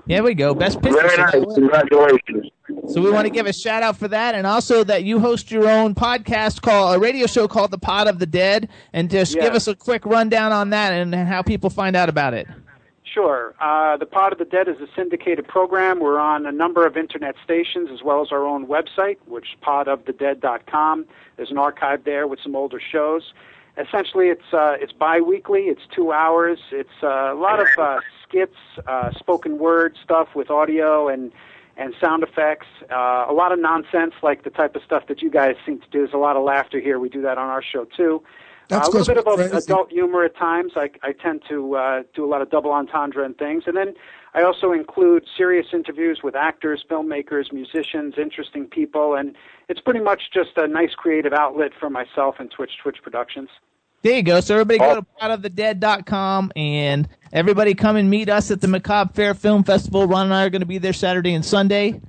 There 0.06 0.22
we 0.22 0.36
go. 0.36 0.54
Best 0.54 0.82
picture. 0.82 1.00
Very 1.02 1.18
nice. 1.18 1.56
Congratulations. 1.56 2.52
So 2.90 3.02
we 3.02 3.10
want 3.10 3.26
to 3.26 3.32
give 3.32 3.48
a 3.48 3.54
shout 3.54 3.82
out 3.82 3.98
for 3.98 4.08
that, 4.10 4.36
and 4.36 4.46
also 4.46 4.84
that 4.84 5.04
you 5.06 5.20
host 5.20 5.50
your 5.50 5.68
own 5.70 5.96
podcast 5.96 6.62
called 6.62 6.96
a 6.96 7.00
radio 7.00 7.26
show 7.26 7.48
called 7.48 7.72
The 7.72 7.78
Pod 7.80 8.08
of 8.08 8.20
the 8.20 8.26
Dead, 8.28 8.70
and 8.94 9.10
just 9.10 9.36
Yeah. 9.36 9.44
give 9.44 9.54
us 9.56 9.68
a 9.68 9.76
quick 9.76 10.06
rundown 10.06 10.52
on 10.52 10.70
that 10.72 10.92
and 10.94 11.16
how 11.16 11.42
people 11.42 11.70
find 11.70 11.96
out 11.96 12.10
about 12.10 12.34
it. 12.34 12.48
Sure. 13.12 13.56
Uh, 13.60 13.98
the 13.98 14.06
Pod 14.06 14.34
of 14.34 14.38
the 14.38 14.46
Dead 14.46 14.68
is 14.68 14.76
a 14.82 14.88
syndicated 14.96 15.48
program. 15.48 16.00
We're 16.00 16.20
on 16.20 16.46
a 16.46 16.52
number 16.52 16.86
of 16.86 16.96
internet 16.98 17.36
stations 17.44 17.90
as 17.92 18.04
well 18.04 18.22
as 18.22 18.32
our 18.32 18.46
own 18.46 18.68
website, 18.68 19.18
which 19.26 19.46
is 19.46 19.60
podofthedead.com. 19.66 21.06
There's 21.38 21.50
an 21.50 21.58
archive 21.58 22.04
there 22.04 22.28
with 22.28 22.40
some 22.44 22.56
older 22.56 22.80
shows. 22.92 23.34
Essentially, 23.78 24.30
it's 24.30 24.54
uh, 24.54 24.76
it's 24.80 24.94
biweekly. 24.94 25.64
It's 25.64 25.82
two 25.96 26.12
hours. 26.12 26.60
It's 26.72 26.90
uh, 27.04 27.34
a 27.34 27.36
lot 27.36 27.60
of 27.60 27.68
uh, 27.78 28.00
skits, 28.28 28.56
uh, 28.88 29.12
spoken 29.12 29.60
word 29.60 29.96
stuff 30.04 30.30
with 30.36 30.50
audio 30.50 31.08
and 31.08 31.32
and 31.78 31.94
sound 32.02 32.24
effects. 32.24 32.66
Uh, 32.92 33.26
a 33.30 33.34
lot 33.34 33.52
of 33.52 33.60
nonsense, 33.60 34.14
like 34.24 34.44
the 34.44 34.50
type 34.50 34.76
of 34.76 34.82
stuff 34.84 35.08
that 35.08 35.22
you 35.22 35.30
guys 35.30 35.56
seem 35.66 35.80
to 35.80 35.90
do. 35.92 36.00
There's 36.00 36.14
a 36.14 36.18
lot 36.18 36.36
of 36.36 36.44
laughter 36.44 36.80
here. 36.80 36.98
We 37.00 37.10
do 37.10 37.22
that 37.22 37.38
on 37.38 37.50
our 37.50 37.62
show 37.62 37.86
too. 37.86 38.24
That's 38.68 38.88
uh, 38.88 38.92
a 38.92 38.98
little 38.98 39.16
bit 39.16 39.18
of 39.18 39.52
crazy. 39.52 39.58
adult 39.58 39.92
humor 39.92 40.24
at 40.24 40.36
times. 40.36 40.74
I, 40.76 40.90
I 41.04 41.14
tend 41.14 41.44
to 41.48 41.76
uh, 41.76 42.04
do 42.14 42.26
a 42.26 42.30
lot 42.30 42.42
of 42.42 42.50
double 42.50 42.72
entendre 42.72 43.24
and 43.24 43.38
things, 43.38 43.64
and 43.68 43.78
then 43.78 43.94
I 44.34 44.42
also 44.42 44.72
include 44.72 45.26
serious 45.38 45.68
interviews 45.72 46.20
with 46.24 46.36
actors, 46.36 46.84
filmmakers, 46.90 47.54
musicians, 47.54 48.16
interesting 48.18 48.66
people, 48.66 49.16
and 49.16 49.36
it's 49.70 49.80
pretty 49.80 50.02
much 50.02 50.32
just 50.34 50.58
a 50.58 50.68
nice 50.68 50.96
creative 50.96 51.34
outlet 51.34 51.72
for 51.80 51.90
myself 51.90 52.36
and 52.40 52.52
Twitch 52.52 52.72
Twitch 52.82 52.98
Productions. 53.02 53.50
There 54.04 54.16
you 54.16 54.24
go. 54.24 54.40
So 54.40 54.56
everybody 54.56 54.80
go 54.80 54.92
oh. 54.92 54.96
to 54.96 55.06
podofthedead.com 55.20 56.52
and 56.56 57.10
everybody 57.34 57.74
come 57.74 57.96
and 57.96 58.10
meet 58.10 58.30
us 58.30 58.52
at 58.52 58.62
the 58.62 58.68
Macabre 58.68 59.14
Faire 59.14 59.34
Film 59.34 59.64
Festival. 59.64 60.08
Ron 60.08 60.26
and 60.26 60.34
I 60.34 60.46
are 60.46 60.50
going 60.50 60.62
to 60.62 60.68
be 60.68 60.78
there 60.78 60.94
Saturday 60.94 61.34
and 61.34 61.44
Sunday. 61.44 62.00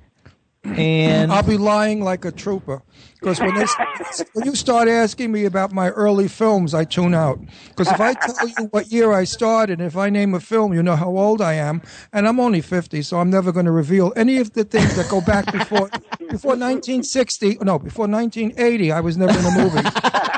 And 0.65 1.33
I'll 1.33 1.45
be 1.45 1.57
lying 1.57 2.03
like 2.03 2.25
a 2.25 2.33
trooper 2.33 2.83
because 3.15 3.41
when, 3.41 3.55
they, 3.55 3.65
when 4.35 4.45
you 4.45 4.55
start 4.55 4.89
asking 4.89 5.33
me 5.33 5.45
about 5.45 5.73
my 5.73 5.89
early 5.91 6.29
films, 6.29 6.75
I 6.75 6.85
tune 6.85 7.15
out. 7.15 7.39
Because 7.69 7.89
if 7.91 8.01
I 8.01 8.15
tell 8.15 8.49
you 8.49 8.65
what 8.71 8.93
year 8.93 9.13
I 9.13 9.25
started, 9.25 9.81
if 9.81 9.97
I 9.97 10.11
name 10.11 10.35
a 10.35 10.41
film, 10.41 10.75
you 10.75 10.83
know 10.83 10.97
how 10.97 11.09
old 11.09 11.41
I 11.41 11.55
am, 11.55 11.81
and 12.13 12.29
I'm 12.29 12.39
only 12.41 12.61
50, 12.61 13.03
so 13.03 13.19
I'm 13.19 13.31
never 13.31 13.51
going 13.53 13.67
to 13.67 13.73
reveal 13.73 14.13
any 14.17 14.39
of 14.39 14.53
the 14.53 14.65
things 14.65 14.97
that 14.97 15.09
go 15.09 15.21
back 15.21 15.51
before 15.53 15.89
before 16.29 16.57
1960. 16.57 17.59
No, 17.63 17.79
before 17.79 18.07
1980, 18.07 18.93
I 18.93 19.01
was 19.01 19.17
never 19.17 19.39
in 19.39 19.45
a 19.47 19.51
movie. 19.51 19.89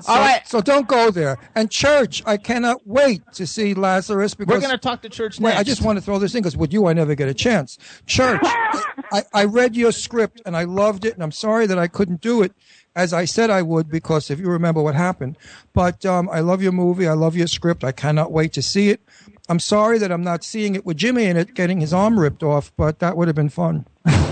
So, 0.00 0.12
All 0.12 0.18
right. 0.18 0.46
So 0.46 0.60
don't 0.60 0.86
go 0.86 1.10
there. 1.10 1.38
And 1.54 1.70
church, 1.70 2.22
I 2.26 2.36
cannot 2.36 2.86
wait 2.86 3.22
to 3.34 3.46
see 3.46 3.74
Lazarus 3.74 4.34
because 4.34 4.54
We're 4.54 4.60
going 4.60 4.72
to 4.72 4.78
talk 4.78 5.02
to 5.02 5.08
church 5.08 5.38
Wait, 5.38 5.50
next. 5.50 5.60
I 5.60 5.62
just 5.64 5.82
want 5.82 5.98
to 5.98 6.02
throw 6.02 6.18
this 6.18 6.34
in 6.34 6.42
because 6.42 6.56
with 6.56 6.72
you, 6.72 6.86
I 6.86 6.92
never 6.92 7.14
get 7.14 7.28
a 7.28 7.34
chance. 7.34 7.78
Church, 8.06 8.40
I, 8.44 9.22
I 9.32 9.44
read 9.44 9.76
your 9.76 9.92
script 9.92 10.42
and 10.46 10.56
I 10.56 10.64
loved 10.64 11.04
it, 11.04 11.14
and 11.14 11.22
I'm 11.22 11.32
sorry 11.32 11.66
that 11.66 11.78
I 11.78 11.88
couldn't 11.88 12.20
do 12.20 12.42
it 12.42 12.52
as 12.98 13.12
I 13.12 13.26
said 13.26 13.48
I 13.48 13.62
would 13.62 13.88
because 13.88 14.28
if 14.28 14.40
you 14.40 14.48
remember 14.48 14.82
what 14.82 14.96
happened. 14.96 15.38
But 15.72 16.04
um, 16.04 16.28
I 16.30 16.40
love 16.40 16.62
your 16.62 16.72
movie. 16.72 17.06
I 17.06 17.12
love 17.12 17.36
your 17.36 17.46
script. 17.46 17.84
I 17.84 17.92
cannot 17.92 18.32
wait 18.32 18.52
to 18.54 18.62
see 18.62 18.90
it. 18.90 19.00
I'm 19.48 19.60
sorry 19.60 19.98
that 19.98 20.10
I'm 20.10 20.24
not 20.24 20.42
seeing 20.44 20.74
it 20.74 20.84
with 20.84 20.96
Jimmy 20.96 21.24
in 21.24 21.36
it, 21.36 21.54
getting 21.54 21.80
his 21.80 21.92
arm 21.92 22.18
ripped 22.18 22.42
off, 22.42 22.72
but 22.76 22.98
that 22.98 23.16
would 23.16 23.28
have 23.28 23.36
been 23.36 23.48
fun. 23.48 23.86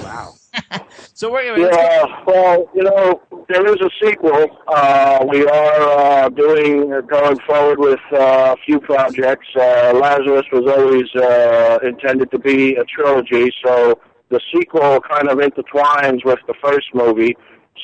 So 1.14 1.32
we're 1.32 1.56
Yeah, 1.58 2.24
well, 2.26 2.68
you 2.74 2.82
know, 2.82 3.22
there 3.48 3.66
is 3.66 3.80
a 3.80 3.90
sequel. 4.02 4.58
Uh, 4.68 5.24
we 5.26 5.46
are 5.46 5.80
uh, 5.80 6.28
doing, 6.28 6.92
uh, 6.92 7.00
going 7.00 7.38
forward 7.46 7.78
with 7.78 8.00
uh, 8.12 8.54
a 8.54 8.56
few 8.66 8.78
projects. 8.80 9.46
Uh, 9.56 9.92
Lazarus 9.94 10.44
was 10.52 10.70
always 10.76 11.08
uh, 11.14 11.78
intended 11.82 12.30
to 12.32 12.38
be 12.38 12.74
a 12.74 12.84
trilogy, 12.84 13.50
so 13.64 13.98
the 14.28 14.40
sequel 14.52 15.00
kind 15.00 15.28
of 15.28 15.38
intertwines 15.38 16.24
with 16.24 16.38
the 16.46 16.54
first 16.62 16.88
movie. 16.92 17.34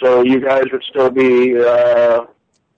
So 0.02 0.22
you 0.22 0.40
guys 0.40 0.64
would 0.70 0.84
still 0.90 1.10
be 1.10 1.56
uh, 1.58 2.24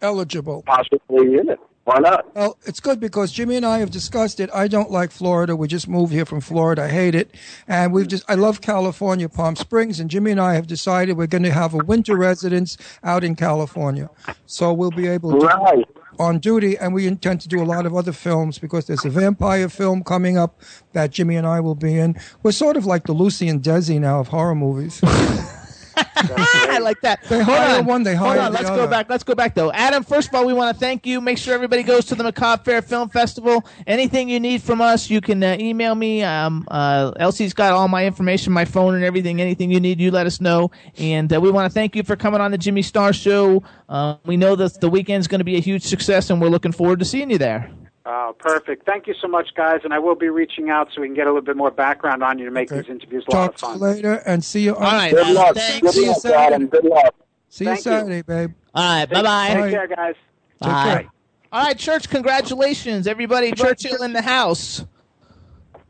Eligible. 0.02 0.62
possibly 0.66 1.38
in 1.38 1.48
it. 1.50 1.58
Why 1.84 1.98
not? 1.98 2.34
Well, 2.34 2.56
it's 2.64 2.80
good 2.80 2.98
because 2.98 3.30
Jimmy 3.30 3.56
and 3.56 3.66
I 3.66 3.78
have 3.80 3.90
discussed 3.90 4.40
it. 4.40 4.48
I 4.54 4.68
don't 4.68 4.90
like 4.90 5.10
Florida. 5.10 5.54
We 5.54 5.68
just 5.68 5.86
moved 5.86 6.12
here 6.14 6.24
from 6.24 6.40
Florida. 6.40 6.84
I 6.84 6.88
hate 6.88 7.14
it. 7.14 7.34
And 7.68 7.92
we've 7.92 8.08
just, 8.08 8.24
I 8.26 8.36
love 8.36 8.62
California, 8.62 9.28
Palm 9.28 9.54
Springs. 9.54 10.00
And 10.00 10.08
Jimmy 10.08 10.30
and 10.30 10.40
I 10.40 10.54
have 10.54 10.66
decided 10.66 11.18
we're 11.18 11.26
going 11.26 11.42
to 11.42 11.52
have 11.52 11.74
a 11.74 11.78
winter 11.78 12.16
residence 12.16 12.78
out 13.02 13.22
in 13.22 13.36
California. 13.36 14.08
So 14.46 14.72
we'll 14.72 14.92
be 14.92 15.06
able 15.08 15.38
to, 15.38 15.46
Right. 15.46 15.84
on 16.18 16.38
duty. 16.38 16.78
And 16.78 16.94
we 16.94 17.06
intend 17.06 17.42
to 17.42 17.48
do 17.48 17.62
a 17.62 17.66
lot 17.66 17.84
of 17.84 17.94
other 17.94 18.12
films 18.12 18.58
because 18.58 18.86
there's 18.86 19.04
a 19.04 19.10
vampire 19.10 19.68
film 19.68 20.02
coming 20.04 20.38
up 20.38 20.62
that 20.94 21.10
Jimmy 21.10 21.36
and 21.36 21.46
I 21.46 21.60
will 21.60 21.74
be 21.74 21.98
in. 21.98 22.16
We're 22.42 22.52
sort 22.52 22.78
of 22.78 22.86
like 22.86 23.04
the 23.04 23.12
Lucy 23.12 23.46
and 23.46 23.62
Desi 23.62 24.00
now 24.00 24.20
of 24.20 24.28
horror 24.28 24.54
movies. 24.54 25.02
I 25.96 26.78
like 26.82 27.00
that. 27.02 27.22
They 27.28 27.42
Hold 27.42 27.58
hire 27.58 27.78
on. 27.80 27.86
one, 27.86 28.02
they 28.02 28.14
Hold 28.14 28.36
on. 28.38 28.52
the 28.52 28.58
Let's 28.58 28.70
other. 28.70 28.84
go 28.84 28.90
back. 28.90 29.08
Let's 29.08 29.24
go 29.24 29.34
back 29.34 29.54
though. 29.54 29.72
Adam, 29.72 30.02
first 30.04 30.28
of 30.28 30.34
all, 30.34 30.46
we 30.46 30.52
want 30.52 30.74
to 30.74 30.80
thank 30.80 31.06
you. 31.06 31.20
Make 31.20 31.38
sure 31.38 31.54
everybody 31.54 31.82
goes 31.82 32.04
to 32.06 32.14
the 32.14 32.24
Macabre 32.24 32.62
Faire 32.64 32.82
Film 32.82 33.08
Festival. 33.08 33.64
Anything 33.86 34.28
you 34.28 34.40
need 34.40 34.62
from 34.62 34.80
us, 34.80 35.10
you 35.10 35.20
can 35.20 35.42
uh, 35.42 35.56
email 35.58 35.94
me. 35.94 36.22
Um, 36.22 36.66
uh, 36.70 37.12
Elsie's 37.18 37.52
got 37.54 37.72
all 37.72 37.88
my 37.88 38.06
information, 38.06 38.52
my 38.52 38.64
phone, 38.64 38.94
and 38.94 39.04
everything. 39.04 39.40
Anything 39.40 39.70
you 39.70 39.80
need, 39.80 40.00
you 40.00 40.10
let 40.10 40.26
us 40.26 40.40
know. 40.40 40.70
And 40.98 41.32
uh, 41.32 41.40
we 41.40 41.50
want 41.50 41.70
to 41.70 41.74
thank 41.74 41.94
you 41.96 42.02
for 42.02 42.16
coming 42.16 42.40
on 42.40 42.50
the 42.50 42.58
Jimmy 42.58 42.82
Star 42.82 43.12
Show. 43.12 43.62
Uh, 43.88 44.16
we 44.24 44.36
know 44.36 44.56
that 44.56 44.80
the 44.80 44.88
weekend's 44.88 45.26
going 45.28 45.40
to 45.40 45.44
be 45.44 45.56
a 45.56 45.60
huge 45.60 45.82
success, 45.82 46.30
and 46.30 46.40
we're 46.40 46.48
looking 46.48 46.72
forward 46.72 46.98
to 47.00 47.04
seeing 47.04 47.30
you 47.30 47.38
there. 47.38 47.70
Oh, 48.06 48.34
perfect. 48.38 48.84
Thank 48.84 49.06
you 49.06 49.14
so 49.20 49.28
much, 49.28 49.48
guys. 49.56 49.80
And 49.84 49.94
I 49.94 49.98
will 49.98 50.14
be 50.14 50.28
reaching 50.28 50.68
out 50.68 50.88
so 50.94 51.00
we 51.00 51.06
can 51.08 51.14
get 51.14 51.26
a 51.26 51.30
little 51.30 51.40
bit 51.42 51.56
more 51.56 51.70
background 51.70 52.22
on 52.22 52.38
you 52.38 52.44
to 52.44 52.50
make 52.50 52.68
these 52.68 52.88
interviews 52.88 53.24
a 53.28 53.34
lot 53.34 53.54
of 53.54 53.58
fun. 53.60 53.78
later 53.78 54.22
and 54.26 54.44
see 54.44 54.60
you 54.64 54.76
on 54.76 54.82
All 54.82 54.92
right, 54.92 55.10
Good 55.10 55.20
Adam, 55.22 55.34
luck. 55.34 55.54
thanks. 55.56 55.94
Good 55.94 56.06
luck, 56.08 56.24
Adam. 56.26 56.66
Good 56.66 56.84
luck. 56.84 57.14
See 57.48 57.64
you 57.64 57.70
Thank 57.70 57.78
you. 57.78 57.82
Saturday, 57.92 58.22
babe. 58.22 58.52
All 58.74 58.82
right. 59.00 59.06
Bye 59.08 59.22
bye. 59.22 59.54
Take 59.54 59.70
care, 59.70 59.86
guys. 59.88 60.14
Bye. 60.60 61.06
All 61.52 61.64
right, 61.64 61.78
church. 61.78 62.10
Congratulations, 62.10 63.06
everybody. 63.06 63.52
Churchill 63.52 64.02
in 64.02 64.12
the 64.12 64.22
house. 64.22 64.84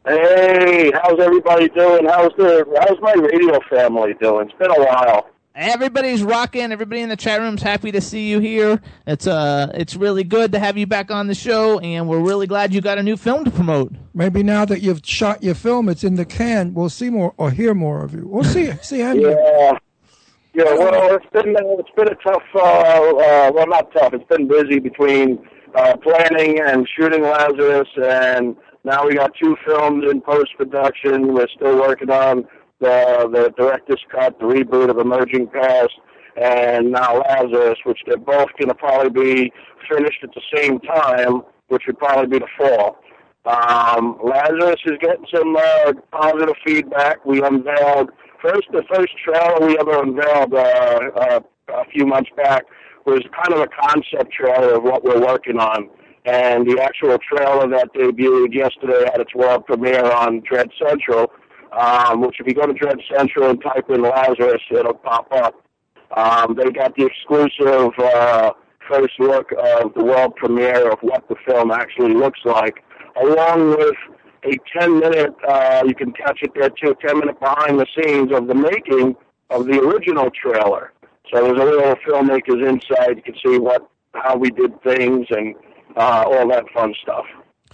Hey, 0.07 0.93
how's 1.03 1.19
everybody 1.19 1.69
doing? 1.71 2.05
How's 2.07 2.33
the 2.37 2.65
how's 2.87 3.01
my 3.01 3.15
radio 3.15 3.59
family 3.71 4.12
doing? 4.21 4.49
It's 4.51 4.59
been 4.59 4.71
a 4.71 4.85
while. 4.85 5.31
Everybody's 5.57 6.24
rocking. 6.24 6.72
Everybody 6.72 7.02
in 7.02 7.09
the 7.09 7.16
chat 7.16 7.40
room's 7.40 7.62
happy 7.62 7.92
to 7.92 8.00
see 8.00 8.28
you 8.28 8.40
here. 8.40 8.80
It's 9.07 9.28
uh, 9.28 9.70
it's 9.74 9.94
really 9.94 10.24
good 10.24 10.50
to 10.50 10.59
have 10.59 10.76
you 10.76 10.84
back 10.84 11.12
on 11.12 11.28
the 11.28 11.34
show, 11.34 11.78
and 11.78 12.09
we're 12.09 12.18
really 12.18 12.48
glad 12.48 12.74
you 12.74 12.80
got 12.80 12.98
a 12.98 13.02
new 13.05 13.16
film 13.16 13.44
to 13.44 13.52
promote. 13.52 13.92
Maybe 14.14 14.42
now 14.42 14.64
that 14.64 14.80
you've 14.80 15.02
shot 15.05 15.44
your 15.44 15.55
film, 15.55 15.88
it's 15.88 16.02
in 16.02 16.16
the 16.16 16.24
can. 16.24 16.74
We'll 16.74 16.88
see 16.88 17.09
more 17.09 17.34
or 17.36 17.52
hear 17.52 17.72
more 17.72 18.02
of 18.02 18.14
you. 18.14 18.26
We'll 18.26 18.42
see. 18.42 18.72
see 18.82 19.00
Andy. 19.02 19.22
Yeah. 19.22 19.78
Yeah, 20.55 20.72
well, 20.74 21.14
it's 21.16 21.26
been 21.32 21.55
it's 21.57 21.90
been 21.96 22.09
a 22.09 22.14
tough. 22.16 22.42
Uh, 22.55 22.61
uh, 22.61 23.52
well, 23.55 23.66
not 23.68 23.92
tough. 23.92 24.12
It's 24.12 24.26
been 24.28 24.48
busy 24.48 24.80
between 24.80 25.38
uh, 25.76 25.96
planning 25.96 26.61
and 26.61 26.88
shooting 26.96 27.22
Lazarus, 27.22 27.88
and 27.96 28.57
now 28.82 29.07
we 29.07 29.14
got 29.14 29.32
two 29.40 29.57
films 29.64 30.05
in 30.11 30.20
post 30.20 30.50
production. 30.57 31.32
We're 31.32 31.48
still 31.48 31.78
working 31.78 32.11
on 32.11 32.46
the 32.85 33.28
the 33.32 33.55
director's 33.57 34.05
cut, 34.11 34.39
the 34.39 34.45
reboot 34.45 34.91
of 34.91 34.99
Emerging 34.99 35.49
Past, 35.49 35.95
and 36.37 36.93
now 36.93 37.20
Lazarus, 37.20 37.78
which 37.85 38.01
they're 38.07 38.16
both 38.16 38.49
going 38.59 38.68
to 38.68 38.74
probably 38.74 39.11
be 39.11 39.53
finished 39.91 40.22
at 40.22 40.30
the 40.35 40.43
same 40.55 40.78
time, 40.80 41.43
which 41.68 41.85
would 41.87 41.99
probably 41.99 42.26
be 42.26 42.39
the 42.39 42.49
fall. 42.59 42.97
Um, 43.47 44.18
Lazarus 44.22 44.80
is 44.87 44.99
getting 45.01 45.26
some 45.35 45.55
uh, 45.57 45.93
positive 46.11 46.55
feedback. 46.64 47.24
We 47.26 47.43
unveiled 47.43 48.11
first 48.43 48.68
the 48.72 48.85
first 48.93 49.12
trailer 49.24 49.66
we 49.66 49.78
ever 49.78 50.03
unveiled 50.03 50.55
uh, 50.55 51.11
uh, 51.16 51.41
a 51.68 51.85
few 51.93 52.07
months 52.07 52.30
back 52.37 52.64
was 53.07 53.20
kind 53.32 53.53
of 53.53 53.61
a 53.61 53.68
concept 53.68 54.32
trailer 54.32 54.76
of 54.76 54.82
what 54.82 55.05
we're 55.05 55.20
working 55.20 55.59
on. 55.59 55.91
And 56.24 56.66
the 56.66 56.80
actual 56.80 57.18
trailer 57.18 57.68
that 57.68 57.93
debuted 57.93 58.55
yesterday 58.55 59.05
had 59.12 59.20
its 59.20 59.35
world 59.35 59.66
premiere 59.66 60.11
on 60.11 60.41
Dread 60.41 60.70
Central, 60.78 61.30
um, 61.77 62.20
which 62.20 62.37
if 62.41 62.47
you 62.47 62.55
go 62.55 62.66
to 62.66 62.72
Dread 62.72 62.99
Central 63.14 63.51
and 63.51 63.62
type 63.62 63.89
in 63.91 64.03
Lazarus, 64.03 64.62
it'll 64.70 64.95
pop 64.95 65.31
up. 65.33 65.55
Um, 66.16 66.55
they 66.57 66.70
got 66.70 66.95
the 66.97 67.07
exclusive 67.07 67.93
uh, 67.99 68.53
first 68.89 69.18
look 69.18 69.51
of 69.53 69.95
the 69.95 70.05
world 70.05 70.37
premiere 70.37 70.91
of 70.91 70.99
what 71.01 71.27
the 71.29 71.37
film 71.47 71.70
actually 71.70 72.14
looks 72.14 72.41
like, 72.45 72.85
along 73.20 73.70
with 73.70 73.97
a 74.45 74.57
10 74.79 75.01
minute, 75.01 75.35
uh, 75.49 75.83
you 75.87 75.95
can 75.95 76.12
catch 76.12 76.41
it 76.43 76.53
there 76.55 76.70
too, 76.70 76.95
10 77.05 77.18
minute 77.18 77.41
behind 77.41 77.81
the 77.81 77.87
scenes 77.97 78.31
of 78.33 78.47
the 78.47 78.55
making 78.55 79.16
of 79.51 79.66
the 79.66 79.81
original 79.81 80.31
trailer. 80.31 80.93
So 81.33 81.43
there's 81.43 81.61
a 81.61 81.64
little 81.64 81.95
filmmaker's 82.07 82.66
insight. 82.66 83.16
You 83.16 83.22
can 83.22 83.35
see 83.45 83.59
what, 83.59 83.89
how 84.14 84.37
we 84.37 84.51
did 84.51 84.81
things 84.83 85.27
and 85.31 85.55
uh, 85.97 86.25
all 86.27 86.49
that 86.49 86.64
fun 86.75 86.95
stuff. 87.03 87.25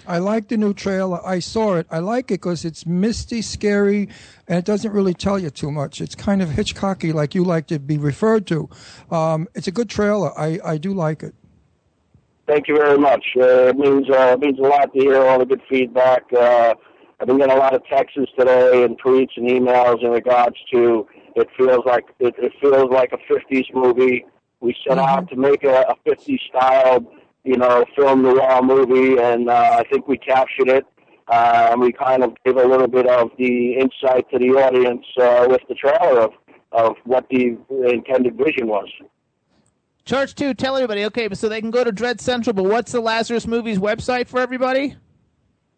I 0.06 0.18
like 0.18 0.48
the 0.48 0.56
new 0.56 0.74
trailer. 0.74 1.24
I 1.26 1.38
saw 1.38 1.74
it. 1.76 1.86
I 1.90 1.98
like 1.98 2.30
it 2.30 2.40
because 2.40 2.64
it's 2.64 2.86
misty, 2.86 3.42
scary, 3.42 4.08
and 4.48 4.58
it 4.58 4.64
doesn't 4.64 4.92
really 4.92 5.14
tell 5.14 5.38
you 5.38 5.50
too 5.50 5.70
much. 5.70 6.00
It's 6.00 6.14
kind 6.14 6.42
of 6.42 6.48
Hitchcocky, 6.50 7.12
like 7.14 7.34
you 7.34 7.44
like 7.44 7.66
to 7.68 7.78
be 7.78 7.98
referred 7.98 8.46
to. 8.48 8.68
Um, 9.10 9.48
it's 9.54 9.68
a 9.68 9.72
good 9.72 9.88
trailer. 9.88 10.38
I, 10.38 10.58
I 10.64 10.78
do 10.78 10.92
like 10.92 11.22
it. 11.22 11.34
Thank 12.46 12.66
you 12.66 12.76
very 12.76 12.98
much. 12.98 13.24
Uh, 13.36 13.68
it 13.68 13.76
means 13.76 14.10
uh, 14.10 14.36
it 14.36 14.40
means 14.40 14.58
a 14.58 14.62
lot 14.62 14.92
to 14.92 14.98
hear 14.98 15.22
all 15.22 15.38
the 15.38 15.46
good 15.46 15.62
feedback. 15.68 16.24
Uh, 16.32 16.74
I've 17.20 17.26
been 17.26 17.38
getting 17.38 17.54
a 17.54 17.58
lot 17.58 17.74
of 17.74 17.86
texts 17.86 18.18
today 18.36 18.82
and 18.82 18.98
tweets 19.00 19.36
and 19.36 19.48
emails 19.48 20.02
in 20.02 20.10
regards 20.10 20.56
to 20.72 21.06
it 21.36 21.48
feels 21.56 21.84
like 21.84 22.06
it, 22.18 22.34
it 22.38 22.52
feels 22.60 22.90
like 22.90 23.12
a 23.12 23.18
50s 23.32 23.72
movie. 23.74 24.24
We 24.60 24.74
set 24.86 24.98
out 24.98 25.28
to 25.30 25.36
make 25.36 25.64
a, 25.64 25.82
a 25.82 25.94
50s 26.08 26.40
style, 26.48 27.06
you 27.44 27.56
know, 27.56 27.84
film 27.96 28.22
noir 28.22 28.62
movie, 28.62 29.20
and 29.20 29.48
uh, 29.48 29.78
I 29.78 29.84
think 29.90 30.08
we 30.08 30.18
captured 30.18 30.68
it. 30.68 30.84
Uh, 31.28 31.68
and 31.70 31.80
we 31.80 31.92
kind 31.92 32.24
of 32.24 32.34
gave 32.44 32.56
a 32.56 32.66
little 32.66 32.88
bit 32.88 33.06
of 33.06 33.30
the 33.38 33.74
insight 33.74 34.28
to 34.30 34.38
the 34.38 34.48
audience 34.48 35.06
uh, 35.20 35.46
with 35.48 35.60
the 35.68 35.76
trailer 35.76 36.22
of, 36.22 36.32
of 36.72 36.96
what 37.04 37.24
the 37.30 37.56
intended 37.88 38.36
vision 38.36 38.66
was. 38.66 38.88
Church 40.04 40.34
two, 40.34 40.54
Tell 40.54 40.74
everybody. 40.74 41.04
Okay, 41.04 41.28
so 41.34 41.48
they 41.48 41.60
can 41.60 41.70
go 41.70 41.84
to 41.84 41.92
Dread 41.92 42.20
Central. 42.20 42.52
But 42.52 42.64
what's 42.64 42.90
the 42.90 43.00
Lazarus 43.00 43.46
Movies 43.46 43.78
website 43.78 44.26
for 44.26 44.40
everybody? 44.40 44.96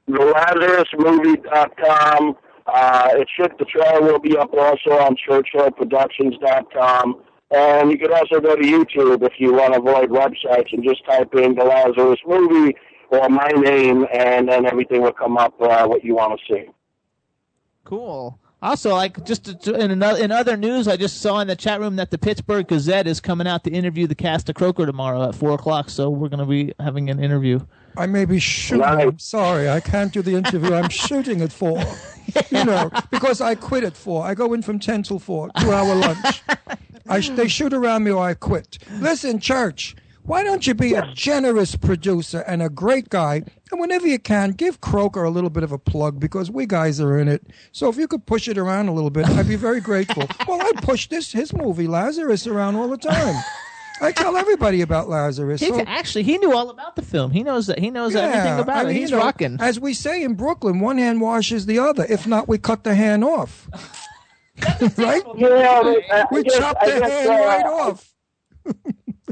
LazarusMovie.com. 0.08 2.36
Uh, 2.66 3.08
it 3.12 3.28
should, 3.36 3.52
the 3.58 3.66
trailer 3.66 4.00
will 4.00 4.20
be 4.20 4.34
up 4.36 4.54
also 4.54 4.92
on 4.92 5.16
ChurchillProductions.com. 5.28 7.22
And 7.54 7.90
you 7.90 7.98
can 7.98 8.12
also 8.12 8.40
go 8.40 8.56
to 8.56 8.62
YouTube 8.62 9.22
if 9.22 9.34
you 9.38 9.52
want 9.52 9.74
to 9.74 9.80
avoid 9.80 10.08
websites 10.10 10.72
and 10.72 10.82
just 10.82 11.04
type 11.04 11.34
in 11.34 11.54
the 11.54 11.64
Lazarus 11.64 12.18
movie 12.26 12.74
or 13.10 13.28
my 13.28 13.48
name, 13.48 14.06
and 14.12 14.48
then 14.48 14.64
everything 14.64 15.02
will 15.02 15.12
come 15.12 15.36
up 15.36 15.52
uh, 15.60 15.86
what 15.86 16.02
you 16.02 16.14
want 16.14 16.40
to 16.40 16.54
see. 16.54 16.64
Cool. 17.84 18.38
Also, 18.62 18.94
like 18.94 19.22
just 19.24 19.44
to- 19.44 19.54
to- 19.58 19.74
in 19.74 19.90
another, 19.90 20.22
in 20.22 20.30
other 20.30 20.56
news, 20.56 20.86
I 20.86 20.96
just 20.96 21.20
saw 21.20 21.40
in 21.40 21.48
the 21.48 21.56
chat 21.56 21.80
room 21.80 21.96
that 21.96 22.10
the 22.12 22.16
Pittsburgh 22.18 22.66
Gazette 22.68 23.06
is 23.08 23.20
coming 23.20 23.46
out 23.46 23.64
to 23.64 23.70
interview 23.70 24.06
the 24.06 24.14
cast 24.14 24.48
of 24.48 24.54
Croaker 24.54 24.86
tomorrow 24.86 25.28
at 25.28 25.34
four 25.34 25.50
o'clock. 25.52 25.90
So 25.90 26.08
we're 26.08 26.28
going 26.28 26.38
to 26.40 26.46
be 26.46 26.72
having 26.78 27.10
an 27.10 27.22
interview. 27.22 27.60
I 27.96 28.06
may 28.06 28.24
be 28.24 28.38
shooting. 28.38 28.84
I'm 28.84 29.18
sorry, 29.18 29.68
I 29.68 29.80
can't 29.80 30.12
do 30.12 30.22
the 30.22 30.36
interview. 30.36 30.72
I'm 30.74 30.88
shooting 31.06 31.42
at 31.42 31.52
four. 31.52 31.82
You 32.50 32.64
know, 32.64 32.90
because 33.10 33.40
I 33.42 33.56
quit 33.56 33.84
at 33.84 33.94
four. 33.94 34.24
I 34.24 34.32
go 34.34 34.54
in 34.54 34.62
from 34.62 34.78
ten 34.78 35.02
till 35.02 35.18
four, 35.18 35.50
two 35.60 35.70
hour 35.72 35.94
lunch. 35.94 36.42
I 37.08 37.20
they 37.20 37.48
shoot 37.48 37.72
around 37.72 38.04
me 38.04 38.10
or 38.10 38.24
I 38.24 38.34
quit. 38.34 38.78
Listen, 38.98 39.38
church. 39.38 39.96
Why 40.24 40.44
don't 40.44 40.64
you 40.68 40.74
be 40.74 40.94
a 40.94 41.12
generous 41.14 41.74
producer 41.74 42.44
and 42.46 42.62
a 42.62 42.68
great 42.68 43.08
guy? 43.08 43.42
And 43.72 43.80
whenever 43.80 44.06
you 44.06 44.20
can, 44.20 44.52
give 44.52 44.80
Croaker 44.80 45.24
a 45.24 45.30
little 45.30 45.50
bit 45.50 45.64
of 45.64 45.72
a 45.72 45.78
plug 45.78 46.20
because 46.20 46.48
we 46.48 46.64
guys 46.64 47.00
are 47.00 47.18
in 47.18 47.26
it. 47.26 47.44
So 47.72 47.88
if 47.88 47.96
you 47.96 48.06
could 48.06 48.24
push 48.24 48.46
it 48.46 48.56
around 48.56 48.86
a 48.86 48.92
little 48.92 49.10
bit, 49.10 49.28
I'd 49.28 49.48
be 49.48 49.56
very 49.56 49.80
grateful. 49.80 50.28
well, 50.46 50.60
I 50.62 50.72
push 50.80 51.08
this 51.08 51.32
his 51.32 51.52
movie 51.52 51.88
Lazarus 51.88 52.46
around 52.46 52.76
all 52.76 52.86
the 52.86 52.98
time. 52.98 53.34
I 54.00 54.12
tell 54.12 54.36
everybody 54.36 54.80
about 54.80 55.08
Lazarus. 55.08 55.60
He, 55.60 55.68
so- 55.68 55.80
actually, 55.80 56.24
he 56.24 56.38
knew 56.38 56.56
all 56.56 56.70
about 56.70 56.96
the 56.96 57.02
film. 57.02 57.30
He 57.30 57.42
knows 57.42 57.66
that. 57.66 57.78
He 57.78 57.90
knows 57.90 58.14
everything 58.14 58.58
about 58.58 58.86
I 58.86 58.90
it. 58.90 58.96
He's 58.96 59.10
you 59.10 59.16
know, 59.16 59.22
rocking. 59.22 59.58
As 59.60 59.78
we 59.80 59.94
say 59.94 60.22
in 60.22 60.34
Brooklyn, 60.34 60.80
one 60.80 60.98
hand 60.98 61.20
washes 61.20 61.66
the 61.66 61.78
other. 61.78 62.04
If 62.08 62.26
not, 62.26 62.48
we 62.48 62.58
cut 62.58 62.84
the 62.84 62.94
hand 62.94 63.24
off. 63.24 63.68
right? 64.98 65.22
Yeah, 65.36 65.80
but, 65.82 66.10
uh, 66.10 66.26
we 66.30 66.38
I 66.38 66.42
guess- 66.42 66.58
chop 66.58 66.80
the 66.80 66.86
guess, 66.86 67.10
hand 67.10 67.30
uh, 67.30 67.44
right 67.46 67.66
off. 67.66 68.08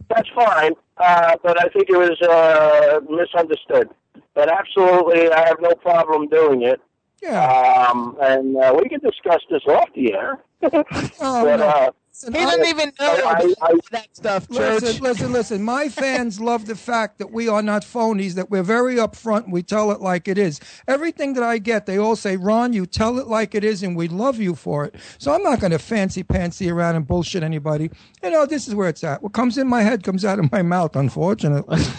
That's 0.08 0.28
fine, 0.34 0.72
uh, 0.96 1.36
but 1.42 1.60
I 1.60 1.68
think 1.68 1.88
it 1.88 1.96
was 1.96 2.20
uh, 2.22 3.00
misunderstood. 3.08 3.90
But 4.34 4.50
absolutely, 4.50 5.30
I 5.30 5.46
have 5.46 5.60
no 5.60 5.74
problem 5.74 6.28
doing 6.28 6.62
it. 6.62 6.80
Yeah. 7.22 7.86
Um, 7.90 8.16
and 8.20 8.56
uh, 8.56 8.74
we 8.80 8.88
can 8.88 9.00
discuss 9.00 9.40
this 9.50 9.62
off 9.66 9.88
the 9.94 10.14
air. 10.14 10.38
Oh, 11.20 11.44
but, 11.44 11.56
no. 11.56 11.94
Listen, 12.22 12.34
He 12.34 12.44
doesn't 12.44 12.66
even 12.66 12.92
know 13.00 13.06
I, 13.24 13.54
I, 13.62 13.74
that 13.92 14.08
stuff, 14.12 14.48
Church. 14.50 14.82
Listen, 14.82 15.02
listen, 15.02 15.32
listen. 15.32 15.62
My 15.62 15.88
fans 15.88 16.38
love 16.50 16.66
the 16.66 16.76
fact 16.76 17.18
that 17.18 17.30
we 17.32 17.48
are 17.48 17.62
not 17.62 17.82
phonies, 17.82 18.34
that 18.34 18.50
we're 18.50 18.62
very 18.62 18.96
upfront 18.96 19.44
and 19.44 19.52
we 19.52 19.62
tell 19.62 19.90
it 19.90 20.02
like 20.02 20.28
it 20.28 20.36
is. 20.36 20.60
Everything 20.86 21.32
that 21.34 21.42
I 21.42 21.56
get, 21.56 21.86
they 21.86 21.96
all 21.96 22.16
say, 22.16 22.36
Ron, 22.36 22.74
you 22.74 22.84
tell 22.84 23.18
it 23.18 23.26
like 23.26 23.54
it 23.54 23.64
is 23.64 23.82
and 23.82 23.96
we 23.96 24.06
love 24.08 24.38
you 24.38 24.54
for 24.54 24.84
it. 24.84 24.96
So 25.16 25.32
I'm 25.32 25.42
not 25.42 25.60
going 25.60 25.70
to 25.72 25.78
fancy 25.78 26.22
pantsy 26.22 26.70
around 26.70 26.96
and 26.96 27.06
bullshit 27.06 27.42
anybody. 27.42 27.90
You 28.22 28.30
know, 28.30 28.44
this 28.44 28.68
is 28.68 28.74
where 28.74 28.90
it's 28.90 29.02
at. 29.02 29.22
What 29.22 29.32
comes 29.32 29.56
in 29.56 29.66
my 29.66 29.82
head 29.82 30.04
comes 30.04 30.24
out 30.24 30.38
of 30.38 30.52
my 30.52 30.60
mouth, 30.60 30.96
unfortunately. 30.96 31.82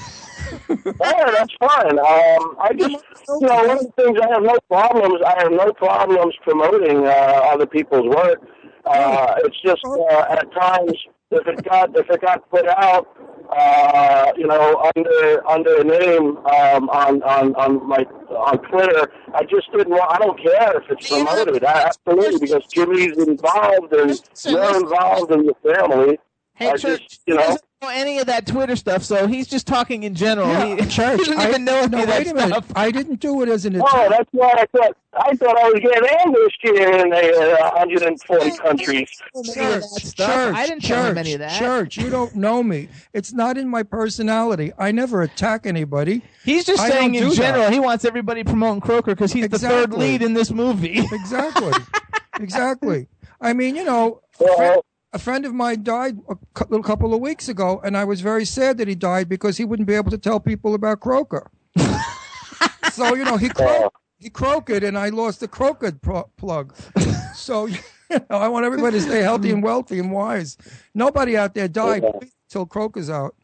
Yeah, 0.69 1.32
that's 1.32 1.53
fine. 1.59 1.99
Um, 1.99 2.55
I 2.59 2.72
just, 2.78 2.95
you 3.30 3.47
know, 3.47 3.55
one 3.55 3.69
of 3.72 3.80
the 3.80 3.91
things 3.97 4.17
I 4.22 4.28
have 4.34 4.43
no 4.43 4.57
problems. 4.67 5.22
I 5.26 5.43
have 5.43 5.51
no 5.51 5.72
problems 5.74 6.36
promoting 6.41 7.05
uh, 7.07 7.09
other 7.09 7.65
people's 7.65 8.07
work. 8.07 8.39
Uh, 8.86 9.36
it's 9.40 9.62
just 9.62 9.84
uh, 9.86 10.26
at 10.30 10.52
times 10.54 10.94
if 11.32 11.48
it 11.48 11.64
got 11.64 11.98
if 11.98 12.10
it 12.10 12.22
got 12.22 12.50
put 12.50 12.68
out, 12.68 13.08
uh, 13.50 14.32
you 14.38 14.48
know, 14.48 14.90
under 14.96 15.48
under 15.48 15.82
a 15.82 15.84
name 15.84 16.38
um, 16.38 16.90
on 16.90 17.24
on 17.24 17.56
on 17.56 17.88
my 17.88 18.04
on 18.30 18.58
Twitter, 18.70 19.12
I 19.34 19.44
just 19.44 19.72
didn't. 19.72 19.90
want 19.90 20.12
I 20.12 20.18
don't 20.18 20.42
care 20.42 20.82
if 20.82 20.90
it's 20.90 21.10
promoted. 21.10 21.64
I, 21.64 21.84
absolutely, 21.84 22.40
because 22.40 22.66
Jimmy's 22.68 23.18
involved 23.18 23.94
and 23.94 24.20
you're 24.46 24.78
involved 24.78 25.32
in 25.32 25.46
the 25.46 25.56
family. 25.64 26.20
Hey, 26.56 26.70
I 26.70 26.78
Church, 26.78 27.08
just, 27.08 27.22
you 27.26 27.36
know. 27.36 27.58
Doesn't 27.82 27.96
know 27.96 28.02
any 28.02 28.20
of 28.20 28.28
that 28.28 28.46
Twitter 28.46 28.76
stuff, 28.76 29.04
so 29.04 29.26
he's 29.26 29.48
just 29.48 29.66
talking 29.66 30.04
in 30.04 30.14
general. 30.14 30.48
Yeah, 30.50 30.76
he, 30.76 30.86
church. 30.88 31.20
he 31.26 31.26
doesn't 31.26 31.38
I- 31.40 31.50
even 31.50 31.66
know 31.66 31.78
any 31.78 31.88
no, 31.90 32.02
of 32.02 32.08
that 32.08 32.20
wait 32.20 32.28
a 32.28 32.34
minute. 32.36 32.50
stuff. 32.50 32.72
I 32.76 32.92
didn't 32.92 33.20
do 33.20 33.42
it 33.42 33.50
as 33.50 33.66
an 33.66 33.76
attack. 33.76 33.90
Oh, 33.92 34.10
that's 34.10 34.30
why 34.32 34.52
I 34.56 34.66
thought 34.68 34.98
I 35.14 35.36
thought 35.36 35.58
I 35.58 35.70
was 35.70 35.80
getting 35.82 36.10
ambushed 36.20 36.60
here 36.62 36.90
in 37.00 37.12
uh, 37.12 37.72
140 37.72 38.58
countries. 38.58 39.10
Church, 39.54 40.16
church, 40.16 40.20
I 40.20 40.68
didn't 40.68 40.82
church, 40.82 40.88
tell 40.90 41.06
him 41.08 41.18
any 41.18 41.34
of 41.34 41.40
that. 41.40 41.58
Church, 41.58 41.98
you 41.98 42.10
don't 42.12 42.36
know 42.36 42.62
me. 42.62 42.88
It's 43.14 43.34
not 43.34 43.58
in 43.58 43.68
my 43.68 43.82
personality. 43.84 44.72
I 44.78 44.92
never 44.92 45.24
attack 45.24 45.66
anybody. 45.66 46.22
He's 46.46 46.66
just 46.66 46.82
I 46.82 46.90
saying 46.90 47.16
in 47.16 47.24
do 47.24 47.30
that. 47.30 47.36
general, 47.36 47.72
he 47.72 47.80
wants 47.80 48.06
everybody 48.06 48.44
promoting 48.44 48.82
Croaker 48.82 49.16
because 49.16 49.34
he's 49.34 49.50
the 49.50 49.60
third 49.60 49.92
lead 49.92 50.22
in 50.22 50.34
this 50.34 50.52
movie. 50.52 51.00
Exactly. 51.12 51.74
exactly. 52.40 53.08
I 53.42 53.54
mean, 53.54 53.76
you 53.76 53.84
know, 53.84 54.22
a 54.40 54.56
friend, 54.56 54.82
a 55.14 55.20
friend 55.20 55.45
of 55.45 55.53
mine 55.53 55.84
died 55.84 56.18
a 56.30 56.38
little 56.70 56.84
couple 56.84 57.14
of 57.14 57.20
weeks 57.20 57.49
ago, 57.49 57.82
and 57.84 57.97
I 57.97 58.05
was 58.05 58.22
very 58.22 58.45
sad 58.45 58.78
that 58.78 58.88
he 58.88 58.95
died 58.95 59.28
because 59.28 59.57
he 59.57 59.66
wouldn't 59.66 59.88
be 59.88 59.93
able 59.93 60.12
to 60.12 60.18
tell 60.18 60.39
people 60.39 60.74
about 60.74 60.99
Croaker. 60.99 61.51
so 62.91 63.16
you 63.16 63.26
know, 63.26 63.38
he 63.38 63.49
cro- 63.49 63.91
he 64.20 64.30
croaked, 64.30 64.70
and 64.70 64.97
I 64.97 65.09
lost 65.09 65.39
the 65.39 65.47
croaked 65.47 66.01
pro- 66.01 66.30
plug. 66.38 66.76
So 67.36 67.66
you 67.66 67.78
know, 68.12 68.24
I 68.30 68.47
want 68.47 68.66
everybody 68.66 68.99
to 68.99 69.01
stay 69.01 69.22
healthy 69.22 69.51
and 69.51 69.64
wealthy 69.64 69.99
and 69.99 70.12
wise. 70.12 70.57
Nobody 70.93 71.36
out 71.38 71.53
there 71.55 71.68
died 71.68 72.03
until 72.49 72.66
Croaker's 72.66 73.09
out. 73.09 73.36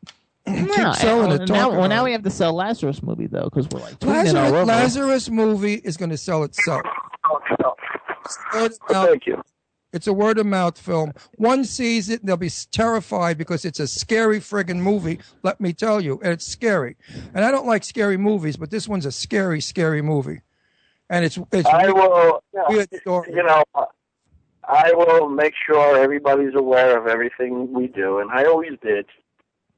Selling 0.93 1.31
it. 1.41 1.49
now, 1.49 1.71
well, 1.71 1.89
now 1.89 2.03
it. 2.03 2.05
we 2.05 2.11
have 2.13 2.23
to 2.23 2.29
sell 2.29 2.53
Lazarus 2.53 3.03
movie 3.03 3.27
though, 3.27 3.45
because 3.45 3.67
we're 3.69 3.81
like 3.81 4.01
Lazarus. 4.01 4.67
Lazarus 4.67 5.29
movie 5.29 5.75
is 5.75 5.97
going 5.97 6.09
to 6.09 6.17
sell 6.17 6.43
itself. 6.43 6.83
Thank 9.05 9.27
you. 9.27 9.41
It's 9.93 10.07
a 10.07 10.13
word 10.13 10.37
of 10.37 10.45
mouth 10.45 10.77
film. 10.77 11.13
One 11.35 11.63
sees 11.63 12.09
it, 12.09 12.19
and 12.19 12.27
they'll 12.27 12.37
be 12.37 12.51
terrified 12.71 13.37
because 13.37 13.63
it's 13.63 13.79
a 13.79 13.87
scary 13.87 14.39
friggin' 14.39 14.79
movie. 14.79 15.19
Let 15.43 15.61
me 15.61 15.71
tell 15.71 16.01
you, 16.01 16.19
and 16.21 16.33
it's 16.33 16.45
scary. 16.45 16.97
And 17.33 17.45
I 17.45 17.51
don't 17.51 17.65
like 17.65 17.83
scary 17.83 18.17
movies, 18.17 18.57
but 18.57 18.69
this 18.69 18.87
one's 18.87 19.05
a 19.05 19.11
scary, 19.11 19.61
scary 19.61 20.01
movie. 20.01 20.41
And 21.09 21.23
it's 21.23 21.39
it's 21.53 21.67
I 21.69 21.89
will, 21.89 22.43
weird 22.67 22.93
story. 22.99 23.31
you 23.33 23.43
know, 23.43 23.63
I 24.67 24.91
will 24.93 25.29
make 25.29 25.53
sure 25.65 25.97
everybody's 25.97 26.53
aware 26.53 26.97
of 26.99 27.07
everything 27.07 27.71
we 27.71 27.87
do, 27.87 28.19
and 28.19 28.29
I 28.29 28.43
always 28.43 28.73
did. 28.83 29.05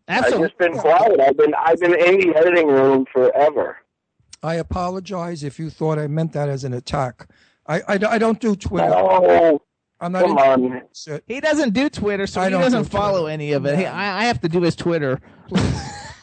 I've 0.07 0.39
just 0.39 0.57
been 0.57 0.73
quiet. 0.73 1.19
I've 1.19 1.37
been 1.37 1.53
I've 1.53 1.79
been 1.79 1.93
in 1.93 2.19
the 2.19 2.35
editing 2.35 2.67
room 2.67 3.05
forever. 3.13 3.77
I 4.41 4.55
apologize 4.55 5.43
if 5.43 5.59
you 5.59 5.69
thought 5.69 5.99
I 5.99 6.07
meant 6.07 6.33
that 6.33 6.49
as 6.49 6.63
an 6.63 6.73
attack. 6.73 7.27
I 7.67 7.81
I, 7.81 7.99
I 8.09 8.17
don't 8.17 8.39
do 8.39 8.55
Twitter. 8.55 8.91
Oh, 8.91 9.61
I'm 10.01 10.11
not 10.13 10.23
come 10.25 10.37
on. 10.37 10.81
shit. 10.93 11.23
He 11.27 11.39
doesn't 11.41 11.73
do 11.73 11.89
Twitter, 11.89 12.25
so 12.27 12.41
I 12.41 12.45
he 12.45 12.51
doesn't 12.51 12.83
do 12.83 12.89
follow 12.89 13.21
Twitter. 13.21 13.33
any 13.33 13.51
of 13.53 13.65
it. 13.65 13.77
He, 13.77 13.85
I, 13.85 14.21
I 14.21 14.23
have 14.25 14.39
to 14.41 14.49
do 14.49 14.61
his 14.61 14.75
Twitter. 14.75 15.19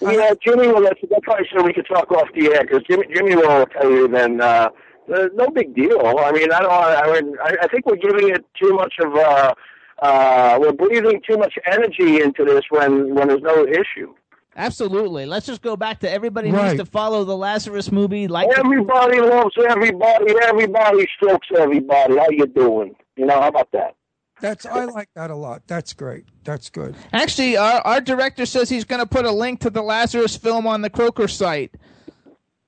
Yeah, 0.03 0.35
Jimmy 0.45 0.69
will 0.69 0.83
let 0.83 1.03
you. 1.03 1.09
That's 1.11 1.27
why 1.27 1.37
I 1.39 1.43
said 1.51 1.65
we 1.65 1.73
could 1.73 1.87
talk 1.87 2.13
off 2.13 2.29
the 2.35 2.53
air 2.55 2.63
because 2.63 2.83
Jimmy 2.89 3.07
Jimmy 3.13 3.35
will 3.35 3.67
tell 3.67 3.91
you. 3.91 4.07
Then 4.07 4.41
uh, 4.43 4.69
there's 5.09 5.31
no 5.35 5.49
big 5.49 5.75
deal. 5.75 5.99
I 6.19 6.31
mean, 6.33 6.53
I 6.53 6.61
don't. 6.61 6.71
I 6.71 7.13
mean, 7.21 7.35
I, 7.43 7.57
I 7.63 7.67
think 7.69 7.87
we're 7.87 7.97
giving 7.97 8.29
it 8.29 8.45
too 8.63 8.75
much 8.75 8.93
of. 9.03 9.15
Uh, 9.17 9.55
uh, 10.03 10.59
we're 10.61 10.73
breathing 10.75 11.21
too 11.29 11.39
much 11.39 11.55
energy 11.67 12.21
into 12.21 12.45
this 12.45 12.63
when 12.69 13.15
when 13.15 13.29
there's 13.29 13.41
no 13.43 13.67
issue. 13.67 14.15
Absolutely. 14.55 15.25
Let's 15.27 15.47
just 15.47 15.63
go 15.63 15.77
back 15.77 16.01
to 16.01 16.11
everybody 16.11 16.51
Right. 16.53 16.69
needs 16.73 16.79
to 16.81 16.87
follow 16.87 17.25
the 17.25 17.37
Lazarus 17.37 17.91
movie. 17.91 18.29
Like 18.29 18.51
the- 18.51 18.59
Everybody 18.59 19.21
loves 19.21 19.55
everybody. 19.69 20.35
Everybody 20.45 21.09
strokes 21.17 21.49
everybody. 21.57 22.17
How 22.19 22.29
you 22.31 22.47
doing? 22.47 22.95
You 23.17 23.27
know, 23.27 23.41
how 23.41 23.49
about 23.49 23.73
that? 23.73 23.97
That's 24.41 24.67
I 24.67 24.85
like 24.85 25.09
that 25.15 25.31
a 25.31 25.35
lot. 25.35 25.63
That's 25.67 25.95
great. 25.95 26.25
That's 26.45 26.69
good. 26.69 26.95
Actually, 27.13 27.57
our, 27.57 27.81
our 27.81 28.01
director 28.03 28.45
says 28.45 28.69
he's 28.69 28.85
going 28.85 29.01
to 29.01 29.07
put 29.07 29.25
a 29.25 29.31
link 29.31 29.61
to 29.61 29.71
the 29.71 29.81
Lazarus 29.83 30.37
film 30.37 30.67
on 30.67 30.83
the 30.83 30.91
Croaker 30.91 31.27
site. 31.27 31.75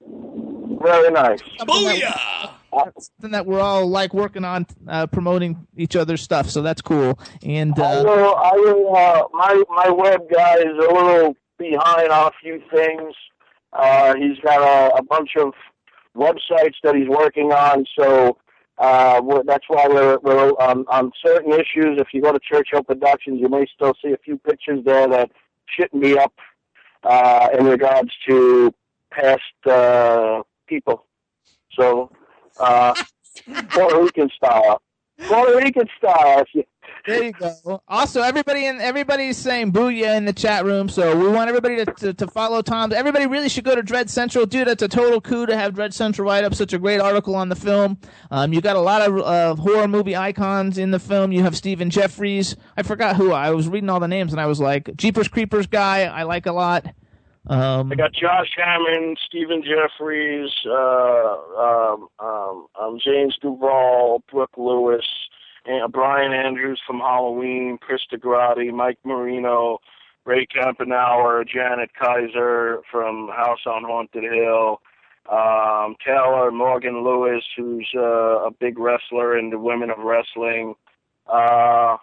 Very 0.01 1.11
nice. 1.11 1.43
Booyah! 1.61 2.53
Something 2.99 3.33
that 3.33 3.45
we're 3.45 3.61
all 3.61 3.87
like 3.87 4.15
working 4.15 4.45
on 4.45 4.67
uh, 4.87 5.07
promoting 5.09 5.67
each 5.77 5.97
other's 5.97 6.23
stuff, 6.23 6.49
so 6.49 6.63
that's 6.63 6.81
cool. 6.81 7.19
And 7.43 7.79
I 7.79 7.97
uh, 7.97 8.05
will. 8.05 8.35
I 8.37 8.53
will. 8.53 8.97
Uh, 8.97 9.23
my 9.33 9.63
my 9.69 9.91
web 9.91 10.23
guy 10.31 10.57
is 10.57 10.77
a 10.77 10.93
little 10.93 11.37
behind 11.59 12.11
on 12.11 12.29
a 12.29 12.31
few 12.41 12.63
things. 12.73 13.15
Uh, 13.73 14.15
he's 14.17 14.39
got 14.39 14.61
a, 14.61 14.97
a 14.97 15.03
bunch 15.03 15.31
of 15.37 15.53
websites 16.17 16.75
that 16.83 16.95
he's 16.95 17.09
working 17.09 17.53
on, 17.53 17.85
so 17.99 18.39
uh, 18.79 19.21
that's 19.45 19.65
why 19.69 19.87
we're, 19.89 20.19
we're 20.23 20.51
on, 20.53 20.85
on 20.89 21.11
certain 21.25 21.53
issues. 21.53 21.99
If 21.99 22.09
you 22.13 22.23
go 22.23 22.33
to 22.33 22.39
Churchill 22.41 22.83
Productions, 22.83 23.41
you 23.41 23.49
may 23.49 23.67
still 23.75 23.95
see 24.03 24.13
a 24.13 24.19
few 24.19 24.39
pictures 24.39 24.85
there 24.85 25.09
that 25.09 25.31
shouldn't 25.67 26.03
be 26.03 26.17
up 26.17 26.33
uh, 27.03 27.49
in 27.59 27.67
regards 27.67 28.11
to 28.29 28.73
past 29.11 29.43
uh, 29.67 30.43
people. 30.67 31.07
So, 31.73 32.11
uh, 32.59 32.95
Puerto 33.71 34.03
Rican 34.03 34.31
style. 34.37 34.81
Puerto 35.27 35.57
Rican 35.57 35.89
style. 35.97 36.41
If 36.41 36.49
you, 36.55 36.65
there 37.07 37.25
you 37.25 37.33
go. 37.33 37.83
Also, 37.89 38.23
everybody 38.23 38.67
in 38.67 38.81
everybody's 38.81 39.37
saying 39.37 39.73
booyah 39.73 40.17
in 40.17 40.25
the 40.25 40.33
chat 40.33 40.65
room, 40.65 40.89
so 40.89 41.17
we 41.17 41.29
want 41.29 41.49
everybody 41.49 41.77
to, 41.77 41.87
to, 41.87 42.15
to 42.15 42.27
follow 42.27 42.63
Tom. 42.63 42.93
Everybody 42.93 43.27
really 43.27 43.49
should 43.49 43.65
go 43.65 43.75
to 43.75 43.83
Dread 43.83 44.11
Central, 44.11 44.47
dude. 44.47 44.69
That's 44.69 44.83
a 44.83 44.89
total 44.89 45.21
coup 45.21 45.47
to 45.47 45.57
have 45.57 45.75
Dread 45.75 45.95
Central 45.95 46.29
write 46.29 46.45
up 46.45 46.55
such 46.55 46.73
a 46.73 46.79
great 46.79 47.01
article 47.01 47.35
on 47.35 47.49
the 47.49 47.57
film. 47.57 47.99
Um, 48.31 48.53
you 48.53 48.61
got 48.61 48.77
a 48.77 48.81
lot 48.81 49.03
of 49.03 49.19
uh, 49.19 49.55
horror 49.61 49.89
movie 49.89 50.17
icons 50.17 50.79
in 50.79 50.91
the 50.91 50.99
film. 50.99 51.33
You 51.33 51.43
have 51.43 51.57
Stephen 51.57 51.91
Geoffreys. 51.91 52.57
I 52.77 52.83
forgot 52.83 53.17
who. 53.17 53.33
I 53.33 53.51
was 53.51 53.69
reading 53.69 53.89
all 53.91 54.01
the 54.01 54.09
names 54.09 54.33
and 54.33 54.41
I 54.41 54.47
was 54.47 54.61
like, 54.61 54.95
Jeepers 54.97 55.29
Creepers 55.29 55.67
guy. 55.67 56.03
I 56.05 56.25
like 56.25 56.47
a 56.47 56.53
lot. 56.53 56.87
Um, 57.49 57.91
I 57.91 57.95
got 57.95 58.13
Josh 58.13 58.51
Hammond, 58.57 59.19
Stephen 59.27 59.63
Geoffreys, 59.63 60.51
uh, 60.67 61.93
um, 61.93 62.09
um, 62.19 62.67
um, 62.79 62.99
James 63.03 63.39
Duval, 63.41 64.23
Brooke 64.31 64.59
Lewis, 64.59 65.07
Brian 65.91 66.33
Andrews 66.33 66.81
from 66.87 66.99
Halloween, 66.99 67.79
Chris 67.81 68.01
DeGrati, 68.13 68.73
Mike 68.73 68.99
Marino, 69.05 69.79
Ray 70.25 70.47
Campanauer, 70.47 71.47
Janet 71.47 71.91
Kaiser 71.99 72.81
from 72.91 73.29
House 73.29 73.61
on 73.67 73.85
Haunted 73.85 74.25
Hill, 74.25 74.81
um, 75.31 75.97
Taylor 76.05 76.51
Morgan 76.51 77.05
Lewis, 77.05 77.45
who's 77.57 77.89
uh, 77.95 78.47
a 78.47 78.51
big 78.51 78.79
wrestler 78.79 79.39
in 79.39 79.51
the 79.51 79.59
Women 79.59 79.91
of 79.91 79.99
Wrestling. 79.99 80.75
Uh, 81.27 81.97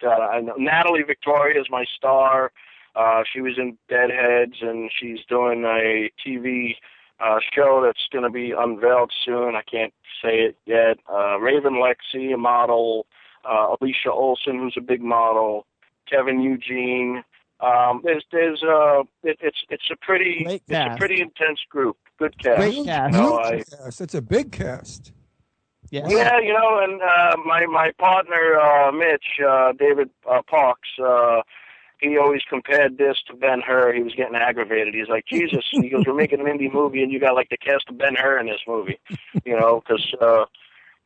God, 0.00 0.20
I 0.20 0.40
know 0.40 0.54
Natalie 0.56 1.02
Victoria 1.02 1.60
is 1.60 1.66
my 1.70 1.84
star. 1.96 2.52
Uh, 2.94 3.22
she 3.32 3.40
was 3.40 3.54
in 3.56 3.76
Deadheads, 3.88 4.56
and 4.60 4.90
she's 4.98 5.18
doing 5.28 5.64
a 5.64 6.10
TV 6.24 6.74
uh, 7.22 7.38
show 7.54 7.82
that's 7.84 8.06
going 8.12 8.24
to 8.24 8.30
be 8.30 8.52
unveiled 8.52 9.12
soon. 9.24 9.54
I 9.54 9.62
can't 9.62 9.92
say 10.22 10.40
it 10.40 10.56
yet. 10.66 10.98
Uh, 11.12 11.38
Raven 11.38 11.74
Lexi, 11.74 12.34
a 12.34 12.36
model. 12.36 13.06
Uh, 13.44 13.74
Alicia 13.80 14.12
Olson, 14.12 14.58
who's 14.58 14.74
a 14.76 14.82
big 14.82 15.02
model. 15.02 15.66
Kevin 16.08 16.40
Eugene. 16.40 17.22
Um, 17.60 18.00
there's 18.04 18.24
there's 18.32 18.62
uh 18.62 19.02
it, 19.22 19.36
it's 19.40 19.58
it's 19.68 19.90
a 19.90 19.96
pretty 19.96 20.44
Great 20.44 20.62
it's 20.66 20.94
a 20.94 20.96
pretty 20.98 21.20
intense 21.20 21.60
group. 21.68 21.96
Good 22.18 22.38
cast. 22.38 22.58
Great 22.58 22.84
cast. 22.84 23.14
You 23.14 23.20
know, 23.20 23.36
I, 23.36 23.62
Yes, 23.84 24.00
it's 24.00 24.14
a 24.14 24.22
big 24.22 24.50
cast. 24.50 25.12
Yeah. 25.90 26.06
Yeah, 26.08 26.38
you 26.38 26.52
know, 26.52 26.78
and 26.82 27.02
uh, 27.02 27.36
my 27.44 27.66
my 27.66 27.90
partner 27.98 28.58
uh, 28.58 28.92
Mitch 28.92 29.40
uh, 29.46 29.72
David 29.72 30.08
uh, 30.30 30.40
Parks, 30.48 30.88
uh, 31.04 31.42
he 32.00 32.16
always 32.18 32.42
compared 32.48 32.98
this 32.98 33.18
to 33.26 33.34
Ben 33.34 33.60
Hur. 33.60 33.92
He 33.92 34.02
was 34.02 34.14
getting 34.14 34.34
aggravated. 34.34 34.94
He's 34.94 35.08
like, 35.08 35.26
Jesus, 35.26 35.64
he 35.70 35.88
goes, 35.88 36.04
we're 36.06 36.14
making 36.14 36.40
an 36.40 36.46
indie 36.46 36.72
movie, 36.72 37.02
and 37.02 37.12
you 37.12 37.20
got 37.20 37.34
like 37.34 37.50
the 37.50 37.56
cast 37.56 37.88
of 37.88 37.98
Ben 37.98 38.14
Hur 38.16 38.38
in 38.38 38.46
this 38.46 38.60
movie, 38.66 38.98
you 39.44 39.58
know, 39.58 39.82
because 39.86 40.14
uh, 40.20 40.42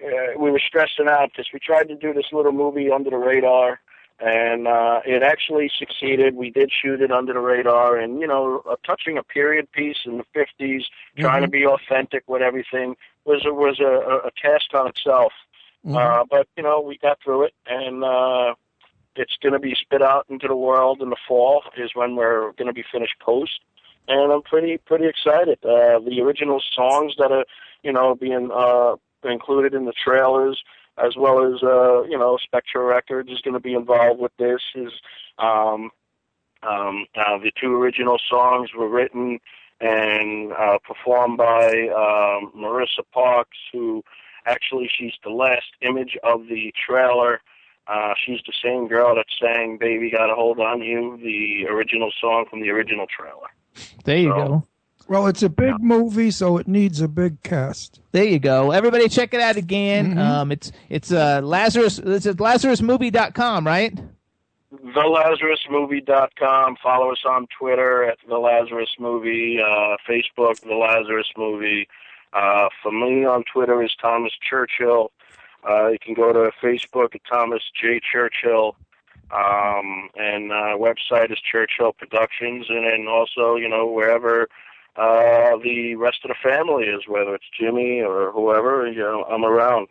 uh, 0.05 0.39
we 0.39 0.51
were 0.51 0.61
stressing 0.65 1.09
out 1.09 1.31
because 1.31 1.47
we 1.53 1.59
tried 1.59 1.89
to 1.89 1.97
do 1.97 2.13
this 2.13 2.27
little 2.33 2.53
movie 2.53 2.91
under 2.91 3.11
the 3.11 3.17
radar. 3.19 3.81
And 4.21 4.69
uh, 4.69 5.01
it 5.05 5.25
actually 5.25 5.69
succeeded. 5.77 6.37
We 6.37 6.49
did 6.49 6.71
shoot 6.71 7.01
it 7.01 7.11
under 7.11 7.33
the 7.33 7.41
radar, 7.41 7.97
and 7.97 8.21
you 8.21 8.29
know, 8.29 8.63
uh, 8.71 8.77
touching 8.87 9.19
a 9.19 9.25
period 9.25 9.71
piece 9.73 9.97
in 10.07 10.19
the 10.19 10.25
'50s, 10.37 10.85
trying 11.19 11.43
to 11.43 11.49
Mhm. 11.49 11.53
be 11.53 11.67
authentic 11.67 12.23
with 12.29 12.41
everything 12.41 12.97
was 13.25 13.45
a, 13.45 13.53
was 13.53 13.81
a, 13.81 13.85
a, 13.85 14.17
a 14.29 14.31
task 14.41 14.73
on 14.73 14.87
itself. 14.87 15.33
Mm-hmm. 15.85 15.97
Uh, 15.97 16.25
but 16.31 16.47
you 16.57 16.63
know, 16.63 16.81
we 16.81 16.97
got 16.97 17.19
through 17.25 17.43
it, 17.43 17.55
and 17.67 18.05
uh, 18.05 18.55
it's 19.17 19.37
going 19.43 19.53
to 19.53 19.59
be 19.59 19.75
spit 19.75 20.03
out 20.03 20.27
into 20.29 20.49
the 20.49 20.57
world 20.57 21.01
in 21.03 21.11
the 21.11 21.17
fall. 21.27 21.63
Is 21.77 21.91
when 21.95 22.17
we're 22.17 22.53
going 22.53 22.67
to 22.67 22.73
be 22.73 22.85
finished 22.91 23.15
post, 23.21 23.61
and 24.09 24.33
I'm 24.33 24.43
pretty 24.43 24.79
pretty 24.79 25.07
excited. 25.07 25.59
Uh, 25.65 26.01
the 26.01 26.21
original 26.23 26.61
songs 26.75 27.15
that 27.19 27.33
are 27.33 27.45
you 27.83 27.93
know 27.93 28.15
being 28.15 28.51
uh, 28.53 28.97
included 29.25 29.75
in 29.75 29.85
the 29.85 29.93
trailers, 29.93 30.63
as 30.99 31.17
well 31.17 31.45
as 31.45 31.63
uh, 31.63 32.03
you 32.05 32.19
know 32.19 32.39
Spectra 32.43 32.83
Records 32.83 33.31
is 33.31 33.41
going 33.41 33.55
to 33.55 33.61
be 33.61 33.75
involved 33.75 34.21
with 34.21 34.33
this. 34.39 34.61
Is 34.75 34.93
um, 35.39 35.91
um, 36.63 37.07
uh, 37.15 37.39
the 37.39 37.53
two 37.61 37.75
original 37.75 38.19
songs 38.29 38.71
were 38.77 38.89
written 38.89 39.39
and 39.81 40.53
uh, 40.53 40.79
performed 40.79 41.37
by 41.37 41.67
um, 41.89 42.53
Marissa 42.57 43.03
Parks, 43.13 43.59
who 43.73 44.03
actually 44.47 44.91
she's 44.97 45.15
the 45.23 45.31
last 45.31 45.73
image 45.83 46.17
of 46.23 46.47
the 46.49 46.73
trailer. 46.87 47.41
Uh, 47.87 48.15
she's 48.25 48.41
the 48.47 48.53
same 48.63 48.89
girl 48.89 49.15
that 49.15 49.27
sang 49.41 49.77
"Baby 49.79 50.11
Got 50.11 50.31
a 50.31 50.35
Hold 50.35 50.59
on 50.61 50.81
You," 50.81 51.19
the 51.23 51.67
original 51.69 52.11
song 52.21 52.47
from 52.49 52.63
the 52.63 52.71
original 52.71 53.07
trailer. 53.07 53.49
There 54.05 54.17
you 54.19 54.29
go. 54.31 54.65
Well, 55.07 55.27
it's 55.27 55.43
a 55.43 55.51
big 55.51 55.81
movie, 55.81 56.31
so 56.31 56.57
it 56.57 56.67
needs 56.67 57.03
a 57.03 57.09
big 57.09 57.43
cast. 57.43 58.01
There 58.13 58.25
you 58.25 58.39
go. 58.39 58.71
Everybody 58.71 59.09
check 59.09 59.35
it 59.35 59.41
out 59.41 59.57
again. 59.57 60.17
Um, 60.19 60.51
it's 60.51 60.73
it's 60.89 61.13
uh, 61.13 61.41
Lazarus. 61.43 61.99
It's 61.99 62.27
at 62.27 62.37
LazarusMovie.com, 62.37 63.67
right? 63.67 63.99
TheLazarusMovie.com. 64.73 66.77
Follow 66.83 67.13
us 67.13 67.23
on 67.29 67.47
Twitter 67.59 68.05
at 68.05 68.19
The 68.29 68.39
Lazarus 68.39 68.91
Movie, 68.99 69.59
uh, 69.61 69.97
Facebook, 70.09 70.61
The 70.61 70.75
Lazarus 70.75 71.29
Movie. 71.37 71.87
Uh, 72.33 72.69
for 72.83 72.91
me 72.91 73.25
on 73.25 73.45
Twitter 73.53 73.83
is 73.83 73.95
Thomas 74.01 74.33
Churchill. 74.49 75.13
Uh, 75.69 75.89
you 75.89 75.99
can 75.99 76.15
go 76.15 76.33
to 76.33 76.51
Facebook 76.63 77.15
at 77.15 77.23
Thomas 77.31 77.63
J. 77.81 78.01
Churchill. 78.01 78.77
Um, 79.31 80.11
and 80.17 80.53
uh, 80.53 80.77
website 80.77 81.33
is 81.33 81.39
Churchill 81.41 81.93
Productions. 81.93 82.67
And 82.69 82.85
then 82.85 83.07
also, 83.09 83.57
you 83.57 83.69
know, 83.69 83.87
wherever 83.87 84.49
uh, 84.97 85.57
the 85.63 85.95
rest 85.97 86.19
of 86.25 86.29
the 86.29 86.37
family 86.43 86.85
is, 86.85 87.09
whether 87.09 87.35
it's 87.35 87.45
Jimmy 87.59 88.01
or 88.01 88.31
whoever, 88.33 88.87
you 88.87 88.99
know, 88.99 89.25
I'm 89.25 89.45
around. 89.45 89.89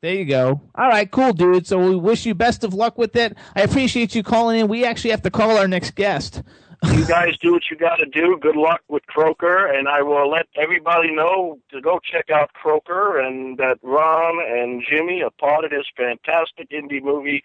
There 0.00 0.14
you 0.14 0.26
go. 0.26 0.60
All 0.76 0.88
right, 0.88 1.10
cool, 1.10 1.32
dude. 1.32 1.66
So 1.66 1.78
we 1.78 1.96
wish 1.96 2.24
you 2.24 2.34
best 2.34 2.62
of 2.62 2.72
luck 2.72 2.98
with 2.98 3.16
it. 3.16 3.36
I 3.56 3.62
appreciate 3.62 4.14
you 4.14 4.22
calling 4.22 4.60
in. 4.60 4.68
We 4.68 4.84
actually 4.84 5.10
have 5.10 5.22
to 5.22 5.30
call 5.30 5.58
our 5.58 5.66
next 5.66 5.96
guest. 5.96 6.42
You 6.84 7.04
guys 7.06 7.36
do 7.38 7.52
what 7.52 7.62
you 7.70 7.76
got 7.76 7.96
to 7.96 8.06
do. 8.06 8.38
Good 8.40 8.56
luck 8.56 8.80
with 8.88 9.04
Croaker, 9.06 9.66
and 9.66 9.88
I 9.88 10.02
will 10.02 10.30
let 10.30 10.46
everybody 10.56 11.10
know 11.12 11.58
to 11.72 11.80
go 11.80 11.98
check 12.00 12.30
out 12.30 12.52
Croaker 12.52 13.18
and 13.18 13.58
that 13.58 13.78
Ron 13.82 14.38
and 14.46 14.82
Jimmy 14.88 15.22
are 15.22 15.30
part 15.30 15.64
of 15.64 15.70
this 15.70 15.86
fantastic 15.96 16.70
indie 16.70 17.02
movie 17.02 17.42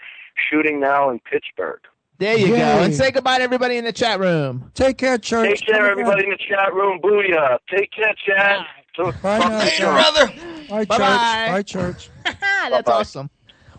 shooting 0.49 0.79
now 0.79 1.09
in 1.09 1.19
Pittsburgh. 1.19 1.81
There 2.19 2.37
you 2.37 2.49
go. 2.49 2.55
And 2.55 2.93
say 2.93 3.11
goodbye 3.11 3.39
to 3.39 3.43
everybody 3.43 3.77
in 3.77 3.85
the 3.85 3.91
chat 3.91 4.19
room. 4.19 4.71
Take 4.75 4.97
care, 4.97 5.17
church. 5.17 5.61
Take 5.61 5.67
care, 5.67 5.89
everybody 5.89 6.25
in 6.25 6.29
the 6.29 6.37
chat 6.37 6.73
room. 6.73 6.99
Booyah. 7.01 7.57
Take 7.69 7.91
care, 7.91 8.13
Chad. 8.25 8.65
So, 8.95 9.11
Bye 9.23 9.39
talk 9.39 9.51
now, 9.51 9.59
to 9.59 9.65
you, 9.65 9.71
Chad. 9.71 10.13
brother. 10.13 10.33
Bye, 10.69 10.85
church. 10.85 10.87
Bye-bye. 10.89 11.47
Bye, 11.49 11.61
church. 11.63 12.09
That's 12.23 12.89
awesome. 12.89 13.29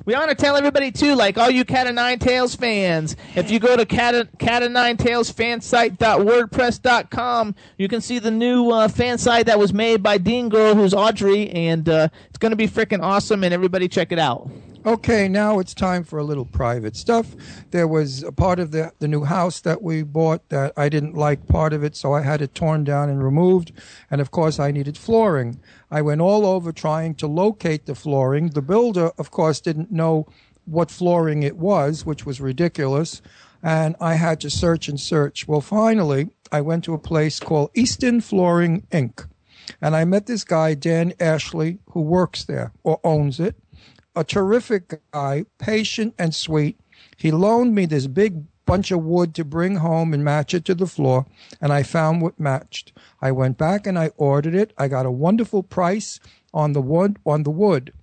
We 0.06 0.12
want 0.12 0.28
to 0.28 0.34
tell 0.34 0.54
everybody 0.54 0.92
too, 0.92 1.14
like 1.14 1.38
all 1.38 1.48
you 1.48 1.64
Cat 1.64 1.86
of 1.86 1.94
Nine 1.94 2.18
Tails 2.18 2.54
fans, 2.54 3.16
if 3.34 3.50
you 3.50 3.58
go 3.58 3.74
to 3.74 3.86
cat 3.86 4.28
cat 4.38 4.62
of 4.62 4.70
nine 4.70 4.98
tails 4.98 5.32
fansite.wordpress.com, 5.32 7.54
you 7.78 7.88
can 7.88 8.02
see 8.02 8.18
the 8.18 8.30
new 8.30 8.70
uh, 8.70 8.88
fan 8.88 9.16
site 9.16 9.46
that 9.46 9.58
was 9.58 9.72
made 9.72 10.02
by 10.02 10.18
Dean 10.18 10.50
Girl, 10.50 10.74
who's 10.74 10.92
Audrey, 10.92 11.48
and 11.48 11.88
uh, 11.88 12.08
it's 12.28 12.36
going 12.36 12.52
to 12.52 12.56
be 12.56 12.68
freaking 12.68 13.02
awesome. 13.02 13.44
And 13.44 13.54
everybody 13.54 13.88
check 13.88 14.12
it 14.12 14.18
out. 14.18 14.50
Okay, 14.86 15.28
now 15.28 15.60
it's 15.60 15.72
time 15.72 16.04
for 16.04 16.18
a 16.18 16.24
little 16.24 16.44
private 16.44 16.94
stuff. 16.94 17.34
There 17.70 17.88
was 17.88 18.22
a 18.22 18.32
part 18.32 18.60
of 18.60 18.70
the, 18.70 18.92
the 18.98 19.08
new 19.08 19.24
house 19.24 19.62
that 19.62 19.80
we 19.80 20.02
bought 20.02 20.46
that 20.50 20.74
I 20.76 20.90
didn't 20.90 21.14
like 21.14 21.46
part 21.46 21.72
of 21.72 21.82
it, 21.82 21.96
so 21.96 22.12
I 22.12 22.20
had 22.20 22.42
it 22.42 22.54
torn 22.54 22.84
down 22.84 23.08
and 23.08 23.24
removed. 23.24 23.72
And 24.10 24.20
of 24.20 24.30
course, 24.30 24.60
I 24.60 24.72
needed 24.72 24.98
flooring. 24.98 25.58
I 25.94 26.02
went 26.02 26.20
all 26.20 26.44
over 26.44 26.72
trying 26.72 27.14
to 27.16 27.26
locate 27.26 27.86
the 27.86 27.94
flooring. 27.94 28.50
The 28.50 28.62
builder, 28.62 29.12
of 29.16 29.30
course, 29.30 29.60
didn't 29.60 29.92
know 29.92 30.26
what 30.64 30.90
flooring 30.90 31.42
it 31.42 31.56
was, 31.56 32.04
which 32.04 32.26
was 32.26 32.40
ridiculous. 32.40 33.22
And 33.62 33.94
I 34.00 34.14
had 34.14 34.40
to 34.40 34.50
search 34.50 34.88
and 34.88 34.98
search. 34.98 35.46
Well, 35.46 35.60
finally, 35.60 36.30
I 36.50 36.60
went 36.62 36.82
to 36.84 36.94
a 36.94 36.98
place 36.98 37.38
called 37.38 37.70
Easton 37.74 38.20
Flooring 38.20 38.82
Inc. 38.90 39.26
And 39.80 39.94
I 39.94 40.04
met 40.04 40.26
this 40.26 40.42
guy, 40.42 40.74
Dan 40.74 41.14
Ashley, 41.20 41.78
who 41.92 42.00
works 42.00 42.44
there 42.44 42.72
or 42.82 42.98
owns 43.04 43.38
it 43.38 43.56
a 44.16 44.24
terrific 44.24 45.00
guy, 45.12 45.44
patient 45.58 46.14
and 46.18 46.34
sweet. 46.34 46.78
He 47.16 47.30
loaned 47.30 47.74
me 47.74 47.86
this 47.86 48.06
big 48.06 48.44
bunch 48.66 48.90
of 48.90 49.02
wood 49.02 49.34
to 49.34 49.44
bring 49.44 49.76
home 49.76 50.14
and 50.14 50.24
match 50.24 50.54
it 50.54 50.64
to 50.64 50.74
the 50.74 50.86
floor, 50.86 51.26
and 51.60 51.72
I 51.72 51.82
found 51.82 52.22
what 52.22 52.40
matched. 52.40 52.93
I 53.24 53.32
went 53.32 53.56
back 53.56 53.86
and 53.86 53.98
I 53.98 54.10
ordered 54.18 54.54
it. 54.54 54.74
I 54.76 54.86
got 54.86 55.06
a 55.06 55.10
wonderful 55.10 55.62
price 55.62 56.20
on 56.52 56.74
the 56.74 56.82
wood 56.82 57.16
on 57.24 57.44
the 57.44 57.50
wood. 57.50 57.94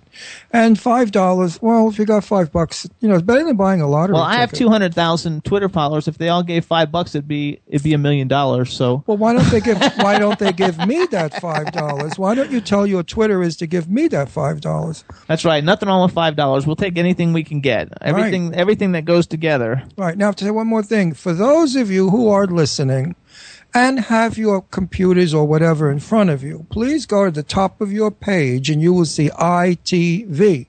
And 0.53 0.79
five 0.79 1.11
dollars. 1.11 1.61
Well, 1.63 1.89
if 1.89 1.99
you 1.99 2.05
got 2.05 2.23
five 2.23 2.53
bucks, 2.53 2.87
you 3.01 3.09
know, 3.09 3.15
it's 3.15 3.23
better 3.23 3.45
than 3.45 3.57
buying 3.57 3.81
a 3.81 3.89
lottery. 3.89 4.15
well, 4.15 4.23
I 4.23 4.37
have 4.37 4.53
two 4.53 4.69
hundred 4.69 4.95
thousand 4.95 5.45
Twitter 5.45 5.71
followers. 5.71 6.07
If 6.07 6.19
they 6.19 6.29
all 6.29 6.43
gave 6.43 6.67
five 6.67 6.93
bucks, 6.93 7.15
it'd 7.15 7.27
be 7.27 7.61
it'd 7.67 7.83
be 7.83 7.95
a 7.95 7.99
million 7.99 8.29
dollars. 8.29 8.73
So 8.75 9.05
Well, 9.07 9.17
why 9.17 9.33
don't 9.33 9.51
they 9.51 9.61
give? 9.61 9.79
why 9.97 10.19
don't 10.19 10.39
they 10.39 10.53
give 10.53 10.77
me 10.87 11.07
that 11.13 11.41
five 11.41 11.73
dollars? 11.73 12.19
Why 12.19 12.35
don't 12.35 12.51
you 12.51 12.61
tell 12.61 12.87
your 12.87 13.03
Twitter 13.03 13.43
is 13.43 13.57
to 13.57 13.67
give 13.67 13.89
me 13.89 14.07
that 14.09 14.29
five 14.29 14.61
dollars? 14.61 15.05
That's 15.29 15.47
right. 15.47 15.65
Nothing 15.65 15.89
wrong 15.89 16.03
with 16.03 16.13
five 16.13 16.37
dollars. 16.37 16.67
We'll 16.67 16.77
take 16.77 16.99
anything 16.99 17.33
we 17.33 17.43
can 17.45 17.61
get. 17.61 17.89
Everything, 18.19 18.55
everything 18.55 18.93
that 18.93 19.05
goes 19.05 19.27
together. 19.27 19.83
Right 19.97 20.17
now, 20.17 20.27
I 20.27 20.29
have 20.29 20.37
to 20.37 20.45
say 20.45 20.51
one 20.51 20.67
more 20.67 20.83
thing, 20.83 21.15
for 21.15 21.33
those 21.33 21.77
of 21.77 21.91
you 21.91 22.11
who 22.11 22.29
are 22.29 22.47
listening, 22.47 23.15
and 23.75 24.01
have 24.01 24.39
your 24.39 24.63
computers 24.63 25.35
or 25.35 25.45
whatever 25.45 25.91
in 25.91 26.01
front 26.01 26.31
of 26.31 26.43
you, 26.43 26.67
please 26.71 27.07
go 27.07 27.27
to 27.27 27.31
the 27.31 27.43
top 27.43 27.81
of 27.81 27.93
your 27.93 28.11
page 28.11 28.71
and 28.71 28.81
you 28.81 28.93
will 28.93 29.05
see 29.05 29.29
ITV. 29.31 30.67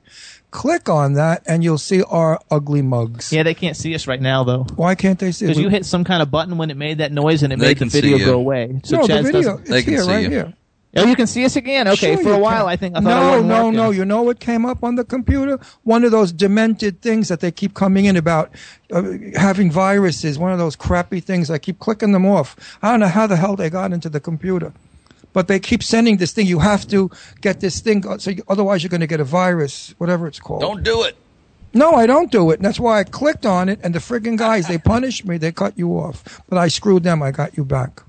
Click 0.52 0.90
on 0.90 1.14
that 1.14 1.44
and 1.46 1.64
you'll 1.64 1.78
see 1.78 2.02
our 2.04 2.40
ugly 2.50 2.82
mugs. 2.82 3.32
Yeah, 3.32 3.44
they 3.44 3.54
can't 3.54 3.78
see 3.78 3.94
us 3.94 4.08
right 4.08 4.20
now 4.20 4.44
though. 4.44 4.64
Why 4.76 4.96
can't 4.96 5.20
they 5.20 5.32
see 5.32 5.46
us? 5.46 5.50
Because 5.52 5.62
you 5.62 5.70
hit 5.70 5.86
some 5.86 6.04
kind 6.04 6.24
of 6.24 6.32
button 6.32 6.58
when 6.58 6.72
it 6.72 6.78
made 6.78 6.98
that 6.98 7.12
noise 7.12 7.44
and 7.44 7.54
it 7.54 7.60
They 7.60 7.68
made 7.68 7.78
the 7.78 7.86
video 7.86 8.18
go 8.18 8.34
away. 8.34 8.82
So 8.84 8.98
no, 8.98 9.08
the 9.08 9.22
video, 9.22 9.58
doesn't. 9.58 9.76
it's 9.76 9.88
here, 9.88 10.06
right 10.06 10.24
you. 10.24 10.30
here. 10.30 10.54
Oh, 10.96 11.06
you 11.06 11.16
can 11.16 11.28
see 11.28 11.46
us 11.46 11.56
again. 11.56 11.88
Okay, 11.88 12.16
Sure 12.16 12.24
for 12.24 12.34
a 12.34 12.40
while 12.40 12.64
can. 12.64 12.70
I 12.70 12.76
think 12.76 12.96
I 12.98 13.02
thought 13.02 13.10
no, 13.10 13.30
wasn't 13.30 13.48
no, 13.48 13.64
working. 13.66 13.78
no. 13.78 13.92
You 13.92 14.06
know 14.06 14.22
what 14.24 14.40
came 14.40 14.66
up 14.66 14.84
on 14.84 14.96
the 14.96 15.04
computer? 15.04 15.60
One 15.84 16.04
of 16.04 16.12
those 16.12 16.32
demented 16.32 17.02
things 17.02 17.28
that 17.28 17.42
they 17.42 17.52
keep 17.52 17.76
coming 17.76 18.06
in 18.06 18.18
about 18.18 18.52
uh, 18.92 19.04
having 19.36 19.70
viruses. 19.72 20.40
One 20.40 20.52
of 20.52 20.58
those 20.58 20.76
crappy 20.76 21.20
things. 21.20 21.52
I 21.52 21.60
keep 21.60 21.78
clicking 21.78 22.12
them 22.12 22.26
off. 22.26 22.56
I 22.82 22.90
don't 22.90 23.02
know 23.02 23.08
how 23.08 23.28
the 23.28 23.36
hell 23.36 23.56
they 23.56 23.70
got 23.70 23.92
into 23.94 24.10
the 24.10 24.20
computer, 24.20 24.74
but 25.32 25.48
they 25.48 25.60
keep 25.60 25.84
sending 25.84 26.18
this 26.18 26.32
thing. 26.32 26.48
You 26.48 26.58
have 26.60 26.88
to 26.88 27.12
get 27.42 27.60
this 27.60 27.82
thing, 27.82 28.08
uh, 28.08 28.18
so 28.18 28.32
you, 28.32 28.44
otherwise 28.48 28.82
you're 28.82 28.90
going 28.90 29.02
to 29.02 29.08
get 29.08 29.20
a 29.20 29.24
virus, 29.26 29.94
whatever 30.00 30.26
it's 30.26 30.40
called. 30.40 30.62
Don't 30.62 30.82
do 30.82 31.04
it. 31.04 31.16
No, 31.72 31.92
I 31.94 32.08
don't 32.08 32.32
do 32.32 32.50
it. 32.50 32.56
And 32.56 32.66
that's 32.66 32.80
why 32.80 33.00
I 33.00 33.04
clicked 33.04 33.46
on 33.46 33.70
it. 33.70 33.80
And 33.84 33.94
the 33.94 34.00
friggin' 34.00 34.38
guys, 34.38 34.68
they 34.68 34.80
punished 34.80 35.24
me. 35.24 35.38
They 35.38 35.52
cut 35.52 35.78
you 35.78 35.92
off. 36.00 36.42
But 36.50 36.58
I 36.58 36.68
screwed 36.68 37.04
them. 37.04 37.22
I 37.22 37.30
got 37.30 37.56
you 37.56 37.64
back. 37.64 38.02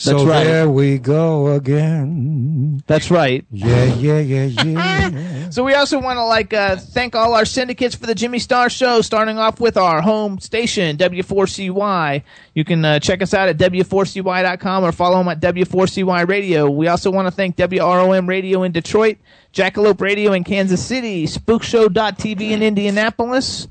So 0.00 0.12
That's 0.12 0.24
right. 0.24 0.44
there 0.44 0.70
we 0.70 0.96
go 0.96 1.48
again. 1.48 2.82
That's 2.86 3.10
right. 3.10 3.44
Yeah, 3.50 3.84
yeah, 3.96 4.18
yeah, 4.18 4.44
yeah. 4.64 5.50
So 5.50 5.62
we 5.62 5.74
also 5.74 6.00
want 6.00 6.16
to 6.16 6.24
like 6.24 6.54
uh, 6.54 6.76
thank 6.76 7.14
all 7.14 7.34
our 7.34 7.44
syndicates 7.44 7.96
for 7.96 8.06
the 8.06 8.14
Jimmy 8.14 8.38
Star 8.38 8.70
Show, 8.70 9.02
starting 9.02 9.36
off 9.36 9.60
with 9.60 9.76
our 9.76 10.00
home 10.00 10.38
station 10.40 10.96
W4CY. 10.96 12.22
You 12.54 12.64
can 12.64 12.82
uh, 12.82 12.98
check 12.98 13.20
us 13.20 13.34
out 13.34 13.50
at 13.50 13.58
W4CY.com 13.58 14.84
or 14.84 14.92
follow 14.92 15.18
them 15.18 15.28
at 15.28 15.40
W4CY 15.40 16.26
Radio. 16.26 16.70
We 16.70 16.88
also 16.88 17.10
want 17.10 17.26
to 17.26 17.30
thank 17.30 17.56
WROM 17.56 18.26
Radio 18.26 18.62
in 18.62 18.72
Detroit, 18.72 19.18
Jackalope 19.52 20.00
Radio 20.00 20.32
in 20.32 20.44
Kansas 20.44 20.82
City, 20.82 21.26
SpookShow.tv 21.26 22.40
in 22.40 22.62
Indianapolis. 22.62 23.68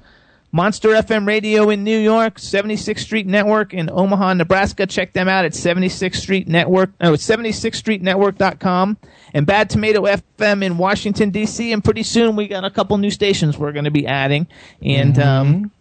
Monster 0.51 0.89
FM 0.89 1.27
Radio 1.27 1.69
in 1.69 1.83
New 1.83 1.97
York, 1.99 2.35
76th 2.39 2.99
Street 2.99 3.27
Network 3.27 3.71
in 3.73 3.87
Omaha, 3.89 4.33
Nebraska. 4.33 4.87
Check 4.87 5.13
them 5.13 5.27
out 5.27 5.45
at 5.45 5.51
76th 5.51 6.15
Street 6.15 6.47
Network. 6.47 6.89
No, 6.99 7.13
it's 7.13 7.25
76thstreetnetwork.com. 7.27 8.97
And 9.33 9.45
Bad 9.45 9.69
Tomato 9.69 10.01
FM 10.03 10.63
in 10.63 10.77
Washington, 10.77 11.29
D.C. 11.29 11.71
And 11.71 11.83
pretty 11.83 12.01
soon 12.03 12.35
we 12.35 12.47
got 12.47 12.65
a 12.65 12.71
couple 12.71 12.97
new 12.97 13.11
stations 13.11 13.57
we're 13.57 13.71
going 13.71 13.85
to 13.85 13.91
be 13.91 14.07
adding. 14.07 14.47
And, 14.81 15.15
Mm-hmm. 15.15 15.21
um, 15.21 15.71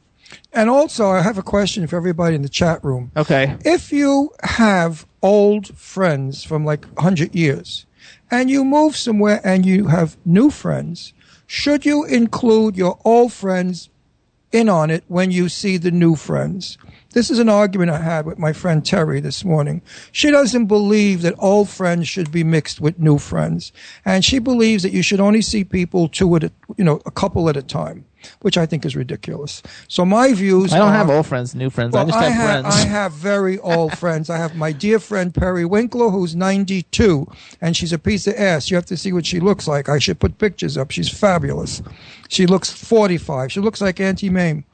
And 0.53 0.69
also, 0.69 1.09
I 1.09 1.23
have 1.23 1.39
a 1.39 1.43
question 1.43 1.87
for 1.87 1.97
everybody 1.97 2.35
in 2.35 2.43
the 2.43 2.49
chat 2.51 2.85
room. 2.85 3.11
okay. 3.17 3.57
If 3.65 3.91
you 3.93 4.33
have 4.43 5.07
old 5.23 5.69
friends 5.79 6.45
from 6.45 6.67
like 6.67 6.85
100 6.97 7.35
years 7.35 7.87
and 8.31 8.51
you 8.51 8.65
move 8.65 8.95
somewhere 8.97 9.41
and 9.43 9.65
you 9.65 9.87
have 9.87 10.19
new 10.27 10.51
friends, 10.51 11.15
should 11.47 11.87
you 11.87 12.05
include 12.05 12.77
your 12.77 12.99
old 13.07 13.33
friends 13.33 13.89
in 14.53 14.69
on 14.69 14.91
it 14.91 15.05
when 15.09 15.31
you 15.31 15.49
see 15.49 15.77
the 15.77 15.91
new 15.91 16.15
friends? 16.15 16.79
This 17.19 17.33
is 17.33 17.41
an 17.41 17.49
argument 17.49 17.91
I 17.91 17.99
had 17.99 18.27
with 18.27 18.39
my 18.39 18.53
friend 18.53 18.87
Terry 18.87 19.19
this 19.19 19.45
morning. 19.45 19.83
She 20.13 20.31
doesn't 20.31 20.67
believe 20.67 21.23
that 21.23 21.35
old 21.41 21.69
friends 21.69 22.07
should 22.07 22.31
be 22.31 22.45
mixed 22.45 22.81
with 22.81 23.01
new 23.01 23.19
friends. 23.19 23.73
And 24.05 24.25
she 24.25 24.39
believes 24.39 24.85
that 24.85 24.93
you 24.93 25.03
should 25.03 25.19
only 25.19 25.43
see 25.43 25.65
people 25.65 26.09
two 26.09 26.37
at 26.37 26.45
a, 26.45 26.53
you 26.77 26.85
know, 26.85 27.01
a 27.07 27.11
couple 27.11 27.49
at 27.49 27.57
a 27.57 27.63
time, 27.63 28.05
which 28.43 28.57
I 28.57 28.67
think 28.67 28.87
is 28.87 28.95
ridiculous. 28.95 29.65
So 29.89 30.05
my 30.05 30.33
views 30.33 30.73
I 30.73 30.79
don't 30.79 30.91
are- 30.91 30.93
have 30.93 31.11
old 31.11 31.27
friends, 31.27 31.57
new 31.57 31.71
friends. 31.71 31.97
I 31.97 32.05
just 32.05 32.17
have, 32.17 32.33
have, 32.33 32.63
friends. 32.63 32.77
I 32.77 32.87
have 32.87 33.13
very 33.15 33.59
old 33.59 33.99
friends. 33.99 34.31
I 34.31 34.37
have 34.37 34.55
my 34.55 34.71
dear 34.71 35.01
friend 35.01 35.35
Perry 35.35 35.65
Winkler, 35.65 36.11
who's 36.11 36.37
92, 36.37 37.27
and 37.61 37.77
she's 37.77 37.93
a 37.93 37.99
piece 37.99 38.29
of 38.29 38.35
ass. 38.37 38.71
You 38.71 38.77
have 38.77 38.87
to 38.87 38.97
see 38.97 39.13
what 39.13 39.27
she 39.27 39.41
looks 39.41 39.67
like. 39.67 39.89
I 39.89 39.99
should 39.99 40.21
put 40.21 40.39
pictures 40.39 40.79
up. 40.79 40.93
She's 40.93 41.09
fabulous. 41.09 41.83
She 42.29 42.47
looks 42.47 42.71
45. 42.71 43.51
She 43.51 43.59
looks 43.59 43.81
like 43.81 43.99
Auntie 43.99 44.31
Mame. 44.31 44.65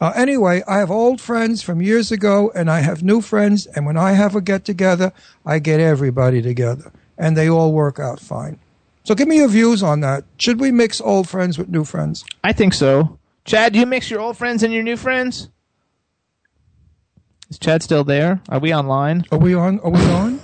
Uh, 0.00 0.12
anyway, 0.14 0.62
I 0.68 0.78
have 0.78 0.90
old 0.90 1.20
friends 1.20 1.62
from 1.62 1.80
years 1.80 2.12
ago, 2.12 2.52
and 2.54 2.70
I 2.70 2.80
have 2.80 3.02
new 3.02 3.20
friends. 3.22 3.66
And 3.66 3.86
when 3.86 3.96
I 3.96 4.12
have 4.12 4.34
a 4.36 4.40
get 4.42 4.64
together, 4.64 5.12
I 5.46 5.58
get 5.58 5.80
everybody 5.80 6.42
together, 6.42 6.92
and 7.16 7.36
they 7.36 7.48
all 7.48 7.72
work 7.72 7.98
out 7.98 8.20
fine. 8.20 8.58
So, 9.04 9.14
give 9.14 9.26
me 9.28 9.36
your 9.36 9.48
views 9.48 9.82
on 9.82 10.00
that. 10.00 10.24
Should 10.36 10.60
we 10.60 10.70
mix 10.70 11.00
old 11.00 11.28
friends 11.28 11.56
with 11.56 11.68
new 11.68 11.84
friends? 11.84 12.24
I 12.44 12.52
think 12.52 12.74
so. 12.74 13.18
Chad, 13.44 13.72
do 13.72 13.78
you 13.78 13.86
mix 13.86 14.10
your 14.10 14.20
old 14.20 14.36
friends 14.36 14.62
and 14.62 14.72
your 14.74 14.82
new 14.82 14.96
friends? 14.96 15.48
Is 17.48 17.58
Chad 17.58 17.82
still 17.82 18.04
there? 18.04 18.40
Are 18.48 18.58
we 18.58 18.74
online? 18.74 19.24
Are 19.30 19.38
we 19.38 19.54
on? 19.54 19.78
Are 19.80 19.90
we 19.90 20.00
on? 20.00 20.40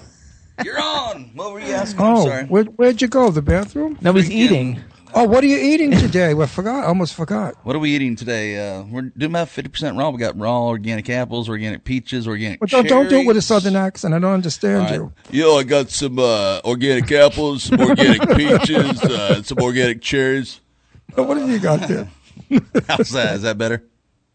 You're 0.64 0.80
on. 0.80 1.30
What 1.34 1.52
were 1.52 1.60
you 1.60 1.72
asking? 1.72 2.00
I'm 2.00 2.14
Oh, 2.16 2.24
sorry. 2.26 2.44
where, 2.44 2.64
where'd 2.64 3.02
you 3.02 3.08
go? 3.08 3.30
The 3.30 3.42
bathroom? 3.42 3.98
No, 4.00 4.12
he's 4.12 4.30
eating. 4.30 4.80
Oh, 5.14 5.24
what 5.24 5.44
are 5.44 5.46
you 5.46 5.58
eating 5.58 5.90
today? 5.90 6.32
I 6.32 6.46
forgot. 6.46 6.84
Almost 6.84 7.14
forgot. 7.14 7.54
What 7.64 7.76
are 7.76 7.78
we 7.78 7.90
eating 7.90 8.16
today? 8.16 8.58
Uh, 8.58 8.82
we're 8.84 9.02
doing 9.02 9.32
about 9.32 9.48
fifty 9.48 9.68
percent 9.68 9.96
raw. 9.96 10.08
We 10.10 10.18
got 10.18 10.38
raw 10.38 10.68
organic 10.68 11.10
apples, 11.10 11.48
organic 11.48 11.84
peaches, 11.84 12.26
organic. 12.26 12.60
But 12.60 12.70
don't, 12.70 12.88
don't 12.88 13.08
do 13.08 13.20
it 13.20 13.26
with 13.26 13.36
a 13.36 13.42
southern 13.42 13.76
accent. 13.76 14.14
I 14.14 14.18
don't 14.18 14.32
understand 14.32 14.84
right. 14.84 14.94
you. 14.94 15.12
Yo, 15.30 15.56
I 15.56 15.64
got 15.64 15.90
some 15.90 16.18
uh, 16.18 16.60
organic 16.64 17.12
apples, 17.12 17.64
some 17.64 17.80
organic 17.80 18.22
peaches, 18.36 19.02
uh, 19.02 19.42
some 19.42 19.58
organic 19.58 20.00
cherries. 20.00 20.60
But 21.14 21.28
what 21.28 21.36
have 21.36 21.50
you 21.50 21.58
got 21.58 21.86
there? 21.88 22.08
How's 22.88 23.10
that? 23.10 23.36
Is 23.36 23.42
that 23.42 23.58
better? 23.58 23.84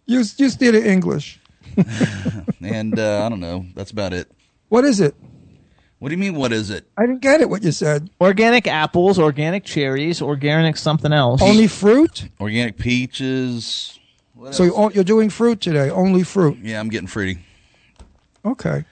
You 0.06 0.20
you 0.38 0.50
steer 0.50 0.72
the 0.72 0.88
English. 0.88 1.40
And 2.62 3.00
uh, 3.00 3.24
I 3.26 3.30
don't 3.30 3.40
know. 3.40 3.66
That's 3.76 3.92
about 3.92 4.14
it. 4.14 4.30
What 4.70 4.84
is 4.84 5.00
it? 5.00 5.16
What 6.00 6.10
do 6.10 6.14
you 6.16 6.20
mean? 6.20 6.36
What 6.36 6.54
is 6.54 6.70
it? 6.70 6.86
I 6.98 7.08
didn't 7.08 7.22
get 7.22 7.42
it. 7.42 7.50
What 7.50 7.64
you 7.64 7.72
said? 7.72 8.10
Organic 8.22 8.68
apples, 8.68 9.18
organic 9.18 9.64
cherries, 9.64 10.22
organic 10.22 10.78
something 10.78 11.12
else. 11.12 11.42
Only 11.42 11.68
fruit. 11.68 12.30
Organic 12.40 12.78
peaches. 12.78 14.00
What 14.36 14.54
So 14.54 14.64
else? 14.66 14.76
you're, 14.76 14.92
you're 14.92 15.04
doing 15.04 15.30
fruit 15.32 15.60
today. 15.60 15.90
Only 15.90 16.24
fruit. 16.24 16.60
yeah, 16.62 16.80
I'm 16.80 16.90
getting 16.90 17.08
fruity. 17.08 17.40
Okay. 18.46 18.86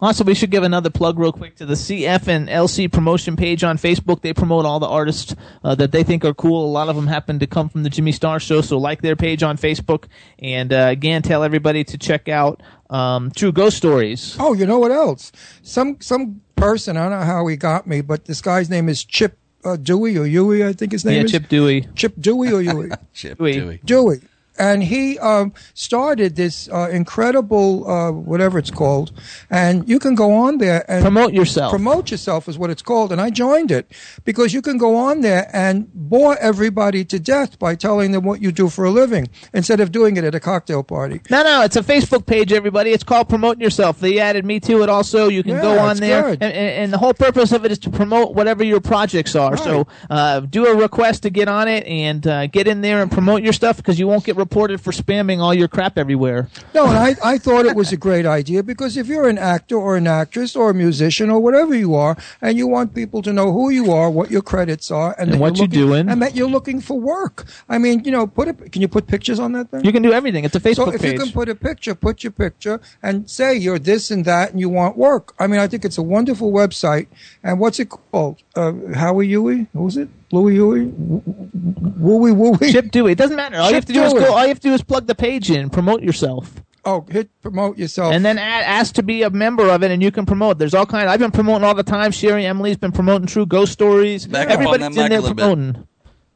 Also, 0.00 0.24
we 0.24 0.34
should 0.34 0.50
give 0.50 0.64
another 0.64 0.90
plug 0.90 1.16
real 1.16 1.30
quick 1.30 1.54
to 1.56 1.64
the 1.64 1.74
CF 1.74 2.26
and 2.26 2.48
LC 2.48 2.90
promotion 2.90 3.36
page 3.36 3.62
on 3.62 3.78
Facebook. 3.78 4.20
They 4.20 4.34
promote 4.34 4.66
all 4.66 4.80
the 4.80 4.88
artists 4.88 5.32
uh, 5.62 5.76
that 5.76 5.92
they 5.92 6.02
think 6.02 6.24
are 6.24 6.34
cool. 6.34 6.66
A 6.66 6.72
lot 6.72 6.88
of 6.88 6.96
them 6.96 7.06
happen 7.06 7.38
to 7.38 7.46
come 7.46 7.68
from 7.68 7.84
the 7.84 7.88
Jimmy 7.88 8.10
Star 8.10 8.40
Show, 8.40 8.62
so 8.62 8.78
like 8.78 9.00
their 9.00 9.14
page 9.14 9.44
on 9.44 9.56
Facebook. 9.56 10.06
And 10.40 10.72
uh, 10.72 10.88
again, 10.90 11.22
tell 11.22 11.44
everybody 11.44 11.84
to 11.84 11.98
check 11.98 12.28
out 12.28 12.64
um, 12.90 13.30
True 13.30 13.52
Ghost 13.52 13.76
Stories. 13.76 14.36
Oh, 14.40 14.54
you 14.54 14.66
know 14.66 14.80
what 14.80 14.90
else? 14.90 15.30
Some 15.62 15.98
some 16.00 16.41
person. 16.56 16.96
I 16.96 17.08
don't 17.08 17.18
know 17.18 17.24
how 17.26 17.46
he 17.46 17.56
got 17.56 17.86
me, 17.86 18.00
but 18.00 18.24
this 18.26 18.40
guy's 18.40 18.68
name 18.70 18.88
is 18.88 19.04
Chip 19.04 19.36
uh, 19.64 19.76
Dewey 19.76 20.16
or 20.18 20.26
Huey. 20.26 20.64
I 20.64 20.72
think 20.72 20.92
his 20.92 21.04
name 21.04 21.16
Yeah, 21.18 21.22
is 21.24 21.30
Chip 21.32 21.48
Dewey. 21.48 21.88
Chip 21.94 22.14
Dewey 22.20 22.52
or 22.52 22.60
Huey. 22.62 22.90
Chip 23.12 23.38
Dewey. 23.38 23.80
Dewey. 23.84 24.20
And 24.58 24.82
he 24.82 25.18
um, 25.18 25.52
started 25.74 26.36
this 26.36 26.68
uh, 26.68 26.88
incredible, 26.90 27.88
uh, 27.90 28.12
whatever 28.12 28.58
it's 28.58 28.70
called, 28.70 29.12
and 29.50 29.88
you 29.88 29.98
can 29.98 30.14
go 30.14 30.32
on 30.34 30.58
there 30.58 30.84
and 30.90 31.02
Promote 31.02 31.32
yourself. 31.32 31.70
Promote 31.70 32.10
yourself 32.10 32.48
is 32.48 32.58
what 32.58 32.70
it's 32.70 32.82
called, 32.82 33.12
and 33.12 33.20
I 33.20 33.30
joined 33.30 33.70
it 33.70 33.90
because 34.24 34.52
you 34.52 34.62
can 34.62 34.78
go 34.78 34.96
on 34.96 35.20
there 35.22 35.48
and 35.52 35.92
bore 35.94 36.36
everybody 36.38 37.04
to 37.06 37.18
death 37.18 37.58
by 37.58 37.74
telling 37.74 38.12
them 38.12 38.24
what 38.24 38.42
you 38.42 38.52
do 38.52 38.68
for 38.68 38.84
a 38.84 38.90
living 38.90 39.28
instead 39.54 39.80
of 39.80 39.90
doing 39.90 40.16
it 40.16 40.24
at 40.24 40.34
a 40.34 40.40
cocktail 40.40 40.82
party. 40.82 41.20
No, 41.30 41.42
no, 41.42 41.62
it's 41.62 41.76
a 41.76 41.82
Facebook 41.82 42.26
page, 42.26 42.52
everybody. 42.52 42.90
It's 42.90 43.04
called 43.04 43.28
Promote 43.28 43.58
Yourself. 43.58 44.00
They 44.00 44.18
added 44.18 44.44
me 44.44 44.60
to 44.60 44.82
it 44.82 44.88
also. 44.88 45.28
You 45.28 45.42
can 45.42 45.56
Yeah, 45.56 45.62
go 45.62 45.78
on 45.78 45.96
there. 45.96 46.28
And, 46.28 46.42
and, 46.42 46.92
the 46.92 46.98
whole 46.98 47.14
purpose 47.14 47.52
of 47.52 47.64
it 47.64 47.72
is 47.72 47.78
to 47.80 47.90
promote 47.90 48.34
whatever 48.34 48.62
your 48.62 48.80
projects 48.80 49.34
are. 49.34 49.56
So 49.56 49.86
uh, 50.10 50.40
do 50.40 50.66
a 50.66 50.76
request 50.76 51.22
to 51.22 51.30
get 51.30 51.48
on 51.48 51.68
it 51.68 51.86
and 51.86 52.26
uh, 52.26 52.46
get 52.48 52.68
in 52.68 52.82
there 52.82 53.00
and 53.00 53.10
promote 53.10 53.42
your 53.42 53.52
stuff 53.52 53.76
because 53.78 53.98
you 53.98 54.06
won't 54.06 54.24
get 54.24 54.36
reported 54.46 54.78
for 54.84 54.92
spamming 55.02 55.38
all 55.44 55.54
your 55.62 55.68
crap 55.76 55.94
everywhere. 56.04 56.40
No, 56.76 56.82
and 56.90 56.98
I, 57.08 57.10
I 57.32 57.34
thought 57.44 57.64
it 57.72 57.76
was 57.82 57.90
a 57.98 58.00
great 58.08 58.26
idea 58.40 58.60
because 58.72 58.92
if 59.02 59.06
you're 59.12 59.28
an 59.34 59.38
actor 59.56 59.76
or 59.86 59.92
an 60.02 60.06
actress 60.22 60.50
or 60.60 60.66
a 60.74 60.76
musician 60.86 61.26
or 61.34 61.38
whatever 61.46 61.74
you 61.84 61.90
are, 62.04 62.14
and 62.44 62.52
you 62.60 62.66
want 62.76 62.88
people 63.00 63.20
to 63.22 63.32
know 63.38 63.48
who 63.56 63.70
you 63.78 63.92
are, 63.98 64.08
what 64.18 64.28
your 64.30 64.42
credits 64.52 64.90
are, 64.90 65.10
and, 65.18 65.26
And 65.32 65.40
what 65.40 65.52
you're 65.58 65.68
you're 65.72 65.86
doing. 65.86 66.08
and 66.10 66.18
that 66.24 66.32
you're 66.36 66.52
looking 66.56 66.80
for 66.88 66.96
work. 67.14 67.36
I 67.74 67.76
mean, 67.84 67.96
you 68.06 68.12
know, 68.16 68.24
put 68.38 68.46
a, 68.48 68.54
can 68.72 68.80
you 68.84 68.88
put 68.88 69.04
pictures 69.14 69.38
on 69.44 69.50
that 69.56 69.66
thing? 69.70 69.84
You 69.84 69.92
can 69.96 70.02
do 70.08 70.12
everything. 70.12 70.42
It's 70.44 70.56
a 70.56 70.60
Facebook 70.68 70.90
so 70.90 70.94
if 70.98 71.02
page. 71.02 71.12
you 71.14 71.18
can 71.24 71.32
put 71.40 71.48
a 71.48 71.54
picture, 71.54 71.94
put 71.94 72.16
your 72.24 72.32
picture 72.44 72.76
and 73.02 73.14
say 73.38 73.48
you're 73.64 73.78
this 73.90 74.10
and 74.14 74.24
that 74.32 74.50
and 74.52 74.58
you 74.60 74.68
want 74.80 74.96
work. 74.96 75.24
I 75.38 75.46
mean, 75.50 75.60
I 75.60 75.66
think 75.70 75.84
it's 75.88 75.98
a 75.98 76.06
wonderful 76.16 76.50
website. 76.62 77.06
And 77.46 77.54
what's 77.60 77.78
it 77.82 77.88
called? 77.94 78.36
Uh, 78.60 78.72
Howie 79.02 79.28
Huey? 79.28 79.66
Who's 79.72 79.96
it? 79.96 80.08
Louis 80.32 80.54
Huey? 80.54 80.86
Wooey 80.86 82.34
Wooey? 82.34 82.72
Chip 82.72 82.90
Dewey. 82.90 83.12
It 83.12 83.18
doesn't 83.18 83.36
matter. 83.36 83.56
All 83.58 83.68
you 83.68 83.74
have 83.74 83.84
Chip 83.86 83.94
to 83.94 84.00
do 84.00 84.02
is 84.04 84.12
go. 84.14 84.32
All 84.34 84.42
you 84.42 84.48
have 84.48 84.60
to 84.60 84.68
do 84.68 84.74
is 84.74 84.82
plug 84.82 85.06
the 85.06 85.14
page 85.14 85.50
in, 85.50 85.70
promote 85.70 86.02
yourself. 86.02 86.62
Oh, 86.84 87.06
hit 87.08 87.30
promote 87.42 87.78
yourself. 87.78 88.12
And 88.12 88.24
then 88.24 88.38
add, 88.38 88.64
ask 88.64 88.94
to 88.94 89.02
be 89.04 89.22
a 89.22 89.30
member 89.30 89.68
of 89.70 89.84
it, 89.84 89.90
and 89.92 90.02
you 90.02 90.10
can 90.10 90.26
promote. 90.26 90.58
There's 90.58 90.74
all 90.74 90.86
kind. 90.86 91.08
I've 91.08 91.20
been 91.20 91.30
promoting 91.30 91.64
all 91.64 91.74
the 91.74 91.84
time. 91.84 92.10
Sherry 92.10 92.44
Emily's 92.44 92.76
been 92.76 92.90
promoting 92.92 93.26
True 93.28 93.46
Ghost 93.46 93.72
Stories. 93.72 94.26
Back 94.26 94.48
up 94.48 94.58
on 94.58 94.66
Everybody's 94.66 94.80
that 94.80 94.86
in 94.90 94.94
mic 94.96 95.06
a 95.06 95.08
there 95.10 95.20
little 95.20 95.34
bit. 95.36 95.42
promoting. 95.42 95.88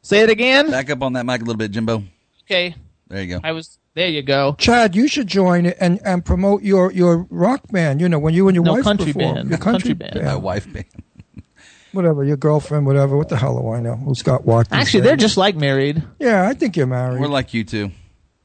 Say 0.02 0.20
it 0.20 0.30
again. 0.30 0.70
Back 0.70 0.88
up 0.90 1.02
on 1.02 1.14
that 1.14 1.26
mic 1.26 1.40
a 1.40 1.44
little 1.44 1.56
bit, 1.58 1.72
Jimbo. 1.72 2.04
Okay. 2.44 2.76
There 3.08 3.22
you 3.22 3.28
go. 3.34 3.40
I 3.42 3.50
was 3.52 3.78
There 3.94 4.08
you 4.08 4.22
go. 4.22 4.54
Chad, 4.58 4.94
you 4.94 5.08
should 5.08 5.26
join 5.26 5.66
it 5.66 5.76
and, 5.80 6.00
and 6.04 6.24
promote 6.24 6.62
your, 6.62 6.92
your 6.92 7.26
rock 7.30 7.62
band. 7.72 8.00
You 8.00 8.08
know, 8.08 8.18
when 8.20 8.32
you 8.34 8.46
and 8.46 8.54
your 8.54 8.64
No, 8.64 8.74
wife 8.74 8.84
country 8.84 9.12
perform. 9.12 9.34
band. 9.34 9.48
Your 9.48 9.58
country, 9.58 9.94
Country 9.94 10.20
band. 10.20 10.24
My 10.26 10.36
wife 10.36 10.72
band. 10.72 10.86
Whatever, 11.96 12.22
your 12.24 12.36
girlfriend, 12.36 12.86
whatever. 12.86 13.16
What 13.16 13.28
the 13.30 13.36
hell 13.36 13.58
do 13.60 13.68
I 13.70 13.80
know? 13.80 13.96
Who's 13.96 14.22
got 14.22 14.44
what? 14.44 14.68
these 14.70 14.78
Actually, 14.80 15.00
they're 15.00 15.16
just 15.16 15.36
like 15.36 15.56
married. 15.56 16.02
Yeah, 16.20 16.46
I 16.48 16.54
think 16.54 16.76
you're 16.76 16.86
married. 16.86 17.20
We're 17.20 17.26
like 17.28 17.52
you 17.54 17.64
two. 17.64 17.90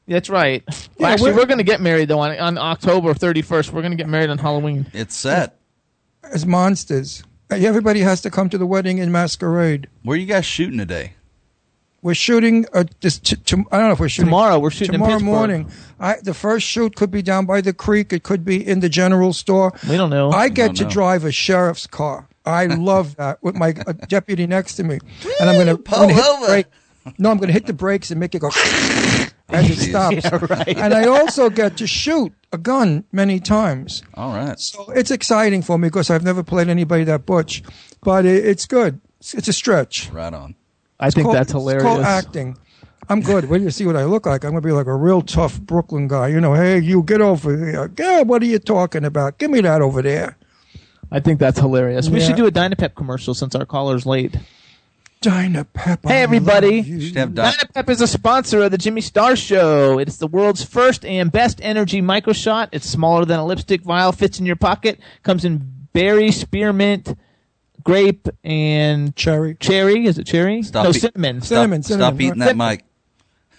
That's 0.08 0.28
right. 0.28 0.64
Well, 0.66 0.76
Yeah, 0.98 1.08
actually, 1.08 1.30
we're- 1.30 1.42
we're, 1.42 1.46
going 1.46 1.58
to 1.58 1.64
get 1.64 1.80
married 1.80 2.08
though 2.08 2.18
on, 2.20 2.36
on 2.38 2.58
October 2.58 3.14
31st. 3.14 3.70
We're 3.70 3.82
going 3.82 3.92
to 3.92 3.96
get 3.96 4.08
married 4.08 4.30
on 4.30 4.38
Halloween. 4.38 4.86
It's 4.92 5.14
set. 5.14 5.58
As 6.24 6.44
monsters. 6.46 7.22
Hey, 7.50 7.64
Everybody 7.66 8.00
has 8.00 8.20
to 8.22 8.30
come 8.30 8.48
to 8.48 8.58
the 8.58 8.66
wedding 8.66 8.98
in 8.98 9.12
masquerade. 9.12 9.88
Where 10.02 10.16
are 10.16 10.18
you 10.20 10.26
guys 10.26 10.44
shooting 10.46 10.78
today? 10.78 11.12
We're 12.00 12.14
shooting. 12.14 12.66
Uh, 12.72 12.84
this 13.00 13.18
t- 13.20 13.36
t- 13.36 13.56
I 13.70 13.78
don't 13.78 13.86
know 13.88 13.92
if 13.92 14.00
we're 14.00 14.08
shooting 14.08 14.26
Tomorrow, 14.26 14.58
we're 14.58 14.70
shooting 14.70 14.94
in 14.94 15.00
tomorrow 15.00 15.12
Pittsburgh. 15.18 15.26
morning. 15.26 15.70
I, 16.00 16.16
the 16.20 16.34
first 16.34 16.66
shoot 16.66 16.96
could 16.96 17.12
be 17.12 17.22
down 17.22 17.46
by 17.46 17.60
the 17.60 17.72
creek. 17.72 18.12
It 18.12 18.24
could 18.24 18.44
be 18.44 18.66
in 18.66 18.80
the 18.80 18.88
general 18.88 19.32
store. 19.32 19.72
We 19.88 19.96
don't 19.96 20.10
know. 20.10 20.30
I 20.32 20.48
get 20.48 20.66
don't 20.68 20.74
to 20.78 20.84
know. 20.84 20.90
drive 20.90 21.24
a 21.24 21.30
sheriff's 21.30 21.86
car. 21.86 22.28
I 22.44 22.66
love 22.66 23.16
that 23.16 23.42
with 23.42 23.54
my 23.54 23.74
uh, 23.86 23.92
deputy 24.08 24.46
next 24.46 24.74
to 24.76 24.84
me, 24.84 24.98
and 25.40 25.48
I'm 25.50 25.54
going 25.64 25.76
pull 25.78 26.08
to 26.08 26.14
hit 26.14 26.22
the 26.22 26.28
over. 26.28 26.46
brake. 26.46 26.66
No, 27.18 27.30
I'm 27.30 27.36
going 27.38 27.48
to 27.48 27.52
hit 27.52 27.66
the 27.66 27.72
brakes 27.72 28.10
and 28.10 28.20
make 28.20 28.34
it 28.34 28.40
go, 28.40 28.50
and 29.48 29.66
it 29.70 29.76
stops. 29.78 30.24
Yeah, 30.24 30.38
right. 30.50 30.76
And 30.76 30.94
I 30.94 31.06
also 31.06 31.50
get 31.50 31.76
to 31.78 31.86
shoot 31.86 32.32
a 32.52 32.58
gun 32.58 33.04
many 33.12 33.40
times. 33.40 34.02
All 34.14 34.34
right. 34.34 34.58
So 34.58 34.90
it's 34.90 35.10
exciting 35.10 35.62
for 35.62 35.78
me 35.78 35.88
because 35.88 36.10
I've 36.10 36.24
never 36.24 36.42
played 36.42 36.68
anybody 36.68 37.04
that 37.04 37.26
butch, 37.26 37.62
but 38.02 38.24
it, 38.24 38.44
it's 38.44 38.66
good. 38.66 39.00
It's, 39.20 39.34
it's 39.34 39.48
a 39.48 39.52
stretch. 39.52 40.10
Right 40.10 40.32
on. 40.32 40.54
I 41.00 41.10
think 41.10 41.24
called- 41.26 41.36
that's 41.36 41.48
It's 41.48 41.52
called 41.54 41.70
hilarious. 41.72 42.06
acting. 42.06 42.56
I'm 43.08 43.20
good. 43.20 43.48
When 43.50 43.64
you 43.64 43.70
see 43.72 43.84
what 43.84 43.96
I 43.96 44.04
look 44.04 44.26
like. 44.26 44.44
I'm 44.44 44.52
going 44.52 44.62
to 44.62 44.66
be 44.66 44.72
like 44.72 44.86
a 44.86 44.94
real 44.94 45.22
tough 45.22 45.60
Brooklyn 45.60 46.06
guy. 46.06 46.28
You 46.28 46.40
know, 46.40 46.54
hey, 46.54 46.78
you 46.78 47.02
get 47.02 47.20
over 47.20 47.50
here. 47.66 47.90
Yeah, 47.98 48.22
what 48.22 48.42
are 48.42 48.46
you 48.46 48.60
talking 48.60 49.04
about? 49.04 49.38
Give 49.38 49.50
me 49.50 49.60
that 49.62 49.82
over 49.82 50.02
there. 50.02 50.36
I 51.12 51.20
think 51.20 51.38
that's 51.38 51.58
hilarious. 51.60 52.08
We 52.08 52.18
Yeah. 52.20 52.26
should 52.28 52.36
do 52.36 52.46
a 52.46 52.50
Dynapep 52.50 52.94
commercial 52.94 53.34
since 53.34 53.54
our 53.54 53.66
caller's 53.66 54.06
late. 54.06 54.34
Dynapep. 55.20 55.98
I 56.06 56.12
Hey, 56.12 56.22
everybody. 56.22 56.78
love 56.78 56.86
you. 56.86 57.00
Should 57.00 57.16
have 57.16 57.34
Di- 57.34 57.52
Dynapep 57.52 57.88
is 57.90 58.00
a 58.00 58.06
sponsor 58.08 58.62
of 58.62 58.70
the 58.72 58.78
Jimmy 58.78 59.00
Star 59.02 59.36
Show. 59.36 59.98
It's 59.98 60.16
the 60.16 60.26
world's 60.26 60.64
first 60.64 61.04
and 61.04 61.30
best 61.30 61.60
energy 61.62 62.00
micro 62.00 62.32
shot. 62.32 62.70
It's 62.72 62.88
smaller 62.88 63.24
than 63.24 63.38
a 63.38 63.46
lipstick 63.46 63.82
vial, 63.82 64.10
fits 64.10 64.40
in 64.40 64.46
your 64.46 64.56
pocket, 64.56 64.98
comes 65.22 65.44
in 65.44 65.62
berry, 65.92 66.32
spearmint, 66.32 67.16
grape, 67.84 68.26
and 68.42 69.14
cherry. 69.14 69.54
Cherry 69.60 70.06
is 70.06 70.18
it 70.18 70.26
cherry? 70.26 70.62
Stop 70.64 70.84
no, 70.84 70.90
eat- 70.90 71.00
cinnamon. 71.02 71.40
Stop, 71.40 71.46
Cinnamon, 71.56 71.82
stop 71.84 72.20
eating 72.20 72.38
that 72.40 72.56
mic. 72.56 72.84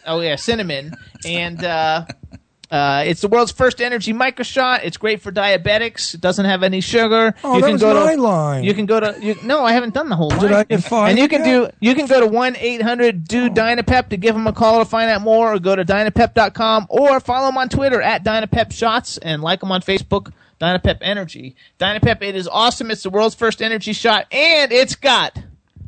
Oh 0.05 0.19
yeah, 0.19 0.35
cinnamon, 0.35 0.93
and 1.25 1.63
uh, 1.63 2.05
uh, 2.73 3.03
it's 3.05 3.21
the 3.21 3.27
world's 3.27 3.51
first 3.51 3.79
energy 3.79 4.13
micro 4.13 4.43
shot. 4.43 4.83
It's 4.83 4.97
great 4.97 5.21
for 5.21 5.31
diabetics. 5.31 6.15
It 6.15 6.21
doesn't 6.21 6.45
have 6.45 6.63
any 6.63 6.81
sugar. 6.81 7.35
Oh, 7.43 7.55
you 7.55 7.61
that 7.61 7.67
can 7.67 7.73
was 7.73 7.81
go 7.81 7.93
my 8.05 8.15
to, 8.15 8.21
line. 8.21 8.63
You 8.63 8.73
can 8.73 8.87
go 8.87 8.99
to. 8.99 9.15
You, 9.21 9.35
no, 9.43 9.63
I 9.63 9.73
haven't 9.73 9.93
done 9.93 10.09
the 10.09 10.15
whole 10.15 10.29
Did 10.29 10.41
line. 10.41 10.53
I 10.53 10.63
define 10.63 11.09
and 11.11 11.19
you 11.19 11.27
can 11.27 11.45
yet? 11.45 11.71
do. 11.71 11.77
You 11.87 11.93
can 11.93 12.07
go 12.07 12.19
to 12.19 12.25
one 12.25 12.55
eight 12.57 12.81
hundred 12.81 13.27
do 13.27 13.49
Dynapep 13.49 14.09
to 14.09 14.17
give 14.17 14.33
them 14.33 14.47
a 14.47 14.53
call 14.53 14.79
to 14.79 14.85
find 14.85 15.09
out 15.11 15.21
more, 15.21 15.53
or 15.53 15.59
go 15.59 15.75
to 15.75 15.85
dynapep.com, 15.85 16.87
or 16.89 17.19
follow 17.19 17.45
them 17.47 17.57
on 17.57 17.69
Twitter 17.69 18.01
at 18.01 18.23
Dynapep 18.23 18.71
Shots 18.73 19.17
and 19.19 19.41
like 19.43 19.59
them 19.59 19.71
on 19.71 19.81
Facebook. 19.81 20.33
Dynapep 20.59 20.97
Energy. 21.01 21.55
Dynapep, 21.79 22.21
it 22.23 22.35
is 22.35 22.47
awesome. 22.47 22.89
It's 22.89 23.03
the 23.03 23.09
world's 23.09 23.35
first 23.35 23.61
energy 23.61 23.91
shot, 23.93 24.25
and 24.31 24.71
it's 24.71 24.95
got 24.95 25.37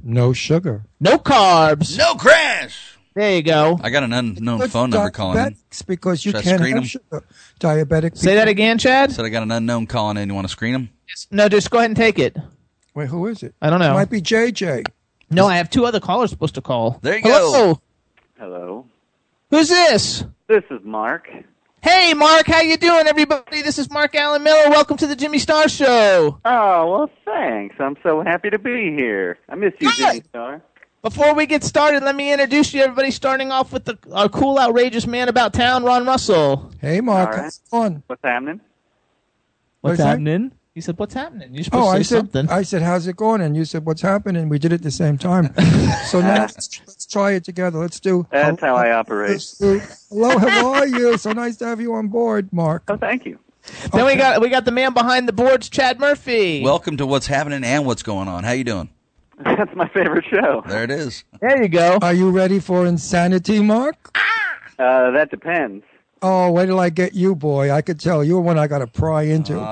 No 0.03 0.33
sugar. 0.33 0.83
no 0.99 1.17
carbs. 1.17 1.97
No 1.97 2.15
crash. 2.15 2.94
There 3.15 3.33
you 3.33 3.43
go. 3.43 3.79
I 3.81 3.91
got 3.91 4.03
an 4.03 4.11
unknown 4.11 4.59
But 4.59 4.71
phone 4.71 4.89
number 4.89 5.09
calling 5.09 5.37
in. 5.39 5.53
diabetics, 5.53 5.85
because 5.85 6.25
you 6.25 6.31
Should 6.31 6.39
I 6.39 6.43
can't 6.43 6.59
screen 6.59 6.73
have 6.73 6.81
them? 6.81 6.87
sugar. 6.87 7.23
Diabetic. 7.61 8.17
Say 8.17 8.35
that 8.35 8.49
again, 8.49 8.77
Chad. 8.77 9.11
Said 9.13 9.23
I 9.23 9.29
got 9.29 9.41
an 9.41 9.51
unknown 9.51 9.87
calling 9.87 10.17
in. 10.17 10.27
You 10.27 10.35
want 10.35 10.45
to 10.47 10.51
screen 10.51 10.75
him? 10.75 10.89
No, 11.31 11.47
just 11.47 11.71
go 11.71 11.77
ahead 11.77 11.89
and 11.91 11.95
take 11.95 12.19
it. 12.19 12.35
Wait, 12.93 13.07
who 13.07 13.25
is 13.27 13.41
it? 13.41 13.55
I 13.61 13.69
don't 13.69 13.79
know. 13.79 13.91
It 13.91 13.93
might 13.93 14.09
be 14.09 14.21
JJ. 14.21 14.85
No, 15.29 15.47
I 15.47 15.55
have 15.55 15.69
two 15.69 15.85
other 15.85 16.01
callers 16.01 16.29
supposed 16.29 16.55
to 16.55 16.61
call. 16.61 16.99
There 17.01 17.15
you 17.15 17.21
Hello. 17.23 17.75
go. 17.75 17.81
Hello. 18.37 18.85
Who's 19.49 19.69
this? 19.69 20.25
This 20.47 20.63
is 20.69 20.81
Mark. 20.83 21.29
Hey, 21.81 22.13
Mark. 22.13 22.47
How 22.47 22.61
you 22.61 22.75
doing, 22.75 23.07
everybody? 23.07 23.61
This 23.61 23.79
is 23.79 23.89
Mark 23.89 24.13
Alan 24.15 24.43
Miller. 24.43 24.69
Welcome 24.69 24.97
to 24.97 25.07
the 25.07 25.15
Jimmy 25.15 25.39
Star 25.39 25.69
Show. 25.69 26.39
Oh, 26.43 26.91
well, 26.91 27.09
thanks. 27.23 27.75
I'm 27.79 27.95
so 28.03 28.23
happy 28.23 28.49
to 28.49 28.59
be 28.59 28.91
here. 28.93 29.37
I 29.47 29.55
miss 29.55 29.73
you, 29.79 29.87
Good. 29.89 29.97
Jimmy 29.97 30.23
Star. 30.29 30.61
Before 31.05 31.35
we 31.35 31.45
get 31.45 31.63
started, 31.63 32.01
let 32.01 32.15
me 32.15 32.33
introduce 32.33 32.73
you, 32.73 32.81
everybody. 32.81 33.11
Starting 33.11 33.51
off 33.51 33.71
with 33.71 33.85
the 33.85 33.95
our 34.11 34.27
cool, 34.27 34.57
outrageous 34.57 35.05
man 35.05 35.29
about 35.29 35.53
town, 35.53 35.83
Ron 35.83 36.03
Russell. 36.03 36.71
Hey, 36.81 36.99
Mark. 36.99 37.27
All 37.27 37.33
right. 37.35 37.43
How's 37.43 37.57
it 37.57 37.69
going? 37.69 38.03
What's 38.07 38.23
happening? 38.23 38.61
What's 39.81 39.99
What'd 39.99 39.99
I 39.99 40.03
say? 40.03 40.09
happening? 40.09 40.51
He 40.73 40.81
said, 40.81 40.97
"What's 40.97 41.13
happening?" 41.13 41.53
You're 41.53 41.63
supposed 41.63 41.87
Oh, 41.89 41.91
to 41.91 41.95
I 41.95 41.97
say 41.99 42.03
said, 42.05 42.17
something. 42.17 42.49
I 42.49 42.63
said, 42.63 42.81
how's 42.81 43.05
it 43.05 43.15
going? 43.17 43.41
And 43.41 43.55
you 43.55 43.65
said, 43.65 43.85
what's 43.85 44.01
happening? 44.01 44.49
We 44.49 44.57
did 44.57 44.71
it 44.71 44.77
at 44.77 44.81
the 44.81 44.89
same 44.89 45.19
time. 45.19 45.53
so 46.07 46.21
now 46.21 46.39
let's, 46.41 46.81
let's 46.87 47.05
try 47.05 47.33
it 47.33 47.43
together. 47.43 47.77
Let's 47.77 47.99
do. 47.99 48.25
That's 48.31 48.59
how 48.59 48.75
I 48.75 48.91
operate. 48.93 49.45
Do- 49.59 49.79
Hello, 50.09 50.39
how 50.39 50.73
are 50.73 50.87
you? 50.87 51.19
So 51.19 51.33
nice 51.33 51.55
to 51.57 51.67
have 51.67 51.79
you 51.79 51.93
on 51.93 52.07
board, 52.07 52.51
Mark. 52.51 52.81
Oh, 52.87 52.97
thank 52.97 53.27
you. 53.27 53.37
Then 53.93 54.07
we 54.07 54.15
got 54.15 54.41
we 54.41 54.49
got 54.49 54.65
the 54.65 54.71
man 54.71 54.93
behind 54.95 55.27
the 55.27 55.33
boards, 55.33 55.69
Chad 55.69 55.99
Murphy. 55.99 56.63
Welcome 56.63 56.97
to 56.97 57.05
what's 57.05 57.27
happening 57.27 57.63
and 57.63 57.85
what's 57.85 58.01
going 58.01 58.27
on. 58.27 58.43
How 58.43 58.53
you 58.53 58.63
doing? 58.63 58.89
That's 59.43 59.75
my 59.75 59.87
favorite 59.89 60.25
show. 60.29 60.63
There 60.65 60.83
it 60.83 60.91
is. 60.91 61.23
there 61.41 61.61
you 61.61 61.67
go. 61.67 61.97
Are 62.01 62.13
you 62.13 62.31
ready 62.31 62.59
for 62.59 62.85
insanity, 62.85 63.59
Mark? 63.61 64.17
Uh, 64.79 65.11
that 65.11 65.29
depends. 65.29 65.83
Oh, 66.21 66.51
wait 66.51 66.67
till 66.67 66.79
I 66.79 66.89
get 66.89 67.13
you, 67.13 67.35
boy. 67.35 67.71
I 67.71 67.81
could 67.81 67.99
tell 67.99 68.23
you're 68.23 68.41
one 68.41 68.57
I 68.57 68.67
got 68.67 68.79
to 68.79 68.87
pry 68.87 69.23
into. 69.23 69.59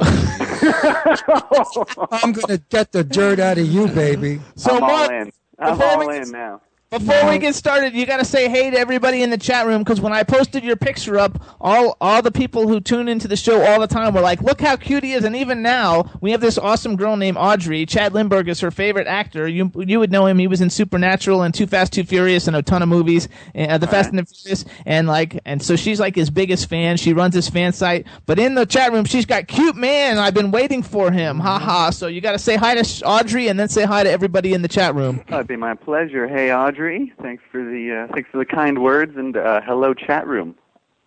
I'm 2.12 2.32
going 2.34 2.48
to 2.48 2.62
get 2.70 2.92
the 2.92 3.04
dirt 3.04 3.40
out 3.40 3.58
of 3.58 3.66
you, 3.66 3.88
baby. 3.88 4.40
So, 4.56 4.76
I'm 4.76 4.82
Mark, 4.82 5.12
all 5.12 5.22
in. 5.22 5.32
I'm 5.60 5.82
all 5.82 6.10
in 6.10 6.32
now. 6.32 6.62
Before 6.94 7.28
we 7.28 7.40
get 7.40 7.56
started, 7.56 7.96
you 7.96 8.06
got 8.06 8.18
to 8.18 8.26
say 8.26 8.48
hey 8.48 8.70
to 8.70 8.78
everybody 8.78 9.24
in 9.24 9.32
the 9.32 9.38
chat 9.38 9.66
room 9.66 9.80
because 9.80 10.00
when 10.00 10.14
I 10.14 10.22
posted 10.22 10.64
your 10.64 10.76
picture 10.76 11.18
up, 11.18 11.42
all 11.60 11.98
all 12.00 12.22
the 12.22 12.32
people 12.32 12.68
who 12.68 12.80
tune 12.80 13.08
into 13.08 13.28
the 13.28 13.36
show 13.36 13.64
all 13.64 13.80
the 13.80 13.88
time 13.88 14.14
were 14.14 14.22
like, 14.22 14.44
"Look 14.44 14.62
how 14.62 14.76
cute 14.76 15.04
he 15.04 15.14
is!" 15.14 15.24
And 15.24 15.36
even 15.36 15.64
now, 15.64 16.08
we 16.22 16.30
have 16.34 16.40
this 16.40 16.60
awesome 16.60 16.96
girl 16.96 17.18
named 17.18 17.38
Audrey. 17.40 17.88
Chad 17.88 18.14
Lindberg 18.14 18.48
is 18.48 18.60
her 18.60 18.70
favorite 18.70 19.08
actor. 19.08 19.48
You 19.48 19.72
you 19.76 20.00
would 20.00 20.12
know 20.12 20.28
him. 20.28 20.38
He 20.38 20.46
was 20.46 20.62
in 20.62 20.70
Supernatural 20.70 21.42
and 21.42 21.52
Too 21.52 21.66
Fast, 21.66 21.94
Too 21.94 22.04
Furious 22.04 22.46
and 22.46 22.56
a 22.56 22.62
ton 22.62 22.84
of 22.84 22.90
movies, 22.90 23.28
uh, 23.56 23.80
The 23.80 23.88
Fast 23.88 24.12
and 24.12 24.20
the 24.20 24.26
Furious, 24.26 24.64
and 24.86 25.08
like 25.08 25.40
and 25.46 25.64
so 25.64 25.76
she's 25.76 26.00
like 26.00 26.14
his 26.14 26.30
biggest 26.30 26.70
fan. 26.70 26.98
She 26.98 27.14
runs 27.14 27.34
his 27.34 27.50
fan 27.50 27.74
site, 27.74 28.06
but 28.28 28.38
in 28.38 28.54
the 28.54 28.68
chat 28.68 28.92
room, 28.92 29.06
she's 29.06 29.26
got 29.26 29.48
cute 29.48 29.76
man. 29.76 30.20
I've 30.20 30.36
been 30.36 30.52
waiting 30.52 30.84
for 30.84 31.10
him. 31.10 31.40
Ha 31.40 31.58
ha. 31.58 31.90
So 31.90 32.06
you 32.06 32.22
got 32.22 32.34
to 32.34 32.40
say 32.40 32.56
hi 32.56 32.76
to 32.76 33.04
Audrey 33.04 33.48
and 33.48 33.60
then 33.60 33.68
say 33.68 33.84
hi 33.84 34.04
to 34.04 34.12
everybody 34.12 34.54
in 34.54 34.62
the 34.62 34.68
chat 34.68 34.94
room. 34.94 35.24
It'd 35.28 35.48
be 35.48 35.56
my 35.56 35.74
pleasure. 35.74 36.28
Hey, 36.28 36.54
Audrey. 36.54 36.83
Thanks 36.84 37.44
for 37.50 37.64
the 37.64 38.08
uh, 38.10 38.14
thanks 38.14 38.30
for 38.30 38.38
the 38.40 38.46
kind 38.46 38.84
words 38.84 39.16
and 39.16 39.38
uh, 39.38 39.62
hello, 39.62 39.94
chat 39.94 40.28
room. 40.28 40.56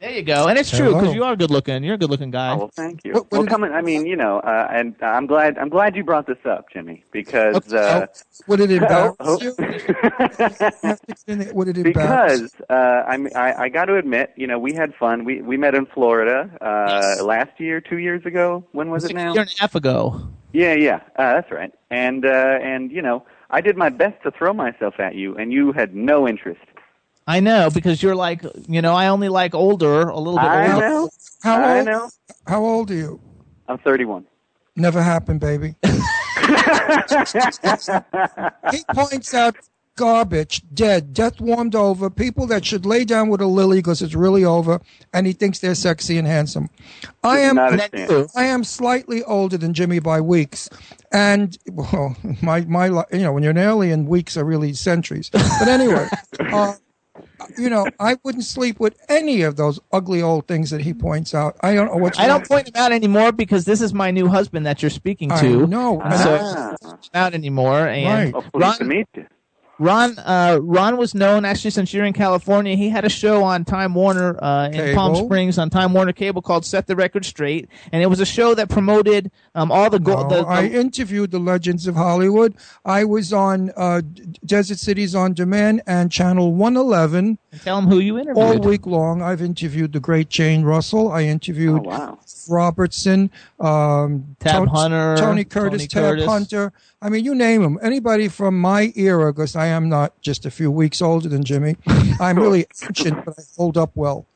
There 0.00 0.10
you 0.10 0.22
go, 0.22 0.46
and 0.48 0.58
it's 0.58 0.70
true 0.70 0.94
because 0.94 1.14
you 1.14 1.22
are 1.24 1.36
good 1.36 1.50
looking. 1.50 1.82
You're 1.84 1.94
a 1.94 1.98
good 1.98 2.08
looking 2.10 2.30
guy. 2.30 2.52
Oh, 2.52 2.58
well, 2.58 2.70
thank 2.74 3.04
you. 3.04 3.12
What- 3.12 3.30
what 3.30 3.38
well, 3.40 3.46
coming. 3.46 3.72
I 3.72 3.82
mean, 3.82 4.06
you 4.06 4.16
know, 4.16 4.40
uh, 4.40 4.68
and 4.70 4.94
I'm 5.02 5.26
glad. 5.26 5.58
I'm 5.58 5.68
glad 5.68 5.96
you 5.96 6.02
brought 6.04 6.26
this 6.26 6.44
up, 6.46 6.70
Jimmy, 6.72 7.04
because 7.12 7.72
uh, 7.74 8.06
Would 8.46 8.60
it 8.60 8.70
embarrass 8.78 9.16
oh, 9.20 9.38
you? 9.40 9.54
oh. 9.58 10.96
Would 11.52 11.68
it 11.68 11.78
embarrass? 11.78 12.40
because 12.42 12.52
uh, 12.70 13.04
I, 13.06 13.16
mean, 13.18 13.36
I 13.36 13.64
I 13.64 13.68
got 13.68 13.86
to 13.86 13.96
admit, 13.96 14.32
you 14.36 14.46
know, 14.46 14.58
we 14.58 14.72
had 14.72 14.94
fun. 14.94 15.24
We 15.24 15.42
we 15.42 15.58
met 15.58 15.74
in 15.74 15.84
Florida 15.84 16.50
uh, 16.62 17.22
last 17.22 17.58
year, 17.60 17.82
two 17.82 17.98
years 17.98 18.24
ago. 18.24 18.64
When 18.72 18.90
was 18.90 19.04
It 19.04 19.08
was 19.08 19.10
it 19.12 19.14
now? 19.14 19.30
a 19.30 19.34
year 19.34 19.42
and 19.42 19.54
a 19.58 19.60
half 19.62 19.74
ago. 19.74 20.28
Yeah, 20.52 20.72
yeah, 20.74 21.00
uh, 21.16 21.34
that's 21.34 21.50
right. 21.50 21.72
And 21.90 22.24
uh, 22.24 22.58
and 22.62 22.90
you 22.90 23.02
know, 23.02 23.24
I 23.50 23.60
did 23.60 23.76
my 23.76 23.88
best 23.88 24.22
to 24.24 24.30
throw 24.30 24.52
myself 24.52 24.98
at 24.98 25.14
you, 25.14 25.36
and 25.36 25.52
you 25.52 25.72
had 25.72 25.94
no 25.94 26.28
interest. 26.28 26.60
I 27.26 27.40
know 27.40 27.70
because 27.72 28.02
you're 28.02 28.14
like, 28.14 28.42
you 28.68 28.82
know, 28.82 28.94
I 28.94 29.08
only 29.08 29.28
like 29.28 29.54
older, 29.54 30.08
a 30.08 30.18
little 30.18 30.38
bit 30.38 30.48
I 30.48 30.72
older. 30.72 30.88
know. 30.88 31.08
How 31.42 31.62
I 31.62 31.78
old? 31.78 31.86
know. 31.86 32.10
How 32.46 32.64
old 32.64 32.90
are 32.90 32.94
you? 32.94 33.20
I'm 33.68 33.78
31. 33.78 34.24
Never 34.76 35.02
happened, 35.02 35.40
baby. 35.40 35.74
he 35.82 35.90
points 38.94 39.34
out 39.34 39.56
garbage, 39.96 40.62
dead, 40.72 41.12
death 41.12 41.40
warmed 41.40 41.74
over, 41.74 42.08
people 42.10 42.46
that 42.46 42.64
should 42.64 42.86
lay 42.86 43.04
down 43.04 43.28
with 43.28 43.40
a 43.40 43.46
lily 43.46 43.78
because 43.78 44.02
it's 44.02 44.14
really 44.14 44.44
over, 44.44 44.80
and 45.12 45.26
he 45.26 45.32
thinks 45.32 45.58
they're 45.58 45.74
sexy 45.74 46.18
and 46.18 46.26
handsome. 46.28 46.68
I 47.24 47.40
am, 47.40 47.56
Not 47.56 47.72
a 47.74 47.88
chance. 47.88 48.36
I 48.36 48.44
am 48.44 48.62
slightly 48.62 49.22
older 49.24 49.56
than 49.56 49.74
Jimmy 49.74 49.98
by 49.98 50.20
weeks, 50.20 50.68
and 51.12 51.56
well, 51.70 52.16
my 52.42 52.60
my, 52.62 52.86
you 52.86 53.20
know, 53.20 53.32
when 53.32 53.42
you're 53.42 53.50
an 53.50 53.58
alien, 53.58 54.06
weeks 54.06 54.36
are 54.36 54.44
really 54.44 54.72
centuries. 54.74 55.30
But 55.30 55.68
anyway. 55.68 56.08
uh, 56.40 56.74
you 57.56 57.70
know, 57.70 57.86
I 58.00 58.16
wouldn't 58.24 58.44
sleep 58.44 58.80
with 58.80 58.98
any 59.08 59.42
of 59.42 59.56
those 59.56 59.78
ugly 59.92 60.20
old 60.20 60.46
things 60.46 60.70
that 60.70 60.82
he 60.82 60.92
points 60.92 61.34
out. 61.34 61.56
I 61.60 61.74
don't 61.74 61.86
know 61.86 61.96
what's. 61.96 62.18
I 62.18 62.26
don't 62.26 62.46
point 62.46 62.68
him 62.68 62.74
out 62.76 62.92
anymore 62.92 63.32
because 63.32 63.64
this 63.64 63.80
is 63.80 63.94
my 63.94 64.10
new 64.10 64.28
husband 64.28 64.66
that 64.66 64.82
you're 64.82 64.90
speaking 64.90 65.32
I 65.32 65.40
to. 65.40 65.66
know. 65.66 66.00
So 66.00 66.38
Ah. 66.40 66.76
I 66.82 66.86
don't 66.86 67.10
out 67.14 67.34
anymore. 67.34 67.86
And 67.88 68.34
Right. 68.34 68.44
Ron, 68.54 68.78
to 68.78 68.84
meet 68.84 69.06
you. 69.14 69.26
Ron, 69.78 70.18
uh, 70.18 70.58
Ron 70.62 70.96
was 70.96 71.14
known 71.14 71.44
actually 71.44 71.70
since 71.70 71.92
you're 71.92 72.06
in 72.06 72.14
California. 72.14 72.74
He 72.76 72.88
had 72.88 73.04
a 73.04 73.10
show 73.10 73.44
on 73.44 73.64
Time 73.64 73.94
Warner 73.94 74.42
uh, 74.42 74.70
in 74.72 74.94
Palm 74.94 75.14
Springs 75.16 75.58
on 75.58 75.68
Time 75.68 75.92
Warner 75.92 76.14
Cable 76.14 76.40
called 76.40 76.64
"Set 76.64 76.86
the 76.86 76.96
Record 76.96 77.26
Straight," 77.26 77.68
and 77.92 78.02
it 78.02 78.06
was 78.06 78.18
a 78.20 78.24
show 78.24 78.54
that 78.54 78.70
promoted 78.70 79.30
um, 79.54 79.70
all 79.70 79.90
the, 79.90 79.98
go- 79.98 80.22
No, 80.22 80.28
the, 80.28 80.36
the 80.42 80.46
I 80.48 80.64
interviewed 80.66 81.30
the 81.30 81.38
legends 81.38 81.86
of 81.86 81.94
Hollywood. 81.94 82.54
I 82.86 83.04
was 83.04 83.34
on 83.34 83.70
uh, 83.76 84.00
Desert 84.46 84.78
Cities 84.78 85.14
on 85.14 85.34
Demand 85.34 85.82
and 85.86 86.10
Channel 86.10 86.54
111. 86.54 87.38
Tell 87.62 87.80
them 87.80 87.90
who 87.90 87.98
you 87.98 88.18
interviewed. 88.18 88.44
All 88.44 88.58
week 88.58 88.86
long, 88.86 89.20
I've 89.20 89.42
interviewed 89.42 89.92
the 89.92 90.00
great 90.00 90.30
Jane 90.30 90.62
Russell. 90.64 91.12
I 91.12 91.24
interviewed 91.24 91.80
Oh, 91.80 91.88
wow. 91.88 92.18
Robertson, 92.48 93.30
um, 93.60 94.36
Tab 94.40 94.52
Ton- 94.52 94.68
Hunter, 94.68 95.16
Tony 95.18 95.44
Curtis, 95.44 95.86
Tony 95.86 95.88
Tab 95.88 96.10
Curtis. 96.12 96.26
Hunter. 96.26 96.72
I 97.06 97.08
mean, 97.08 97.24
you 97.24 97.36
name 97.36 97.62
them. 97.62 97.78
Anybody 97.82 98.26
from 98.26 98.60
my 98.60 98.92
era, 98.96 99.32
because 99.32 99.54
I 99.54 99.66
am 99.66 99.88
not 99.88 100.20
just 100.22 100.44
a 100.44 100.50
few 100.50 100.72
weeks 100.72 101.00
older 101.00 101.28
than 101.28 101.44
Jimmy. 101.44 101.76
I'm 102.20 102.36
really 102.36 102.66
ancient, 102.82 103.24
but 103.24 103.38
I 103.38 103.42
hold 103.56 103.78
up 103.78 103.92
well. 103.94 104.26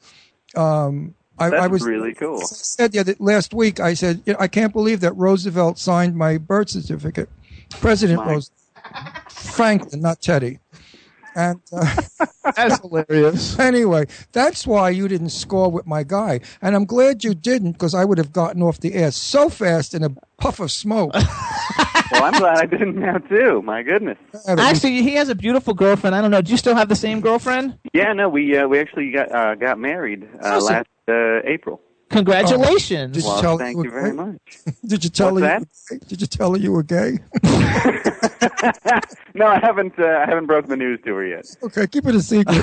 Um, 0.55 1.17
I, 1.37 1.51
That's 1.51 1.63
I 1.65 1.67
was 1.67 1.83
really 1.83 2.15
cool. 2.15 2.39
I 2.41 2.45
said 2.45 2.93
the 2.93 3.01
other, 3.01 3.17
last 3.19 3.53
week, 3.55 3.81
I 3.81 3.95
said, 3.95 4.23
you 4.25 4.35
know, 4.35 4.39
I 4.39 4.47
can't 4.47 4.73
believe 4.73 5.01
that 5.01 5.15
Roosevelt 5.15 5.81
signed 5.81 6.15
my 6.15 6.39
birth 6.39 6.71
certificate. 6.71 7.29
President 7.71 8.21
Roosevelt. 8.21 8.53
Franklin, 9.29 10.01
not 10.01 10.21
Teddy. 10.21 10.61
And 11.35 11.61
uh, 11.73 11.97
that's 12.57 12.81
hilarious. 12.81 13.59
Anyway, 13.70 14.07
that's 14.32 14.66
why 14.66 14.90
you 14.90 15.07
didn't 15.07 15.31
score 15.31 15.70
with 15.70 15.86
my 15.86 16.02
guy, 16.02 16.40
and 16.61 16.74
I'm 16.74 16.85
glad 16.85 17.23
you 17.23 17.35
didn't 17.35 17.73
because 17.73 17.94
I 17.94 18.05
would 18.05 18.19
have 18.19 18.32
gotten 18.32 18.62
off 18.62 18.81
the 18.81 18.94
air 18.94 19.11
so 19.12 19.48
fast 19.48 19.94
in 19.94 20.02
a 20.02 20.11
puff 20.39 20.61
of 20.61 20.70
smoke. 20.73 21.15
Well, 22.12 22.24
I'm 22.24 22.32
glad 22.32 22.59
I 22.59 22.66
didn't 22.66 22.97
now 22.97 23.19
too. 23.19 23.62
My 23.62 23.85
goodness. 23.85 24.19
Actually, 24.48 25.02
he 25.02 25.15
has 25.15 25.28
a 25.28 25.35
beautiful 25.36 25.74
girlfriend. 25.74 26.16
I 26.16 26.20
don't 26.20 26.32
know. 26.32 26.43
Do 26.43 26.51
you 26.51 26.57
still 26.57 26.74
have 26.74 26.89
the 26.89 26.97
same 26.97 27.20
girlfriend? 27.20 27.78
Yeah, 27.93 28.12
no, 28.15 28.28
we 28.28 28.57
uh, 28.57 28.66
we 28.66 28.81
actually 28.81 29.12
got 29.12 29.31
uh, 29.31 29.55
got 29.55 29.78
married 29.78 30.28
uh, 30.43 30.61
last 30.61 30.89
uh, 31.07 31.40
April. 31.44 31.81
Congratulations. 32.11 33.15
Did 33.15 33.23
you 33.23 33.28
well, 33.28 33.41
tell 33.41 33.59
thank 33.59 33.77
you 33.77 33.85
you 33.85 33.91
very 33.91 34.12
much. 34.12 34.39
Did 34.87 35.05
you 35.05 35.11
tell 35.11 35.32
What's 35.32 35.47
her? 35.47 35.59
You 35.61 35.61
were 35.61 35.99
gay? 35.99 36.07
Did 36.09 36.20
you 36.20 36.27
tell 36.27 36.53
her 36.53 36.59
you 36.59 36.73
were 36.73 36.82
gay? 36.82 37.19
no, 39.35 39.47
I 39.47 39.59
haven't. 39.61 39.99
Uh, 39.99 40.07
I 40.07 40.27
haven't 40.27 40.47
broken 40.47 40.70
the 40.70 40.77
news 40.77 41.01
to 41.05 41.15
her 41.15 41.24
yet. 41.27 41.47
okay, 41.62 41.87
keep 41.87 42.07
it 42.07 42.15
a 42.15 42.20
secret. 42.20 42.62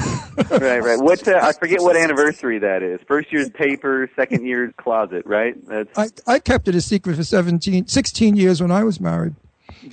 right, 0.51 0.83
right. 0.83 0.99
What? 0.99 1.25
Uh, 1.27 1.39
I 1.41 1.53
forget 1.53 1.81
what 1.81 1.95
anniversary 1.95 2.59
that 2.59 2.83
is. 2.83 2.99
First 3.07 3.31
year's 3.31 3.49
paper, 3.49 4.09
second 4.15 4.45
year's 4.45 4.73
closet. 4.77 5.25
Right. 5.25 5.55
That's 5.67 5.97
I, 6.27 6.33
I 6.33 6.39
kept 6.39 6.67
it 6.67 6.75
a 6.75 6.81
secret 6.81 7.15
for 7.15 7.23
17, 7.23 7.87
16 7.87 8.35
years 8.35 8.61
when 8.61 8.71
I 8.71 8.83
was 8.83 8.99
married. 8.99 9.35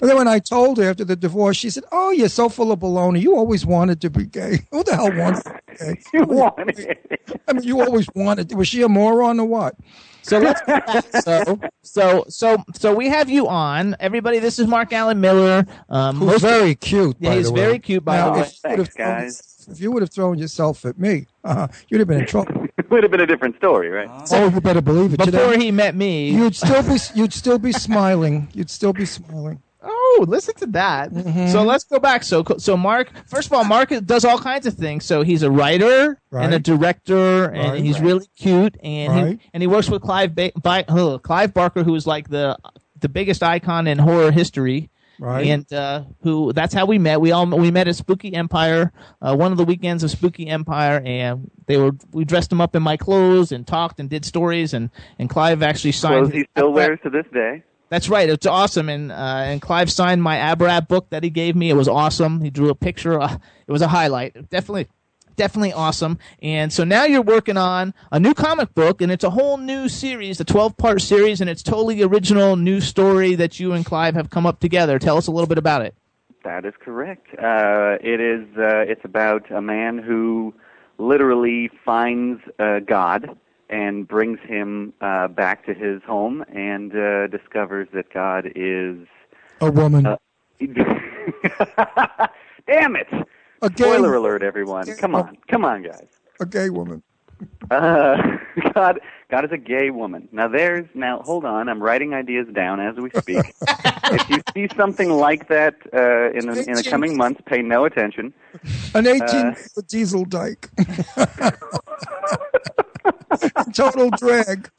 And 0.00 0.10
then 0.10 0.16
when 0.16 0.28
I 0.28 0.38
told 0.38 0.78
her 0.78 0.84
after 0.90 1.04
the 1.04 1.16
divorce, 1.16 1.56
she 1.56 1.70
said, 1.70 1.84
"Oh, 1.92 2.10
you're 2.10 2.28
so 2.28 2.48
full 2.48 2.72
of 2.72 2.80
baloney. 2.80 3.20
You 3.22 3.36
always 3.36 3.64
wanted 3.66 4.00
to 4.02 4.10
be 4.10 4.24
gay. 4.26 4.60
Who 4.70 4.82
the 4.84 4.94
hell 4.96 5.12
wants 5.16 5.42
to 5.44 5.60
be 5.68 5.74
gay? 5.76 6.00
you 6.14 6.24
wanted 6.24 6.78
it. 6.78 7.40
I 7.48 7.52
mean, 7.52 7.62
you 7.64 7.80
always 7.80 8.06
wanted. 8.14 8.52
Was 8.54 8.68
she 8.68 8.82
a 8.82 8.88
moron 8.88 9.40
or 9.40 9.46
what?" 9.46 9.74
So 10.22 10.38
let's 10.38 10.60
so 11.24 11.60
so 11.82 12.24
so 12.28 12.64
so 12.74 12.94
we 12.94 13.08
have 13.08 13.28
you 13.28 13.46
on. 13.48 13.94
Everybody, 14.00 14.38
this 14.38 14.58
is 14.58 14.66
Mark 14.66 14.92
Alan 14.92 15.20
Miller. 15.20 15.66
Um, 15.88 16.16
Who's 16.16 16.26
most- 16.26 16.40
very 16.42 16.74
cute. 16.74 17.16
Yeah, 17.20 17.30
by 17.30 17.36
he's 17.36 17.46
the 17.46 17.52
way. 17.52 17.60
very 17.60 17.78
cute. 17.78 18.04
By 18.04 18.16
Now, 18.16 18.32
the 18.34 18.40
way, 18.40 18.46
if 18.46 18.52
you 18.64 18.70
would 18.70 18.78
have 18.78 18.88
thrown- 18.94 19.30
If 19.68 19.80
you 19.80 19.90
would 19.92 20.02
have 20.02 20.10
thrown 20.12 20.38
yourself 20.38 20.84
at 20.86 20.98
me, 20.98 21.26
uh, 21.44 21.68
you'd 21.88 21.98
have 22.00 22.08
been 22.08 22.20
in 22.20 22.26
trouble. 22.26 22.66
it 22.78 22.90
would 22.90 23.02
have 23.02 23.10
been 23.10 23.20
a 23.20 23.26
different 23.26 23.56
story, 23.56 23.88
right? 23.90 24.08
Oh, 24.30 24.48
you 24.48 24.60
better 24.62 24.80
believe 24.82 25.12
it. 25.14 25.18
Before 25.18 25.30
Today, 25.52 25.58
he 25.62 25.70
met 25.70 25.94
me, 25.94 26.30
you'd 26.30 26.56
still 26.56 26.82
be 26.82 26.96
you'd 27.14 27.32
still 27.34 27.58
be 27.58 27.72
smiling. 27.72 28.48
You'd 28.54 28.70
still 28.70 28.92
be 28.94 29.04
smiling. 29.04 29.60
Oh, 30.16 30.24
listen 30.28 30.54
to 30.56 30.66
that. 30.66 31.10
Mm-hmm. 31.12 31.48
So 31.48 31.62
let's 31.64 31.84
go 31.84 31.98
back. 31.98 32.22
So, 32.22 32.44
so 32.58 32.76
Mark, 32.76 33.10
first 33.26 33.46
of 33.48 33.52
all, 33.52 33.64
Mark 33.64 33.88
does 34.04 34.24
all 34.24 34.38
kinds 34.38 34.66
of 34.66 34.74
things. 34.74 35.04
So 35.04 35.22
he's 35.22 35.42
a 35.42 35.50
writer 35.50 36.20
and 36.32 36.54
a 36.54 36.58
director, 36.58 37.44
and 37.46 37.72
Right. 37.72 37.82
he's 37.82 38.00
really 38.00 38.26
cute, 38.38 38.76
and 38.82 39.12
Right. 39.12 39.26
he 39.40 39.50
and 39.52 39.62
he 39.62 39.66
works 39.66 39.88
with 39.90 40.02
Clive 40.02 40.34
ba- 40.34 40.52
Bi- 40.60 40.84
uh, 40.88 41.18
Clive 41.18 41.52
Barker, 41.54 41.82
who 41.84 41.94
is 41.94 42.06
like 42.06 42.28
the 42.28 42.56
the 43.00 43.08
biggest 43.08 43.42
icon 43.42 43.86
in 43.86 43.98
horror 43.98 44.30
history. 44.30 44.90
Right. 45.20 45.46
And 45.46 45.72
uh, 45.72 46.04
who? 46.22 46.52
That's 46.52 46.74
how 46.74 46.86
we 46.86 46.98
met. 46.98 47.20
We 47.20 47.30
all 47.30 47.46
we 47.46 47.70
met 47.70 47.86
at 47.86 47.94
Spooky 47.94 48.34
Empire, 48.34 48.92
uh, 49.22 49.36
one 49.36 49.52
of 49.52 49.58
the 49.58 49.64
weekends 49.64 50.02
of 50.02 50.10
Spooky 50.10 50.48
Empire, 50.48 51.00
and 51.04 51.50
they 51.66 51.76
were 51.76 51.92
we 52.12 52.24
dressed 52.24 52.50
him 52.50 52.60
up 52.60 52.74
in 52.74 52.82
my 52.82 52.96
clothes 52.96 53.52
and 53.52 53.64
talked 53.64 54.00
and 54.00 54.10
did 54.10 54.24
stories, 54.24 54.74
and 54.74 54.90
and 55.18 55.30
Clive 55.30 55.62
actually 55.62 55.92
signed. 55.92 56.24
Clothes 56.26 56.34
he 56.34 56.46
still 56.56 56.72
wears 56.72 56.98
to 57.04 57.10
this 57.10 57.26
day. 57.32 57.62
That's 57.90 58.08
right. 58.08 58.28
It's 58.28 58.46
awesome, 58.46 58.88
and 58.88 59.12
uh, 59.12 59.14
and 59.14 59.60
Clive 59.60 59.90
signed 59.90 60.22
my 60.22 60.36
Abarat 60.36 60.88
book 60.88 61.10
that 61.10 61.22
he 61.22 61.30
gave 61.30 61.54
me. 61.54 61.70
It 61.70 61.74
was 61.74 61.88
awesome. 61.88 62.40
He 62.40 62.50
drew 62.50 62.70
a 62.70 62.74
picture. 62.74 63.20
Uh, 63.20 63.38
it 63.66 63.72
was 63.72 63.82
a 63.82 63.88
highlight. 63.88 64.48
Definitely, 64.50 64.88
definitely 65.36 65.72
awesome. 65.72 66.18
And 66.42 66.72
so 66.72 66.84
now 66.84 67.04
you're 67.04 67.22
working 67.22 67.56
on 67.56 67.94
a 68.10 68.18
new 68.18 68.34
comic 68.34 68.74
book, 68.74 69.00
and 69.00 69.12
it's 69.12 69.24
a 69.24 69.30
whole 69.30 69.58
new 69.58 69.88
series, 69.88 70.40
a 70.40 70.44
12 70.44 70.76
part 70.76 71.02
series, 71.02 71.40
and 71.40 71.50
it's 71.50 71.62
totally 71.62 72.02
original 72.02 72.56
new 72.56 72.80
story 72.80 73.34
that 73.34 73.60
you 73.60 73.72
and 73.72 73.84
Clive 73.84 74.14
have 74.14 74.30
come 74.30 74.46
up 74.46 74.60
together. 74.60 74.98
Tell 74.98 75.16
us 75.16 75.26
a 75.26 75.30
little 75.30 75.48
bit 75.48 75.58
about 75.58 75.82
it. 75.82 75.94
That 76.42 76.64
is 76.64 76.74
correct. 76.80 77.28
Uh, 77.34 77.96
it 78.00 78.20
is. 78.20 78.46
Uh, 78.56 78.84
it's 78.86 79.04
about 79.04 79.50
a 79.50 79.62
man 79.62 79.98
who 79.98 80.54
literally 80.98 81.70
finds 81.84 82.40
uh, 82.58 82.80
God 82.80 83.38
and 83.70 84.06
brings 84.06 84.38
him 84.40 84.92
uh, 85.00 85.28
back 85.28 85.64
to 85.66 85.74
his 85.74 86.02
home 86.04 86.44
and 86.54 86.94
uh, 86.94 87.26
discovers 87.28 87.88
that 87.94 88.12
God 88.12 88.46
is. 88.54 89.06
A 89.60 89.70
woman. 89.70 90.06
Uh, 90.06 90.16
Damn 92.66 92.96
it! 92.96 93.06
A 93.62 93.68
gay- 93.70 93.84
Spoiler 93.84 94.14
alert, 94.14 94.42
everyone! 94.42 94.86
Come 94.96 95.14
on, 95.14 95.36
come 95.48 95.64
on, 95.64 95.82
guys. 95.82 96.06
a 96.40 96.46
gay 96.46 96.70
woman. 96.70 97.02
Uh, 97.70 98.16
God, 98.74 99.00
God 99.30 99.44
is 99.44 99.50
a 99.52 99.58
gay 99.58 99.90
woman. 99.90 100.28
Now 100.32 100.48
there's 100.48 100.86
now. 100.94 101.20
Hold 101.22 101.44
on, 101.44 101.68
I'm 101.68 101.82
writing 101.82 102.14
ideas 102.14 102.46
down 102.54 102.80
as 102.80 102.96
we 102.96 103.10
speak. 103.10 103.54
if 104.12 104.28
you 104.30 104.42
see 104.54 104.68
something 104.76 105.10
like 105.10 105.48
that 105.48 105.74
uh, 105.92 106.30
in 106.38 106.46
the 106.46 106.64
in 106.68 106.76
the 106.76 106.84
coming 106.84 107.16
months, 107.16 107.40
pay 107.46 107.60
no 107.62 107.84
attention. 107.84 108.32
An 108.94 109.06
18 109.06 109.22
Uh, 109.22 109.54
diesel 109.88 110.24
dyke. 110.24 110.70
Total 113.74 114.10
drag. 114.10 114.70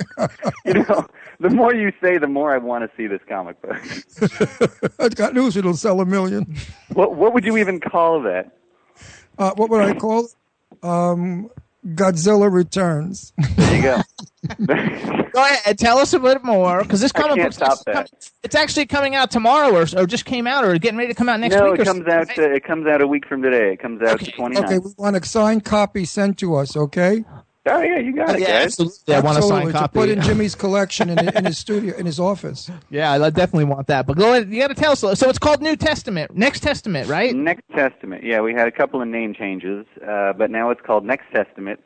You 0.66 0.74
know, 0.74 1.08
the 1.40 1.50
more 1.50 1.74
you 1.74 1.92
say, 2.02 2.18
the 2.18 2.28
more 2.28 2.54
I 2.54 2.58
want 2.58 2.90
to 2.90 2.98
see 2.98 3.08
this 3.08 3.22
comic 3.28 3.62
book. 3.62 3.76
I've 5.00 5.16
got 5.16 5.34
news. 5.34 5.58
It'll 5.58 5.76
sell 5.76 6.02
a 6.02 6.06
million. 6.06 6.56
What 6.94 7.16
what 7.16 7.34
would 7.34 7.46
you 7.46 7.58
even 7.58 7.80
call 7.80 8.22
that? 8.24 8.52
Uh, 9.38 9.52
what 9.56 9.70
would 9.70 9.82
I 9.82 9.94
call 9.94 10.26
it? 10.26 10.36
Um, 10.84 11.50
Godzilla 11.86 12.52
Returns. 12.52 13.34
There 13.56 13.76
you 13.76 13.82
go. 13.82 14.02
Go 15.36 15.44
ahead, 15.44 15.78
tell 15.78 15.98
us 15.98 16.14
a 16.14 16.20
bit 16.20 16.44
more, 16.44 16.82
because 16.82 17.02
this 17.02 17.12
comic 17.12 17.36
can't 17.36 17.58
book's 17.58 17.80
stop 17.82 18.08
it's 18.42 18.56
actually 18.56 18.86
coming 18.86 19.16
out 19.16 19.32
tomorrow, 19.32 19.76
or, 19.76 19.86
or 19.98 20.06
just 20.06 20.24
came 20.24 20.48
out, 20.48 20.64
or 20.64 20.78
getting 20.78 20.98
ready 20.98 21.10
to 21.10 21.14
come 21.14 21.28
out 21.28 21.40
next 21.40 21.56
no, 21.56 21.72
week. 21.72 21.82
it 21.82 21.82
or 21.82 21.86
comes 21.86 22.08
out. 22.08 22.38
Uh, 22.38 22.52
it 22.52 22.64
comes 22.64 22.88
out 22.88 23.02
a 23.02 23.08
week 23.08 23.28
from 23.28 23.42
today. 23.42 23.74
It 23.74 23.80
comes 23.80 24.02
out 24.02 24.20
the 24.20 24.28
29th. 24.28 24.64
Okay, 24.64 24.80
we 24.80 24.92
want 24.98 25.18
a 25.18 25.26
signed 25.26 25.66
copy 25.66 26.06
sent 26.06 26.38
to 26.40 26.56
us, 26.56 26.78
okay? 26.78 27.26
Oh 27.68 27.82
yeah, 27.82 27.98
you 27.98 28.16
got 28.16 28.36
it, 28.36 28.42
Yeah, 28.42 28.48
guys. 28.62 28.66
absolutely. 28.80 29.16
I 29.16 29.20
want 29.22 29.38
a 29.40 29.42
signed 29.42 29.72
copy. 29.72 29.94
To 29.94 30.00
put 30.00 30.10
in 30.10 30.22
Jimmy's 30.22 30.54
collection 30.54 31.10
in, 31.10 31.18
in 31.36 31.46
his 31.46 31.58
studio, 31.58 31.96
in 31.98 32.06
his 32.06 32.20
office. 32.20 32.70
Yeah, 32.92 33.12
I 33.12 33.30
definitely 33.32 33.66
want 33.66 33.88
that. 33.88 34.06
But 34.06 34.18
go 34.18 34.32
ahead. 34.34 34.50
You 34.52 34.60
got 34.62 34.68
to 34.68 34.76
tell 34.76 34.92
us. 34.92 35.00
So 35.20 35.30
it's 35.30 35.40
called 35.40 35.62
New 35.64 35.76
Testament, 35.76 36.36
Next 36.36 36.60
Testament, 36.60 37.10
right? 37.10 37.36
Next 37.36 37.64
Testament. 37.76 38.24
Yeah, 38.24 38.42
we 38.42 38.54
had 38.54 38.68
a 38.68 38.72
couple 38.72 39.02
of 39.02 39.08
name 39.08 39.34
changes, 39.34 39.86
uh, 40.08 40.34
but 40.34 40.52
now 40.52 40.70
it's 40.70 40.82
called 40.82 41.06
Next 41.06 41.26
Testament. 41.34 41.80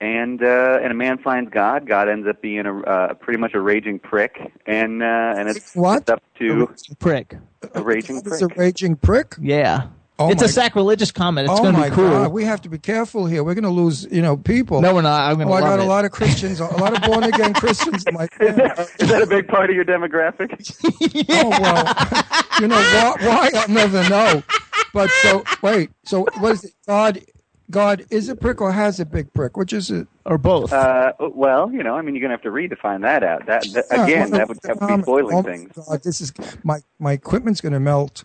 And 0.00 0.42
uh, 0.42 0.78
and 0.82 0.90
a 0.90 0.94
man 0.94 1.18
finds 1.18 1.50
God. 1.50 1.86
God 1.86 2.08
ends 2.08 2.26
up 2.26 2.40
being 2.40 2.64
a 2.64 2.80
uh, 2.80 3.14
pretty 3.14 3.38
much 3.38 3.52
a 3.52 3.60
raging 3.60 3.98
prick, 3.98 4.38
and 4.66 5.02
uh, 5.02 5.34
and 5.36 5.46
it's, 5.48 5.76
What? 5.76 6.02
it's 6.02 6.10
up 6.10 6.22
to 6.38 6.74
prick. 6.98 7.36
a 7.74 7.82
raging 7.82 8.16
It's 8.24 8.40
a 8.40 8.46
raging 8.56 8.96
prick. 8.96 9.34
Yeah. 9.38 9.88
Oh 10.20 10.30
it's 10.30 10.42
my- 10.42 10.46
a 10.46 10.50
sacrilegious 10.50 11.10
comment. 11.10 11.48
It's 11.48 11.58
oh 11.58 11.62
going 11.62 11.74
to 11.74 11.80
my 11.80 11.88
be 11.88 11.94
cool. 11.96 12.10
God, 12.10 12.30
we 12.30 12.44
have 12.44 12.60
to 12.62 12.68
be 12.68 12.76
careful 12.78 13.24
here. 13.24 13.42
We're 13.42 13.54
going 13.54 13.64
to 13.64 13.70
lose, 13.70 14.06
you 14.10 14.20
know, 14.20 14.36
people. 14.36 14.82
No, 14.82 14.94
we're 14.94 15.00
not. 15.00 15.30
I'm 15.30 15.36
going 15.36 15.48
Oh, 15.48 15.52
I 15.54 15.60
got 15.60 15.78
it. 15.80 15.82
a 15.82 15.88
lot 15.88 16.04
of 16.04 16.10
Christians, 16.10 16.60
a 16.60 16.66
lot 16.66 16.94
of 16.94 17.02
born 17.10 17.24
again 17.24 17.54
Christians 17.54 18.04
in 18.06 18.12
my 18.12 18.24
Is 18.40 18.56
that, 18.56 18.90
is 18.98 19.08
that 19.08 19.22
a 19.22 19.26
big 19.26 19.48
part 19.48 19.70
of 19.70 19.76
your 19.76 19.84
demographic? 19.84 20.50
Oh 21.32 21.48
well, 21.48 21.84
you 22.60 22.68
know 22.68 22.76
why, 22.76 23.14
why? 23.20 23.50
I'll 23.54 23.68
never 23.68 24.06
know. 24.08 24.42
But 24.92 25.08
so 25.22 25.42
wait, 25.62 25.90
so 26.04 26.26
what 26.38 26.52
is 26.52 26.64
it? 26.64 26.72
God, 26.86 27.24
God 27.70 28.04
is 28.10 28.28
a 28.28 28.36
prick 28.36 28.60
or 28.60 28.72
has 28.72 29.00
a 29.00 29.06
big 29.06 29.32
prick? 29.32 29.56
Which 29.56 29.72
is 29.72 29.90
it? 29.90 30.06
Or 30.26 30.36
both? 30.38 30.72
Uh, 30.72 31.12
well, 31.18 31.70
you 31.72 31.82
know, 31.82 31.94
I 31.94 32.02
mean, 32.02 32.14
you're 32.14 32.22
gonna 32.22 32.34
have 32.34 32.42
to 32.42 32.50
read 32.50 32.70
to 32.70 32.76
find 32.76 33.04
that 33.04 33.22
out. 33.22 33.46
That, 33.46 33.64
that 33.72 33.84
Yeah, 33.90 34.04
again, 34.04 34.30
well, 34.30 34.38
that 34.38 34.48
would, 34.48 34.58
that 34.62 34.80
would 34.80 34.96
be 34.98 35.02
boiling 35.02 35.36
oh, 35.36 35.42
things. 35.42 35.72
God, 35.74 36.02
this 36.02 36.20
is 36.20 36.32
my 36.62 36.80
my 36.98 37.12
equipment's 37.12 37.60
going 37.60 37.72
to 37.72 37.80
melt. 37.80 38.24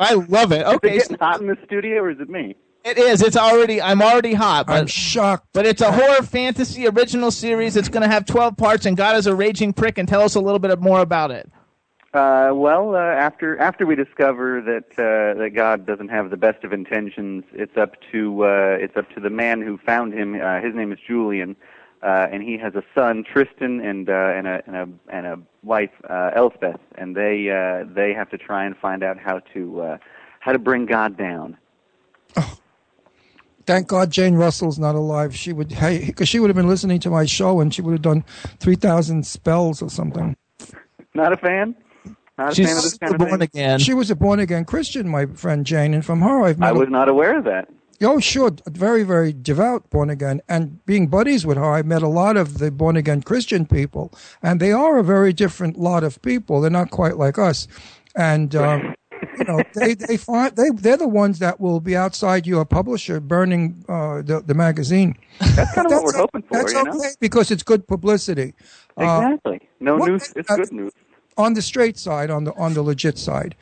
I 0.00 0.14
love 0.14 0.50
it. 0.52 0.62
Is 0.66 0.74
Okay, 0.74 0.96
it 0.96 0.98
getting 1.02 1.18
hot 1.18 1.40
in 1.40 1.46
the 1.46 1.56
studio, 1.64 2.02
or 2.02 2.10
is 2.10 2.18
it 2.20 2.28
me? 2.28 2.56
it 2.84 2.96
is. 2.98 3.20
It's 3.22 3.36
already. 3.36 3.80
I'm 3.82 4.00
already 4.00 4.32
hot. 4.34 4.66
But, 4.66 4.72
I'm 4.80 4.86
shocked. 4.86 5.46
But 5.52 5.66
it's 5.66 5.82
a 5.82 5.92
horror 5.92 6.22
fantasy 6.22 6.86
original 6.88 7.30
series. 7.30 7.76
It's 7.76 7.88
going 7.90 8.02
to 8.02 8.08
have 8.08 8.24
12 8.24 8.56
parts, 8.56 8.86
and 8.86 8.96
God 8.96 9.16
is 9.16 9.26
a 9.26 9.34
raging 9.34 9.72
prick. 9.74 9.98
And 9.98 10.08
tell 10.08 10.22
us 10.22 10.34
a 10.34 10.40
little 10.40 10.58
bit 10.58 10.80
more 10.80 11.00
about 11.00 11.30
it. 11.30 11.50
Uh, 12.12 12.50
well, 12.54 12.96
uh, 12.96 12.98
after 12.98 13.56
after 13.58 13.86
we 13.86 13.94
discover 13.94 14.60
that 14.62 14.90
uh, 14.98 15.38
that 15.38 15.50
God 15.54 15.86
doesn't 15.86 16.08
have 16.08 16.30
the 16.30 16.36
best 16.36 16.64
of 16.64 16.72
intentions, 16.72 17.44
it's 17.52 17.76
up 17.76 17.94
to 18.10 18.44
uh, 18.44 18.78
it's 18.80 18.96
up 18.96 19.08
to 19.10 19.20
the 19.20 19.30
man 19.30 19.60
who 19.62 19.78
found 19.78 20.12
him. 20.12 20.34
Uh, 20.40 20.60
his 20.60 20.74
name 20.74 20.90
is 20.90 20.98
Julian, 21.06 21.54
uh, 22.02 22.26
and 22.32 22.42
he 22.42 22.56
has 22.58 22.74
a 22.74 22.82
son 22.94 23.24
Tristan 23.24 23.80
and 23.80 24.08
uh, 24.08 24.12
and 24.12 24.46
a 24.46 24.62
and 24.66 24.76
a 24.76 24.88
and 25.12 25.26
a 25.26 25.38
wife 25.62 25.90
uh, 26.08 26.30
Elspeth, 26.34 26.80
and 26.96 27.16
they 27.16 27.50
uh, 27.50 27.84
they 27.92 28.12
have 28.14 28.30
to 28.30 28.38
try 28.38 28.64
and 28.64 28.76
find 28.76 29.02
out 29.02 29.18
how 29.18 29.40
to 29.54 29.80
uh, 29.82 29.98
how 30.40 30.52
to 30.52 30.58
bring 30.58 30.86
God 30.86 31.16
down. 31.16 31.56
Oh, 32.36 32.56
Thank 33.66 33.86
God 33.88 34.10
Jane 34.10 34.34
Russell's 34.34 34.78
not 34.78 34.94
alive. 34.94 35.36
She 35.36 35.52
would, 35.52 35.70
hey, 35.70 36.06
because 36.06 36.28
she 36.28 36.40
would 36.40 36.48
have 36.50 36.56
been 36.56 36.66
listening 36.68 36.98
to 37.00 37.10
my 37.10 37.24
show 37.24 37.60
and 37.60 37.72
she 37.72 37.82
would 37.82 37.92
have 37.92 38.02
done 38.02 38.24
three 38.58 38.74
thousand 38.74 39.26
spells 39.26 39.82
or 39.82 39.90
something. 39.90 40.36
Not 41.14 41.32
a 41.32 41.36
fan. 41.36 41.76
Not 42.38 42.52
a 42.52 42.54
She's 42.54 42.66
fan 42.66 42.76
of 42.78 42.82
this 42.82 42.98
kind 42.98 43.20
of 43.20 43.50
thing. 43.50 43.78
She 43.78 43.92
was 43.92 44.10
a 44.10 44.16
born 44.16 44.40
again 44.40 44.64
Christian, 44.64 45.08
my 45.08 45.26
friend 45.26 45.66
Jane, 45.66 45.92
and 45.92 46.04
from 46.04 46.22
her 46.22 46.42
I've 46.42 46.58
met. 46.58 46.68
I 46.68 46.70
a- 46.70 46.78
was 46.78 46.88
not 46.88 47.08
aware 47.08 47.36
of 47.36 47.44
that. 47.44 47.68
Oh, 48.02 48.18
sure. 48.18 48.52
Very, 48.66 49.02
very 49.02 49.32
devout 49.32 49.88
born 49.90 50.08
again. 50.10 50.40
And 50.48 50.84
being 50.86 51.06
buddies 51.08 51.44
with 51.44 51.58
her, 51.58 51.70
I 51.74 51.82
met 51.82 52.02
a 52.02 52.08
lot 52.08 52.36
of 52.38 52.58
the 52.58 52.70
born 52.70 52.96
again 52.96 53.22
Christian 53.22 53.66
people. 53.66 54.12
And 54.42 54.58
they 54.58 54.72
are 54.72 54.98
a 54.98 55.04
very 55.04 55.32
different 55.34 55.78
lot 55.78 56.02
of 56.02 56.20
people. 56.22 56.60
They're 56.60 56.70
not 56.70 56.90
quite 56.90 57.18
like 57.18 57.38
us. 57.38 57.68
And, 58.16 58.54
um, 58.56 58.94
you 59.38 59.44
know, 59.44 59.62
they, 59.74 59.94
they 59.94 60.16
find, 60.16 60.56
they, 60.56 60.70
they're 60.70 60.96
the 60.96 61.06
ones 61.08 61.40
that 61.40 61.60
will 61.60 61.80
be 61.80 61.94
outside 61.94 62.46
your 62.46 62.64
publisher 62.64 63.20
burning, 63.20 63.84
uh, 63.88 64.22
the, 64.22 64.40
the 64.46 64.54
magazine. 64.54 65.14
That's 65.54 65.74
kind 65.74 65.86
of 65.86 65.92
what 65.92 66.04
we're 66.04 66.16
hoping 66.16 66.42
for, 66.42 66.54
That's 66.58 66.72
you 66.72 66.82
know. 66.84 67.02
because 67.20 67.50
it's 67.50 67.62
good 67.62 67.86
publicity. 67.86 68.54
Uh, 68.96 69.20
Exactly. 69.34 69.68
No 69.78 69.96
what- 69.96 70.08
news. 70.08 70.32
It's 70.36 70.50
uh, 70.50 70.56
good 70.56 70.72
news. 70.72 70.92
on 71.36 71.52
the 71.54 71.62
straight 71.62 71.98
side, 71.98 72.30
on 72.30 72.44
the 72.44 72.52
on 72.54 72.74
the 72.74 72.82
legit 72.82 73.16
side, 73.18 73.54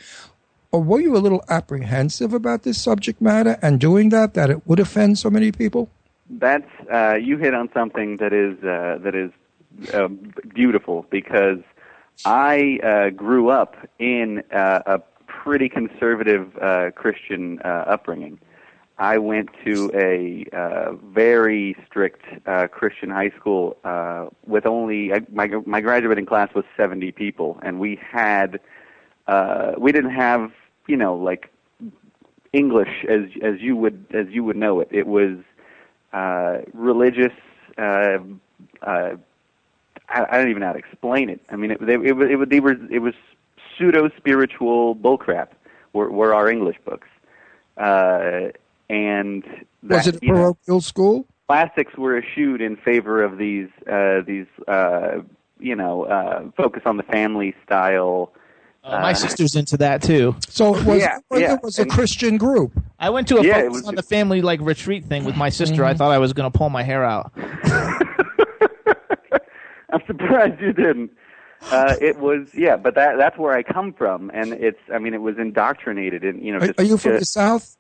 or 0.72 0.82
were 0.82 1.00
you 1.00 1.16
a 1.16 1.18
little 1.18 1.44
apprehensive 1.48 2.32
about 2.32 2.62
this 2.62 2.80
subject 2.80 3.20
matter 3.20 3.58
and 3.62 3.80
doing 3.80 4.10
that 4.10 4.34
that 4.34 4.50
it 4.50 4.66
would 4.66 4.80
offend 4.80 5.18
so 5.18 5.30
many 5.30 5.52
people? 5.52 5.90
That's 6.30 6.70
uh, 6.92 7.14
you 7.14 7.38
hit 7.38 7.54
on 7.54 7.70
something 7.72 8.18
that 8.18 8.32
is 8.32 8.58
uh, 8.62 8.98
that 9.02 9.14
is 9.14 9.30
uh, 9.94 10.08
beautiful 10.54 11.06
because 11.10 11.60
I 12.24 12.78
uh, 12.82 13.10
grew 13.10 13.48
up 13.48 13.76
in 13.98 14.42
uh, 14.52 14.82
a 14.84 15.00
pretty 15.26 15.68
conservative 15.68 16.56
uh, 16.58 16.90
Christian 16.90 17.60
uh, 17.64 17.84
upbringing. 17.86 18.38
I 18.98 19.18
went 19.18 19.50
to 19.64 19.90
a 19.94 20.44
uh, 20.54 20.94
very 20.94 21.76
strict 21.86 22.22
uh, 22.46 22.66
Christian 22.66 23.10
high 23.10 23.30
school 23.30 23.76
uh, 23.84 24.26
with 24.44 24.66
only 24.66 25.14
I, 25.14 25.20
my 25.32 25.48
my 25.64 25.80
graduating 25.80 26.26
class 26.26 26.52
was 26.54 26.64
70 26.76 27.12
people, 27.12 27.60
and 27.62 27.78
we 27.78 27.98
had 28.02 28.58
uh, 29.28 29.72
we 29.78 29.92
didn't 29.92 30.10
have 30.14 30.50
you 30.88 30.96
know 30.96 31.14
like 31.14 31.50
English 32.52 33.04
as 33.08 33.22
as 33.42 33.60
you 33.60 33.76
would 33.76 34.04
as 34.12 34.26
you 34.30 34.42
would 34.44 34.56
know 34.56 34.80
it. 34.80 34.88
It 34.90 35.06
was 35.06 35.36
uh, 36.12 36.58
religious. 36.72 37.32
Uh, 37.76 38.18
uh, 38.82 39.10
I, 40.08 40.26
I 40.30 40.38
don't 40.38 40.48
even 40.48 40.60
know 40.60 40.66
how 40.68 40.72
to 40.72 40.78
explain 40.78 41.28
it. 41.28 41.40
I 41.50 41.56
mean, 41.56 41.72
it, 41.72 41.84
they, 41.86 41.94
it, 41.94 42.16
was- 42.16 42.30
it, 42.30 42.36
was- 42.36 42.48
they 42.48 42.60
were 42.60 42.76
it 42.90 43.00
was 43.00 43.14
pseudo 43.76 44.08
spiritual 44.16 44.96
bullcrap. 44.96 45.48
Were, 45.92 46.10
were 46.10 46.34
our 46.34 46.50
English 46.50 46.76
books, 46.84 47.08
uh, 47.78 48.48
and 48.90 49.42
Was 49.82 50.06
it 50.06 50.16
a 50.16 50.18
you 50.22 50.32
know, 50.32 50.52
parochial 50.54 50.80
school? 50.82 51.26
Classics 51.48 51.94
were 51.96 52.18
eschewed 52.18 52.60
in 52.60 52.76
favor 52.76 53.22
of 53.22 53.38
these 53.38 53.68
uh, 53.90 54.20
these 54.26 54.46
uh, 54.66 55.20
you 55.58 55.74
know 55.74 56.04
uh, 56.04 56.42
focus 56.56 56.82
on 56.86 56.96
the 56.98 57.02
family 57.04 57.54
style. 57.64 58.32
Uh, 58.84 59.00
my 59.00 59.12
sister's 59.12 59.54
into 59.56 59.76
that 59.76 60.02
too. 60.02 60.34
So 60.48 60.74
it 60.76 60.84
was, 60.86 61.00
Yeah, 61.00 61.18
it 61.32 61.62
was 61.62 61.78
a 61.78 61.84
Christian 61.86 62.38
group. 62.38 62.72
I 62.98 63.10
went 63.10 63.28
to 63.28 63.38
a 63.38 63.42
Yeah, 63.44 63.54
focus 63.62 63.72
was- 63.72 63.88
on 63.88 63.94
the 63.96 64.02
family 64.02 64.40
like 64.40 64.60
retreat 64.62 65.04
thing 65.04 65.24
with 65.24 65.36
my 65.36 65.50
sister. 65.50 65.76
Mm-hmm. 65.76 65.84
I 65.84 65.94
thought 65.94 66.10
I 66.10 66.18
was 66.18 66.32
going 66.32 66.50
to 66.50 66.56
pull 66.56 66.70
my 66.70 66.82
hair 66.82 67.04
out. 67.04 67.32
I'm 69.90 70.00
surprised 70.06 70.60
you 70.60 70.72
didn't. 70.72 71.10
Uh, 71.72 71.94
it 72.00 72.18
was 72.18 72.48
yeah, 72.54 72.76
but 72.76 72.94
that 72.94 73.16
that's 73.18 73.36
where 73.36 73.52
I 73.52 73.62
come 73.64 73.92
from, 73.92 74.30
and 74.32 74.52
it's 74.52 74.78
I 74.94 74.98
mean 74.98 75.12
it 75.14 75.20
was 75.22 75.38
indoctrinated 75.38 76.22
in 76.22 76.40
you 76.42 76.52
know. 76.52 76.58
Are, 76.58 76.66
just, 76.68 76.78
are 76.78 76.84
you 76.84 76.96
from 76.98 77.14
uh, 77.14 77.18
the 77.18 77.24
South? 77.24 77.76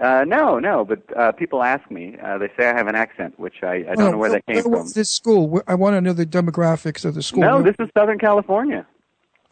Uh, 0.00 0.24
no, 0.26 0.58
no, 0.58 0.84
but 0.84 1.00
uh, 1.16 1.32
people 1.32 1.62
ask 1.62 1.88
me. 1.90 2.16
Uh, 2.22 2.36
they 2.38 2.48
say 2.56 2.68
I 2.68 2.76
have 2.76 2.88
an 2.88 2.94
accent, 2.94 3.38
which 3.38 3.62
I, 3.62 3.74
I 3.76 3.82
don't 3.94 4.00
Oh, 4.00 4.10
know 4.12 4.18
where 4.18 4.30
that 4.30 4.44
came 4.46 4.56
where 4.56 4.62
from. 4.64 4.72
was 4.72 4.92
this 4.94 5.10
school? 5.10 5.62
I 5.66 5.74
want 5.74 5.94
to 5.94 6.00
know 6.00 6.12
the 6.12 6.26
demographics 6.26 7.04
of 7.04 7.14
the 7.14 7.22
school. 7.22 7.40
No, 7.42 7.54
Where- 7.60 7.72
this 7.72 7.76
is 7.78 7.88
Southern 7.96 8.18
California. 8.18 8.86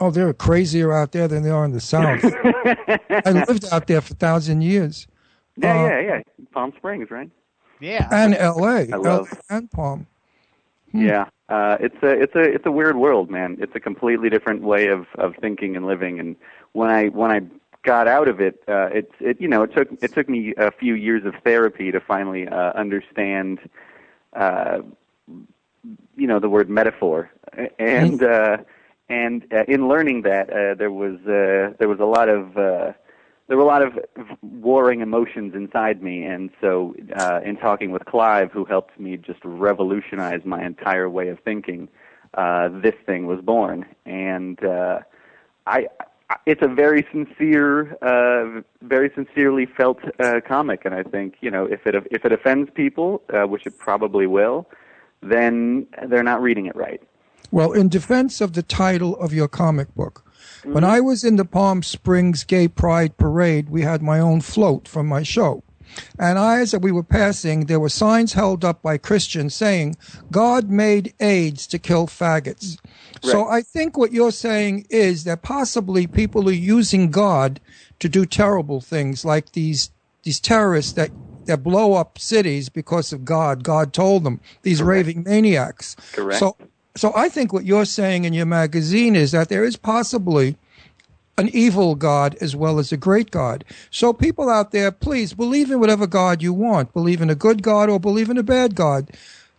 Oh, 0.00 0.10
they're 0.10 0.32
crazier 0.32 0.92
out 0.92 1.12
there 1.12 1.28
than 1.28 1.42
they 1.42 1.50
are 1.50 1.64
in 1.64 1.72
the 1.72 1.80
South. 1.80 2.20
I 2.24 3.44
lived 3.46 3.66
out 3.72 3.86
there 3.86 4.00
for 4.00 4.14
a 4.14 4.16
thousand 4.16 4.62
years. 4.62 5.06
Yeah, 5.56 5.74
Uh, 5.78 5.88
yeah, 5.88 6.00
yeah. 6.00 6.20
Palm 6.52 6.72
Springs, 6.76 7.10
right? 7.10 7.30
Yeah. 7.80 8.08
And 8.10 8.34
L.A. 8.34 8.88
I 8.92 8.96
love- 8.96 9.30
LA 9.32 9.56
and 9.56 9.70
Palm. 9.70 10.06
Hmm. 10.92 11.06
Yeah, 11.06 11.26
uh, 11.48 11.76
it's 11.78 12.02
a 12.02 12.08
it's 12.08 12.34
a 12.34 12.40
it's 12.40 12.66
a 12.66 12.72
weird 12.72 12.96
world, 12.96 13.30
man. 13.30 13.56
It's 13.60 13.76
a 13.76 13.80
completely 13.80 14.28
different 14.28 14.62
way 14.62 14.88
of 14.88 15.06
of 15.18 15.36
thinking 15.40 15.76
and 15.76 15.86
living. 15.86 16.18
And 16.18 16.34
when 16.72 16.90
I 16.90 17.06
when 17.10 17.30
I 17.30 17.42
got 17.84 18.08
out 18.08 18.26
of 18.26 18.40
it, 18.40 18.60
uh, 18.66 18.88
it's 18.92 19.12
it 19.20 19.40
you 19.40 19.46
know 19.46 19.62
it 19.62 19.72
took 19.72 19.88
it 20.02 20.12
took 20.12 20.28
me 20.28 20.52
a 20.58 20.72
few 20.72 20.94
years 20.94 21.24
of 21.24 21.34
therapy 21.44 21.92
to 21.92 22.00
finally 22.00 22.48
uh, 22.48 22.72
understand, 22.72 23.60
uh, 24.34 24.80
you 26.16 26.26
know, 26.26 26.40
the 26.40 26.48
word 26.48 26.68
metaphor. 26.68 27.30
And 27.78 28.20
uh, 28.24 28.56
and 29.10 29.44
uh, 29.52 29.64
in 29.66 29.88
learning 29.88 30.22
that, 30.22 30.48
uh, 30.50 30.74
there 30.74 30.92
was 30.92 31.16
uh, 31.26 31.74
there 31.78 31.88
was 31.88 31.98
a 31.98 32.04
lot 32.04 32.28
of 32.28 32.56
uh, 32.56 32.92
there 33.48 33.56
were 33.56 33.64
a 33.64 33.66
lot 33.66 33.82
of 33.82 33.98
warring 34.42 35.00
emotions 35.00 35.52
inside 35.54 36.00
me, 36.00 36.22
and 36.22 36.50
so 36.60 36.94
uh, 37.16 37.40
in 37.44 37.56
talking 37.56 37.90
with 37.90 38.04
Clive, 38.04 38.52
who 38.52 38.64
helped 38.64 38.98
me 38.98 39.16
just 39.16 39.40
revolutionize 39.44 40.44
my 40.44 40.64
entire 40.64 41.10
way 41.10 41.28
of 41.28 41.40
thinking, 41.40 41.88
uh, 42.34 42.68
this 42.68 42.94
thing 43.04 43.26
was 43.26 43.40
born, 43.40 43.84
and 44.06 44.64
uh, 44.64 45.00
I. 45.66 45.88
It's 46.46 46.62
a 46.62 46.68
very 46.68 47.04
sincere, 47.10 47.98
uh, 48.02 48.60
very 48.82 49.10
sincerely 49.16 49.66
felt 49.66 49.98
uh, 50.20 50.40
comic, 50.46 50.84
and 50.84 50.94
I 50.94 51.02
think 51.02 51.34
you 51.40 51.50
know 51.50 51.64
if 51.64 51.84
it 51.88 51.96
if 52.12 52.24
it 52.24 52.30
offends 52.30 52.70
people, 52.72 53.22
uh, 53.34 53.48
which 53.48 53.66
it 53.66 53.76
probably 53.78 54.28
will, 54.28 54.68
then 55.22 55.88
they're 56.06 56.22
not 56.22 56.40
reading 56.40 56.66
it 56.66 56.76
right. 56.76 57.02
Well, 57.50 57.72
in 57.72 57.88
defense 57.88 58.40
of 58.40 58.52
the 58.52 58.62
title 58.62 59.16
of 59.16 59.32
your 59.32 59.48
comic 59.48 59.94
book, 59.94 60.24
when 60.64 60.84
Mm-hmm. 60.84 60.84
I 60.84 61.00
was 61.00 61.24
in 61.24 61.36
the 61.36 61.44
Palm 61.44 61.82
Springs 61.82 62.44
Gay 62.44 62.68
Pride 62.68 63.16
Parade, 63.16 63.70
we 63.70 63.82
had 63.82 64.02
my 64.02 64.20
own 64.20 64.40
float 64.42 64.86
from 64.86 65.06
my 65.06 65.22
show. 65.22 65.62
And 66.18 66.38
I, 66.38 66.60
as 66.60 66.76
we 66.76 66.92
were 66.92 67.02
passing, 67.02 67.66
there 67.66 67.80
were 67.80 67.88
signs 67.88 68.34
held 68.34 68.64
up 68.64 68.82
by 68.82 68.98
Christians 68.98 69.54
saying, 69.54 69.96
God 70.30 70.70
made 70.70 71.14
AIDS 71.18 71.66
to 71.68 71.78
kill 71.78 72.06
faggots. 72.06 72.78
So 73.22 73.48
I 73.48 73.62
think 73.62 73.96
what 73.96 74.12
you're 74.12 74.30
saying 74.30 74.86
is 74.88 75.24
that 75.24 75.42
possibly 75.42 76.06
people 76.06 76.48
are 76.48 76.52
using 76.52 77.10
God 77.10 77.60
to 77.98 78.08
do 78.08 78.24
terrible 78.24 78.80
things 78.80 79.24
like 79.24 79.52
these, 79.52 79.90
these 80.22 80.40
terrorists 80.40 80.92
that, 80.92 81.10
that 81.46 81.62
blow 81.62 81.94
up 81.94 82.18
cities 82.18 82.68
because 82.68 83.12
of 83.12 83.24
God. 83.24 83.64
God 83.64 83.92
told 83.92 84.24
them, 84.24 84.40
these 84.62 84.82
raving 84.82 85.24
maniacs. 85.24 85.96
Correct. 86.12 86.38
So 86.38 86.56
so 86.96 87.12
I 87.14 87.28
think 87.28 87.52
what 87.52 87.64
you're 87.64 87.84
saying 87.84 88.24
in 88.24 88.32
your 88.32 88.46
magazine 88.46 89.16
is 89.16 89.32
that 89.32 89.48
there 89.48 89.64
is 89.64 89.76
possibly 89.76 90.56
an 91.38 91.48
evil 91.52 91.94
God 91.94 92.36
as 92.40 92.54
well 92.54 92.78
as 92.78 92.92
a 92.92 92.96
great 92.96 93.30
God. 93.30 93.64
So 93.90 94.12
people 94.12 94.50
out 94.50 94.72
there, 94.72 94.90
please 94.90 95.32
believe 95.32 95.70
in 95.70 95.80
whatever 95.80 96.06
God 96.06 96.42
you 96.42 96.52
want. 96.52 96.92
Believe 96.92 97.22
in 97.22 97.30
a 97.30 97.34
good 97.34 97.62
God 97.62 97.88
or 97.88 97.98
believe 97.98 98.28
in 98.28 98.36
a 98.36 98.42
bad 98.42 98.74
God. 98.74 99.10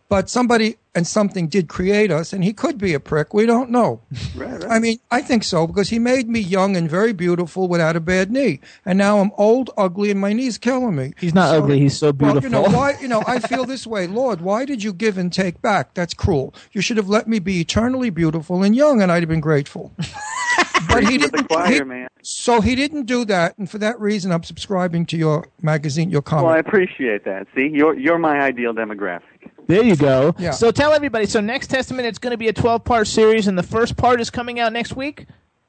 But 0.09 0.29
somebody 0.29 0.77
and 0.93 1.07
something 1.07 1.47
did 1.47 1.67
create 1.69 2.11
us, 2.11 2.33
and 2.33 2.43
he 2.43 2.51
could 2.53 2.77
be 2.77 2.93
a 2.93 2.99
prick. 2.99 3.33
We 3.33 3.45
don't 3.45 3.69
know. 3.69 4.01
Right, 4.35 4.63
I 4.69 4.79
mean, 4.79 4.97
I 5.11 5.21
think 5.21 5.43
so 5.43 5.67
because 5.67 5.89
he 5.89 5.99
made 5.99 6.27
me 6.29 6.39
young 6.39 6.75
and 6.75 6.89
very 6.89 7.11
beautiful 7.13 7.67
without 7.67 7.95
a 7.95 7.99
bad 7.99 8.31
knee, 8.31 8.59
and 8.85 8.97
now 8.97 9.19
I'm 9.19 9.31
old, 9.37 9.69
ugly, 9.77 10.09
and 10.09 10.19
my 10.19 10.33
knee's 10.33 10.57
killing 10.57 10.95
me. 10.95 11.13
He's 11.19 11.33
not 11.33 11.53
ugly. 11.55 11.79
He's 11.79 11.97
so 11.97 12.07
Well, 12.07 12.33
beautiful. 12.33 12.43
you 12.43 12.49
know 12.49 12.75
why? 12.75 12.97
You 13.01 13.07
know, 13.07 13.23
I 13.27 13.39
feel 13.51 13.65
this 13.65 13.85
way, 13.85 14.07
Lord. 14.07 14.41
Why 14.41 14.65
did 14.65 14.81
you 14.83 14.93
give 14.93 15.17
and 15.17 15.31
take 15.31 15.61
back? 15.61 15.93
That's 15.93 16.13
cruel. 16.13 16.53
You 16.71 16.81
should 16.81 16.97
have 16.97 17.09
let 17.09 17.27
me 17.27 17.39
be 17.39 17.59
eternally 17.61 18.09
beautiful 18.09 18.63
and 18.63 18.75
young, 18.75 19.01
and 19.01 19.11
I'd 19.11 19.21
have 19.23 19.29
been 19.29 19.41
grateful. 19.41 19.91
but 20.87 21.03
he 21.03 21.17
Preaching 21.17 21.19
to 21.21 21.27
the 21.27 21.37
didn't. 21.37 21.49
choir, 21.49 21.71
he- 21.73 21.83
man. 21.83 22.07
So 22.23 22.61
he 22.61 22.75
didn't 22.75 23.03
do 23.07 23.25
that, 23.25 23.57
and 23.57 23.67
for 23.69 23.79
that 23.79 23.99
reason, 23.99 24.31
I'm 24.31 24.43
subscribing 24.43 25.07
to 25.07 25.17
your 25.17 25.47
magazine, 25.63 26.11
your 26.11 26.21
comic. 26.21 26.45
Well, 26.45 26.53
I 26.53 26.59
appreciate 26.59 27.25
that. 27.25 27.47
See, 27.55 27.67
you're 27.73 27.97
you're 27.97 28.19
my 28.19 28.39
ideal 28.41 28.73
demographic. 28.73 29.21
There 29.67 29.83
you 29.83 29.95
go. 29.95 30.35
Yeah. 30.37 30.51
So 30.51 30.69
tell 30.71 30.93
everybody. 30.93 31.25
So 31.25 31.39
Next 31.41 31.67
Testament, 31.67 32.05
it's 32.07 32.19
going 32.19 32.31
to 32.31 32.37
be 32.37 32.47
a 32.47 32.53
12 32.53 32.83
part 32.83 33.07
series, 33.07 33.47
and 33.47 33.57
the 33.57 33.63
first 33.63 33.97
part 33.97 34.21
is 34.21 34.29
coming 34.29 34.59
out 34.59 34.71
next 34.71 34.95
week. 34.95 35.25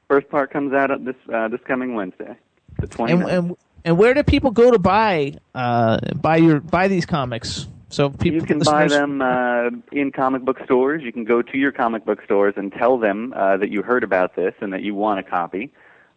First 0.09 0.29
part 0.29 0.51
comes 0.51 0.73
out 0.73 0.91
this 1.03 1.15
uh, 1.33 1.47
this 1.47 1.61
coming 1.65 1.95
Wednesday, 1.95 2.35
the 2.79 2.87
29th. 2.87 3.09
And, 3.11 3.23
and 3.23 3.55
and 3.85 3.97
where 3.97 4.13
do 4.13 4.21
people 4.23 4.51
go 4.51 4.69
to 4.69 4.77
buy 4.77 5.33
uh 5.55 5.97
buy 6.15 6.37
your 6.37 6.59
buy 6.59 6.87
these 6.87 7.05
comics? 7.07 7.67
So 7.93 8.09
people 8.09 8.39
You 8.39 8.45
can 8.45 8.57
buy 8.57 8.87
them 8.87 9.21
uh, 9.21 9.69
in 9.91 10.11
comic 10.11 10.43
book 10.43 10.57
stores. 10.65 11.03
You 11.03 11.13
can 11.13 11.25
go 11.25 11.43
to 11.43 11.57
your 11.59 11.71
comic 11.71 12.05
book 12.05 12.23
stores 12.25 12.55
and 12.57 12.71
tell 12.73 12.97
them 12.97 13.33
uh, 13.35 13.57
that 13.57 13.69
you 13.69 13.83
heard 13.83 14.03
about 14.03 14.35
this 14.35 14.55
and 14.61 14.73
that 14.73 14.81
you 14.81 14.95
want 14.95 15.19
a 15.19 15.23
copy. 15.23 15.71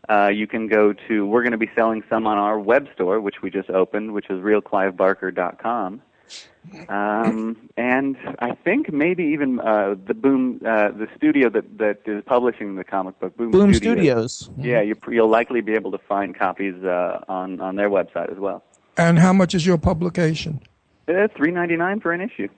Uh, 0.09 0.29
you 0.29 0.47
can 0.47 0.69
go 0.69 0.95
to. 1.07 1.27
We're 1.27 1.43
going 1.43 1.53
to 1.53 1.59
be 1.59 1.71
selling 1.77 2.03
some 2.09 2.27
on 2.27 2.39
our 2.39 2.59
web 2.59 2.89
store, 2.95 3.21
which 3.21 3.43
we 3.43 3.51
just 3.51 3.69
opened, 3.69 4.15
which 4.15 4.31
is 4.31 4.41
realclivebarker.com. 4.41 6.01
Um, 6.89 7.69
and 7.77 8.17
I 8.39 8.53
think 8.53 8.91
maybe 8.91 9.25
even 9.25 9.61
uh, 9.61 9.97
the 10.07 10.15
Boom, 10.15 10.63
uh, 10.65 10.93
the 10.93 11.09
studio 11.15 11.51
that 11.51 11.77
that 11.77 11.99
is 12.07 12.25
publishing 12.25 12.77
the 12.77 12.85
comic 12.85 13.21
book, 13.21 13.37
Boom, 13.37 13.51
Boom 13.51 13.75
Studios. 13.75 14.37
Studios. 14.37 14.67
Yeah, 14.67 14.81
you, 14.81 14.95
you'll 15.09 15.29
likely 15.29 15.61
be 15.61 15.75
able 15.75 15.93
to 15.93 15.99
find 15.99 16.35
copies 16.35 16.83
uh, 16.83 17.23
on 17.29 17.61
on 17.61 17.77
their 17.77 17.91
website 17.91 18.33
as 18.33 18.39
well. 18.39 18.65
And 18.97 19.19
how 19.19 19.35
much 19.35 19.55
is 19.55 19.67
your 19.67 19.77
publication? 19.77 20.63
It's 21.09 21.35
three 21.37 21.51
ninety 21.53 21.77
nine 21.77 22.01
for 22.01 22.13
an 22.13 22.21
issue. 22.21 22.49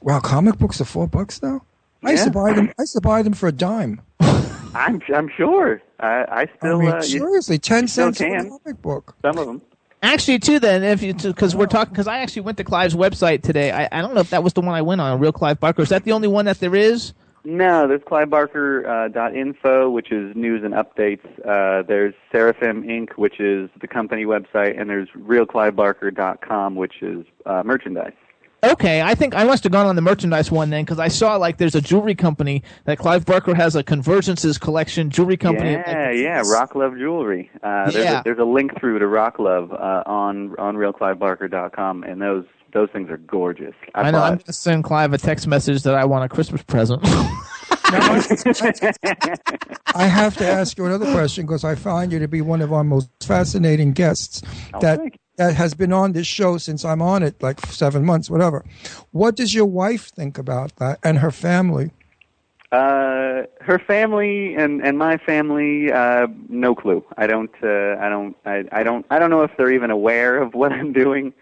Wow, 0.00 0.20
comic 0.20 0.58
books 0.58 0.80
are 0.80 0.84
four 0.84 1.06
bucks 1.06 1.42
now. 1.42 1.62
I 2.04 2.12
used 2.12 2.24
to 2.24 2.30
buy 2.30 2.52
them. 2.52 2.68
I 2.78 2.82
used 2.82 2.94
to 2.94 3.00
buy 3.00 3.22
them 3.22 3.32
for 3.32 3.48
a 3.48 3.52
dime. 3.52 4.00
I'm 4.20 5.00
I'm 5.14 5.28
sure. 5.36 5.80
I 6.00 6.24
I 6.28 6.46
still 6.58 6.78
I 6.78 6.84
mean, 6.84 6.92
uh, 6.92 6.96
you- 6.96 7.02
seriously, 7.02 7.58
ten 7.58 7.84
you 7.84 7.88
cents 7.88 8.20
a 8.20 8.24
comic 8.48 8.82
book. 8.82 9.14
Some 9.22 9.38
of 9.38 9.46
them. 9.46 9.62
Actually, 10.04 10.40
too, 10.40 10.58
then 10.58 10.82
if 10.82 11.00
you 11.00 11.14
because 11.14 11.54
we're 11.54 11.66
talking 11.66 11.92
because 11.92 12.08
I 12.08 12.18
actually 12.18 12.42
went 12.42 12.58
to 12.58 12.64
Clive's 12.64 12.94
website 12.96 13.42
today. 13.42 13.70
I, 13.70 13.88
I 13.92 14.02
don't 14.02 14.14
know 14.14 14.20
if 14.20 14.30
that 14.30 14.42
was 14.42 14.52
the 14.52 14.60
one 14.60 14.74
I 14.74 14.82
went 14.82 15.00
on. 15.00 15.20
Real 15.20 15.30
Clive 15.30 15.60
Barker. 15.60 15.82
Is 15.82 15.90
that 15.90 16.02
the 16.02 16.10
only 16.10 16.26
one 16.26 16.46
that 16.46 16.58
there 16.58 16.74
is? 16.74 17.12
No, 17.44 17.88
there's 17.88 18.02
CliveBarker 18.02 18.86
uh, 18.86 19.08
dot 19.08 19.34
info, 19.34 19.90
which 19.90 20.12
is 20.12 20.34
news 20.36 20.62
and 20.64 20.74
updates. 20.74 21.24
Uh, 21.44 21.82
there's 21.82 22.14
Seraphim 22.30 22.84
Inc., 22.84 23.10
which 23.16 23.40
is 23.40 23.68
the 23.80 23.88
company 23.88 24.24
website, 24.24 24.80
and 24.80 24.88
there's 24.88 25.08
RealCliveBarker.com, 25.18 26.76
which 26.76 27.02
is 27.02 27.24
uh, 27.46 27.62
merchandise. 27.64 28.12
Okay, 28.64 29.02
I 29.02 29.16
think 29.16 29.34
I 29.34 29.42
must 29.42 29.64
have 29.64 29.72
gone 29.72 29.86
on 29.86 29.96
the 29.96 30.02
merchandise 30.02 30.52
one 30.52 30.70
then 30.70 30.84
because 30.84 31.00
I 31.00 31.08
saw 31.08 31.34
like 31.34 31.58
there's 31.58 31.74
a 31.74 31.80
jewelry 31.80 32.14
company 32.14 32.62
that 32.84 32.96
Clive 32.96 33.26
Barker 33.26 33.56
has 33.56 33.74
a 33.74 33.82
Convergences 33.82 34.60
collection 34.60 35.10
jewelry 35.10 35.36
company. 35.36 35.72
Yeah, 35.72 36.12
yeah, 36.12 36.42
Rock 36.46 36.76
Love 36.76 36.96
Jewelry. 36.96 37.50
Uh, 37.60 37.90
there's, 37.90 38.04
Yeah. 38.04 38.20
a, 38.20 38.22
there's 38.22 38.38
a 38.38 38.44
link 38.44 38.78
through 38.78 39.00
to 39.00 39.06
Rock 39.08 39.40
Love 39.40 39.72
uh, 39.72 40.04
on 40.06 40.54
on 40.60 40.76
RealCliveBarker.com, 40.76 42.04
and 42.04 42.22
those 42.22 42.44
those 42.72 42.90
things 42.90 43.10
are 43.10 43.18
gorgeous. 43.18 43.74
I, 43.94 44.02
I 44.02 44.10
know. 44.10 44.18
I'm 44.18 44.22
bought- 44.22 44.28
going 44.30 44.38
to 44.40 44.52
send 44.52 44.84
Clive 44.84 45.12
a 45.12 45.18
text 45.18 45.46
message 45.46 45.82
that 45.82 45.94
I 45.94 46.04
want 46.04 46.24
a 46.24 46.28
Christmas 46.28 46.62
present. 46.62 47.02
I 47.94 50.06
have 50.06 50.36
to 50.38 50.48
ask 50.48 50.78
you 50.78 50.86
another 50.86 51.12
question 51.12 51.44
because 51.44 51.64
I 51.64 51.74
find 51.74 52.10
you 52.10 52.18
to 52.20 52.28
be 52.28 52.40
one 52.40 52.62
of 52.62 52.72
our 52.72 52.84
most 52.84 53.10
fascinating 53.22 53.92
guests 53.92 54.42
that 54.80 55.00
that 55.36 55.54
has 55.54 55.74
been 55.74 55.92
on 55.92 56.12
this 56.12 56.26
show 56.26 56.58
since 56.58 56.84
I'm 56.84 57.02
on 57.02 57.22
it, 57.22 57.42
like 57.42 57.64
seven 57.66 58.04
months, 58.04 58.30
whatever. 58.30 58.64
What 59.10 59.36
does 59.36 59.54
your 59.54 59.66
wife 59.66 60.08
think 60.08 60.38
about 60.38 60.76
that 60.76 61.00
and 61.02 61.18
her 61.18 61.30
family? 61.30 61.90
Uh, 62.70 63.42
her 63.60 63.78
family 63.78 64.54
and 64.54 64.82
and 64.82 64.96
my 64.96 65.18
family, 65.18 65.92
uh, 65.92 66.26
no 66.48 66.74
clue. 66.74 67.04
I 67.18 67.26
don't, 67.26 67.50
uh, 67.62 67.96
I 68.00 68.08
don't, 68.08 68.34
I, 68.46 68.64
I 68.72 68.82
don't, 68.82 69.04
I 69.10 69.18
don't 69.18 69.28
know 69.28 69.42
if 69.42 69.50
they're 69.58 69.72
even 69.72 69.90
aware 69.90 70.40
of 70.40 70.54
what 70.54 70.72
I'm 70.72 70.92
doing. 70.94 71.34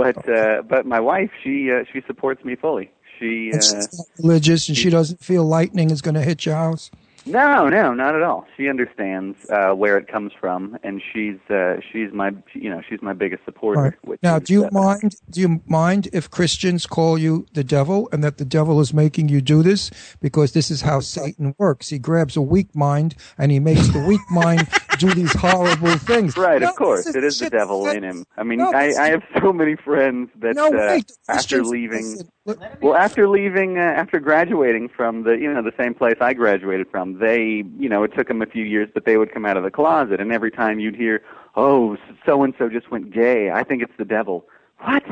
But 0.00 0.28
uh, 0.28 0.62
but 0.62 0.86
my 0.86 1.00
wife, 1.00 1.30
she 1.42 1.70
uh, 1.70 1.84
she 1.92 2.02
supports 2.06 2.44
me 2.44 2.56
fully. 2.56 2.90
She 3.18 3.52
uh, 3.52 3.82
religious 4.18 4.68
and 4.68 4.76
she 4.76 4.88
doesn't 4.88 5.20
feel 5.20 5.44
lightning 5.44 5.90
is 5.90 6.00
going 6.00 6.14
to 6.14 6.22
hit 6.22 6.46
your 6.46 6.54
house. 6.54 6.90
No, 7.26 7.68
no, 7.68 7.92
not 7.92 8.14
at 8.14 8.22
all. 8.22 8.46
She 8.56 8.68
understands 8.68 9.36
uh, 9.50 9.72
where 9.72 9.98
it 9.98 10.08
comes 10.08 10.32
from, 10.38 10.78
and 10.82 11.02
she's 11.12 11.38
uh, 11.50 11.76
she's 11.92 12.12
my 12.12 12.32
you 12.54 12.70
know 12.70 12.82
she's 12.88 13.02
my 13.02 13.12
biggest 13.12 13.44
supporter. 13.44 13.98
Right. 14.04 14.18
Now, 14.22 14.36
is, 14.36 14.44
do 14.44 14.52
you 14.54 14.64
uh, 14.66 14.70
mind? 14.72 15.16
Do 15.28 15.40
you 15.40 15.62
mind 15.66 16.08
if 16.12 16.30
Christians 16.30 16.86
call 16.86 17.18
you 17.18 17.46
the 17.52 17.64
devil 17.64 18.08
and 18.12 18.24
that 18.24 18.38
the 18.38 18.44
devil 18.44 18.80
is 18.80 18.94
making 18.94 19.28
you 19.28 19.40
do 19.40 19.62
this 19.62 19.90
because 20.20 20.52
this 20.52 20.70
is 20.70 20.82
how 20.82 21.00
Satan 21.00 21.54
works? 21.58 21.88
He 21.88 21.98
grabs 21.98 22.36
a 22.36 22.42
weak 22.42 22.74
mind 22.74 23.14
and 23.38 23.52
he 23.52 23.60
makes 23.60 23.88
the 23.88 24.00
weak 24.00 24.20
mind 24.30 24.68
do 24.98 25.12
these 25.14 25.32
horrible 25.32 25.96
things. 25.98 26.36
Right, 26.36 26.60
No, 26.60 26.70
of 26.70 26.76
course, 26.76 27.06
is 27.06 27.16
it 27.16 27.24
is 27.24 27.38
the 27.38 27.50
devil 27.50 27.88
in 27.88 28.02
him. 28.02 28.24
I 28.36 28.42
mean, 28.42 28.58
No, 28.58 28.72
I, 28.72 28.92
I 28.98 29.08
have 29.08 29.22
so 29.40 29.52
many 29.52 29.76
friends 29.76 30.30
that 30.40 30.54
No, 30.54 30.68
uh, 30.68 30.70
wait, 30.72 31.10
after 31.28 31.64
leaving, 31.64 32.28
well, 32.44 32.94
after 32.94 33.28
leaving, 33.28 33.78
uh, 33.78 33.82
after 33.82 34.20
graduating 34.20 34.88
from 34.88 35.24
the 35.24 35.32
you 35.32 35.52
know 35.52 35.62
the 35.62 35.74
same 35.78 35.94
place 35.94 36.16
I 36.20 36.34
graduated 36.34 36.88
from, 36.90 37.09
Um, 37.14 37.18
they 37.20 37.64
you 37.78 37.88
know 37.88 38.02
it 38.02 38.12
took 38.16 38.28
them 38.28 38.42
a 38.42 38.46
few 38.46 38.64
years, 38.64 38.88
but 38.92 39.04
they 39.04 39.16
would 39.16 39.32
come 39.32 39.44
out 39.46 39.56
of 39.56 39.62
the 39.64 39.70
closet, 39.70 40.20
and 40.20 40.32
every 40.32 40.50
time 40.50 40.80
you'd 40.80 40.96
hear, 40.96 41.22
oh, 41.56 41.96
so 42.26 42.42
and 42.42 42.54
so 42.58 42.68
just 42.68 42.90
went 42.90 43.10
gay, 43.12 43.50
I 43.50 43.62
think 43.64 43.82
it's 43.82 43.92
the 43.98 44.04
devil. 44.04 44.46
What? 44.78 45.04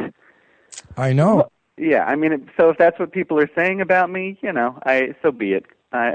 I 0.97 1.13
know. 1.13 1.49
Yeah, 1.77 2.05
I 2.05 2.17
mean, 2.17 2.33
it- 2.33 2.43
so 2.57 2.71
if 2.71 2.79
that's 2.79 2.99
what 2.99 3.13
people 3.13 3.39
are 3.39 3.51
saying 3.55 3.81
about 3.81 4.11
me, 4.11 4.39
you 4.43 4.53
know, 4.53 4.79
I 4.85 5.15
so 5.23 5.31
be 5.31 5.53
it. 5.53 5.67
I 5.93 6.09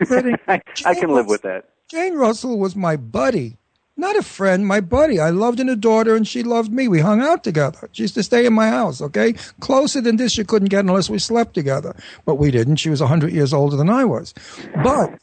I, 0.48 0.60
I 0.84 0.94
can 0.94 1.10
live 1.10 1.26
with 1.26 1.42
that. 1.42 1.64
Jane 1.88 2.14
Russell 2.14 2.58
was 2.58 2.74
my 2.76 2.96
buddy, 2.96 3.56
not 3.96 4.16
a 4.16 4.22
friend, 4.22 4.66
my 4.66 4.80
buddy. 4.80 5.18
I 5.20 5.30
loved 5.30 5.58
and 5.60 5.70
adored 5.70 6.06
her, 6.08 6.16
and 6.16 6.26
she 6.26 6.42
loved 6.42 6.72
me. 6.72 6.86
We 6.88 7.00
hung 7.00 7.22
out 7.22 7.44
together. 7.44 7.88
She 7.92 8.02
used 8.02 8.14
to 8.14 8.22
stay 8.22 8.44
in 8.44 8.52
my 8.52 8.68
house, 8.68 9.00
okay? 9.00 9.34
Closer 9.60 10.00
than 10.00 10.16
this, 10.16 10.36
you 10.36 10.44
couldn't 10.44 10.68
get 10.68 10.80
unless 10.84 11.08
we 11.08 11.18
slept 11.18 11.54
together. 11.54 11.94
But 12.24 12.34
we 12.36 12.50
didn't. 12.50 12.76
She 12.76 12.90
was 12.90 13.00
100 13.00 13.32
years 13.32 13.54
older 13.54 13.76
than 13.76 13.88
I 13.88 14.04
was. 14.04 14.34
But 14.82 15.18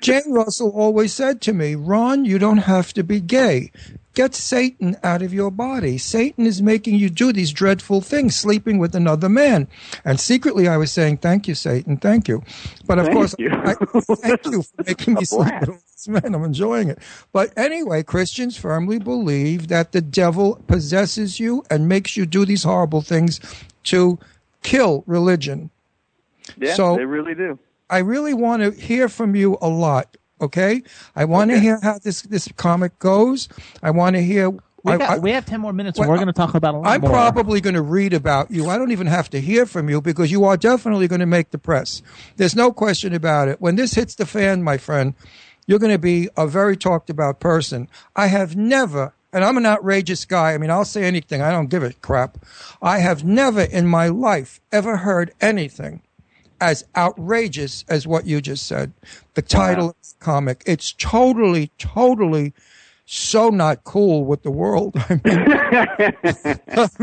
Jane 0.00 0.32
Russell 0.32 0.70
always 0.70 1.12
said 1.12 1.40
to 1.42 1.52
me, 1.52 1.74
Ron, 1.74 2.24
you 2.24 2.38
don't 2.38 2.58
have 2.58 2.92
to 2.94 3.02
be 3.02 3.20
gay. 3.20 3.70
Get 4.14 4.34
Satan 4.34 4.96
out 5.04 5.22
of 5.22 5.32
your 5.32 5.50
body. 5.52 5.96
Satan 5.96 6.44
is 6.44 6.60
making 6.60 6.96
you 6.96 7.08
do 7.08 7.32
these 7.32 7.52
dreadful 7.52 8.00
things, 8.00 8.34
sleeping 8.34 8.78
with 8.78 8.96
another 8.96 9.28
man. 9.28 9.68
And 10.04 10.18
secretly, 10.18 10.66
I 10.66 10.76
was 10.76 10.90
saying, 10.90 11.18
Thank 11.18 11.46
you, 11.46 11.54
Satan. 11.54 11.98
Thank 11.98 12.26
you. 12.26 12.42
But 12.86 12.98
of 12.98 13.06
Thank 13.06 13.16
course, 13.16 13.34
you. 13.38 13.50
I, 13.52 13.74
thank 13.74 14.44
you 14.46 14.62
for 14.62 14.82
making 14.84 15.14
me 15.14 15.24
sleep 15.24 15.52
with 15.60 15.68
all 15.68 15.76
these 15.76 16.08
men. 16.08 16.34
I'm 16.34 16.42
enjoying 16.42 16.88
it. 16.88 16.98
But 17.32 17.56
anyway, 17.56 18.02
Christians 18.02 18.56
firmly 18.56 18.98
believe 18.98 19.68
that 19.68 19.92
the 19.92 20.00
devil 20.00 20.56
possesses 20.66 21.38
you 21.38 21.62
and 21.70 21.88
makes 21.88 22.16
you 22.16 22.26
do 22.26 22.44
these 22.44 22.64
horrible 22.64 23.02
things 23.02 23.40
to 23.84 24.18
kill 24.64 25.04
religion. 25.06 25.70
Yeah, 26.56 26.74
So- 26.74 26.96
they 26.96 27.04
really 27.04 27.36
do. 27.36 27.56
I 27.90 27.98
really 27.98 28.34
want 28.34 28.62
to 28.62 28.70
hear 28.70 29.08
from 29.08 29.34
you 29.34 29.56
a 29.60 29.68
lot. 29.68 30.16
Okay, 30.40 30.82
I 31.16 31.24
want 31.24 31.50
to 31.50 31.58
hear 31.58 31.80
how 31.82 31.98
this 31.98 32.22
this 32.22 32.48
comic 32.56 32.96
goes. 33.00 33.48
I 33.82 33.90
want 33.90 34.14
to 34.14 34.22
hear. 34.22 34.50
we, 34.50 34.92
I- 34.92 34.96
got, 34.98 35.10
I- 35.10 35.18
we 35.18 35.32
have 35.32 35.44
ten 35.46 35.60
more 35.60 35.72
minutes, 35.72 35.98
Well, 35.98 36.04
and 36.04 36.10
we're 36.12 36.16
going 36.18 36.28
to 36.28 36.32
talk 36.32 36.54
about 36.54 36.74
a 36.74 36.78
lot 36.78 36.86
I'm 36.86 37.00
more. 37.00 37.10
probably 37.10 37.60
going 37.60 37.74
to 37.74 37.82
read 37.82 38.12
about 38.14 38.48
you. 38.50 38.68
I 38.70 38.78
don't 38.78 38.92
even 38.92 39.08
have 39.08 39.28
to 39.30 39.40
hear 39.40 39.66
from 39.66 39.88
you 39.90 40.00
because 40.00 40.30
you 40.30 40.44
are 40.44 40.56
definitely 40.56 41.08
going 41.08 41.18
to 41.20 41.26
make 41.26 41.50
the 41.50 41.58
press. 41.58 42.02
There's 42.36 42.54
no 42.54 42.70
question 42.72 43.14
about 43.14 43.48
it. 43.48 43.60
When 43.60 43.74
this 43.74 43.94
hits 43.94 44.14
the 44.14 44.26
fan, 44.26 44.62
my 44.62 44.78
friend, 44.78 45.14
you're 45.66 45.80
going 45.80 45.90
to 45.92 45.98
be 45.98 46.28
a 46.36 46.46
very 46.46 46.76
talked 46.76 47.10
about 47.10 47.40
person. 47.40 47.88
I 48.14 48.28
have 48.28 48.54
never, 48.54 49.12
and 49.32 49.44
I'm 49.44 49.56
an 49.56 49.66
outrageous 49.66 50.24
guy. 50.24 50.52
I 50.54 50.58
mean, 50.58 50.70
I'll 50.70 50.84
say 50.84 51.02
anything. 51.02 51.42
I 51.42 51.50
don't 51.50 51.66
give 51.68 51.82
a 51.82 51.94
crap. 51.94 52.38
I 52.80 53.00
have 53.00 53.24
never 53.24 53.62
in 53.62 53.88
my 53.88 54.06
life 54.06 54.60
ever 54.70 54.98
heard 54.98 55.32
anything 55.40 56.02
as 56.60 56.84
outrageous 56.96 57.84
as 57.88 58.06
what 58.06 58.26
you 58.26 58.40
just 58.40 58.66
said. 58.66 58.92
The 59.34 59.42
title 59.42 59.90
of 59.90 59.96
the 60.02 60.24
comic. 60.24 60.62
It's 60.66 60.92
totally, 60.92 61.70
totally 61.78 62.52
so 63.06 63.48
not 63.48 63.84
cool 63.84 64.24
with 64.26 64.42
the 64.42 64.50
world. 64.50 64.94
I 65.08 65.20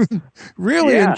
mean, 0.07 0.21
really, 0.57 0.93
Yeah. 0.95 1.15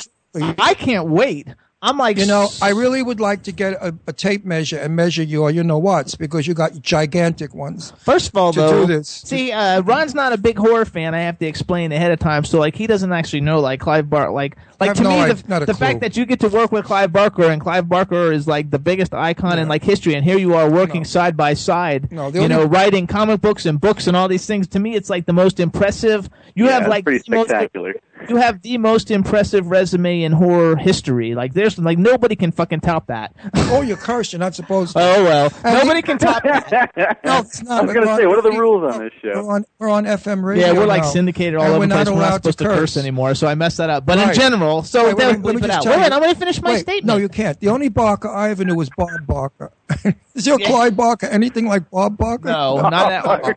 I 0.57 0.73
can't 0.75 1.09
wait. 1.09 1.47
I'm 1.79 1.95
like, 1.99 2.17
you 2.17 2.25
know, 2.25 2.49
I 2.59 2.71
really 2.71 3.03
would 3.03 3.19
like 3.19 3.43
to 3.43 3.51
get 3.51 3.73
a, 3.73 3.93
a 4.07 4.13
tape 4.13 4.43
measure 4.43 4.79
and 4.79 4.95
measure 4.95 5.21
your, 5.21 5.51
you 5.51 5.63
know 5.63 5.77
what's, 5.77 6.15
because 6.15 6.47
you 6.47 6.55
got 6.55 6.81
gigantic 6.81 7.53
ones. 7.53 7.93
First 7.99 8.29
of 8.29 8.35
all, 8.35 8.51
to 8.53 8.59
though, 8.59 8.85
do 8.87 8.93
this. 8.97 9.07
see, 9.07 9.51
uh, 9.51 9.81
Ron's 9.81 10.15
not 10.15 10.33
a 10.33 10.37
big 10.39 10.57
horror 10.57 10.85
fan. 10.85 11.13
I 11.13 11.19
have 11.19 11.37
to 11.37 11.45
explain 11.45 11.91
ahead 11.91 12.11
of 12.11 12.17
time, 12.17 12.45
so 12.45 12.57
like 12.57 12.75
he 12.75 12.87
doesn't 12.87 13.11
actually 13.13 13.41
know 13.41 13.59
like 13.59 13.79
Clive 13.79 14.09
Barker. 14.09 14.31
Like, 14.31 14.57
like 14.79 14.95
to 14.95 15.03
no 15.03 15.09
me, 15.09 15.15
idea- 15.19 15.33
the, 15.35 15.47
not 15.47 15.65
the 15.67 15.73
fact 15.75 15.99
that 15.99 16.17
you 16.17 16.25
get 16.25 16.39
to 16.39 16.49
work 16.49 16.71
with 16.71 16.85
Clive 16.85 17.13
Barker 17.13 17.43
and 17.43 17.61
Clive 17.61 17.87
Barker 17.87 18.31
is 18.31 18.47
like 18.47 18.71
the 18.71 18.79
biggest 18.79 19.13
icon 19.13 19.59
in 19.59 19.67
like 19.67 19.83
history, 19.83 20.15
and 20.15 20.23
here 20.25 20.37
you 20.39 20.55
are 20.55 20.67
working 20.67 21.05
side 21.05 21.37
by 21.37 21.53
side. 21.53 22.11
No, 22.11 22.29
you 22.29 22.37
only- 22.41 22.47
know, 22.49 22.63
writing 22.65 23.05
comic 23.05 23.39
books 23.41 23.67
and 23.67 23.79
books 23.79 24.07
and 24.07 24.17
all 24.17 24.27
these 24.27 24.47
things. 24.47 24.67
To 24.69 24.79
me, 24.79 24.95
it's 24.95 25.11
like 25.11 25.27
the 25.27 25.33
most 25.33 25.59
impressive. 25.59 26.27
You 26.55 26.65
yeah, 26.65 26.79
have 26.79 26.87
like 26.87 27.03
pretty 27.03 27.23
the 27.27 27.35
most- 27.35 27.49
spectacular. 27.49 27.93
You 28.29 28.35
have 28.37 28.61
the 28.61 28.77
most 28.77 29.11
impressive 29.11 29.67
resume 29.67 30.23
in 30.23 30.31
horror 30.31 30.75
history. 30.75 31.35
Like 31.35 31.53
there's 31.53 31.77
like 31.77 31.97
nobody 31.97 32.35
can 32.35 32.51
fucking 32.51 32.81
top 32.81 33.07
that. 33.07 33.35
Oh, 33.69 33.81
you're 33.81 33.97
cursed. 33.97 34.31
You're 34.31 34.39
not 34.39 34.55
supposed 34.55 34.93
to. 34.93 34.99
Oh 34.99 35.23
well, 35.25 35.51
And 35.65 35.73
nobody 35.75 36.01
can 36.01 36.17
top 36.17 36.41
that. 36.43 37.19
No, 37.25 37.39
it's 37.39 37.61
not. 37.63 37.81
I 37.81 37.85
was 37.85 37.93
going 37.93 38.07
to 38.07 38.15
say, 38.15 38.23
on- 38.23 38.29
what 38.29 38.39
are 38.39 38.49
the 38.49 38.57
rules 38.57 38.93
on 38.93 38.99
this 39.03 39.11
show? 39.21 39.43
We're 39.43 39.55
on, 39.55 39.65
we're 39.77 39.89
on 39.89 40.05
FM 40.05 40.41
radio. 40.41 40.67
Yeah, 40.67 40.71
we're 40.73 40.85
like 40.85 41.01
now, 41.01 41.09
syndicated 41.09 41.55
all 41.55 41.65
and 41.65 41.73
over 41.75 41.85
the 41.87 41.93
place. 41.93 42.07
We're 42.09 42.15
not 42.21 42.33
supposed 42.35 42.59
to 42.59 42.63
curse. 42.63 42.95
anymore, 42.95 43.35
so 43.35 43.45
I 43.45 43.55
messed 43.55 43.75
that 43.77 43.89
up. 43.89 44.05
But 44.05 44.19
in 44.19 44.33
general, 44.33 44.83
so 44.83 45.03
Wait, 45.03 45.17
wait, 45.17 45.17
then 45.33 45.41
let 45.41 45.55
me 45.55 45.61
it 45.61 45.65
just 45.67 45.77
out. 45.79 45.83
tell 45.83 45.91
Wait, 45.91 45.97
you- 45.97 46.03
wait, 46.03 46.13
I'm 46.13 46.21
going 46.21 46.33
to 46.33 46.39
finish 46.39 46.61
my 46.61 46.71
Wait, 46.75 46.79
statement. 46.79 47.05
No, 47.07 47.17
you 47.17 47.27
can't. 47.27 47.59
The 47.59 47.67
only 47.67 47.89
Barker 47.89 48.29
I 48.29 48.51
ever 48.51 48.63
knew 48.63 48.75
was 48.75 48.89
Bob 48.97 49.09
Barker. 49.27 49.71
Is 50.33 50.47
your 50.47 50.59
Clyde 50.59 50.95
Barker 50.95 51.25
anything 51.27 51.65
like 51.65 51.89
Bob 51.89 52.17
Barker? 52.17 52.47
No, 52.49 52.77
not 52.89 53.11
at 53.11 53.25
all. 53.25 53.53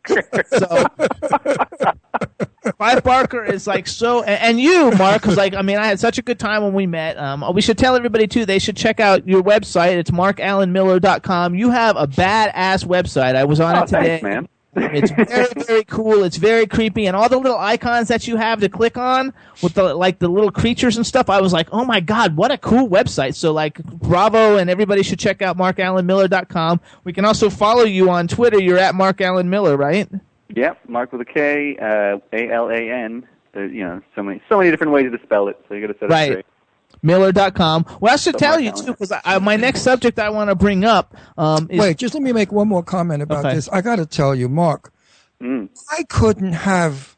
So, 0.58 0.86
Clive 2.78 3.02
Barker 3.02 3.44
is 3.44 3.66
like 3.66 3.86
so, 3.86 4.22
and, 4.22 4.49
and 4.50 4.60
you, 4.60 4.90
Mark, 4.92 5.22
because 5.22 5.36
like 5.36 5.54
I 5.54 5.62
mean, 5.62 5.78
I 5.78 5.86
had 5.86 5.98
such 6.00 6.18
a 6.18 6.22
good 6.22 6.38
time 6.38 6.62
when 6.62 6.72
we 6.74 6.86
met. 6.86 7.16
Um, 7.18 7.44
we 7.54 7.62
should 7.62 7.78
tell 7.78 7.96
everybody 7.96 8.26
too. 8.26 8.44
They 8.44 8.58
should 8.58 8.76
check 8.76 9.00
out 9.00 9.26
your 9.26 9.42
website. 9.42 9.92
It's 9.96 10.10
markalanmiller.com. 10.10 11.54
You 11.54 11.70
have 11.70 11.96
a 11.96 12.06
badass 12.06 12.84
website. 12.84 13.34
I 13.36 13.44
was 13.44 13.60
on 13.60 13.76
Oh, 13.76 13.82
it 13.82 13.86
today. 13.86 14.20
thanks, 14.20 14.22
man. 14.22 14.48
It's 14.76 15.10
very, 15.10 15.48
very 15.66 15.84
cool. 15.84 16.22
It's 16.22 16.36
very 16.36 16.64
creepy, 16.64 17.06
and 17.06 17.16
all 17.16 17.28
the 17.28 17.38
little 17.38 17.58
icons 17.58 18.06
that 18.06 18.28
you 18.28 18.36
have 18.36 18.60
to 18.60 18.68
click 18.68 18.96
on 18.96 19.32
with 19.64 19.74
the 19.74 19.94
like 19.94 20.20
the 20.20 20.28
little 20.28 20.52
creatures 20.52 20.96
and 20.96 21.04
stuff. 21.04 21.28
I 21.28 21.40
was 21.40 21.52
like, 21.52 21.68
oh 21.72 21.84
my 21.84 21.98
god, 21.98 22.36
what 22.36 22.52
a 22.52 22.58
cool 22.58 22.88
website! 22.88 23.34
So 23.34 23.52
like, 23.52 23.82
bravo, 23.84 24.58
and 24.58 24.70
everybody 24.70 25.02
should 25.02 25.18
check 25.18 25.42
out 25.42 25.56
markalanmiller.com. 25.58 26.80
We 27.02 27.12
can 27.12 27.24
also 27.24 27.50
follow 27.50 27.82
you 27.82 28.10
on 28.10 28.28
Twitter. 28.28 28.60
You're 28.60 28.78
at 28.78 28.94
Mark 28.94 29.20
Alan 29.20 29.50
Miller, 29.50 29.76
right? 29.76 30.08
Yep, 30.54 30.78
Mark 30.88 31.10
with 31.12 31.20
a 31.22 31.24
K, 31.24 31.76
uh, 31.76 32.18
A 32.32 32.50
L 32.52 32.68
A 32.70 32.90
N. 32.92 33.26
There's 33.52 33.72
you 33.72 33.84
know 33.84 34.00
so 34.14 34.22
many 34.22 34.40
so 34.48 34.58
many 34.58 34.70
different 34.70 34.92
ways 34.92 35.10
to 35.10 35.18
spell 35.22 35.48
it. 35.48 35.62
So 35.68 35.74
you 35.74 35.80
got 35.86 35.92
to 35.92 35.98
set 35.98 36.10
it 36.10 36.12
Right. 36.12 36.30
straight. 36.30 36.46
Miller.com. 37.02 37.86
Well, 38.00 38.12
I 38.12 38.16
should 38.16 38.34
So 38.34 38.38
tell 38.38 38.60
you 38.60 38.72
too, 38.72 38.86
because 38.86 39.10
I, 39.12 39.20
I, 39.24 39.38
my 39.38 39.56
next 39.56 39.82
subject 39.82 40.18
I 40.18 40.28
want 40.30 40.50
to 40.50 40.54
bring 40.54 40.84
up 40.84 41.16
um, 41.38 41.66
is 41.70 41.78
Wait, 41.80 41.96
just 41.96 42.14
let 42.14 42.22
me 42.22 42.32
make 42.32 42.52
one 42.52 42.68
more 42.68 42.82
comment 42.82 43.22
about 43.22 43.46
Okay. 43.46 43.54
this. 43.54 43.68
I 43.70 43.80
got 43.80 43.96
to 43.96 44.06
tell 44.06 44.34
you, 44.34 44.48
Mark, 44.48 44.92
Mm. 45.40 45.70
I 45.90 46.02
couldn't 46.02 46.52
have 46.52 47.16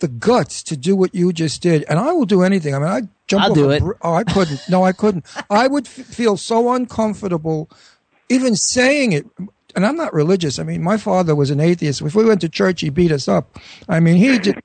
the 0.00 0.08
guts 0.08 0.64
to 0.64 0.76
do 0.76 0.96
what 0.96 1.14
you 1.14 1.32
just 1.32 1.62
did, 1.62 1.84
and 1.88 2.00
I 2.00 2.10
will 2.10 2.24
do 2.26 2.42
anything. 2.42 2.74
I 2.74 2.78
mean, 2.80 2.88
I 2.88 3.00
jump. 3.28 3.44
I'll 3.44 3.50
off 3.52 3.54
do 3.56 3.70
it. 3.70 3.80
br- 3.80 3.92
Oh, 4.02 4.14
I 4.14 4.24
couldn't. 4.24 4.60
No, 4.68 4.82
I 4.82 4.90
couldn't. 4.90 5.24
I 5.48 5.68
would 5.68 5.86
f- 5.86 5.92
feel 5.92 6.36
so 6.36 6.72
uncomfortable, 6.72 7.70
even 8.28 8.56
saying 8.56 9.12
it. 9.12 9.26
And 9.76 9.86
I'm 9.86 9.94
not 9.96 10.12
religious. 10.12 10.58
I 10.58 10.64
mean, 10.64 10.82
my 10.82 10.96
father 10.96 11.36
was 11.36 11.50
an 11.52 11.60
atheist. 11.60 12.02
If 12.02 12.16
we 12.16 12.24
went 12.24 12.40
to 12.40 12.48
church, 12.48 12.80
he 12.80 12.88
beat 12.90 13.12
us 13.12 13.28
up. 13.28 13.56
I 13.88 14.00
mean, 14.00 14.16
he 14.16 14.36
did. 14.40 14.60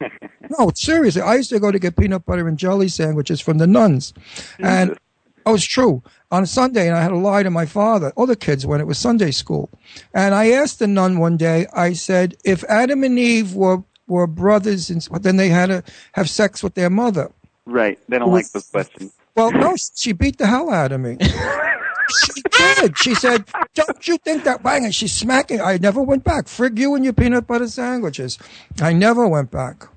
No, 0.57 0.71
seriously. 0.75 1.21
I 1.21 1.35
used 1.35 1.49
to 1.49 1.59
go 1.59 1.71
to 1.71 1.79
get 1.79 1.95
peanut 1.95 2.25
butter 2.25 2.47
and 2.47 2.57
jelly 2.57 2.87
sandwiches 2.87 3.41
from 3.41 3.57
the 3.57 3.67
nuns, 3.67 4.13
mm-hmm. 4.13 4.65
and 4.65 4.97
Oh, 5.45 5.53
it's 5.53 5.63
true. 5.63 6.01
On 6.31 6.45
Sunday, 6.45 6.87
and 6.87 6.97
I 6.97 7.01
had 7.01 7.09
to 7.09 7.17
lie 7.17 7.43
to 7.43 7.51
my 7.51 7.65
father. 7.65 8.11
other 8.17 8.35
kids 8.35 8.65
went. 8.65 8.81
It 8.81 8.85
was 8.85 8.97
Sunday 8.97 9.31
school, 9.31 9.69
and 10.13 10.33
I 10.33 10.51
asked 10.51 10.79
the 10.79 10.87
nun 10.87 11.19
one 11.19 11.37
day. 11.37 11.67
I 11.71 11.93
said, 11.93 12.35
"If 12.43 12.63
Adam 12.63 13.03
and 13.03 13.19
Eve 13.19 13.53
were 13.53 13.83
were 14.07 14.25
brothers, 14.25 14.89
and 14.89 15.01
then 15.21 15.37
they 15.37 15.49
had 15.49 15.67
to 15.67 15.83
have 16.13 16.29
sex 16.29 16.63
with 16.63 16.73
their 16.73 16.89
mother." 16.89 17.31
Right. 17.65 17.99
They 18.09 18.17
don't 18.17 18.31
like 18.31 18.49
those 18.51 18.69
questions. 18.69 19.13
Well, 19.35 19.51
no, 19.51 19.75
she 19.95 20.13
beat 20.13 20.37
the 20.37 20.47
hell 20.47 20.71
out 20.71 20.91
of 20.91 20.99
me. 20.99 21.17
she 21.21 22.41
did. 22.51 22.97
She 22.97 23.13
said, 23.13 23.45
"Don't 23.75 24.07
you 24.07 24.17
think 24.17 24.45
that?" 24.45 24.63
Bang! 24.63 24.83
And 24.83 24.95
she's 24.95 25.13
smacking. 25.13 25.61
I 25.61 25.77
never 25.77 26.01
went 26.01 26.23
back. 26.23 26.45
Frig 26.45 26.79
you 26.79 26.95
and 26.95 27.03
your 27.03 27.13
peanut 27.13 27.45
butter 27.45 27.67
sandwiches. 27.67 28.39
I 28.81 28.93
never 28.93 29.27
went 29.27 29.51
back. 29.51 29.87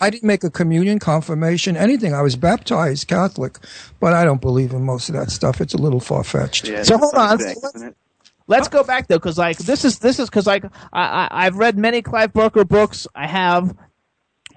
I 0.00 0.10
didn't 0.10 0.26
make 0.26 0.44
a 0.44 0.50
communion, 0.50 0.98
confirmation, 0.98 1.76
anything. 1.76 2.14
I 2.14 2.22
was 2.22 2.36
baptized 2.36 3.08
Catholic, 3.08 3.58
but 4.00 4.12
I 4.12 4.24
don't 4.24 4.40
believe 4.40 4.72
in 4.72 4.84
most 4.84 5.08
of 5.08 5.14
that 5.14 5.30
stuff. 5.30 5.60
It's 5.60 5.74
a 5.74 5.78
little 5.78 6.00
far 6.00 6.24
fetched. 6.24 6.68
Yeah, 6.68 6.82
So 6.82 6.98
hold 6.98 7.14
on. 7.14 7.38
thing, 7.38 7.54
So 7.56 7.68
isn't? 7.74 7.96
Let's 8.48 8.68
go 8.68 8.82
back 8.84 9.06
though, 9.08 9.16
because 9.18 9.38
like 9.38 9.58
this 9.58 9.84
is 9.84 9.98
this 10.00 10.18
is 10.18 10.28
because 10.28 10.46
like 10.46 10.64
I, 10.92 11.02
I 11.02 11.28
I've 11.46 11.56
read 11.56 11.78
many 11.78 12.02
Clive 12.02 12.32
Barker 12.32 12.64
books. 12.64 13.06
I 13.14 13.26
have 13.26 13.74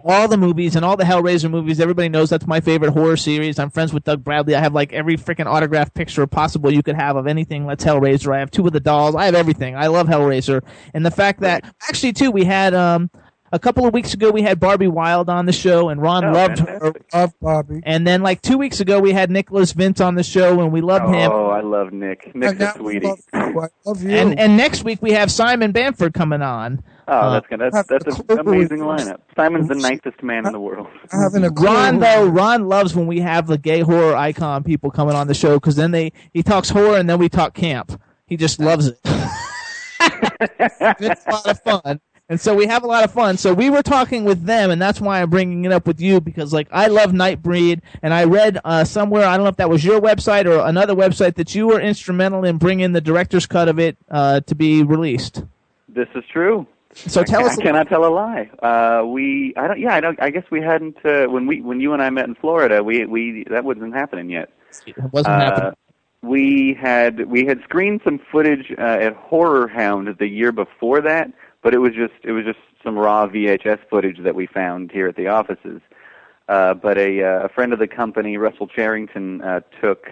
all 0.03 0.27
the 0.27 0.37
movies 0.37 0.75
and 0.75 0.85
all 0.85 0.97
the 0.97 1.03
Hellraiser 1.03 1.49
movies. 1.49 1.79
Everybody 1.79 2.09
knows 2.09 2.29
that's 2.29 2.45
my 2.45 2.59
favorite 2.59 2.91
horror 2.91 3.17
series. 3.17 3.57
I'm 3.57 3.69
friends 3.71 3.93
with 3.93 4.03
Doug 4.03 4.23
Bradley. 4.23 4.55
I 4.55 4.59
have 4.59 4.73
like 4.73 4.93
every 4.93 5.17
freaking 5.17 5.47
autographed 5.47 5.93
picture 5.93 6.25
possible 6.27 6.71
you 6.71 6.83
could 6.83 6.95
have 6.95 7.15
of 7.15 7.25
anything 7.27 7.65
that's 7.67 7.83
Hellraiser. 7.83 8.35
I 8.35 8.39
have 8.39 8.51
two 8.51 8.65
of 8.67 8.73
the 8.73 8.79
dolls. 8.79 9.15
I 9.15 9.25
have 9.25 9.35
everything. 9.35 9.75
I 9.75 9.87
love 9.87 10.07
Hellraiser, 10.07 10.63
and 10.93 11.05
the 11.05 11.11
fact 11.11 11.39
that 11.41 11.63
actually 11.87 12.13
too 12.13 12.31
we 12.31 12.43
had 12.43 12.73
um 12.73 13.09
a 13.55 13.59
couple 13.59 13.85
of 13.87 13.93
weeks 13.93 14.13
ago 14.13 14.29
we 14.31 14.41
had 14.41 14.59
Barbie 14.59 14.87
Wilde 14.87 15.29
on 15.29 15.45
the 15.45 15.53
show, 15.53 15.89
and 15.89 16.01
Ron 16.01 16.25
Oh, 16.25 16.31
loved 16.31 16.59
her. 16.59 16.93
Love 17.13 17.33
Bobby. 17.41 17.81
And 17.83 18.05
then 18.05 18.21
like 18.21 18.41
two 18.41 18.57
weeks 18.57 18.79
ago 18.79 18.99
we 18.99 19.11
had 19.13 19.31
Nicholas 19.31 19.71
Vince 19.71 20.01
on 20.01 20.15
the 20.15 20.23
show, 20.23 20.59
and 20.61 20.71
we 20.71 20.81
loved 20.81 21.13
him. 21.13 21.31
Oh, 21.31 21.47
I 21.47 21.61
love 21.61 21.91
Nick. 21.93 22.35
Nick's 22.35 22.51
And 22.53 22.61
a 22.61 22.73
sweetie. 22.73 23.07
love 23.07 23.19
you. 23.33 23.39
I 23.39 23.67
love 23.85 24.03
you. 24.03 24.09
And 24.11 24.37
and 24.39 24.57
next 24.57 24.83
week 24.83 25.01
we 25.01 25.11
have 25.13 25.31
Simon 25.31 25.71
Bamford 25.71 26.13
coming 26.13 26.41
on. 26.41 26.83
Oh, 27.07 27.13
Uh, 27.13 27.33
that's 27.33 27.47
gonna, 27.47 27.69
that's 27.71 27.87
that's 27.87 28.19
an 28.29 28.39
amazing 28.39 28.79
lineup. 28.79 29.17
Simon's 29.35 29.67
the 29.67 29.75
nicest 29.75 30.23
man 30.23 30.45
in 30.47 30.53
the 30.53 30.59
world. 30.59 30.87
having 31.11 31.43
a 31.45 31.49
Ron 31.49 31.99
though, 31.99 32.25
Ron 32.27 32.67
loves 32.67 32.95
when 32.95 33.07
we 33.07 33.19
have 33.19 33.47
the 33.47 33.57
gay 33.59 33.81
horror 33.81 34.15
icon 34.15 34.63
people 34.63 34.89
coming 34.91 35.15
on 35.15 35.27
the 35.27 35.33
show 35.35 35.55
because 35.55 35.75
then 35.75 35.91
they 35.91 36.11
he 36.33 36.41
talks 36.43 36.69
horror 36.69 36.97
and 36.97 37.09
then 37.09 37.19
we 37.19 37.29
talk 37.29 37.53
camp. 37.53 38.01
He 38.27 38.37
just 38.37 38.59
loves 38.59 38.87
it. 38.87 38.99
it's 39.99 41.25
a 41.25 41.31
lot 41.31 41.47
of 41.47 41.61
fun. 41.61 42.01
And 42.27 42.41
so 42.41 42.55
we 42.55 42.65
have 42.65 42.83
a 42.83 42.87
lot 42.87 43.03
of 43.03 43.11
fun. 43.11 43.37
So 43.37 43.53
we 43.53 43.69
were 43.69 43.83
talking 43.83 44.23
with 44.23 44.45
them, 44.45 44.71
and 44.71 44.81
that's 44.81 44.99
why 44.99 45.21
I'm 45.21 45.29
bringing 45.29 45.63
it 45.63 45.71
up 45.71 45.85
with 45.85 46.01
you 46.01 46.19
because, 46.19 46.51
like, 46.51 46.67
I 46.71 46.87
love 46.87 47.11
Nightbreed, 47.11 47.81
and 48.01 48.15
I 48.15 48.23
read 48.23 48.59
uh, 48.65 48.83
somewhere 48.83 49.25
I 49.25 49.37
don't 49.37 49.43
know 49.43 49.49
if 49.49 49.57
that 49.57 49.69
was 49.69 49.85
your 49.85 50.01
website 50.01 50.45
or 50.47 50.65
another 50.67 50.95
website 50.95 51.35
that 51.35 51.53
you 51.53 51.67
were 51.67 51.79
instrumental 51.79 52.43
in 52.43 52.57
bringing 52.57 52.93
the 52.93 53.01
director's 53.01 53.45
cut 53.45 53.69
of 53.69 53.79
it 53.79 53.95
uh, 54.09 54.39
to 54.41 54.55
be 54.55 54.81
released. 54.81 55.43
This 55.87 56.07
is 56.15 56.23
true. 56.33 56.65
So 56.95 57.23
tell 57.23 57.43
I, 57.43 57.47
us. 57.47 57.59
I 57.59 57.61
cannot 57.61 57.89
tell 57.89 58.05
a 58.05 58.09
lie. 58.09 58.49
Uh, 58.59 59.05
we, 59.05 59.53
I 59.55 59.67
don't. 59.67 59.79
Yeah, 59.79 59.93
I 59.93 59.99
don't. 59.99 60.19
I 60.19 60.31
guess 60.31 60.45
we 60.49 60.61
hadn't. 60.61 60.97
Uh, 61.05 61.27
when 61.27 61.45
we, 61.45 61.61
when 61.61 61.79
you 61.79 61.93
and 61.93 62.01
I 62.01 62.09
met 62.09 62.25
in 62.25 62.35
Florida, 62.35 62.83
we, 62.83 63.05
we 63.05 63.43
that 63.51 63.65
wasn't 63.65 63.93
happening 63.93 64.29
yet. 64.29 64.49
It 64.87 64.95
wasn't 65.11 65.35
Uh, 65.35 65.39
happening. 65.39 65.73
We 66.21 66.73
had 66.73 67.29
we 67.29 67.45
had 67.45 67.61
screened 67.65 68.01
some 68.03 68.19
footage 68.31 68.73
uh, 68.77 68.81
at 68.81 69.13
Horror 69.13 69.67
Hound 69.67 70.15
the 70.17 70.27
year 70.27 70.51
before 70.51 71.01
that, 71.01 71.31
but 71.65 71.73
it 71.73 71.79
was 71.79 71.95
just 71.95 72.13
it 72.21 72.31
was 72.31 72.45
just 72.45 72.59
some 72.83 72.95
raw 72.95 73.27
VHS 73.27 73.79
footage 73.89 74.19
that 74.19 74.35
we 74.35 74.45
found 74.45 74.91
here 74.91 75.07
at 75.07 75.15
the 75.15 75.25
offices. 75.25 75.81
Uh, 76.47 76.75
but 76.75 76.95
a 76.95 77.23
uh, 77.23 77.45
a 77.45 77.49
friend 77.49 77.73
of 77.73 77.79
the 77.79 77.87
company, 77.87 78.37
Russell 78.37 78.67
Cherrington, 78.67 79.41
uh, 79.41 79.61
took 79.81 80.11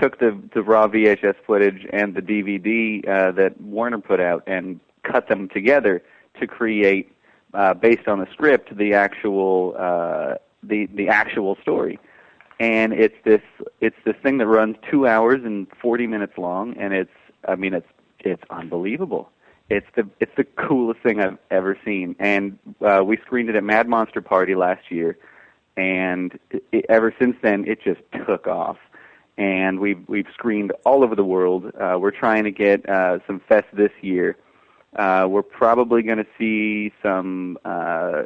took 0.00 0.18
the 0.18 0.40
the 0.54 0.62
raw 0.62 0.88
VHS 0.88 1.34
footage 1.46 1.86
and 1.92 2.14
the 2.14 2.22
DVD 2.22 3.06
uh, 3.06 3.30
that 3.32 3.60
Warner 3.60 3.98
put 3.98 4.20
out 4.20 4.42
and 4.46 4.80
cut 5.02 5.28
them 5.28 5.50
together 5.50 6.02
to 6.40 6.46
create, 6.46 7.12
uh, 7.52 7.74
based 7.74 8.08
on 8.08 8.18
the 8.18 8.26
script, 8.32 8.74
the 8.74 8.94
actual 8.94 9.76
uh, 9.78 10.36
the 10.62 10.86
the 10.86 11.10
actual 11.10 11.58
story 11.60 11.98
and 12.58 12.94
it's 12.94 13.16
this 13.22 13.42
it's 13.82 13.98
this 14.06 14.16
thing 14.22 14.38
that 14.38 14.46
runs 14.46 14.76
two 14.90 15.06
hours 15.06 15.42
and 15.44 15.66
forty 15.82 16.06
minutes 16.06 16.38
long, 16.38 16.74
and 16.78 16.94
it's 16.94 17.10
I 17.46 17.54
mean 17.54 17.74
it's 17.74 17.88
it's 18.20 18.42
unbelievable. 18.48 19.30
It's 19.68 19.86
the 19.96 20.08
it's 20.20 20.32
the 20.36 20.44
coolest 20.44 21.00
thing 21.00 21.20
I've 21.20 21.38
ever 21.50 21.76
seen, 21.84 22.14
and 22.20 22.58
uh, 22.80 23.02
we 23.04 23.16
screened 23.18 23.48
it 23.48 23.56
at 23.56 23.64
Mad 23.64 23.88
Monster 23.88 24.20
Party 24.20 24.54
last 24.54 24.90
year, 24.90 25.18
and 25.76 26.38
it, 26.70 26.86
ever 26.88 27.12
since 27.18 27.36
then 27.42 27.66
it 27.66 27.82
just 27.82 28.00
took 28.26 28.46
off. 28.46 28.78
And 29.36 29.80
we've 29.80 30.02
we've 30.08 30.28
screened 30.32 30.72
all 30.84 31.02
over 31.02 31.16
the 31.16 31.24
world. 31.24 31.72
Uh, 31.74 31.98
we're 32.00 32.12
trying 32.12 32.44
to 32.44 32.52
get 32.52 32.88
uh, 32.88 33.18
some 33.26 33.40
fest 33.48 33.66
this 33.72 33.90
year. 34.02 34.36
Uh, 34.94 35.26
we're 35.28 35.42
probably 35.42 36.02
going 36.02 36.18
to 36.18 36.26
see 36.38 36.92
some 37.02 37.58
uh, 37.64 38.22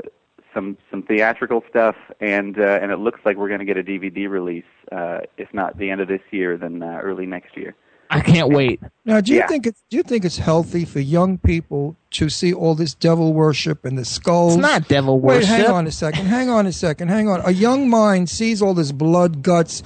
some 0.55 0.77
some 0.91 1.03
theatrical 1.03 1.65
stuff, 1.71 1.97
and 2.21 2.59
uh, 2.61 2.79
and 2.83 2.93
it 2.93 2.99
looks 2.99 3.21
like 3.25 3.37
we're 3.37 3.49
going 3.49 3.61
to 3.61 3.67
get 3.67 3.77
a 3.77 3.83
DVD 3.83 4.29
release, 4.29 4.65
uh, 4.93 5.21
if 5.39 5.53
not 5.55 5.79
the 5.79 5.91
end 5.91 6.01
of 6.01 6.09
this 6.09 6.23
year, 6.31 6.57
then 6.57 6.83
uh, 6.83 7.01
early 7.03 7.27
next 7.27 7.57
year. 7.57 7.75
I 8.13 8.21
can't 8.21 8.49
wait. 8.53 8.81
Now, 9.05 9.21
do 9.21 9.33
you 9.33 9.39
Yeah. 9.39 9.47
think 9.47 9.67
it's 9.67 9.83
do 9.89 9.97
you 9.97 10.03
think 10.03 10.25
it's 10.25 10.39
healthy 10.39 10.85
for 10.85 10.99
young 11.01 11.39
people 11.39 11.97
to 12.13 12.29
see 12.29 12.53
all 12.53 12.75
this 12.75 12.93
devil 12.93 13.33
worship 13.33 13.85
and 13.85 13.97
the 13.97 14.05
skulls? 14.05 14.55
It's 14.55 14.63
not 14.63 14.89
devil 14.89 15.19
worship. 15.21 15.43
Wait, 15.43 15.51
worship. 15.53 15.67
hang 15.67 15.75
on 15.77 15.87
a 15.87 15.93
second. 15.93 16.27
Hang 16.27 16.49
on 16.51 16.67
a 16.67 16.73
second. 16.73 17.09
Hang 17.09 17.29
on. 17.29 17.41
A 17.45 17.53
young 17.53 17.89
mind 17.89 18.29
sees 18.29 18.61
all 18.61 18.75
this 18.75 18.91
blood, 18.93 19.43
guts, 19.43 19.83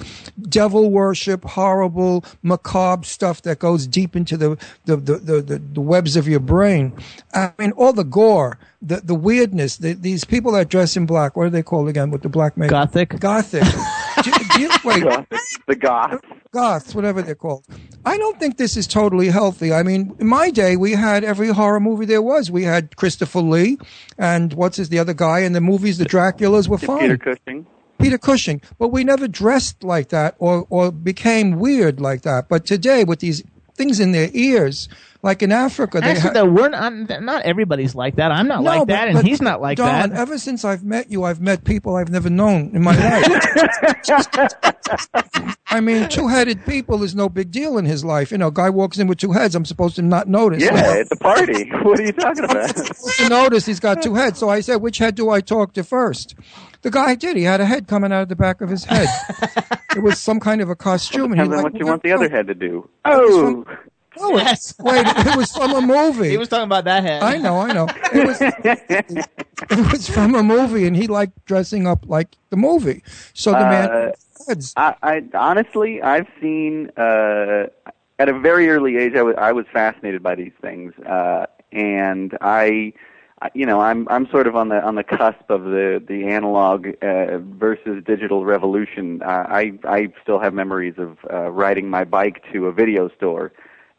devil 0.49 0.89
worship, 0.89 1.45
horrible, 1.45 2.25
macabre 2.43 3.05
stuff 3.05 3.43
that 3.43 3.59
goes 3.59 3.85
deep 3.87 4.15
into 4.15 4.37
the 4.37 4.57
the 4.85 4.97
the, 4.97 5.17
the, 5.17 5.41
the, 5.41 5.59
the 5.73 5.81
webs 5.81 6.15
of 6.15 6.27
your 6.27 6.39
brain. 6.39 6.93
I 7.33 7.51
mean, 7.59 7.71
all 7.73 7.93
the 7.93 8.03
gore, 8.03 8.57
the 8.81 8.97
the 8.97 9.15
weirdness. 9.15 9.77
The, 9.77 9.93
these 9.93 10.25
people 10.25 10.51
that 10.53 10.67
dress 10.69 10.97
in 10.97 11.05
black. 11.05 11.37
What 11.37 11.45
are 11.45 11.51
they 11.51 11.63
called 11.63 11.89
again? 11.89 12.09
With 12.09 12.23
the 12.23 12.29
black 12.29 12.57
makeup? 12.57 12.91
Gothic. 12.91 13.19
Gothic. 13.19 13.63
do, 14.23 14.31
do 14.31 14.44
you, 14.59 14.69
wait. 14.83 15.03
The 15.67 15.75
goth. 15.75 16.21
goths, 16.51 16.93
whatever 16.93 17.21
they're 17.21 17.35
called. 17.35 17.65
I 18.05 18.17
don't 18.17 18.39
think 18.39 18.57
this 18.57 18.77
is 18.77 18.87
totally 18.87 19.27
healthy. 19.27 19.73
I 19.73 19.83
mean, 19.83 20.15
in 20.19 20.27
my 20.27 20.51
day, 20.51 20.75
we 20.75 20.91
had 20.91 21.23
every 21.23 21.49
horror 21.49 21.79
movie 21.79 22.05
there 22.05 22.21
was. 22.21 22.51
We 22.51 22.63
had 22.63 22.95
Christopher 22.95 23.41
Lee 23.41 23.77
and 24.17 24.53
what's 24.53 24.77
his 24.77 24.89
the 24.89 24.99
other 24.99 25.13
guy, 25.13 25.39
and 25.39 25.55
the 25.55 25.61
movies, 25.61 25.97
the 25.97 26.05
Draculas 26.05 26.67
were 26.67 26.77
fine. 26.77 26.99
Peter 26.99 27.17
Cushing. 27.17 27.65
Peter 27.99 28.17
Cushing, 28.17 28.61
but 28.77 28.89
we 28.89 29.03
never 29.03 29.27
dressed 29.27 29.83
like 29.83 30.09
that 30.09 30.35
or 30.37 30.67
or 30.69 30.91
became 30.91 31.59
weird 31.59 31.99
like 31.99 32.21
that. 32.23 32.49
But 32.49 32.65
today, 32.65 33.03
with 33.03 33.19
these 33.19 33.41
things 33.75 33.99
in 33.99 34.11
their 34.11 34.29
ears, 34.33 34.87
Like 35.25 35.41
in 35.41 35.51
Africa, 35.51 36.01
they 36.01 36.11
Actually, 36.11 36.21
ha- 36.21 36.33
though, 36.33 36.45
we're 36.45 36.69
not, 36.69 36.93
not 37.23 37.41
everybody's 37.45 37.95
like 37.95 38.17
that. 38.17 38.31
I'm 38.31 38.47
not 38.47 38.61
No, 38.61 38.69
like 38.69 38.79
but- 38.81 38.87
that, 38.89 39.07
and 39.07 39.15
but 39.17 39.25
he's 39.25 39.41
not 39.41 39.59
like 39.59 39.77
Don, 39.79 40.11
that. 40.11 40.19
ever 40.19 40.37
since 40.37 40.63
I've 40.63 40.83
met 40.83 41.09
you, 41.09 41.23
I've 41.23 41.41
met 41.41 41.63
people 41.63 41.95
I've 41.95 42.11
never 42.11 42.29
known 42.29 42.69
in 42.75 42.83
my 42.83 42.95
life. 42.95 43.25
I 45.67 45.79
mean, 45.81 46.07
two-headed 46.09 46.63
people 46.65 47.01
is 47.01 47.15
no 47.15 47.27
big 47.27 47.49
deal 47.49 47.79
in 47.79 47.85
his 47.85 48.05
life. 48.05 48.31
You 48.31 48.37
know, 48.37 48.47
a 48.47 48.51
guy 48.51 48.69
walks 48.69 48.99
in 48.99 49.07
with 49.07 49.17
two 49.17 49.31
heads. 49.31 49.55
I'm 49.55 49.65
supposed 49.65 49.95
to 49.95 50.03
not 50.03 50.27
notice. 50.27 50.61
Yeah, 50.63 50.93
it's 50.93 51.11
a 51.11 51.15
party. 51.15 51.71
What 51.85 51.99
are 51.99 52.03
you 52.03 52.11
talking 52.13 52.43
about? 52.43 52.75
supposed 52.77 53.17
to 53.17 53.29
notice 53.29 53.65
he's 53.65 53.79
got 53.79 54.01
two 54.03 54.13
heads. 54.15 54.37
So 54.39 54.49
I 54.49 54.59
said, 54.61 54.75
which 54.77 54.99
head 54.99 55.15
do 55.15 55.29
I 55.31 55.41
talk 55.41 55.73
to 55.73 55.83
first? 55.83 56.35
The 56.83 56.91
guy 56.91 57.15
did. 57.15 57.35
He 57.35 57.43
had 57.43 57.61
a 57.61 57.65
head 57.65 57.87
coming 57.87 58.11
out 58.13 58.21
of 58.21 58.29
the 58.29 58.35
back 58.35 58.61
of 58.61 58.69
his 58.69 58.85
head. 58.85 59.07
it 59.95 60.03
was 60.03 60.19
some 60.19 60.39
kind 60.39 60.61
of 60.61 60.69
a 60.69 60.75
costume. 60.75 61.31
and 61.31 61.41
he 61.41 61.47
Depends 61.47 61.57
on 61.57 61.63
liked 61.63 61.73
what 61.73 61.79
you 61.79 61.85
want 61.87 62.03
the 62.03 62.11
other 62.11 62.29
head 62.29 62.45
to 62.47 62.53
do. 62.55 62.87
Oh. 63.05 63.65
Oh, 64.17 64.33
Oh, 64.33 64.37
it- 64.37 64.73
wait, 64.79 65.07
it 65.07 65.35
was 65.35 65.51
from 65.51 65.73
a 65.73 65.81
movie. 65.81 66.29
He 66.29 66.37
was 66.37 66.47
talking 66.49 66.63
about 66.65 66.85
that 66.85 67.03
hat. 67.03 67.21
I 67.23 67.37
know, 67.37 67.57
I 67.59 67.73
know. 67.73 67.87
It 68.13 68.25
was, 68.25 68.41
it 68.41 69.91
was 69.91 70.09
from 70.09 70.35
a 70.35 70.43
movie, 70.43 70.87
and 70.87 70.95
he 70.95 71.07
liked 71.07 71.45
dressing 71.45 71.87
up 71.87 72.05
like 72.07 72.37
the 72.49 72.57
movie. 72.57 73.03
So 73.33 73.51
the 73.51 73.59
man 73.59 73.89
Uh, 73.89 74.11
heads. 74.47 74.73
I, 74.77 74.95
I 75.03 75.23
honestly, 75.33 76.01
I've 76.01 76.27
seen 76.41 76.91
uh, 76.97 77.67
at 78.19 78.29
a 78.29 78.39
very 78.39 78.69
early 78.69 78.97
age. 78.97 79.15
I 79.15 79.21
was 79.23 79.35
I 79.37 79.51
was 79.51 79.65
fascinated 79.73 80.21
by 80.23 80.35
these 80.35 80.53
things, 80.61 80.93
uh, 81.05 81.45
and 81.71 82.37
I, 82.41 82.93
I- 83.41 83.51
you 83.53 83.65
know, 83.65 83.81
I'm 83.81 84.07
I'm 84.09 84.27
sort 84.29 84.47
of 84.47 84.55
on 84.55 84.69
the 84.69 84.81
on 84.83 84.95
the 84.95 85.03
cusp 85.03 85.49
of 85.49 85.63
the 85.65 86.01
the 86.05 86.25
analog 86.27 86.87
uh, 87.01 87.37
versus 87.39 88.03
digital 88.05 88.45
revolution. 88.45 89.21
Uh, 89.21 89.45
I 89.49 89.73
I 89.83 90.07
still 90.21 90.39
have 90.39 90.53
memories 90.53 90.95
of 90.97 91.17
uh, 91.31 91.51
riding 91.51 91.89
my 91.89 92.03
bike 92.05 92.43
to 92.53 92.67
a 92.67 92.71
video 92.71 93.09
store. 93.09 93.51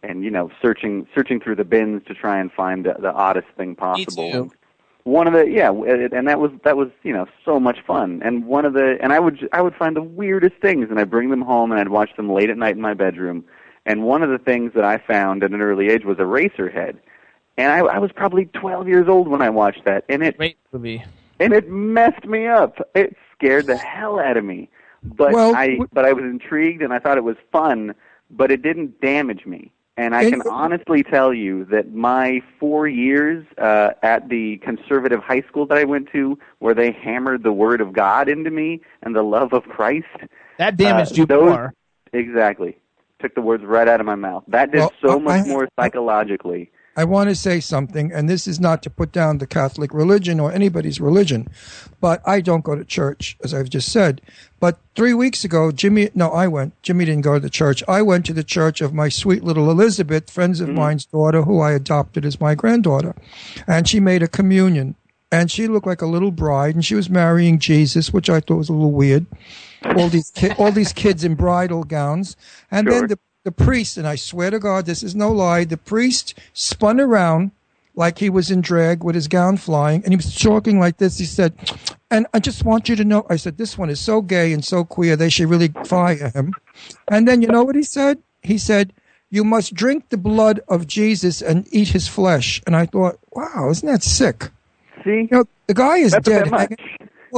And 0.03 0.23
you 0.23 0.31
know, 0.31 0.51
searching 0.63 1.07
searching 1.15 1.41
through 1.41 1.57
the 1.57 1.65
bins 1.65 2.03
to 2.07 2.15
try 2.15 2.39
and 2.39 2.53
find 2.53 2.85
the, 2.85 2.95
the 2.99 3.13
oddest 3.13 3.49
thing 3.57 3.75
possible 3.75 4.31
too. 4.31 4.53
one 5.05 5.27
of 5.27 5.33
the 5.33 5.49
yeah 5.49 5.67
w- 5.67 6.09
and 6.13 6.29
that 6.29 6.39
was 6.39 6.53
that 6.65 6.77
was 6.77 6.89
you 7.03 7.13
know 7.13 7.27
so 7.45 7.59
much 7.59 7.79
fun. 7.87 8.21
And 8.25 8.45
one 8.45 8.65
of 8.65 8.73
the 8.75 8.99
and 9.03 9.13
i 9.13 9.19
would 9.19 9.49
i 9.53 9.61
would 9.63 9.75
find 9.75 9.97
the 9.97 10.03
weirdest 10.03 10.57
things 10.63 10.87
and 10.91 11.01
i'd 11.01 11.11
bring 11.11 11.31
them 11.31 11.41
home 11.43 11.73
and 11.73 11.81
i'd 11.81 11.89
watch 11.89 12.11
them 12.17 12.31
late 12.31 12.51
at 12.51 12.57
night 12.59 12.77
in 12.77 12.81
my 12.83 12.95
bedroom. 12.95 13.45
And 13.85 14.05
one 14.05 14.23
of 14.23 14.31
the 14.31 14.39
things 14.39 14.73
that 14.75 14.85
i 14.85 14.99
found 14.99 15.43
at 15.43 15.51
an 15.53 15.61
early 15.61 15.89
age 15.89 16.05
was 16.05 16.19
Eraserhead. 16.19 16.99
And 17.57 17.73
i 17.73 17.79
i 17.79 17.99
was 17.99 18.13
probably 18.13 18.45
12 18.47 18.87
years 18.87 19.09
old 19.09 19.27
when 19.29 19.43
i 19.43 19.51
watched 19.51 19.85
that 19.87 20.05
and 20.09 20.23
it 20.23 20.37
Great 20.37 20.59
movie. 20.73 21.05
and 21.41 21.53
it 21.53 21.69
messed 21.69 22.27
me 22.27 22.47
up. 22.47 22.79
It 22.95 23.17
scared 23.35 23.67
the 23.67 23.77
hell 23.77 24.21
out 24.21 24.37
of 24.37 24.45
me. 24.45 24.69
But 25.03 25.33
Well, 25.33 25.55
i 25.57 25.67
w- 25.69 25.89
but 25.93 26.05
i 26.05 26.13
was 26.13 26.25
intrigued 26.25 26.83
and 26.83 26.93
i 26.93 26.99
thought 27.01 27.17
it 27.17 27.25
was 27.25 27.37
fun 27.51 27.95
but 28.31 28.51
it 28.51 28.61
didn't 28.63 29.01
damage 29.01 29.47
me 29.47 29.71
and 29.97 30.15
I 30.15 30.29
can 30.31 30.43
honestly 30.51 31.03
tell 31.03 31.33
you 31.33 31.65
that 31.67 31.93
my 31.95 32.41
four 32.61 32.87
years 32.87 33.47
uh, 33.59 33.91
at 34.03 34.29
the 34.29 34.59
conservative 34.59 35.21
high 35.23 35.43
school 35.49 35.67
that 35.67 35.79
I 35.79 35.85
went 35.85 36.11
to, 36.13 36.39
where 36.59 36.75
they 36.75 36.93
hammered 36.93 37.43
the 37.43 37.53
word 37.53 37.81
of 37.81 37.93
God 37.93 38.29
into 38.29 38.51
me 38.51 38.81
and 39.03 39.15
the 39.17 39.23
love 39.23 39.53
of 39.53 39.65
Christ, 39.65 40.07
That 40.59 40.77
damaged 40.77 41.13
uh, 41.13 41.17
you 41.17 41.27
those- 41.27 41.49
more. 41.51 41.75
Exactly. 42.13 42.79
Took 43.21 43.35
the 43.35 43.41
words 43.41 43.65
right 43.65 43.89
out 43.89 43.99
of 44.01 44.07
my 44.07 44.15
mouth. 44.15 44.45
That 44.49 44.71
did 44.71 44.81
Well, 44.81 44.93
so 45.05 45.19
much 45.19 45.47
I- 45.47 45.49
more 45.49 45.69
psychologically. 45.79 46.71
I 46.97 47.05
want 47.05 47.29
to 47.29 47.35
say 47.35 47.61
something, 47.61 48.11
and 48.11 48.29
this 48.29 48.49
is 48.49 48.59
not 48.59 48.83
to 48.83 48.91
put 48.91 49.13
down 49.13 49.37
the 49.37 49.47
Catholic 49.47 49.93
religion 49.93 50.41
or 50.41 50.51
anybody's 50.51 50.99
religion, 50.99 51.47
but 52.01 52.23
I 52.27 52.41
don't 52.41 52.65
go 52.65 52.75
to 52.75 52.85
church, 52.85 53.37
as 53.45 53.53
I've 53.53 53.69
just 53.69 53.93
said. 53.93 54.23
But 54.61 54.79
three 54.95 55.13
weeks 55.13 55.45
ago, 55.45 55.71
Jimmy, 55.71 56.09
no, 56.15 56.31
I 56.31 56.49
went. 56.49 56.81
Jimmy 56.83 57.05
didn't 57.05 57.21
go 57.21 57.35
to 57.35 57.41
the 57.41 57.51
church. 57.51 57.83
I 57.87 58.01
went 58.01 58.25
to 58.27 58.33
the 58.33 58.43
church 58.43 58.81
of 58.81 58.95
my 58.95 59.11
sweet 59.11 59.45
little 59.45 59.71
Elizabeth, 59.71 60.31
friends 60.31 60.61
of 60.61 60.69
mm-hmm. 60.69 60.79
mine's 60.79 61.05
daughter, 61.05 61.43
who 61.43 61.61
I 61.61 61.73
adopted 61.73 62.25
as 62.25 62.41
my 62.41 62.55
granddaughter. 62.55 63.15
And 63.67 63.87
she 63.87 64.01
made 64.01 64.23
a 64.23 64.29
communion. 64.29 64.95
And 65.31 65.51
she 65.51 65.67
looked 65.67 65.89
like 65.89 66.03
a 66.03 66.07
little 66.07 66.31
bride, 66.31 66.77
and 66.77 66.85
she 66.85 66.95
was 66.95 67.11
marrying 67.11 67.59
Jesus, 67.59 68.13
which 68.13 68.31
I 68.31 68.41
thought 68.41 68.57
was 68.57 68.69
a 68.69 68.73
little 68.73 68.93
weird. 68.93 69.27
All 69.85 70.09
these 70.09 70.31
ki- 70.31 70.53
all 70.57 70.73
these 70.73 70.93
kids 70.93 71.25
in 71.25 71.35
bridal 71.35 71.85
gowns, 71.85 72.37
and 72.71 72.87
Sure. 72.87 73.01
then 73.01 73.09
the 73.09 73.19
the 73.47 73.53
priest, 73.53 73.97
and 73.97 74.09
I 74.09 74.17
swear 74.17 74.51
to 74.51 74.59
God, 74.59 74.87
this 74.87 75.05
is 75.05 75.15
no 75.15 75.31
lie, 75.31 75.65
the 75.65 75.77
priest 75.77 76.35
spun 76.53 77.01
around 77.01 77.53
like 77.95 78.19
he 78.19 78.29
was 78.29 78.51
in 78.51 78.61
drag 78.61 79.05
with 79.05 79.15
his 79.15 79.29
gown 79.29 79.57
flying, 79.57 80.03
and 80.03 80.13
he 80.13 80.17
was 80.17 80.35
talking 80.35 80.81
like 80.81 80.97
this. 80.97 81.17
He 81.17 81.25
said, 81.25 81.55
and 82.11 82.27
I 82.35 82.41
just 82.41 82.65
want 82.65 82.89
you 82.89 82.97
to 82.97 83.05
know, 83.05 83.25
I 83.31 83.37
said, 83.37 83.57
this 83.57 83.79
one 83.79 83.89
is 83.89 84.01
so 84.01 84.21
gay 84.21 84.53
and 84.53 84.65
so 84.65 84.85
queer, 84.85 85.15
they 85.15 85.29
should 85.29 85.49
really 85.49 85.69
fire 85.85 86.31
him. 86.31 86.55
And 87.09 87.29
then 87.29 87.41
you 87.41 87.47
know 87.47 87.63
what 87.63 87.77
he 87.77 87.85
said? 87.85 88.19
He 88.43 88.59
said, 88.59 88.93
you 89.31 89.45
must 89.45 89.75
drink 89.75 90.09
the 90.09 90.17
blood 90.17 90.61
of 90.69 90.89
Jesus 90.89 91.41
and 91.41 91.69
eat 91.73 91.89
his 91.89 92.09
flesh. 92.09 92.61
And 92.67 92.75
I 92.75 92.87
thought, 92.87 93.21
wow, 93.31 93.71
isn't 93.71 93.89
that 93.89 94.03
sick? 94.03 94.51
See? 95.05 95.11
You 95.11 95.29
know, 95.31 95.45
the 95.69 95.75
guy 95.75 95.99
is 95.99 96.11
That's 96.13 96.29
dead. 96.29 96.51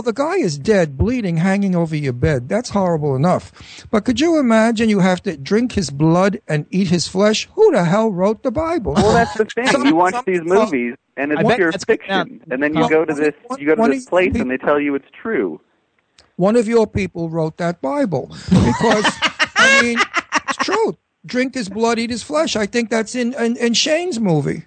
Bit 0.02 0.18
much. 0.18 0.18
hanging- 0.18 0.34
well, 0.34 0.36
the 0.36 0.40
guy 0.40 0.44
is 0.44 0.58
dead, 0.58 0.96
bleeding, 0.96 1.36
hanging 1.38 1.74
over 1.74 1.96
your 1.96 2.12
bed. 2.12 2.48
That's 2.48 2.70
horrible 2.70 3.16
enough. 3.16 3.52
But 3.90 4.04
could 4.04 4.20
you 4.20 4.38
imagine 4.38 4.88
you 4.88 5.00
have 5.00 5.22
to 5.24 5.36
drink 5.36 5.72
his 5.72 5.90
blood 5.90 6.40
and 6.48 6.66
eat 6.70 6.88
his 6.88 7.08
flesh? 7.08 7.48
Who 7.54 7.70
the 7.72 7.84
hell 7.84 8.10
wrote 8.10 8.42
the 8.42 8.50
Bible? 8.50 8.94
Well, 8.94 9.12
that's 9.12 9.34
the 9.36 9.44
thing. 9.44 9.66
Some- 9.68 9.86
You 9.86 9.94
watch 9.96 10.14
some- 10.14 10.24
these 10.26 10.42
movies, 10.42 10.94
and 11.16 11.32
it's 11.32 11.54
pure 11.54 11.72
fiction, 11.72 12.40
and 12.50 12.62
then 12.62 12.74
you 12.74 12.80
Well, 12.80 12.88
go 12.88 13.04
to 13.04 13.14
this 13.14 13.34
one- 13.46 13.58
you 13.60 13.66
go 13.66 13.74
to 13.74 13.88
this 13.90 14.06
place, 14.06 14.32
these 14.32 14.42
and 14.42 14.50
they 14.50 14.56
tell 14.58 14.78
you 14.80 14.94
it's 14.94 15.08
true. 15.20 15.60
One 16.36 16.54
of 16.56 16.68
your 16.68 16.86
people 16.86 17.28
wrote 17.30 17.56
that 17.56 17.80
Bible 17.82 18.28
because 18.50 19.06
I 19.56 19.82
mean, 19.82 19.98
it's 20.48 20.56
true. 20.58 20.96
Drink 21.26 21.54
his 21.54 21.68
blood, 21.68 21.98
eat 21.98 22.10
his 22.10 22.22
flesh. 22.22 22.54
I 22.54 22.64
think 22.66 22.90
that's 22.90 23.14
in 23.16 23.34
in, 23.34 23.56
in 23.56 23.74
Shane's 23.74 24.20
movie, 24.20 24.64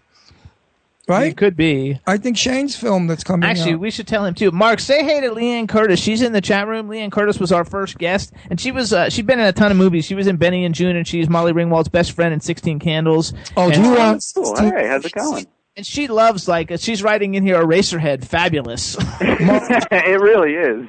right? 1.11 1.31
It 1.31 1.37
could 1.37 1.55
be. 1.55 1.99
I 2.07 2.17
think 2.17 2.37
Shane's 2.37 2.75
film 2.75 3.07
that's 3.07 3.23
coming 3.23 3.49
Actually, 3.49 3.73
out. 3.73 3.79
we 3.79 3.91
should 3.91 4.07
tell 4.07 4.25
him 4.25 4.33
too. 4.33 4.51
Mark, 4.51 4.79
say 4.79 5.03
hey 5.03 5.21
to 5.21 5.31
Liane 5.31 5.67
Curtis. 5.67 5.99
She's 5.99 6.21
in 6.21 6.33
the 6.33 6.41
chat 6.41 6.67
room. 6.67 6.87
Liane 6.87 7.11
Curtis 7.11 7.39
was 7.39 7.51
our 7.51 7.65
first 7.65 7.97
guest, 7.97 8.33
and 8.49 8.59
she 8.59 8.71
was 8.71 8.93
uh, 8.93 9.09
she'd 9.09 9.27
been 9.27 9.39
in 9.39 9.45
a 9.45 9.53
ton 9.53 9.71
of 9.71 9.77
movies. 9.77 10.05
She 10.05 10.15
was 10.15 10.27
in 10.27 10.37
Benny 10.37 10.65
and 10.65 10.73
Joon, 10.73 10.95
and 10.95 11.07
she's 11.07 11.29
Molly 11.29 11.53
Ringwald's 11.53 11.89
best 11.89 12.13
friend 12.13 12.33
in 12.33 12.39
Sixteen 12.39 12.79
Candles. 12.79 13.33
Oh, 13.57 13.65
and, 13.65 13.73
do 13.73 13.81
you 13.81 13.95
want? 13.95 14.25
Cool. 14.35 14.55
Hey, 14.55 14.87
how's 14.87 15.05
it 15.05 15.13
going? 15.13 15.45
and 15.75 15.85
she 15.85 16.07
loves 16.07 16.47
like 16.47 16.71
uh, 16.71 16.77
she's 16.77 17.03
writing 17.03 17.35
in 17.35 17.45
here 17.45 17.61
Eraserhead, 17.61 18.25
fabulous. 18.25 18.97
it 19.21 20.21
really 20.21 20.53
is. 20.53 20.87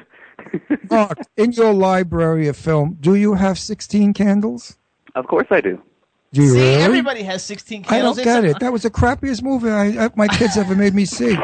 Mark, 0.90 1.18
in 1.36 1.52
your 1.52 1.72
library 1.72 2.48
of 2.48 2.56
film, 2.56 2.96
do 3.00 3.14
you 3.14 3.34
have 3.34 3.58
sixteen 3.58 4.12
candles? 4.12 4.76
Of 5.14 5.26
course 5.26 5.46
I 5.50 5.60
do. 5.60 5.80
Do 6.32 6.42
you 6.42 6.48
See, 6.50 6.58
really? 6.58 6.82
everybody 6.82 7.22
has 7.24 7.42
Sixteen 7.44 7.84
I 7.88 7.98
don't 8.00 8.16
get 8.16 8.26
It's- 8.44 8.56
it. 8.56 8.60
That 8.60 8.72
was 8.72 8.82
the 8.82 8.90
crappiest 8.90 9.42
movie 9.42 9.70
I, 9.70 10.08
my 10.16 10.28
kids 10.28 10.56
ever 10.56 10.74
made 10.74 10.94
me 10.94 11.04
see. 11.04 11.36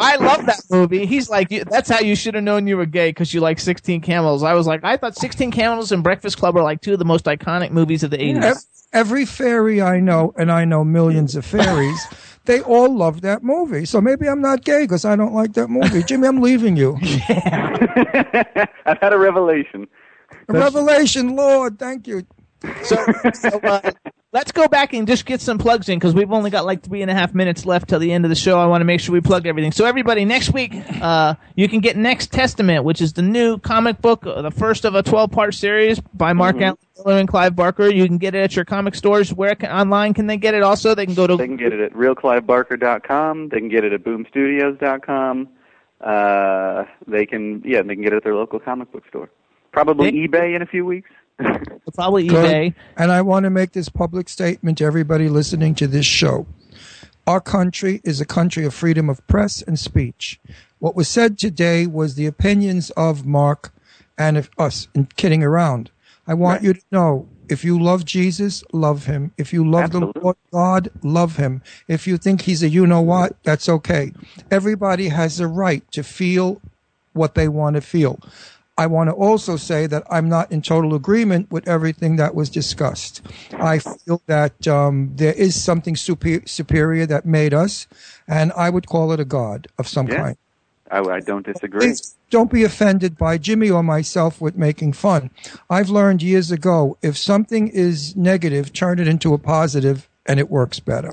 I 0.00 0.16
love 0.16 0.44
that 0.46 0.60
movie. 0.72 1.06
He's 1.06 1.30
like, 1.30 1.48
that's 1.70 1.88
how 1.88 2.00
you 2.00 2.16
should 2.16 2.34
have 2.34 2.42
known 2.42 2.66
you 2.66 2.76
were 2.76 2.84
gay 2.86 3.10
because 3.10 3.32
you 3.32 3.40
like 3.40 3.60
16 3.60 4.00
Camels. 4.00 4.42
I 4.42 4.54
was 4.54 4.66
like, 4.66 4.82
I 4.82 4.96
thought 4.96 5.14
16 5.16 5.52
Camels 5.52 5.92
and 5.92 6.02
Breakfast 6.02 6.36
Club 6.36 6.56
are 6.56 6.64
like 6.64 6.80
two 6.80 6.94
of 6.94 6.98
the 6.98 7.04
most 7.04 7.26
iconic 7.26 7.70
movies 7.70 8.02
of 8.02 8.10
the 8.10 8.18
80s. 8.18 8.42
Ev- 8.42 8.56
Every 8.92 9.24
fairy 9.24 9.80
I 9.82 9.98
know, 10.00 10.32
and 10.36 10.50
I 10.52 10.64
know 10.64 10.84
millions 10.84 11.34
of 11.36 11.44
fairies, 11.44 12.00
they 12.44 12.60
all 12.62 12.92
love 12.94 13.20
that 13.22 13.42
movie. 13.44 13.84
So 13.84 14.00
maybe 14.00 14.28
I'm 14.28 14.40
not 14.40 14.64
gay 14.64 14.82
because 14.82 15.04
I 15.04 15.14
don't 15.16 15.32
like 15.34 15.52
that 15.54 15.68
movie. 15.68 16.02
Jimmy, 16.02 16.26
I'm 16.28 16.40
leaving 16.40 16.76
you. 16.76 16.96
I've 17.28 18.98
had 19.00 19.12
a 19.12 19.18
revelation. 19.18 19.86
A 20.48 20.52
revelation, 20.52 21.36
Lord, 21.36 21.78
thank 21.78 22.06
you. 22.08 22.24
So, 22.84 22.96
so 23.34 23.48
uh, 23.62 23.90
let's 24.34 24.50
go 24.50 24.66
back 24.66 24.92
and 24.92 25.06
just 25.06 25.24
get 25.24 25.40
some 25.40 25.58
plugs 25.58 25.88
in 25.88 25.96
because 25.96 26.12
we've 26.12 26.32
only 26.32 26.50
got 26.50 26.66
like 26.66 26.82
three 26.82 27.02
and 27.02 27.10
a 27.10 27.14
half 27.14 27.32
minutes 27.32 27.64
left 27.64 27.88
till 27.88 28.00
the 28.00 28.12
end 28.12 28.24
of 28.24 28.28
the 28.28 28.34
show. 28.34 28.58
I 28.58 28.66
want 28.66 28.80
to 28.80 28.84
make 28.84 28.98
sure 29.00 29.12
we 29.12 29.20
plug 29.20 29.46
everything. 29.46 29.70
So 29.70 29.84
everybody, 29.86 30.24
next 30.24 30.52
week, 30.52 30.74
uh, 31.00 31.34
you 31.54 31.68
can 31.68 31.78
get 31.78 31.96
Next 31.96 32.32
Testament, 32.32 32.84
which 32.84 33.00
is 33.00 33.12
the 33.12 33.22
new 33.22 33.58
comic 33.58 34.02
book, 34.02 34.26
uh, 34.26 34.42
the 34.42 34.50
first 34.50 34.84
of 34.84 34.96
a 34.96 35.04
12-part 35.04 35.54
series 35.54 36.00
by 36.00 36.32
Mark 36.32 36.56
Mhm. 36.56 36.62
Alan 36.62 36.76
Miller 37.06 37.18
and 37.20 37.28
Clive 37.28 37.54
Barker. 37.54 37.88
You 37.88 38.06
can 38.06 38.18
get 38.18 38.34
it 38.34 38.40
at 38.40 38.56
your 38.56 38.64
comic 38.64 38.96
stores. 38.96 39.32
Where 39.32 39.54
can, 39.54 39.70
online 39.70 40.14
can 40.14 40.26
they 40.26 40.36
get 40.36 40.54
it? 40.54 40.64
Also, 40.64 40.96
they 40.96 41.06
can 41.06 41.14
go 41.14 41.28
to 41.28 41.36
They 41.36 41.46
can 41.46 41.56
get 41.56 41.72
it 41.72 41.80
at 41.80 41.92
realclivebarker.com. 41.92 43.50
They 43.50 43.58
can 43.58 43.68
get 43.68 43.84
it 43.84 43.92
at 43.92 44.02
boomstudios.com. 44.02 45.48
Uh, 46.00 46.84
they 47.06 47.24
can, 47.24 47.62
yeah, 47.64 47.82
they 47.82 47.94
can 47.94 48.02
get 48.02 48.12
it 48.12 48.16
at 48.16 48.24
their 48.24 48.34
local 48.34 48.58
comic 48.58 48.90
book 48.90 49.04
store. 49.08 49.30
Probably 49.70 50.10
eBay 50.10 50.54
in 50.56 50.62
a 50.62 50.66
few 50.66 50.84
weeks. 50.84 51.10
Probably 51.94 52.28
eBay. 52.28 52.74
And 52.96 53.12
I 53.12 53.22
want 53.22 53.44
to 53.44 53.50
make 53.50 53.72
this 53.72 53.88
public 53.88 54.28
statement 54.28 54.78
to 54.78 54.84
everybody 54.84 55.28
listening 55.28 55.74
to 55.76 55.86
this 55.86 56.06
show. 56.06 56.46
Our 57.26 57.40
country 57.40 58.00
is 58.04 58.20
a 58.20 58.26
country 58.26 58.64
of 58.64 58.74
freedom 58.74 59.08
of 59.08 59.26
press 59.26 59.62
and 59.62 59.78
speech. 59.78 60.40
What 60.78 60.94
was 60.94 61.08
said 61.08 61.38
today 61.38 61.86
was 61.86 62.14
the 62.14 62.26
opinions 62.26 62.90
of 62.90 63.24
Mark 63.24 63.72
and 64.18 64.36
of 64.36 64.50
us, 64.58 64.88
and 64.94 65.14
kidding 65.16 65.42
around. 65.42 65.90
I 66.26 66.34
want 66.34 66.62
you 66.62 66.74
to 66.74 66.82
know 66.90 67.28
if 67.48 67.64
you 67.64 67.80
love 67.80 68.04
Jesus, 68.04 68.62
love 68.72 69.06
him. 69.06 69.32
If 69.36 69.52
you 69.52 69.68
love 69.68 69.90
the 69.90 70.12
Lord 70.20 70.36
God, 70.52 70.90
love 71.02 71.36
him. 71.36 71.62
If 71.88 72.06
you 72.06 72.16
think 72.16 72.42
he's 72.42 72.62
a 72.62 72.68
you 72.68 72.86
know 72.86 73.00
what, 73.00 73.36
that's 73.42 73.68
okay. 73.68 74.12
Everybody 74.50 75.08
has 75.08 75.40
a 75.40 75.46
right 75.46 75.90
to 75.92 76.02
feel 76.02 76.60
what 77.12 77.34
they 77.34 77.48
want 77.48 77.74
to 77.74 77.80
feel. 77.80 78.18
I 78.76 78.86
want 78.86 79.08
to 79.08 79.14
also 79.14 79.56
say 79.56 79.86
that 79.86 80.02
I'm 80.10 80.28
not 80.28 80.50
in 80.50 80.60
total 80.60 80.94
agreement 80.94 81.50
with 81.52 81.68
everything 81.68 82.16
that 82.16 82.34
was 82.34 82.50
discussed. 82.50 83.22
I 83.52 83.78
feel 83.78 84.20
that 84.26 84.66
um, 84.66 85.12
there 85.14 85.32
is 85.32 85.60
something 85.62 85.94
super- 85.94 86.42
superior 86.44 87.06
that 87.06 87.24
made 87.24 87.54
us, 87.54 87.86
and 88.26 88.52
I 88.56 88.70
would 88.70 88.88
call 88.88 89.12
it 89.12 89.20
a 89.20 89.24
god 89.24 89.68
of 89.78 89.86
some 89.86 90.08
Yeah. 90.08 90.16
kind. 90.16 90.36
I, 90.90 90.98
I 90.98 91.20
don't 91.20 91.46
disagree. 91.46 91.80
Please 91.86 92.14
don't 92.30 92.50
be 92.50 92.64
offended 92.64 93.16
by 93.16 93.38
Jimmy 93.38 93.70
or 93.70 93.82
myself 93.82 94.40
with 94.40 94.56
making 94.56 94.92
fun. 94.92 95.30
I've 95.70 95.88
learned 95.88 96.22
years 96.22 96.50
ago 96.50 96.98
if 97.00 97.16
something 97.16 97.68
is 97.68 98.16
negative, 98.16 98.72
turn 98.72 98.98
it 98.98 99.06
into 99.08 99.32
a 99.34 99.38
positive, 99.38 100.08
and 100.26 100.40
it 100.40 100.50
works 100.50 100.80
better. 100.80 101.12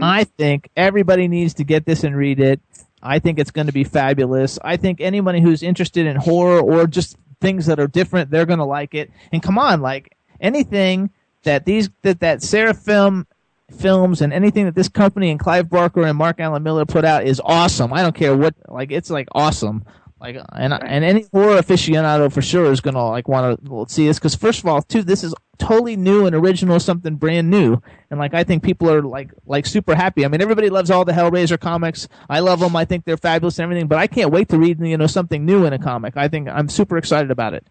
I 0.00 0.24
think 0.24 0.68
everybody 0.76 1.28
needs 1.28 1.54
to 1.54 1.64
get 1.64 1.84
this 1.86 2.02
and 2.02 2.16
read 2.16 2.40
it. 2.40 2.60
I 3.04 3.18
think 3.18 3.38
it's 3.38 3.50
going 3.50 3.66
to 3.66 3.72
be 3.72 3.84
fabulous. 3.84 4.58
I 4.64 4.76
think 4.76 5.00
anybody 5.00 5.40
who's 5.40 5.62
interested 5.62 6.06
in 6.06 6.16
horror 6.16 6.60
or 6.60 6.86
just 6.86 7.16
things 7.40 7.66
that 7.66 7.78
are 7.78 7.86
different, 7.86 8.30
they're 8.30 8.46
going 8.46 8.58
to 8.58 8.64
like 8.64 8.94
it. 8.94 9.10
And 9.30 9.42
come 9.42 9.58
on, 9.58 9.82
like 9.82 10.16
anything 10.40 11.10
that 11.42 11.66
these 11.66 11.90
that 12.02 12.20
that 12.20 12.42
Seraphim 12.42 13.26
films 13.70 14.22
and 14.22 14.32
anything 14.32 14.64
that 14.64 14.74
this 14.74 14.88
company 14.88 15.30
and 15.30 15.38
Clive 15.38 15.68
Barker 15.68 16.04
and 16.04 16.16
Mark 16.16 16.40
Alan 16.40 16.62
Miller 16.62 16.86
put 16.86 17.04
out 17.04 17.26
is 17.26 17.40
awesome. 17.44 17.92
I 17.92 18.02
don't 18.02 18.14
care 18.14 18.36
what 18.36 18.54
like 18.68 18.90
it's 18.90 19.10
like 19.10 19.28
awesome. 19.32 19.84
Like 20.24 20.38
and 20.54 20.72
and 20.72 21.04
any 21.04 21.26
horror 21.34 21.60
aficionado 21.60 22.32
for 22.32 22.40
sure 22.40 22.72
is 22.72 22.80
gonna 22.80 23.10
like 23.10 23.28
want 23.28 23.62
to 23.66 23.94
see 23.94 24.06
this 24.06 24.18
because 24.18 24.34
first 24.34 24.60
of 24.60 24.66
all, 24.66 24.80
too, 24.80 25.02
this 25.02 25.22
is 25.22 25.34
totally 25.58 25.96
new 25.96 26.24
and 26.24 26.34
original, 26.34 26.80
something 26.80 27.16
brand 27.16 27.50
new, 27.50 27.82
and 28.10 28.18
like 28.18 28.32
I 28.32 28.42
think 28.42 28.62
people 28.62 28.90
are 28.90 29.02
like 29.02 29.32
like 29.44 29.66
super 29.66 29.94
happy. 29.94 30.24
I 30.24 30.28
mean, 30.28 30.40
everybody 30.40 30.70
loves 30.70 30.90
all 30.90 31.04
the 31.04 31.12
Hellraiser 31.12 31.60
comics. 31.60 32.08
I 32.30 32.40
love 32.40 32.60
them. 32.60 32.74
I 32.74 32.86
think 32.86 33.04
they're 33.04 33.18
fabulous 33.18 33.58
and 33.58 33.64
everything. 33.64 33.86
But 33.86 33.98
I 33.98 34.06
can't 34.06 34.30
wait 34.30 34.48
to 34.48 34.58
read 34.58 34.80
you 34.80 34.96
know 34.96 35.06
something 35.06 35.44
new 35.44 35.66
in 35.66 35.74
a 35.74 35.78
comic. 35.78 36.16
I 36.16 36.28
think 36.28 36.48
I'm 36.48 36.70
super 36.70 36.96
excited 36.96 37.30
about 37.30 37.52
it. 37.52 37.66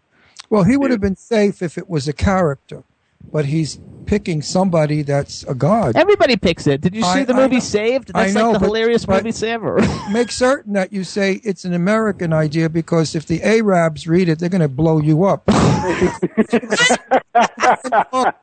Well, 0.48 0.62
he 0.62 0.76
would 0.76 0.92
have 0.92 1.00
been 1.00 1.16
safe 1.16 1.60
if 1.60 1.76
it 1.76 1.90
was 1.90 2.06
a 2.06 2.12
character, 2.12 2.84
but 3.32 3.44
he's 3.46 3.80
picking 4.06 4.42
somebody 4.42 5.00
that's 5.02 5.44
a 5.44 5.54
god. 5.54 5.96
Everybody 5.96 6.36
picks 6.36 6.66
it. 6.66 6.82
Did 6.82 6.94
you 6.94 7.02
see 7.02 7.20
I- 7.20 7.24
the 7.24 7.32
movie 7.34 7.54
know- 7.56 7.60
Saved? 7.60 8.10
I 8.14 8.24
That's 8.24 8.34
know, 8.34 8.50
like 8.50 8.54
the 8.54 8.58
but- 8.60 8.66
hilarious 8.66 9.06
but 9.06 9.24
movie 9.24 9.46
ever. 9.46 9.78
Make 10.12 10.30
certain 10.30 10.74
that 10.74 10.92
you 10.92 11.04
say 11.04 11.40
it's 11.42 11.64
an 11.64 11.72
American 11.72 12.32
idea 12.32 12.68
because 12.68 13.14
if 13.14 13.26
the 13.26 13.42
Arabs 13.42 14.06
read 14.06 14.28
it, 14.28 14.38
they're 14.38 14.48
going 14.50 14.60
to 14.60 14.68
blow 14.68 15.00
you 15.00 15.24
up. 15.24 15.46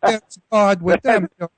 That's 0.02 0.38
God 0.52 0.82
with 0.82 1.02
them. 1.03 1.24
You 1.24 1.30
know, 1.40 1.52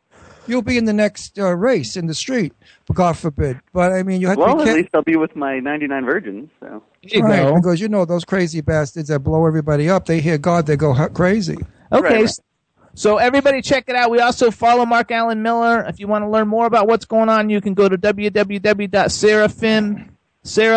You'll 0.45 0.62
be 0.62 0.78
in 0.78 0.84
the 0.84 0.91
next 0.94 1.40
uh, 1.40 1.56
race 1.56 1.95
in 1.95 2.08
the 2.08 2.14
street, 2.14 2.52
God 2.94 3.18
forbid. 3.18 3.62
But 3.72 3.94
I 3.94 4.04
mean, 4.04 4.20
you 4.20 4.28
have 4.28 4.38
well, 4.38 4.58
to 4.58 4.64
be 4.66 4.70
at 4.72 4.76
least 4.76 4.90
I'll 4.94 5.02
be 5.02 5.16
with 5.16 5.34
my 5.38 5.60
99 5.62 6.04
virgins. 6.04 6.50
So 6.60 6.84
Right, 7.22 7.56
because 7.56 7.80
you 7.80 7.88
know 7.88 8.04
those 8.04 8.26
crazy 8.26 8.60
bastards 8.60 9.08
that 9.08 9.20
blow 9.20 9.45
everybody 9.45 9.90
up. 9.90 10.06
They 10.06 10.20
hear 10.20 10.38
God, 10.38 10.66
they 10.66 10.76
go 10.76 10.94
crazy. 11.14 11.58
Okay. 11.94 12.24
s- 12.24 12.41
So 12.95 13.18
everybody 13.18 13.61
check 13.61 13.86
it 13.88 13.95
out. 13.95 14.11
We 14.11 14.20
also 14.20 14.52
follow 14.52 14.86
Mark 14.86 15.11
Alan 15.11 15.41
Miller. 15.41 15.84
If 15.88 15.99
you 15.99 16.07
want 16.07 16.24
to 16.24 16.30
learn 16.30 16.48
more 16.48 16.68
about 16.68 16.88
what's 16.88 17.06
going 17.06 17.30
on, 17.30 17.49
you 17.49 17.60
can 17.60 17.74
go 17.74 17.90
to 17.90 17.98
www.seraphim 17.98 20.14
or 20.45 20.74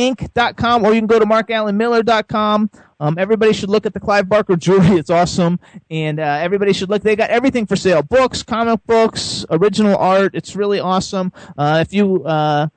you 0.00 0.16
can 0.16 1.06
go 1.06 1.18
to 1.18 1.26
markalanmiller.com. 1.26 2.70
Um, 3.00 3.18
everybody 3.18 3.52
should 3.52 3.68
look 3.68 3.86
at 3.86 3.92
the 3.92 4.00
Clive 4.00 4.28
Barker 4.28 4.56
jewelry. 4.56 4.98
It's 4.98 5.10
awesome. 5.10 5.60
And 5.90 6.18
uh, 6.18 6.38
everybody 6.40 6.72
should 6.72 6.88
look. 6.88 7.02
They 7.02 7.16
got 7.16 7.30
everything 7.30 7.66
for 7.66 7.76
sale. 7.76 8.02
Books, 8.02 8.42
comic 8.42 8.80
books, 8.86 9.44
original 9.50 9.96
art. 9.96 10.34
It's 10.34 10.56
really 10.56 10.80
awesome. 10.80 11.32
Uh, 11.56 11.84
if 11.86 11.92
you 11.92 12.24
uh, 12.24 12.68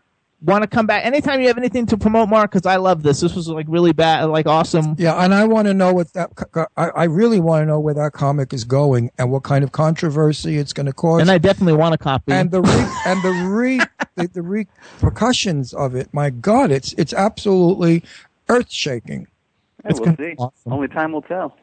want 0.42 0.62
to 0.64 0.68
come 0.68 0.86
back 0.86 1.06
anytime 1.06 1.42
you 1.42 1.48
have 1.48 1.58
anything 1.58 1.86
to 1.88 1.98
promote, 1.98 2.30
Mark, 2.30 2.52
because 2.52 2.66
I 2.66 2.76
love 2.78 3.04
this. 3.04 3.22
This 3.22 3.36
was 3.36 3.48
like 3.48 3.66
really 3.70 3.92
bad, 3.94 4.26
like 4.26 4.46
awesome. 4.46 4.96
Yeah, 4.98 5.24
and 5.24 5.34
I 5.34 5.46
want 5.46 5.68
to 5.68 5.74
know 5.74 5.94
what 5.94 6.14
that. 6.14 6.36
co- 6.36 6.46
co- 6.46 6.68
I, 6.78 6.90
I 6.90 7.04
really 7.06 7.40
want 7.40 7.64
to 7.64 7.66
know 7.66 7.80
where 7.80 7.94
that 7.96 8.14
comic 8.14 8.54
is 8.54 8.64
going 8.64 9.12
and 9.18 9.32
what 9.32 9.44
kind 9.44 9.64
of 9.64 9.72
controversy 9.72 10.58
it's 10.58 10.74
going 10.74 10.86
to 10.86 10.94
cause. 10.94 11.22
And 11.22 11.32
I 11.32 11.38
definitely 11.38 11.74
want 11.74 11.96
a 11.96 11.98
copy. 11.98 12.32
and 12.32 12.52
the 12.52 12.62
re, 12.62 12.86
and 13.06 13.22
the 13.24 13.32
re 13.34 13.80
the, 14.16 14.28
the 14.28 14.42
repercussions 14.42 15.74
of 15.74 15.96
it. 15.96 16.14
My 16.14 16.30
God, 16.30 16.72
it's 16.72 16.94
it's 16.94 17.14
absolutely 17.14 18.04
earth 18.50 18.72
shaking. 18.72 19.28
yeah, 19.84 19.92
we'll 19.96 20.16
see. 20.18 20.36
Only 20.68 20.88
time 20.88 21.14
will 21.14 21.22
tell. 21.24 21.56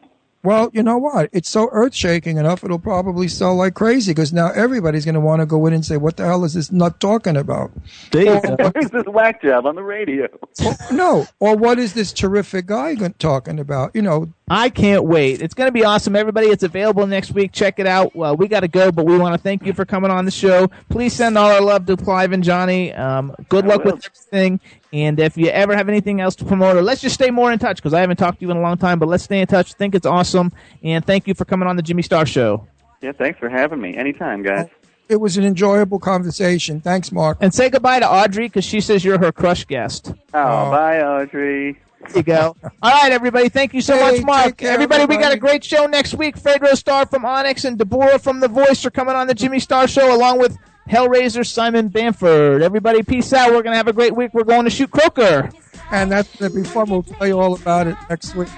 Well, 0.44 0.68
you 0.74 0.82
know 0.82 0.98
what? 0.98 1.30
It's 1.32 1.48
so 1.48 1.70
earth 1.72 1.94
shaking 1.94 2.36
enough. 2.36 2.62
It'll 2.62 2.78
probably 2.78 3.28
sell 3.28 3.56
like 3.56 3.72
crazy 3.72 4.12
because 4.12 4.30
now 4.30 4.50
everybody's 4.50 5.06
going 5.06 5.14
to 5.14 5.20
want 5.20 5.40
to 5.40 5.46
go 5.46 5.64
in 5.64 5.72
and 5.72 5.84
say, 5.84 5.96
"What 5.96 6.18
the 6.18 6.26
hell 6.26 6.44
is 6.44 6.52
this 6.52 6.70
nut 6.70 7.00
talking 7.00 7.34
about?" 7.34 7.72
Where's 8.12 8.90
this 8.90 9.06
whack 9.06 9.40
job 9.40 9.64
on 9.64 9.74
the 9.74 9.82
radio? 9.82 10.28
no, 10.92 11.26
or 11.40 11.56
what 11.56 11.78
is 11.78 11.94
this 11.94 12.12
terrific 12.12 12.66
guy 12.66 12.94
talking 13.18 13.58
about? 13.58 13.96
You 13.96 14.02
know, 14.02 14.34
I 14.48 14.68
can't 14.68 15.04
wait. 15.04 15.40
It's 15.40 15.54
going 15.54 15.68
to 15.68 15.72
be 15.72 15.84
awesome. 15.84 16.14
Everybody, 16.14 16.48
it's 16.48 16.62
available 16.62 17.06
next 17.06 17.32
week. 17.32 17.52
Check 17.52 17.78
it 17.78 17.86
out. 17.86 18.14
Well, 18.14 18.36
we 18.36 18.46
got 18.46 18.60
to 18.60 18.68
go, 18.68 18.92
but 18.92 19.06
we 19.06 19.16
want 19.16 19.34
to 19.34 19.40
thank 19.40 19.64
you 19.64 19.72
for 19.72 19.86
coming 19.86 20.10
on 20.10 20.26
the 20.26 20.30
show. 20.30 20.68
Please 20.90 21.14
send 21.14 21.38
all 21.38 21.50
our 21.50 21.62
love 21.62 21.86
to 21.86 21.96
Clive 21.96 22.32
and 22.32 22.44
Johnny. 22.44 22.92
Um, 22.92 23.34
good 23.48 23.66
luck 23.66 23.84
with 23.84 24.04
everything. 24.04 24.60
And 24.92 25.18
if 25.18 25.38
you 25.38 25.48
ever 25.48 25.74
have 25.74 25.88
anything 25.88 26.20
else 26.20 26.36
to 26.36 26.44
promote, 26.44 26.76
or 26.76 26.82
let's 26.82 27.00
just 27.00 27.14
stay 27.14 27.30
more 27.30 27.52
in 27.52 27.58
touch 27.58 27.76
because 27.78 27.94
I 27.94 28.00
haven't 28.00 28.18
talked 28.18 28.40
to 28.40 28.44
you 28.44 28.50
in 28.50 28.58
a 28.58 28.60
long 28.60 28.76
time, 28.76 28.98
but 28.98 29.08
let's 29.08 29.24
stay 29.24 29.40
in 29.40 29.46
touch. 29.46 29.72
think 29.74 29.94
it's 29.94 30.06
awesome. 30.06 30.52
And 30.82 31.04
thank 31.06 31.26
you 31.26 31.32
for 31.32 31.46
coming 31.46 31.66
on 31.66 31.76
the 31.76 31.82
Jimmy 31.82 32.02
Star 32.02 32.26
Show. 32.26 32.66
Yeah, 33.00 33.12
thanks 33.12 33.38
for 33.38 33.48
having 33.48 33.80
me. 33.80 33.96
Anytime, 33.96 34.42
guys. 34.42 34.68
it 35.08 35.16
was 35.16 35.38
an 35.38 35.44
enjoyable 35.44 35.98
conversation. 35.98 36.82
Thanks, 36.82 37.10
Mark. 37.12 37.38
And 37.40 37.52
say 37.54 37.70
goodbye 37.70 38.00
to 38.00 38.08
Audrey 38.08 38.46
because 38.48 38.64
she 38.66 38.82
says 38.82 39.04
you're 39.04 39.18
her 39.18 39.32
crush 39.32 39.64
guest. 39.64 40.12
Oh, 40.34 40.70
bye, 40.70 41.02
Audrey. 41.02 41.80
There 42.08 42.16
you 42.18 42.22
go. 42.22 42.56
All 42.82 42.90
right, 42.90 43.12
everybody. 43.12 43.48
Thank 43.48 43.74
you 43.74 43.80
so 43.80 43.96
Hey, 43.96 44.18
much, 44.18 44.24
Mark. 44.24 44.56
care, 44.58 44.72
everybody, 44.72 45.04
we 45.06 45.16
got 45.16 45.32
a 45.32 45.38
great 45.38 45.64
show 45.64 45.86
next 45.86 46.14
week. 46.14 46.36
Fredro 46.38 46.74
Starr 46.76 47.06
from 47.06 47.24
Onyx 47.24 47.64
and 47.64 47.78
Deborah 47.78 48.18
from 48.18 48.40
The 48.40 48.48
Voice 48.48 48.84
are 48.84 48.90
coming 48.90 49.14
on 49.14 49.26
the 49.26 49.34
Jimmy 49.34 49.58
Star 49.60 49.88
Show 49.88 50.14
along 50.14 50.38
with 50.38 50.56
Hellraiser 50.88 51.46
Simon 51.46 51.88
Bamford. 51.88 52.62
Everybody, 52.62 53.02
peace 53.02 53.32
out. 53.32 53.48
We're 53.48 53.62
going 53.62 53.72
to 53.72 53.76
have 53.78 53.88
a 53.88 53.92
great 53.92 54.14
week. 54.14 54.32
We're 54.34 54.44
going 54.44 54.64
to 54.64 54.70
shoot 54.70 54.90
Croaker. 54.90 55.50
And 55.90 56.10
that's 56.12 56.34
going 56.36 56.52
to 56.52 56.56
be 56.58 56.64
fun. 56.64 56.90
We'll 56.90 57.02
tell 57.02 57.26
you 57.26 57.38
all 57.38 57.54
about 57.54 57.86
it 57.86 57.96
next 58.10 58.34
week. 58.34 58.48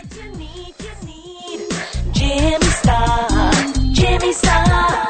Jimmy 2.13 2.67
Star, 2.67 3.53
Jimmy 3.93 4.33
Star. 4.33 5.07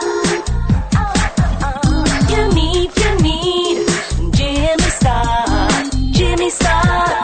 You 2.29 2.49
need, 2.55 2.91
you 2.97 3.23
need 3.23 3.87
Jimmy 4.35 4.91
Star, 4.91 5.69
Jimmy 6.13 6.51
Star. 6.51 7.16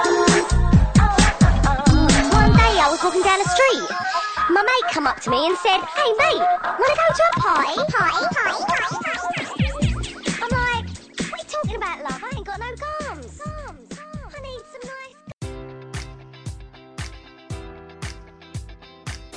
Come 5.03 5.11
up 5.11 5.21
to 5.21 5.31
me 5.31 5.47
and 5.47 5.59
said, 5.59 5.81
Hey 5.81 6.13
mate, 6.17 6.47
wanna 6.63 6.95
go 6.95 7.07
to 7.11 7.25
a 7.35 7.41
party? 7.41 7.75
Party, 7.75 7.91
party, 7.91 8.65
party, 8.71 8.95
party, 9.05 9.27
party. 9.35 9.52